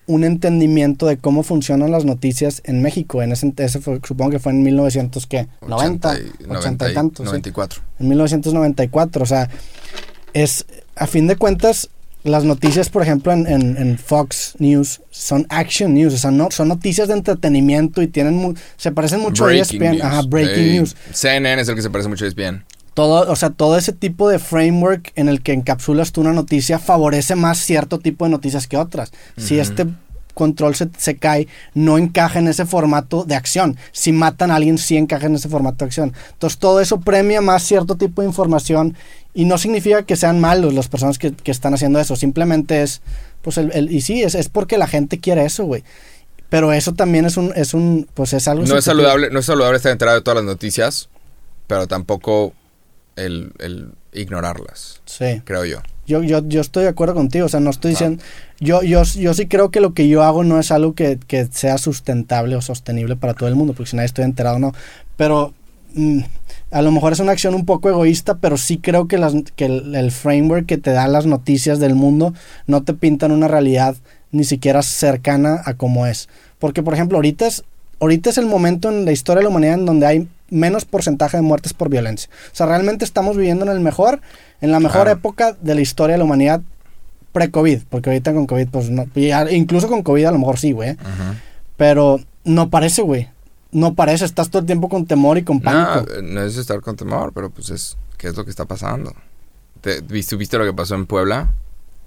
un 0.07 0.25
entendimiento 0.25 1.07
de 1.07 1.17
cómo 1.19 1.43
funcionan 1.45 1.91
las 1.93 2.05
noticias 2.05 2.61
en 2.65 2.83
México. 2.83 3.23
En 3.23 3.31
ese, 3.33 3.53
ese 3.59 3.81
fue, 3.81 4.01
supongo 4.03 4.31
que 4.33 4.39
fue 4.41 4.51
en 4.53 4.63
1900, 4.63 5.27
¿qué? 5.27 5.47
90, 5.61 6.09
80 6.11 6.15
y- 6.19 6.29
80 6.45 6.55
90 6.55 6.91
y 6.91 6.95
tantos. 6.95 7.25
sí. 7.27 7.31
94. 7.31 7.83
En 8.01 8.09
1994, 8.09 9.23
o 9.23 9.27
sea, 9.27 9.49
es, 10.33 10.65
a 10.97 11.07
fin 11.07 11.27
de 11.27 11.37
cuentas, 11.37 11.89
las 12.25 12.45
noticias, 12.45 12.89
por 12.89 13.03
ejemplo, 13.03 13.33
en, 13.33 13.47
en- 13.47 13.77
en 13.77 13.99
Fox 13.99 14.55
News 14.59 15.03
son 15.11 15.47
action 15.51 15.93
news, 15.95 16.15
o 16.15 16.19
sea, 16.19 16.31
no, 16.31 16.49
son 16.51 16.69
noticias 16.69 17.09
de 17.09 17.15
entretenimiento 17.15 18.01
y 18.01 18.07
tienen, 18.09 18.35
mu- 18.37 18.55
se 18.77 18.91
parecen 18.93 19.21
mucho 19.21 19.45
a 19.45 19.49
ESPN, 19.55 20.01
ajá, 20.03 20.23
breaking 20.23 20.73
news. 20.77 20.97
CNN 21.13 21.61
es 21.61 21.69
el 21.69 21.75
que 21.75 21.83
se 21.83 21.91
parece 21.91 22.09
mucho 22.09 22.25
a 22.25 22.29
E 22.29 22.31
ESPN. 22.31 22.65
Todo, 22.95 23.31
o 23.31 23.37
sea, 23.37 23.51
todo 23.51 23.79
ese 23.79 23.93
tipo 23.93 24.29
de 24.29 24.39
framework 24.39 25.13
en 25.15 25.29
el 25.29 25.43
que 25.43 25.53
encapsulas 25.53 26.13
tú 26.13 26.21
una 26.21 26.33
noticia 26.33 26.79
favorece 26.79 27.35
más 27.37 27.59
cierto 27.59 27.99
tipo 27.99 28.25
de 28.27 28.31
noticias 28.31 28.67
que 28.67 28.77
otras. 28.77 29.13
Si 29.39 29.59
este 29.59 29.87
control 30.35 30.75
se, 30.75 30.89
se 30.99 31.17
cae, 31.17 31.47
no 31.75 31.99
encaja 31.99 32.39
en 32.39 32.49
ese 32.49 32.65
formato 32.67 33.25
de 33.25 33.35
acción. 33.35 33.77
Si 33.93 34.13
matan 34.13 34.51
a 34.51 34.57
alguien, 34.57 34.79
sí 34.79 34.97
encaja 34.97 35.27
en 35.27 35.35
ese 35.35 35.49
formato 35.49 35.79
de 35.79 35.85
acción. 35.87 36.13
Entonces, 36.33 36.59
todo 36.59 36.81
eso 36.81 37.01
premia 37.01 37.41
más 37.41 37.63
cierto 37.63 37.97
tipo 37.97 38.23
de 38.23 38.29
información 38.29 38.97
y 39.35 39.45
no 39.47 39.57
significa 39.59 40.03
que 40.05 40.17
sean 40.17 40.41
malos 40.41 40.75
las 40.75 40.89
personas 40.89 41.19
que, 41.19 41.33
que 41.33 41.51
están 41.51 41.75
haciendo 41.75 41.99
eso. 41.99 42.17
Simplemente 42.17 42.83
es, 42.83 43.01
pues, 43.43 43.57
el, 43.59 43.73
el- 43.73 43.91
y 43.93 44.01
sí, 44.03 44.23
es, 44.23 44.35
es 44.35 44.49
porque 44.49 44.77
la 44.79 44.87
gente 44.87 45.19
quiere 45.19 45.45
eso, 45.45 45.65
güey. 45.65 45.83
Pero 46.49 46.73
eso 46.75 46.93
también 46.93 47.25
es 47.25 47.37
un, 47.39 47.53
es 47.57 47.73
un, 47.73 48.07
pues 48.13 48.35
es 48.35 48.49
algo... 48.49 48.65
No 48.67 48.77
es 48.77 48.85
saludable, 48.85 49.31
no 49.31 49.39
es 49.39 49.47
saludable 49.47 49.77
estar 49.77 49.93
enterado 49.93 50.19
de 50.19 50.23
todas 50.23 50.37
las 50.37 50.45
noticias, 50.45 51.09
pero 51.67 51.87
tampoco 51.87 52.53
el, 53.17 53.53
el 53.59 53.89
ignorarlas, 54.13 55.01
Sí. 55.05 55.43
creo 55.45 55.65
yo. 55.65 55.79
Yo, 56.07 56.23
yo, 56.23 56.47
yo 56.47 56.61
estoy 56.61 56.83
de 56.85 56.89
acuerdo 56.91 57.15
contigo, 57.15 57.47
o 57.47 57.49
sea, 57.49 57.61
no 57.61 57.71
estoy 57.71 57.91
Ah. 57.91 57.95
diciendo, 57.95 58.23
yo, 58.61 58.83
yo, 58.83 59.03
yo 59.05 59.35
sí 59.35 59.47
creo 59.47 59.71
que 59.71 59.81
lo 59.81 59.95
que 59.95 60.09
yo 60.09 60.23
hago 60.23 60.43
no 60.45 60.59
es 60.59 60.71
algo 60.73 60.95
que, 60.95 61.19
que 61.27 61.47
sea 61.47 61.79
sustentable 61.79 62.57
o 62.57 62.61
sostenible 62.61 63.17
para 63.17 63.35
todo 63.35 63.49
el 63.49 63.55
mundo, 63.55 63.73
porque 63.73 63.91
si 63.91 63.97
nadie 63.97 64.07
estoy 64.07 64.25
enterado, 64.25 64.59
no. 64.59 64.73
Pero 65.17 65.55
mm, 65.95 66.21
a 66.73 66.83
lo 66.83 66.91
mejor 66.91 67.13
es 67.13 67.21
una 67.21 67.33
acción 67.33 67.55
un 67.55 67.65
poco 67.67 67.89
egoísta, 67.89 68.39
pero 68.39 68.57
sí 68.57 68.79
creo 68.79 69.07
que, 69.09 69.17
las, 69.19 69.35
que 69.57 69.67
el, 69.67 69.95
el 69.95 70.11
framework 70.11 70.67
que 70.67 70.79
te 70.79 70.91
dan 70.91 71.13
las 71.13 71.27
noticias 71.27 71.79
del 71.79 71.95
mundo 71.95 72.35
no 72.67 72.83
te 72.83 72.95
pintan 72.95 73.31
una 73.31 73.47
realidad 73.49 73.95
ni 74.33 74.45
siquiera 74.45 74.83
cercana 74.83 75.63
a 75.65 75.75
como 75.75 76.07
es. 76.07 76.29
Porque, 76.59 76.83
por 76.83 76.95
ejemplo, 76.95 77.19
ahorita 77.19 77.47
es, 77.47 77.63
ahorita 78.03 78.29
es 78.31 78.37
el 78.39 78.45
momento 78.47 78.91
en 78.91 79.07
la 79.07 79.13
historia 79.13 79.39
de 79.39 79.45
la 79.45 79.49
humanidad 79.49 79.75
en 79.75 79.87
donde 79.87 80.07
hay 80.07 80.29
menos 80.51 80.85
porcentaje 80.85 81.39
de 81.39 81.43
muertes 81.43 81.73
por 81.73 81.89
violencia. 81.89 82.29
O 82.53 82.55
sea, 82.55 82.67
realmente 82.67 83.05
estamos 83.07 83.37
viviendo 83.39 83.65
en 83.65 83.71
el 83.73 83.81
mejor, 83.81 84.21
en 84.61 84.71
la 84.71 84.81
mejor 84.81 85.05
Claro. 85.05 85.13
época 85.19 85.57
de 85.61 85.75
la 85.75 85.81
historia 85.81 86.13
de 86.15 86.19
la 86.19 86.25
humanidad 86.25 86.61
pre-COVID, 87.33 87.85
porque 87.89 88.11
ahorita 88.11 88.35
con 88.35 88.47
COVID, 88.47 88.69
pues 88.69 88.91
no, 88.91 89.07
incluso 89.51 89.89
con 89.89 90.03
COVID 90.03 90.27
a 90.27 90.33
lo 90.33 90.39
mejor 90.39 90.59
sí, 90.59 90.73
güey, 90.73 90.97
pero 91.79 92.21
no 92.45 92.69
parece, 92.69 93.01
güey, 93.03 93.29
no 93.71 93.95
parece, 93.95 94.27
estás 94.27 94.51
todo 94.51 94.61
el 94.61 94.67
tiempo 94.67 94.89
con 94.91 95.07
temor 95.07 95.39
y 95.39 95.43
con 95.45 95.57
No, 95.59 95.63
pánico. 95.63 96.13
eh, 96.13 96.21
no 96.23 96.43
es 96.43 96.57
estar 96.59 96.81
con 96.83 96.97
temor, 96.97 97.33
pero 97.33 97.49
pues 97.49 97.71
es, 97.71 97.97
¿qué 98.19 98.29
es 98.29 98.37
lo 98.37 98.45
que 98.45 98.51
está 98.51 98.67
pasando? 98.67 99.15
¿Te, 99.81 100.01
viste, 100.03 100.37
¿Viste 100.37 100.59
lo 100.59 100.65
que 100.65 100.75
pasó 100.75 100.95
en 100.95 101.07
Puebla? 101.07 101.55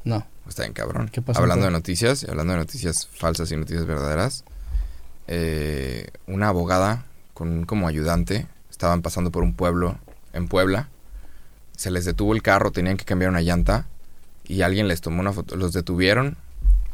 No, 0.03 0.25
Está 0.47 0.61
bien 0.61 0.73
cabrón. 0.73 1.09
¿Qué 1.11 1.23
pasó 1.23 1.39
hablando 1.39 1.65
de 1.65 1.71
noticias, 1.71 2.21
y 2.21 2.29
hablando 2.29 2.53
de 2.53 2.59
noticias 2.59 3.07
falsas 3.11 3.51
y 3.51 3.57
noticias 3.57 3.87
verdaderas, 3.87 4.43
eh, 5.27 6.07
una 6.27 6.49
abogada 6.49 7.05
con 7.33 7.65
como 7.65 7.87
ayudante 7.87 8.47
estaban 8.69 9.01
pasando 9.01 9.31
por 9.31 9.43
un 9.43 9.53
pueblo 9.53 9.97
en 10.33 10.47
Puebla, 10.47 10.89
se 11.75 11.91
les 11.91 12.05
detuvo 12.05 12.33
el 12.33 12.41
carro, 12.41 12.71
tenían 12.71 12.97
que 12.97 13.05
cambiar 13.05 13.29
una 13.31 13.41
llanta 13.41 13.87
y 14.45 14.61
alguien 14.61 14.87
les 14.87 15.01
tomó 15.01 15.21
una 15.21 15.33
foto, 15.33 15.55
los 15.55 15.73
detuvieron 15.73 16.37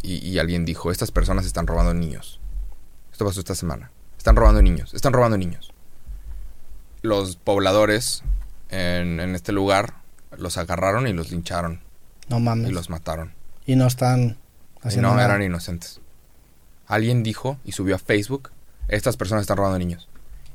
y, 0.02 0.16
y 0.28 0.40
alguien 0.40 0.66
dijo, 0.66 0.92
estas 0.92 1.12
personas 1.12 1.46
están 1.46 1.68
robando 1.68 1.94
niños. 1.94 2.40
Esto 3.12 3.26
pasó 3.26 3.40
esta 3.40 3.56
semana. 3.56 3.92
Están 4.18 4.36
robando 4.36 4.62
niños, 4.62 4.94
están 4.94 5.14
robando 5.14 5.38
niños. 5.38 5.74
Los 7.02 7.36
pobladores 7.36 8.24
en, 8.70 9.20
en 9.20 9.36
este 9.36 9.52
lugar 9.52 9.96
los 10.38 10.58
agarraron 10.58 11.08
y 11.08 11.14
los 11.14 11.32
lincharon 11.32 11.82
no 12.30 12.40
mames. 12.40 12.70
y 12.70 12.74
los 12.74 12.90
mataron. 12.90 13.34
Y 13.66 13.76
no 13.76 13.88
están 13.88 14.38
Y 14.84 14.88
haciendo 14.88 15.10
no 15.10 15.16
nada. 15.16 15.26
eran 15.26 15.44
inocentes. 15.44 16.01
Alguien 16.92 17.24
dijo 17.24 17.58
y 17.66 17.72
subió 17.72 17.96
a 17.96 18.00
Facebook, 18.00 18.50
estas 18.88 19.18
personas 19.18 19.42
están 19.42 19.58
robando 19.58 19.80
niños. 19.80 20.08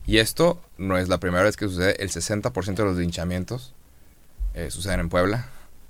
Y 0.07 0.19
esto 0.19 0.61
no 0.79 0.99
es 0.99 1.09
la 1.09 1.19
primera 1.19 1.43
vez 1.43 1.57
que 1.57 1.67
sucede. 1.67 2.01
El 2.03 2.11
60% 2.11 2.75
de 2.75 2.85
los 2.85 2.97
linchamientos 2.97 3.73
eh, 4.55 4.71
suceden 4.71 5.01
en 5.01 5.09
Puebla. 5.09 5.49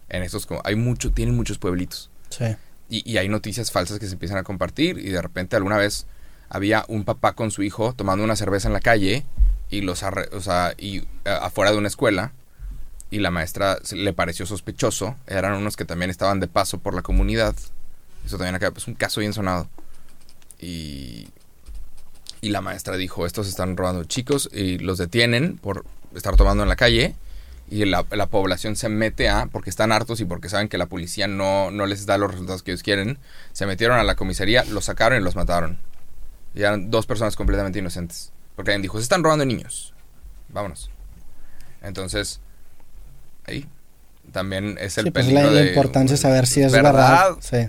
En 0.09 0.23
estos, 0.23 0.47
como- 0.47 0.63
hay 0.65 0.77
mucho, 0.77 1.11
tienen 1.13 1.35
muchos 1.35 1.59
pueblitos. 1.59 2.11
Sí. 2.31 2.57
Y, 2.89 3.11
y 3.11 3.19
hay 3.19 3.29
noticias 3.29 3.71
falsas 3.73 3.99
que 3.99 4.07
se 4.07 4.13
empiezan 4.13 4.39
a 4.39 4.43
compartir. 4.45 4.99
Y 4.99 5.11
de 5.11 5.21
repente 5.21 5.57
alguna 5.57 5.77
vez 5.77 6.07
había 6.49 6.85
un 6.89 7.05
papá 7.05 7.33
con 7.35 7.51
su 7.51 7.63
hijo 7.65 7.93
tomando 7.95 8.25
una 8.25 8.37
cerveza 8.37 8.69
en 8.69 8.73
la 8.75 8.81
calle 8.81 9.25
y 9.69 9.81
los 9.81 10.03
arre- 10.05 10.33
o 10.33 10.41
sea, 10.41 10.75
y 10.79 10.99
eh, 10.99 11.05
afuera 11.43 11.73
de 11.73 11.79
una 11.79 11.89
escuela. 11.89 12.33
Y 13.11 13.19
la 13.19 13.31
maestra 13.31 13.79
le 13.93 14.13
pareció 14.13 14.47
sospechoso. 14.47 15.17
Eran 15.27 15.55
unos 15.55 15.77
que 15.77 15.85
también 15.85 16.11
estaban 16.11 16.41
de 16.41 16.47
paso 16.49 16.79
por 16.79 16.95
la 16.95 17.03
comunidad. 17.03 17.55
Eso 18.25 18.39
también 18.39 18.55
acá 18.55 18.73
es 18.77 18.87
un 18.89 18.95
caso 18.95 19.21
bien 19.21 19.33
sonado. 19.33 19.69
Y, 20.61 21.29
y 22.41 22.49
la 22.51 22.61
maestra 22.61 22.97
dijo, 22.97 23.27
estos 23.27 23.49
están 23.49 23.77
robando 23.77 24.05
chicos 24.05 24.49
y 24.53 24.79
los 24.79 24.99
detienen 24.99 25.59
por 25.59 25.85
estar 26.15 26.37
tomando 26.37 26.63
en 26.63 26.69
la 26.69 26.77
calle. 26.77 27.15
Y 27.69 27.85
la, 27.85 28.05
la 28.13 28.27
población 28.27 28.77
se 28.77 28.89
mete 28.89 29.29
a, 29.29 29.47
porque 29.47 29.71
están 29.71 29.91
hartos 29.91 30.21
y 30.21 30.25
porque 30.25 30.49
saben 30.49 30.69
que 30.69 30.79
la 30.79 30.87
policía 30.87 31.27
no, 31.27 31.71
no 31.73 31.87
les 31.87 32.07
da 32.07 32.17
los 32.17 32.31
resultados 32.31 32.63
que 32.63 32.71
ellos 32.71 32.85
quieren, 32.85 33.19
se 33.53 33.67
metieron 33.67 33.99
a 33.99 34.05
la 34.05 34.15
comisaría, 34.15 34.65
los 34.67 34.85
sacaron 34.85 35.21
y 35.21 35.25
los 35.25 35.35
mataron. 35.35 35.79
Y 36.55 36.61
eran 36.61 36.91
dos 36.93 37.07
personas 37.07 37.35
completamente 37.35 37.81
inocentes. 37.81 38.33
Porque 38.55 38.71
alguien 38.71 38.83
dijo, 38.83 38.99
se 38.99 39.03
están 39.03 39.25
robando 39.25 39.45
niños. 39.45 39.93
Vámonos. 40.49 40.91
Entonces, 41.83 42.41
ahí 43.47 43.67
también 44.33 44.79
es 44.81 44.97
el 44.99 45.07
Sí, 45.07 45.11
pues 45.11 45.27
peligro 45.27 45.49
la, 45.49 45.53
la 45.53 45.61
de- 45.63 45.69
importancia 45.71 46.15
es 46.15 46.21
saber 46.21 46.47
si 46.47 46.63
es 46.63 46.71
¿verdad? 46.73 46.93
verdad. 46.93 47.37
Sí. 47.41 47.69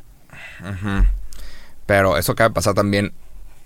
Pero 1.88 2.18
eso 2.18 2.34
acaba 2.34 2.50
de 2.50 2.54
pasar 2.54 2.76
también 2.76 3.14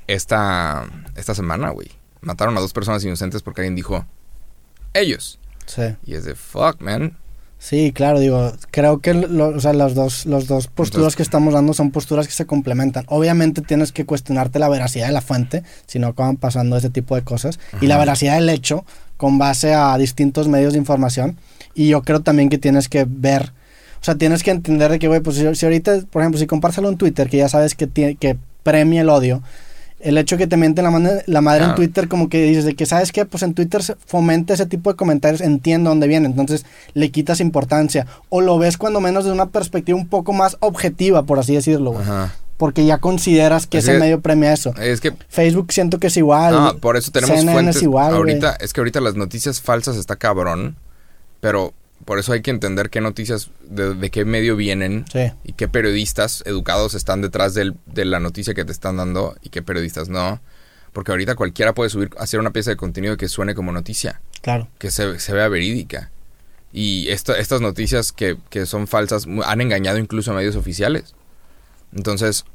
esta, 0.07 0.85
esta 1.15 1.35
semana, 1.35 1.69
güey. 1.71 1.89
Mataron 2.21 2.57
a 2.57 2.61
dos 2.61 2.71
personas 2.73 3.03
inocentes 3.03 3.41
porque 3.41 3.61
alguien 3.61 3.75
dijo, 3.75 4.05
ellos. 4.93 5.39
Sí. 5.65 5.83
Y 6.05 6.13
es 6.15 6.23
de, 6.25 6.35
fuck, 6.35 6.81
man. 6.81 7.17
Sí, 7.57 7.91
claro, 7.93 8.19
digo, 8.19 8.53
creo 8.71 9.01
que 9.01 9.13
lo- 9.13 9.49
o 9.49 9.59
sea, 9.59 9.73
las 9.73 9.93
dos, 9.93 10.25
los 10.25 10.47
dos 10.47 10.65
posturas 10.67 10.97
Entonces- 11.01 11.15
que 11.17 11.23
estamos 11.23 11.53
dando 11.53 11.73
son 11.73 11.91
posturas 11.91 12.25
que 12.25 12.33
se 12.33 12.47
complementan. 12.47 13.05
Obviamente 13.07 13.61
tienes 13.61 13.91
que 13.91 14.03
cuestionarte 14.05 14.57
la 14.57 14.67
veracidad 14.67 15.05
de 15.07 15.13
la 15.13 15.21
fuente, 15.21 15.63
si 15.85 15.99
no 15.99 16.07
acaban 16.07 16.37
pasando 16.37 16.75
ese 16.75 16.89
tipo 16.89 17.15
de 17.15 17.23
cosas, 17.23 17.59
y 17.79 17.85
la 17.85 17.99
veracidad 17.99 18.35
del 18.35 18.49
hecho 18.49 18.83
con 19.17 19.37
base 19.37 19.75
a 19.75 19.95
distintos 19.99 20.47
medios 20.47 20.73
de 20.73 20.79
información. 20.79 21.37
Y 21.75 21.89
yo 21.89 22.01
creo 22.01 22.21
también 22.21 22.49
que 22.49 22.57
tienes 22.57 22.89
que 22.89 23.05
ver, 23.07 23.53
o 24.01 24.03
sea, 24.03 24.15
tienes 24.15 24.41
que 24.43 24.51
entender 24.51 24.89
de 24.91 24.97
que, 24.99 25.07
güey, 25.07 25.19
pues 25.21 25.37
si, 25.37 25.55
si 25.55 25.65
ahorita, 25.65 25.99
por 26.09 26.21
ejemplo, 26.23 26.39
si 26.39 26.47
compártelo 26.47 26.89
en 26.89 26.97
Twitter, 26.97 27.29
que 27.29 27.37
ya 27.37 27.49
sabes 27.49 27.75
que, 27.75 27.85
tiene, 27.87 28.15
que 28.15 28.35
premia 28.63 29.01
el 29.01 29.09
odio, 29.09 29.43
el 29.99 30.17
hecho 30.17 30.35
que 30.37 30.47
te 30.47 30.57
mienten 30.57 30.83
la, 30.83 30.89
man- 30.89 31.21
la 31.27 31.41
madre 31.41 31.59
en 31.59 31.65
Claro. 31.65 31.75
Twitter, 31.75 32.07
como 32.07 32.27
que 32.27 32.41
dices 32.41 32.65
de 32.65 32.73
que, 32.75 32.87
¿sabes 32.87 33.11
qué? 33.11 33.25
Pues 33.25 33.43
en 33.43 33.53
Twitter 33.53 33.83
se 33.83 33.95
fomenta 34.07 34.55
ese 34.55 34.65
tipo 34.65 34.89
de 34.91 34.95
comentarios, 34.95 35.41
entiendo 35.41 35.91
dónde 35.91 36.07
viene, 36.07 36.25
entonces 36.25 36.65
le 36.95 37.11
quitas 37.11 37.39
importancia. 37.39 38.07
O 38.29 38.41
lo 38.41 38.57
ves 38.57 38.77
cuando 38.77 38.99
menos 39.01 39.25
desde 39.25 39.35
una 39.35 39.49
perspectiva 39.49 39.95
un 39.99 40.07
poco 40.07 40.33
más 40.33 40.57
objetiva, 40.61 41.21
por 41.23 41.37
así 41.37 41.53
decirlo, 41.53 41.91
güey. 41.91 42.03
Ajá. 42.03 42.33
porque 42.57 42.85
ya 42.85 42.99
consideras 42.99 43.65
que 43.67 43.79
Es 43.79 43.83
ese 43.85 43.93
que- 43.93 43.99
medio 43.99 44.21
premia 44.21 44.53
eso. 44.53 44.73
Es 44.79 45.01
que 45.01 45.13
Facebook 45.29 45.71
siento 45.73 45.99
que 45.99 46.07
es 46.07 46.17
igual. 46.17 46.53
No, 46.53 46.77
por 46.77 46.95
eso 46.97 47.11
tenemos 47.11 47.35
CNN 47.39 47.53
fuentes. 47.53 47.75
es 47.77 47.81
igual, 47.83 48.13
ahorita, 48.15 48.55
es 48.59 48.71
que 48.73 48.81
ahorita 48.81 48.99
las 49.01 49.15
noticias 49.15 49.61
falsas 49.61 49.95
está 49.97 50.15
cabrón, 50.15 50.75
pero 51.39 51.73
por 52.05 52.19
eso 52.19 52.33
hay 52.33 52.41
que 52.41 52.51
entender 52.51 52.89
qué 52.89 53.01
noticias, 53.01 53.49
de, 53.63 53.93
de 53.93 54.09
qué 54.11 54.25
medio 54.25 54.55
vienen 54.55 55.05
Sí. 55.11 55.31
y 55.43 55.53
qué 55.53 55.67
periodistas 55.67 56.43
educados 56.45 56.93
están 56.93 57.21
detrás 57.21 57.53
del- 57.53 57.75
de 57.85 58.05
la 58.05 58.19
noticia 58.19 58.53
que 58.53 58.65
te 58.65 58.71
están 58.71 58.97
dando 58.97 59.35
y 59.41 59.49
qué 59.49 59.61
periodistas 59.61 60.09
no. 60.09 60.41
Porque 60.93 61.11
ahorita 61.11 61.35
cualquiera 61.35 61.73
puede 61.73 61.89
subir, 61.89 62.09
hacer 62.17 62.39
una 62.39 62.51
pieza 62.51 62.69
de 62.71 62.75
contenido 62.77 63.15
que 63.17 63.29
suene 63.29 63.55
como 63.55 63.71
noticia, 63.71 64.21
Claro. 64.41 64.67
que 64.77 64.91
se, 64.91 65.19
se 65.19 65.33
vea 65.33 65.47
verídica. 65.47 66.11
Y 66.73 67.09
esto- 67.09 67.35
estas 67.35 67.61
noticias 67.61 68.11
que, 68.11 68.37
que 68.49 68.65
son 68.65 68.87
falsas 68.87 69.25
han 69.45 69.61
engañado 69.61 69.97
incluso 69.99 70.31
a 70.31 70.35
medios 70.35 70.55
oficiales. 70.55 71.13
Entonces, 71.95 72.45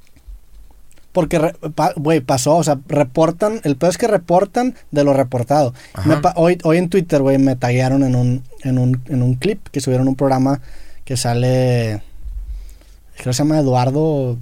Porque, 1.16 1.38
re- 1.38 1.54
pa- 1.74 1.94
güey, 1.96 2.20
pasó, 2.20 2.56
o 2.56 2.62
sea, 2.62 2.78
reportan, 2.88 3.62
el 3.64 3.76
peor 3.76 3.88
es 3.88 3.96
que 3.96 4.06
reportan 4.06 4.74
de 4.90 5.02
lo 5.02 5.14
reportado. 5.14 5.72
Me 6.04 6.18
pa- 6.18 6.34
hoy, 6.36 6.58
hoy 6.62 6.76
en 6.76 6.90
Twitter, 6.90 7.22
güey, 7.22 7.38
me 7.38 7.56
taguearon 7.56 8.04
en 8.04 8.14
un, 8.14 8.42
en, 8.64 8.76
un, 8.78 9.00
en 9.06 9.22
un 9.22 9.34
clip 9.36 9.66
que 9.72 9.80
subieron 9.80 10.08
un 10.08 10.14
programa 10.14 10.60
que 11.06 11.16
sale, 11.16 12.02
creo 13.14 13.30
que 13.30 13.32
se 13.32 13.38
llama 13.44 13.58
Eduardo 13.60 14.36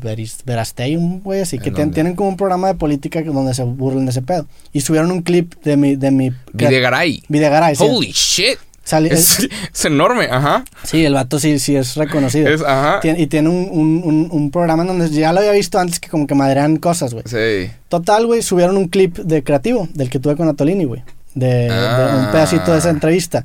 Verastey, 0.45 0.97
un 0.97 1.21
güey 1.23 1.43
así, 1.43 1.61
que 1.61 1.69
¿En 1.69 1.75
tien- 1.77 1.79
dónde? 1.85 1.95
tienen 1.95 2.17
como 2.17 2.31
un 2.31 2.37
programa 2.37 2.67
de 2.67 2.75
política 2.75 3.23
donde 3.23 3.55
se 3.55 3.63
burlan 3.63 4.05
de 4.07 4.11
ese 4.11 4.23
pedo. 4.23 4.47
Y 4.73 4.81
subieron 4.81 5.13
un 5.13 5.23
clip 5.23 5.55
de 5.63 5.77
mi... 5.77 5.95
De 5.95 6.11
mi 6.11 6.33
Videgaray. 6.53 7.23
Videgaray, 7.29 7.77
sí. 7.77 7.85
Holy 7.89 8.11
shit. 8.13 8.59
Sale- 8.85 9.13
Es, 9.13 9.39
es- 9.41 9.49
es 9.75 9.85
enorme, 9.87 10.27
ajá. 10.31 10.65
sí, 10.85 11.05
el 11.05 11.15
vato 11.15 11.39
sí, 11.41 11.59
sí 11.59 11.75
es 11.75 11.97
reconocido. 11.97 12.49
Es, 12.49 12.61
ajá. 12.63 13.01
Tien- 13.01 13.19
y 13.19 13.27
tiene 13.27 13.49
un, 13.49 13.69
un, 13.71 14.03
un, 14.05 14.29
un 14.31 14.51
programa 14.51 14.83
en 14.83 14.89
donde 14.89 15.09
ya 15.11 15.33
lo 15.33 15.41
había 15.41 15.53
visto 15.53 15.79
antes 15.79 15.99
que 16.01 16.09
como 16.11 16.27
que 16.27 16.35
madrean 16.35 16.77
cosas, 16.77 17.15
güey. 17.15 17.25
Sí. 17.27 17.71
Total, 17.89 18.27
güey, 18.27 18.43
subieron 18.43 18.77
un 18.77 18.89
clip 18.89 19.17
de 19.19 19.43
creativo, 19.43 19.89
del 19.95 20.11
que 20.11 20.19
tuve 20.21 20.37
con 20.37 20.49
Atolini, 20.49 20.85
güey. 20.85 21.03
De, 21.35 21.47
de 21.47 21.65
un 21.67 21.73
Ah. 21.73 22.29
pedacito 22.31 22.73
de 22.73 22.79
esa 22.79 22.91
entrevista. 22.91 23.45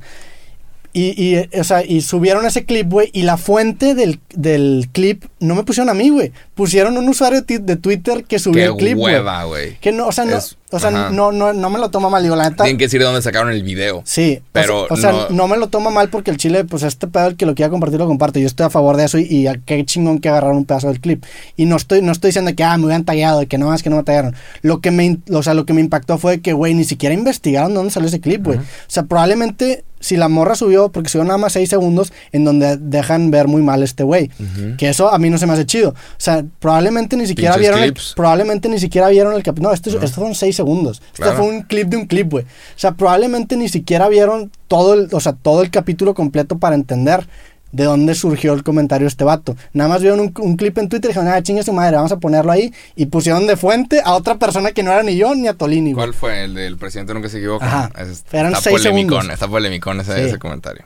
Y, 0.91 1.13
y, 1.23 1.59
o 1.59 1.63
sea, 1.63 1.85
y 1.85 2.01
subieron 2.01 2.45
ese 2.47 2.65
clip, 2.65 2.89
güey, 2.89 3.09
y 3.13 3.21
la 3.21 3.37
fuente 3.37 3.93
del, 3.93 4.19
del 4.33 4.89
clip 4.91 5.23
no 5.39 5.53
me 5.53 5.63
pusieron 5.63 5.89
a 5.89 5.93
mí, 5.93 6.09
güey. 6.09 6.31
Pusieron 6.55 6.97
un 6.97 7.07
usuario 7.07 7.43
de 7.43 7.75
Twitter 7.75 8.23
que 8.23 8.39
subió 8.39 8.63
Qué 8.63 8.65
el 8.71 8.75
clip, 8.75 8.97
güey. 8.97 9.13
hueva, 9.15 9.43
güey. 9.43 9.77
Que 9.79 9.91
no, 9.91 10.07
o 10.07 10.11
sea, 10.11 10.25
no, 10.25 10.37
Es- 10.37 10.57
o 10.71 10.77
sea 10.79 10.91
no, 10.91 11.31
no, 11.31 11.51
no 11.53 11.69
me 11.71 11.79
lo 11.79 11.89
toma 11.89 12.09
mal, 12.09 12.21
digo, 12.23 12.35
la 12.35 12.49
neta. 12.49 12.63
Tienen 12.63 12.77
que 12.77 12.85
decir 12.85 12.99
de 12.99 13.05
dónde 13.05 13.21
sacaron 13.21 13.51
el 13.51 13.63
video. 13.63 14.01
Sí, 14.05 14.39
Pero 14.51 14.83
o 14.89 14.95
sea, 14.95 14.95
o 14.95 14.97
sea, 14.97 15.11
no- 15.11 15.29
no... 15.29 15.47
me 15.47 15.57
lo 15.57 15.67
toma 15.67 15.89
mal 15.91 16.09
porque 16.09 16.31
el 16.31 16.37
chile, 16.37 16.63
pues 16.65 16.83
este 16.83 17.07
pedo, 17.07 17.27
el 17.27 17.35
que 17.37 17.45
lo 17.45 17.53
quiera 17.55 17.69
compartir, 17.69 17.99
lo 17.99 18.07
comparte. 18.07 18.41
Yo 18.41 18.47
estoy 18.47 18.65
a 18.65 18.69
favor 18.71 18.97
de 18.97 19.05
eso 19.05 19.17
y, 19.19 19.23
y 19.25 19.47
a- 19.47 19.59
qué 19.63 19.83
chingón 19.85 20.19
que 20.19 20.29
agarraron 20.29 20.57
un 20.57 20.65
pedazo 20.65 20.87
del 20.87 20.99
clip. 20.99 21.23
Y 21.55 21.65
no 21.65 21.75
estoy, 21.75 22.01
no 22.01 22.11
estoy 22.11 22.29
diciendo 22.29 22.53
que, 22.55 22.63
ah, 22.63 22.77
me 22.77 22.85
hubieran 22.85 23.05
tallado, 23.05 23.39
de 23.41 23.47
que 23.47 23.57
no 23.59 23.67
más 23.67 23.83
que 23.83 23.89
no 23.91 23.95
me 23.97 24.03
tallaron. 24.03 24.35
Lo 24.63 24.79
que 24.81 24.91
me, 24.91 25.17
o 25.31 25.43
sea, 25.43 25.53
lo 25.53 25.65
que 25.65 25.73
me 25.73 25.81
impactó 25.81 26.17
fue 26.17 26.41
que, 26.41 26.53
güey, 26.53 26.73
ni 26.73 26.83
siquiera 26.83 27.13
investigaron 27.15 27.69
de 27.71 27.75
dónde 27.75 27.91
salió 27.91 28.07
ese 28.09 28.19
clip, 28.19 28.43
güey. 28.45 28.57
O 28.57 28.63
sea, 28.87 29.03
probablemente 29.03 29.83
si 29.99 30.15
la 30.17 30.29
morra 30.29 30.55
subió, 30.55 30.89
porque 30.91 31.09
subió 31.09 31.25
nada 31.25 31.37
más 31.37 31.53
6 31.53 31.69
segundos 31.69 32.13
en 32.31 32.45
donde 32.45 32.77
dejan 32.77 33.31
ver 33.31 33.47
muy 33.47 33.61
mal 33.61 33.81
a 33.81 33.85
este 33.85 34.03
güey. 34.03 34.29
Ujú. 34.39 34.77
Que 34.77 34.89
eso 34.89 35.09
a 35.11 35.17
mí 35.19 35.29
no 35.29 35.37
se 35.37 35.45
me 35.45 35.53
hace 35.53 35.65
chido. 35.65 35.89
O 35.89 35.95
sea, 36.17 36.43
probablemente 36.59 37.17
ni 37.17 37.27
siquiera 37.27 37.55
Pinches 37.55 37.61
vieron 37.61 37.79
el, 37.83 37.93
clips. 37.93 38.13
probablemente 38.15 38.69
ni 38.69 38.79
siquiera 38.79 39.09
vieron 39.09 39.33
el 39.33 39.43
capítulo. 39.43 39.69
No, 39.69 39.73
esto, 39.73 39.89
No. 39.89 39.95
estos 39.97 40.13
fueron 40.13 40.35
6 40.35 40.55
segundos. 40.55 41.01
Claro. 41.13 41.31
Esto 41.33 41.43
fue 41.43 41.53
un 41.55 41.61
clip 41.63 41.87
de 41.89 41.97
un 41.97 42.05
clip, 42.05 42.31
güey. 42.31 42.45
O 42.45 42.47
sea, 42.77 42.93
probablemente 42.93 43.55
ni 43.57 43.67
siquiera 43.69 44.07
vieron 44.09 44.51
todo 44.67 44.93
el, 44.93 45.09
o 45.11 45.19
sea, 45.19 45.33
todo 45.33 45.61
el 45.61 45.69
capítulo 45.71 46.13
completo 46.13 46.57
para 46.59 46.75
entender 46.75 47.27
de 47.71 47.83
dónde 47.83 48.15
surgió 48.15 48.53
el 48.53 48.63
comentario 48.63 49.05
de 49.05 49.09
este 49.09 49.23
vato. 49.23 49.55
Nada 49.73 49.89
más 49.89 50.01
vieron 50.01 50.19
un, 50.19 50.33
un 50.39 50.55
clip 50.57 50.77
en 50.79 50.89
Twitter 50.89 51.09
y 51.11 51.13
dijeron, 51.13 51.29
ah, 51.31 51.41
chingue 51.43 51.63
su 51.63 51.71
madre, 51.73 51.95
vamos 51.97 52.11
a 52.11 52.17
ponerlo 52.17 52.51
ahí. 52.51 52.73
Y 52.95 53.05
pusieron 53.07 53.45
de 53.47 53.57
fuente 53.57 54.01
a 54.03 54.13
otra 54.13 54.35
persona 54.37 54.71
que 54.71 54.81
no 54.83 54.91
era 54.91 55.03
ni 55.03 55.15
yo 55.17 55.35
ni 55.35 55.47
a 55.47 55.53
Tolini. 55.53 55.93
¿Cuál 55.93 56.13
fue? 56.13 56.43
El 56.45 56.55
del 56.55 56.77
presidente 56.77 57.13
nunca 57.13 57.29
se 57.29 57.37
equivoca. 57.37 57.65
Ajá. 57.65 57.91
Es- 58.01 58.23
Eran 58.31 58.53
está 58.53 58.61
seis 58.69 58.77
polemicón, 58.81 59.09
segundos. 59.21 59.33
está 59.33 59.47
polemicón 59.47 59.99
ese, 60.01 60.15
Sí. 60.15 60.21
ese 60.21 60.39
comentario. 60.39 60.85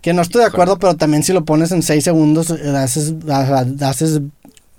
Que 0.00 0.12
no 0.14 0.22
estoy 0.22 0.40
de 0.40 0.46
acuerdo, 0.46 0.78
pero 0.78 0.96
también 0.96 1.22
si 1.22 1.32
lo 1.34 1.44
pones 1.44 1.72
en 1.72 1.82
6 1.82 2.02
segundos, 2.04 2.50
eh, 2.50 2.74
haces, 2.74 3.12
haces 3.82 4.20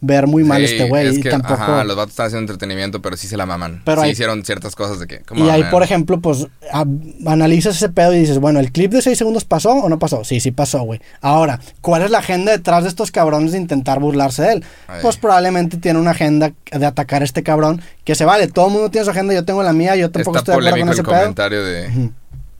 ver 0.03 0.25
muy 0.25 0.43
mal 0.43 0.65
Sí, 0.65 0.73
este 0.73 0.89
güey. 0.89 1.07
es 1.07 1.17
Y 1.17 1.21
tampoco... 1.21 1.53
ajá, 1.53 1.83
los 1.83 1.95
vatos 1.95 2.11
están 2.11 2.25
haciendo 2.25 2.51
entretenimiento, 2.51 3.01
pero 3.03 3.15
sí 3.17 3.27
se 3.27 3.37
la 3.37 3.45
maman. 3.45 3.83
Pero 3.85 4.01
sí 4.01 4.05
hay- 4.07 4.11
hicieron 4.13 4.43
ciertas 4.43 4.75
cosas 4.75 4.99
de 4.99 5.05
que... 5.07 5.21
Y 5.35 5.41
on, 5.43 5.49
ahí, 5.51 5.61
man. 5.61 5.69
por 5.71 5.83
ejemplo, 5.83 6.19
pues 6.19 6.47
a- 6.73 6.85
analizas 7.27 7.75
ese 7.75 7.89
pedo 7.89 8.13
y 8.15 8.19
dices, 8.19 8.39
bueno, 8.39 8.59
¿el 8.59 8.71
clip 8.71 8.91
de 8.91 9.01
6 9.03 9.17
segundos 9.17 9.45
pasó 9.45 9.71
o 9.73 9.89
no 9.89 9.99
pasó? 9.99 10.23
Sí, 10.23 10.39
sí 10.39 10.49
pasó, 10.51 10.81
güey. 10.81 10.99
Ahora, 11.21 11.59
¿cuál 11.81 12.01
es 12.01 12.09
la 12.11 12.17
agenda 12.19 12.51
detrás 12.51 12.83
de 12.83 12.89
estos 12.89 13.11
cabrones 13.11 13.51
de 13.51 13.59
intentar 13.59 13.99
burlarse 13.99 14.41
de 14.41 14.53
él? 14.53 14.65
Ay. 14.87 14.99
Pues 15.03 15.17
probablemente 15.17 15.77
tiene 15.77 15.99
una 15.99 16.11
agenda 16.11 16.51
de 16.71 16.85
atacar 16.85 17.21
a 17.21 17.25
este 17.25 17.43
cabrón 17.43 17.81
que 18.03 18.15
se 18.15 18.25
vale. 18.25 18.47
Todo 18.47 18.67
el 18.67 18.73
mundo 18.73 18.89
tiene 18.89 19.05
su 19.05 19.11
agenda, 19.11 19.33
yo 19.35 19.45
tengo 19.45 19.61
la 19.61 19.73
mía, 19.73 19.95
yo 19.95 20.09
tampoco 20.09 20.37
Está 20.39 20.53
estoy 20.53 20.63
de 20.63 20.69
acuerdo 20.69 20.85
con 20.85 20.93
ese 20.93 21.01
el 21.01 21.05
pedo. 21.07 21.19
comentario 21.19 21.63
de... 21.63 22.09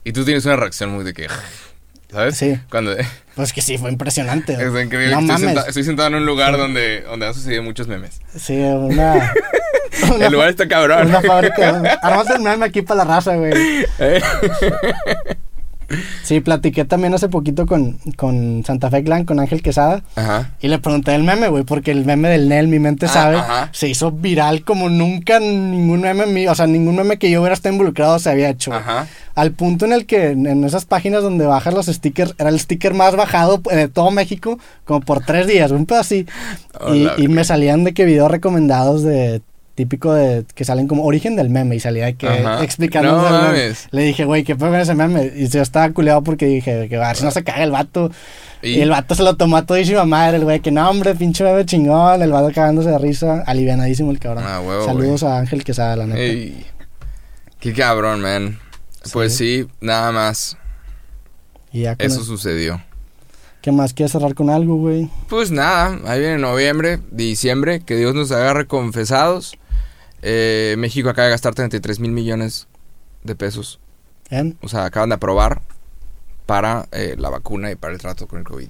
Y 0.04 0.12
tú 0.12 0.24
tienes 0.24 0.44
una 0.46 0.56
reacción 0.56 0.90
muy 0.90 1.04
de 1.04 1.12
que... 1.12 1.26
¿Sabes? 2.12 2.36
Sí. 2.36 2.58
Cuando... 2.70 2.94
Pues 3.34 3.54
que 3.54 3.62
sí, 3.62 3.78
fue 3.78 3.90
impresionante. 3.90 4.52
Es 4.60 4.60
increíble. 4.84 5.12
No 5.12 5.20
estoy, 5.20 5.26
mames. 5.26 5.40
senta- 5.40 5.64
estoy 5.68 5.84
sentado 5.84 6.08
en 6.08 6.14
un 6.16 6.26
lugar 6.26 6.56
donde, 6.58 7.00
donde 7.00 7.26
han 7.26 7.32
sucedido 7.32 7.62
muchos 7.62 7.88
memes. 7.88 8.20
Sí, 8.36 8.54
una... 8.60 9.32
una 10.14 10.26
El 10.26 10.32
lugar 10.34 10.50
está 10.50 10.68
cabrón. 10.68 11.06
una 11.08 11.22
fábrica. 11.22 11.98
El 12.34 12.40
meme 12.42 12.66
aquí 12.66 12.82
para 12.82 13.04
la 13.04 13.14
raza, 13.14 13.34
güey. 13.36 13.52
Eh. 13.98 14.20
Sí, 16.22 16.40
platiqué 16.40 16.84
también 16.84 17.14
hace 17.14 17.28
poquito 17.28 17.66
con, 17.66 17.98
con 18.16 18.64
Santa 18.64 18.90
Fe 18.90 19.04
Clan, 19.04 19.24
con 19.24 19.40
Ángel 19.40 19.62
Quesada. 19.62 20.02
Ajá. 20.16 20.52
Y 20.60 20.68
le 20.68 20.78
pregunté 20.78 21.14
el 21.14 21.22
meme, 21.22 21.48
güey, 21.48 21.64
porque 21.64 21.90
el 21.90 22.04
meme 22.04 22.28
del 22.28 22.48
Nel, 22.48 22.68
mi 22.68 22.78
mente 22.78 23.06
Ah, 23.06 23.08
sabe, 23.08 23.36
ajá. 23.36 23.70
se 23.72 23.88
hizo 23.88 24.10
viral 24.12 24.64
como 24.64 24.88
nunca 24.88 25.40
ningún 25.40 26.00
meme 26.02 26.26
mío, 26.26 26.52
o 26.52 26.54
sea, 26.54 26.66
ningún 26.66 26.96
meme 26.96 27.18
que 27.18 27.30
yo 27.30 27.40
hubiera 27.40 27.54
estado 27.54 27.72
involucrado 27.74 28.18
se 28.18 28.30
había 28.30 28.48
hecho. 28.48 28.72
Ajá. 28.72 29.06
Al 29.34 29.52
punto 29.52 29.86
en 29.86 29.92
el 29.92 30.06
que 30.06 30.30
en, 30.30 30.64
esas 30.64 30.84
páginas 30.84 31.22
donde 31.22 31.46
bajas 31.46 31.72
los 31.74 31.86
stickers, 31.86 32.34
era 32.38 32.50
el 32.50 32.60
sticker 32.60 32.92
más 32.94 33.16
bajado 33.16 33.58
de 33.58 33.88
todo 33.88 34.10
México, 34.10 34.58
como 34.84 35.00
por 35.00 35.24
tres 35.24 35.46
días, 35.46 35.70
un 35.70 35.86
pedo 35.86 36.00
así. 36.00 36.26
y, 36.88 37.04
Hola, 37.04 37.14
y 37.16 37.28
me 37.28 37.44
salían 37.44 37.84
de 37.84 37.94
que 37.94 38.04
videos 38.04 38.30
recomendados 38.30 39.02
de 39.02 39.40
típico 39.74 40.12
de 40.12 40.44
que 40.54 40.64
salen 40.64 40.86
como 40.86 41.04
origen 41.04 41.34
del 41.36 41.48
meme 41.50 41.76
y 41.76 41.80
salía 41.80 42.04
de 42.06 42.14
que 42.14 42.28
Ajá. 42.28 42.62
explicando 42.62 43.12
No 43.12 43.26
el 43.26 43.32
meme. 43.32 43.44
mames. 43.48 43.88
Le 43.90 44.02
dije, 44.02 44.24
güey, 44.24 44.44
¿qué 44.44 44.54
pedo 44.54 44.70
con 44.70 44.80
ese 44.80 44.94
meme? 44.94 45.32
Y 45.34 45.48
yo 45.48 45.62
estaba 45.62 45.90
culeado 45.92 46.22
porque 46.22 46.46
dije, 46.46 46.88
que 46.88 46.96
a 46.96 47.08
ver 47.08 47.16
si 47.16 47.24
no 47.24 47.30
se 47.30 47.42
caga 47.42 47.62
el 47.64 47.70
vato. 47.70 48.10
¿Y? 48.62 48.70
Y, 48.74 48.80
el 48.82 48.90
vato 48.90 49.14
se 49.14 49.22
lo 49.22 49.34
tomó 49.36 49.56
a 49.56 49.66
todísima 49.66 50.04
madre, 50.04 50.36
el 50.36 50.44
güey, 50.44 50.60
que 50.60 50.70
no, 50.70 50.88
hombre, 50.88 51.14
pinche 51.14 51.42
bebé 51.42 51.64
chingón, 51.66 52.22
el 52.22 52.30
vato 52.30 52.52
cagándose 52.54 52.90
de 52.90 52.98
risa, 52.98 53.42
alivianadísimo 53.46 54.10
el 54.12 54.18
cabrón. 54.18 54.44
Ah, 54.46 54.60
huevo, 54.60 54.84
Saludos 54.84 55.22
a 55.24 55.38
Ángel 55.38 55.64
Quesada, 55.64 55.96
la 55.96 56.06
neta. 56.06 56.20
Ey. 56.20 56.64
Qué 57.58 57.72
cabrón, 57.72 58.20
man. 58.20 58.58
Pues 59.12 59.36
sí, 59.36 59.66
nada 59.80 60.12
más. 60.12 60.56
Y 61.72 61.82
ya 61.82 61.96
Eso 61.98 62.20
el- 62.20 62.26
sucedió. 62.26 62.82
¿Qué 63.62 63.70
más? 63.72 63.94
¿Quieres 63.94 64.12
cerrar 64.12 64.34
con 64.34 64.50
algo, 64.50 64.76
güey? 64.76 65.08
Pues 65.28 65.50
nada, 65.52 65.98
ahí 66.06 66.18
viene 66.20 66.38
noviembre, 66.38 66.98
diciembre, 67.12 67.80
que 67.80 67.96
Dios 67.96 68.12
nos 68.14 68.32
agarre 68.32 68.66
confesados. 68.66 69.56
Eh, 70.22 70.76
México 70.78 71.08
acaba 71.10 71.26
de 71.26 71.32
gastar 71.32 71.54
33 71.54 71.98
mil 72.00 72.12
millones 72.12 72.68
de 73.24 73.34
pesos. 73.34 73.80
¿En? 74.30 74.56
O 74.62 74.68
sea, 74.68 74.84
acaban 74.84 75.08
de 75.10 75.16
aprobar 75.16 75.62
para 76.46 76.88
eh, 76.92 77.16
la 77.18 77.28
vacuna 77.28 77.70
y 77.70 77.74
para 77.76 77.92
el 77.92 78.00
trato 78.00 78.26
con 78.26 78.38
el 78.38 78.44
COVID. 78.44 78.68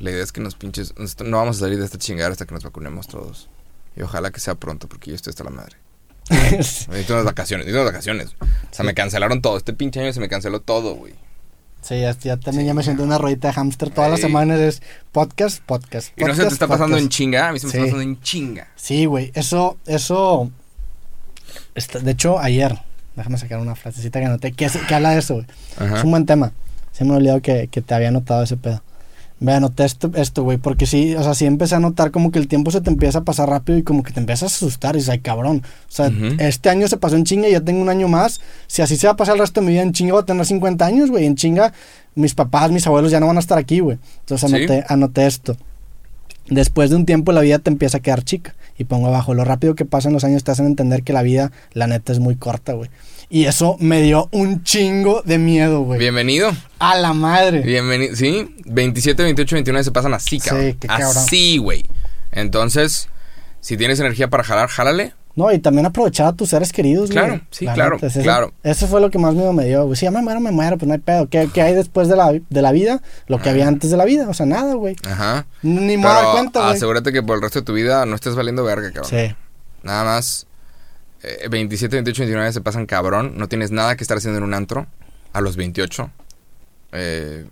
La 0.00 0.10
idea 0.10 0.22
es 0.22 0.30
que 0.32 0.40
nos 0.40 0.54
pinches... 0.54 0.94
No 1.24 1.36
vamos 1.38 1.56
a 1.56 1.60
salir 1.60 1.78
de 1.78 1.84
esta 1.84 1.98
chingada 1.98 2.30
hasta 2.30 2.46
que 2.46 2.54
nos 2.54 2.62
vacunemos 2.64 3.08
todos. 3.08 3.48
Y 3.96 4.02
ojalá 4.02 4.30
que 4.30 4.38
sea 4.40 4.54
pronto, 4.54 4.88
porque 4.88 5.10
yo 5.10 5.16
estoy 5.16 5.30
hasta 5.30 5.42
la 5.44 5.50
madre. 5.50 5.76
Necesito 6.30 7.14
unas 7.14 7.24
vacaciones, 7.24 7.66
necesito 7.66 7.82
unas 7.82 7.92
vacaciones. 7.92 8.28
O 8.40 8.46
sea, 8.46 8.48
Sí. 8.70 8.82
me 8.84 8.94
cancelaron 8.94 9.40
todo. 9.42 9.56
Este 9.56 9.72
pinche 9.72 10.00
año 10.00 10.12
se 10.12 10.20
me 10.20 10.28
canceló 10.28 10.60
todo, 10.60 10.94
güey. 10.94 11.14
Sí, 11.80 12.00
ya, 12.00 12.16
ya 12.18 12.36
también 12.36 12.66
ya 12.66 12.74
me 12.74 12.82
siento 12.82 13.02
una 13.02 13.18
ruedita 13.18 13.48
de 13.48 13.54
hámster. 13.54 13.90
Todas 13.90 14.10
las 14.10 14.20
semanas 14.20 14.60
es 14.60 14.82
podcast, 15.12 15.62
podcast, 15.64 16.12
Y 16.16 16.22
no 16.24 16.28
se 16.28 16.32
te 16.32 16.36
podcast, 16.36 16.52
está 16.52 16.66
pasando 16.66 16.96
en 16.96 17.04
podcast. 17.04 17.16
chinga, 17.16 17.48
a 17.48 17.52
mí 17.52 17.58
se 17.58 17.66
me 17.66 17.70
está 17.72 17.80
pasando 17.84 18.02
en 18.02 18.20
chinga. 18.20 18.68
Sí, 18.76 19.04
güey, 19.06 19.30
eso, 19.34 19.78
eso... 19.86 20.50
está- 21.74 21.98
de 22.00 22.10
hecho, 22.10 22.38
ayer, 22.38 22.78
déjame 23.16 23.38
sacar 23.38 23.58
una 23.60 23.74
frasecita 23.74 24.20
que 24.20 24.26
anoté, 24.26 24.52
que, 24.52 24.68
habla 24.94 25.10
de 25.10 25.18
eso, 25.18 25.34
güey. 25.34 25.46
Es 25.96 26.04
un 26.04 26.10
buen 26.10 26.26
tema. 26.26 26.52
Se 26.92 27.04
me 27.04 27.14
olvidó 27.14 27.40
que, 27.40 27.68
que 27.68 27.80
te 27.80 27.94
había 27.94 28.10
notado 28.10 28.42
ese 28.42 28.56
pedo. 28.56 28.82
Me 29.40 29.52
anoté 29.52 29.84
esto, 29.84 30.10
esto, 30.16 30.42
güey, 30.42 30.58
porque 30.58 30.84
sí, 30.84 31.14
o 31.14 31.22
sea, 31.22 31.32
sí 31.32 31.46
empecé 31.46 31.76
a 31.76 31.78
notar 31.80 32.10
como 32.10 32.32
que 32.32 32.40
el 32.40 32.48
tiempo 32.48 32.72
se 32.72 32.80
te 32.80 32.90
empieza 32.90 33.20
a 33.20 33.24
pasar 33.24 33.48
rápido 33.48 33.78
y 33.78 33.84
como 33.84 34.02
que 34.02 34.12
te 34.12 34.18
empiezas 34.18 34.42
a 34.52 34.56
asustar 34.56 34.96
y 34.96 34.98
dices, 34.98 35.10
ay, 35.10 35.20
cabrón. 35.20 35.62
O 35.64 35.92
sea, 35.92 36.10
este 36.38 36.70
año 36.70 36.88
se 36.88 36.96
pasó 36.96 37.14
en 37.16 37.22
chinga 37.24 37.48
y 37.48 37.52
ya 37.52 37.60
tengo 37.60 37.80
un 37.80 37.88
año 37.88 38.08
más. 38.08 38.40
Si 38.66 38.82
así 38.82 38.96
se 38.96 39.06
va 39.06 39.12
a 39.12 39.16
pasar 39.16 39.34
el 39.36 39.40
resto 39.40 39.60
de 39.60 39.66
mi 39.66 39.72
vida 39.74 39.82
en 39.82 39.92
chinga, 39.92 40.12
voy 40.14 40.22
a 40.22 40.26
tener 40.26 40.44
50 40.44 40.84
años, 40.84 41.10
güey. 41.10 41.24
En 41.24 41.36
chinga, 41.36 41.72
mis 42.16 42.34
papás, 42.34 42.72
mis 42.72 42.84
abuelos 42.88 43.12
ya 43.12 43.20
no 43.20 43.28
van 43.28 43.36
a 43.36 43.40
estar 43.40 43.58
aquí, 43.58 43.78
güey. 43.78 43.98
Entonces 44.20 44.50
Sí. 44.50 44.56
anoté, 44.56 44.84
anoté 44.88 45.26
esto. 45.26 45.56
Después 46.50 46.90
de 46.90 46.96
un 46.96 47.04
tiempo 47.06 47.32
la 47.32 47.42
vida 47.42 47.58
te 47.58 47.70
empieza 47.70 47.98
a 47.98 48.00
quedar 48.00 48.24
chica. 48.24 48.54
Y 48.76 48.84
pongo 48.84 49.08
abajo, 49.08 49.34
lo 49.34 49.44
rápido 49.44 49.74
que 49.74 49.84
pasan 49.84 50.12
los 50.12 50.24
años 50.24 50.44
te 50.44 50.50
hacen 50.50 50.66
entender 50.66 51.02
que 51.02 51.12
la 51.12 51.22
vida, 51.22 51.52
la 51.74 51.86
neta, 51.86 52.12
es 52.12 52.18
muy 52.20 52.36
corta, 52.36 52.72
güey. 52.72 52.90
Y 53.30 53.44
eso 53.44 53.76
me 53.78 54.00
dio 54.00 54.28
un 54.32 54.62
chingo 54.64 55.22
de 55.22 55.36
miedo, 55.38 55.82
güey. 55.82 55.98
Bienvenido. 55.98 56.50
A 56.78 56.96
la 56.96 57.12
madre. 57.12 57.60
Bienvenido. 57.60 58.16
Sí, 58.16 58.54
27, 58.64 59.22
28, 59.22 59.56
29 59.56 59.84
se 59.84 59.92
pasan 59.92 60.14
así, 60.14 60.40
Sí, 60.40 60.48
cabrón. 60.48 60.76
qué 60.80 60.88
cabrón. 60.88 61.08
Así, 61.16 61.58
güey. 61.58 61.84
Entonces, 62.32 63.08
si 63.60 63.76
tienes 63.76 64.00
energía 64.00 64.28
para 64.30 64.44
jalar, 64.44 64.68
jálale. 64.68 65.12
No, 65.36 65.52
y 65.52 65.58
también 65.58 65.86
aprovechar 65.86 66.26
a 66.26 66.32
tus 66.32 66.48
seres 66.48 66.72
queridos, 66.72 67.10
güey. 67.12 67.24
Claro, 67.24 67.40
sí, 67.50 67.64
La 67.66 67.74
claro, 67.74 67.94
neta, 67.96 68.06
es 68.08 68.16
eso. 68.16 68.22
claro. 68.24 68.52
Eso 68.64 68.88
fue 68.88 69.00
lo 69.00 69.10
que 69.10 69.18
más 69.18 69.34
miedo 69.34 69.52
me 69.52 69.66
dio, 69.66 69.84
güey. 69.84 69.94
Si 69.96 70.04
ya 70.06 70.10
me 70.10 70.20
muero, 70.22 70.40
me 70.40 70.50
muero, 70.50 70.78
pues 70.78 70.88
no 70.88 70.94
hay 70.94 70.98
pedo. 71.00 71.28
¿Qué, 71.28 71.48
qué 71.52 71.62
hay 71.62 71.74
después 71.74 72.08
de 72.08 72.16
la, 72.16 72.32
de 72.32 72.62
la 72.62 72.72
vida? 72.72 73.02
Lo 73.28 73.38
que 73.40 73.50
había 73.50 73.68
antes 73.68 73.90
de 73.90 73.96
la 73.98 74.04
vida. 74.04 74.26
O 74.28 74.34
sea, 74.34 74.46
nada, 74.46 74.74
güey. 74.74 74.96
Ajá. 75.08 75.46
Ni 75.62 75.96
me 75.98 76.02
dar 76.04 76.32
cuenta, 76.32 76.62
güey. 76.62 76.74
asegúrate 76.76 77.12
que 77.12 77.22
por 77.22 77.36
el 77.36 77.42
resto 77.42 77.60
de 77.60 77.64
tu 77.66 77.74
vida 77.74 78.04
no 78.06 78.16
estés 78.16 78.34
valiendo 78.34 78.64
verga, 78.64 78.90
cabrón. 78.90 79.10
Sí. 79.10 79.32
Nada 79.84 80.02
más. 80.02 80.46
Eh, 81.22 81.48
27, 81.50 81.96
28, 81.96 82.22
29 82.22 82.52
se 82.52 82.60
pasan 82.60 82.86
cabrón. 82.86 83.34
No 83.36 83.48
tienes 83.48 83.70
nada 83.70 83.96
que 83.96 84.04
estar 84.04 84.16
haciendo 84.18 84.38
en 84.38 84.44
un 84.44 84.54
antro 84.54 84.86
a 85.32 85.40
los 85.40 85.56
28. 85.56 86.10
Eh, 86.92 87.44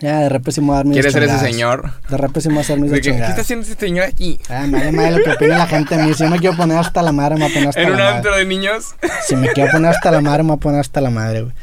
Ya, 0.00 0.20
de 0.20 0.28
repente 0.28 0.52
sí 0.52 0.60
me 0.60 0.72
a 0.72 0.76
dar 0.76 0.84
mis 0.86 0.94
¿Quieres 0.94 1.12
ser 1.12 1.22
ese 1.24 1.38
señor? 1.38 1.92
De 2.08 2.16
repente 2.16 2.40
sí 2.40 2.48
me 2.48 2.54
voy 2.54 2.60
a 2.62 2.64
hacer 2.64 2.80
mis 2.80 2.90
De 2.92 3.00
que, 3.00 3.10
¿Qué 3.10 3.16
está 3.22 3.40
haciendo 3.42 3.64
ese 3.66 3.74
señor 3.74 4.04
aquí? 4.06 4.38
Ah, 4.48 4.66
vale 4.68 4.90
madre 4.92 5.12
lo 5.18 5.24
que 5.24 5.30
opine 5.30 5.50
la 5.58 5.66
gente 5.66 5.96
de 5.96 6.02
mí. 6.04 6.14
Si 6.14 6.24
yo 6.24 6.30
me 6.30 6.38
quiero 6.38 6.56
poner 6.56 6.78
hasta 6.78 7.02
la 7.02 7.12
madre, 7.12 7.36
me 7.36 7.42
voy 7.42 7.50
a 7.50 7.54
poner 7.54 7.68
hasta 7.68 7.80
¿En 7.82 7.88
la 7.90 7.94
un 7.94 7.98
madre. 8.02 8.16
antro 8.16 8.36
de 8.36 8.44
niños? 8.46 8.94
Si 9.26 9.36
me 9.36 9.48
quiero 9.52 9.70
poner 9.70 9.90
hasta 9.90 10.10
la 10.10 10.20
madre, 10.20 10.42
me 10.42 10.48
voy 10.48 10.56
a 10.56 10.60
poner 10.60 10.80
hasta 10.80 11.00
la 11.00 11.10
madre, 11.10 11.42
güey. 11.42 11.54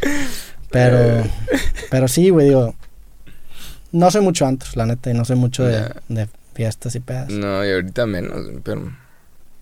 Pero, 0.72 1.24
pero 1.89 2.08
sí, 2.08 2.30
güey, 2.30 2.47
digo. 2.50 2.76
No 3.91 4.12
soy 4.12 4.22
mucho 4.22 4.45
antros, 4.45 4.76
la 4.76 4.86
neta, 4.86 5.10
y 5.10 5.16
no 5.16 5.26
soy 5.26 5.36
mucho 5.36 5.64
de, 5.64 5.91
de 6.10 6.28
fiestas 6.54 6.93
y 6.95 7.00
pedas. 7.00 7.30
No, 7.30 7.66
y 7.66 7.72
ahorita 7.72 8.06
menos, 8.06 8.45
pero... 8.64 8.95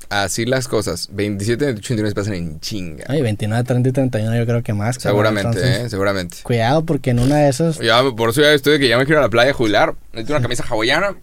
Así 0.09 0.45
las 0.45 0.67
cosas. 0.67 1.09
27, 1.11 1.65
28, 1.65 1.89
29 1.89 2.09
se 2.09 2.15
pasan 2.15 2.33
en 2.33 2.59
chinga. 2.59 3.05
Ay, 3.07 3.21
29, 3.21 3.63
30 3.63 3.89
y 3.89 3.91
31 3.91 4.37
yo 4.37 4.45
creo 4.45 4.63
que 4.63 4.73
más. 4.73 4.95
Seguramente, 4.95 5.49
Entonces, 5.49 5.85
eh, 5.85 5.89
seguramente. 5.89 6.37
Cuidado, 6.43 6.85
porque 6.85 7.09
en 7.09 7.19
una 7.19 7.37
de 7.37 7.49
esas... 7.49 7.79
Ya, 7.79 8.01
por 8.15 8.29
eso 8.29 8.41
ya 8.41 8.53
estoy 8.53 8.73
de 8.73 8.79
que 8.79 8.87
ya 8.87 8.97
me 8.97 9.05
quiero 9.05 9.19
a 9.19 9.23
la 9.23 9.29
playa 9.29 9.51
a 9.51 9.53
jubilar. 9.53 9.95
Necesito 10.13 10.33
una 10.33 10.41
camisa 10.41 10.63
hawaiana 10.69 11.17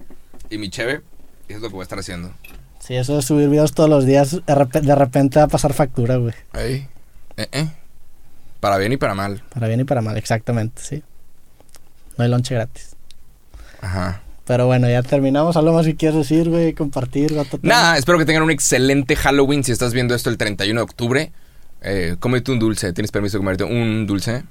y 0.50 0.58
mi 0.58 0.68
cheve. 0.68 1.00
Y 1.48 1.52
eso 1.52 1.56
es 1.56 1.62
lo 1.62 1.68
que 1.68 1.74
voy 1.74 1.82
a 1.82 1.84
estar 1.84 1.98
haciendo. 1.98 2.32
Si 2.80 2.94
eso 2.94 3.16
de 3.16 3.22
subir 3.22 3.48
videos 3.48 3.72
todos 3.72 3.88
los 3.88 4.04
días, 4.04 4.38
de 4.44 4.94
repente 4.94 5.38
va 5.38 5.46
a 5.46 5.48
pasar 5.48 5.72
factura, 5.72 6.16
güey. 6.16 6.34
Ahí. 6.52 6.86
Eh, 7.38 7.48
eh. 7.52 7.68
Para 8.60 8.76
bien 8.76 8.92
y 8.92 8.96
para 8.98 9.14
mal. 9.14 9.42
Para 9.52 9.68
bien 9.68 9.80
y 9.80 9.84
para 9.84 10.02
mal, 10.02 10.16
exactamente, 10.18 10.82
sí. 10.82 11.02
No 12.16 12.24
hay 12.24 12.30
lonche 12.30 12.54
gratis. 12.54 12.96
Ajá. 13.80 14.23
Pero 14.46 14.66
bueno, 14.66 14.88
ya 14.90 15.02
terminamos. 15.02 15.56
¿Algo 15.56 15.72
más 15.72 15.86
que 15.86 15.96
quieres 15.96 16.18
decir, 16.18 16.50
güey? 16.50 16.74
Compartir. 16.74 17.34
Nada, 17.62 17.96
espero 17.96 18.18
que 18.18 18.24
tengan 18.26 18.42
un 18.42 18.50
excelente 18.50 19.16
Halloween. 19.16 19.64
Si 19.64 19.72
estás 19.72 19.94
viendo 19.94 20.14
esto 20.14 20.28
el 20.30 20.36
31 20.36 20.80
de 20.80 20.84
octubre, 20.84 21.32
eh, 21.80 22.16
cómete 22.20 22.52
un 22.52 22.58
dulce. 22.58 22.92
Tienes 22.92 23.10
permiso 23.10 23.38
de 23.38 23.40
comerte 23.40 23.64
un 23.64 24.06
dulce. 24.06 24.44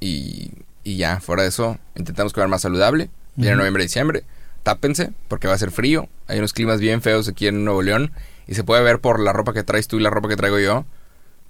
Y, 0.00 0.50
y 0.84 0.96
ya, 0.96 1.20
fuera 1.20 1.42
de 1.44 1.48
eso, 1.48 1.78
intentamos 1.94 2.32
comer 2.34 2.48
más 2.48 2.60
saludable. 2.62 3.08
Viene 3.36 3.52
Ujú. 3.52 3.58
noviembre, 3.60 3.82
diciembre. 3.84 4.24
Tápense, 4.62 5.12
porque 5.28 5.48
va 5.48 5.54
a 5.54 5.58
ser 5.58 5.70
frío. 5.70 6.08
Hay 6.26 6.38
unos 6.38 6.52
climas 6.52 6.80
bien 6.80 7.00
feos 7.00 7.28
aquí 7.28 7.46
en 7.46 7.64
Nuevo 7.64 7.80
León. 7.82 8.12
Y 8.46 8.54
se 8.54 8.64
puede 8.64 8.82
ver 8.82 9.00
por 9.00 9.18
la 9.20 9.32
ropa 9.32 9.52
que 9.54 9.62
traes 9.62 9.88
tú 9.88 9.98
y 9.98 10.02
la 10.02 10.10
ropa 10.10 10.28
que 10.28 10.36
traigo 10.36 10.58
yo. 10.58 10.84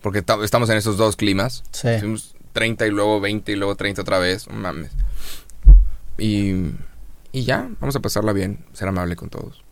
Porque 0.03 0.23
ta- 0.23 0.39
estamos 0.45 0.71
en 0.71 0.77
esos 0.77 0.97
dos 0.99 1.17
climas. 1.17 1.65
Sí. 1.73 1.89
Fuimos 1.99 2.37
30 2.53 2.87
y 2.87 2.91
luego 2.91 3.21
20 3.21 3.51
y 3.53 3.57
luego 3.57 3.75
30 3.75 4.03
otra 4.03 4.19
vez. 4.19 4.49
Mames. 4.49 4.93
Y, 6.19 6.53
y 7.33 7.45
ya, 7.45 7.69
vamos 7.81 7.97
a 7.97 8.01
pasarla 8.01 8.33
bien. 8.33 8.59
Ser 8.73 8.89
amable 8.89 9.17
con 9.17 9.29
todos. 9.29 9.63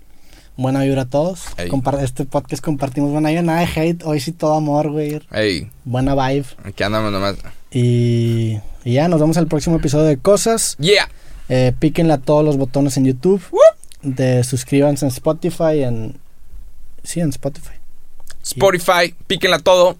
Buena 0.57 0.83
vibra 0.83 1.03
a 1.03 1.07
todos. 1.07 1.47
Ey. 1.57 1.69
Compar- 1.69 2.01
este 2.03 2.25
podcast 2.27 2.63
compartimos 2.65 3.11
buena 3.11 3.29
vibra, 3.31 3.43
nada 3.43 3.61
de 3.61 3.67
hate. 3.67 4.05
Hoy 4.05 4.21
sí 4.21 4.33
todo 4.33 4.55
amor, 4.55 4.91
güey. 4.91 5.21
Hey, 5.33 5.71
Buena 5.85 6.15
vibe. 6.15 6.47
aquí 6.63 6.83
andamos 6.85 7.11
nomás. 7.11 7.37
Y, 7.73 8.59
y 8.85 8.93
ya, 8.93 9.09
nos 9.09 9.19
vemos 9.21 9.37
al 9.37 9.49
próximo 9.49 9.77
episodio 9.77 10.05
de 10.05 10.17
Cosas. 10.19 10.77
Yeah. 10.79 11.09
Eh, 11.49 11.73
píquenle 11.79 12.13
a 12.13 12.19
todos 12.19 12.45
los 12.45 12.57
botones 12.57 12.97
en 12.97 13.05
YouTube. 13.07 13.43
De 14.03 14.45
suscríbanse 14.45 15.07
en 15.07 15.11
Spotify. 15.11 15.83
En, 15.83 16.19
sí, 17.03 17.19
en 17.21 17.31
Spotify. 17.31 17.75
Spotify, 18.43 19.15
píquenla 19.27 19.59
todo. 19.59 19.97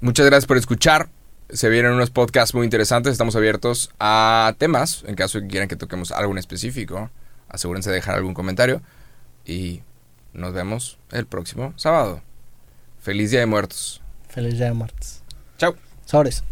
Muchas 0.00 0.24
gracias 0.26 0.46
por 0.46 0.56
escuchar. 0.56 1.08
Se 1.50 1.68
vienen 1.68 1.92
unos 1.92 2.10
podcasts 2.10 2.54
muy 2.54 2.64
interesantes. 2.64 3.12
Estamos 3.12 3.36
abiertos 3.36 3.90
a 4.00 4.54
temas. 4.58 5.04
En 5.06 5.14
caso 5.14 5.38
de 5.38 5.44
que 5.44 5.50
quieran 5.50 5.68
que 5.68 5.76
toquemos 5.76 6.12
algo 6.12 6.32
en 6.32 6.38
específico, 6.38 7.10
asegúrense 7.48 7.90
de 7.90 7.96
dejar 7.96 8.16
algún 8.16 8.34
comentario. 8.34 8.82
Y 9.44 9.82
nos 10.32 10.52
vemos 10.52 10.98
el 11.12 11.26
próximo 11.26 11.72
sábado. 11.76 12.22
Feliz 12.98 13.30
Día 13.30 13.40
de 13.40 13.46
Muertos. 13.46 14.02
Feliz 14.28 14.54
Día 14.54 14.66
de 14.66 14.72
Muertos. 14.72 15.22
Chao. 15.56 15.76
Sobres. 16.04 16.42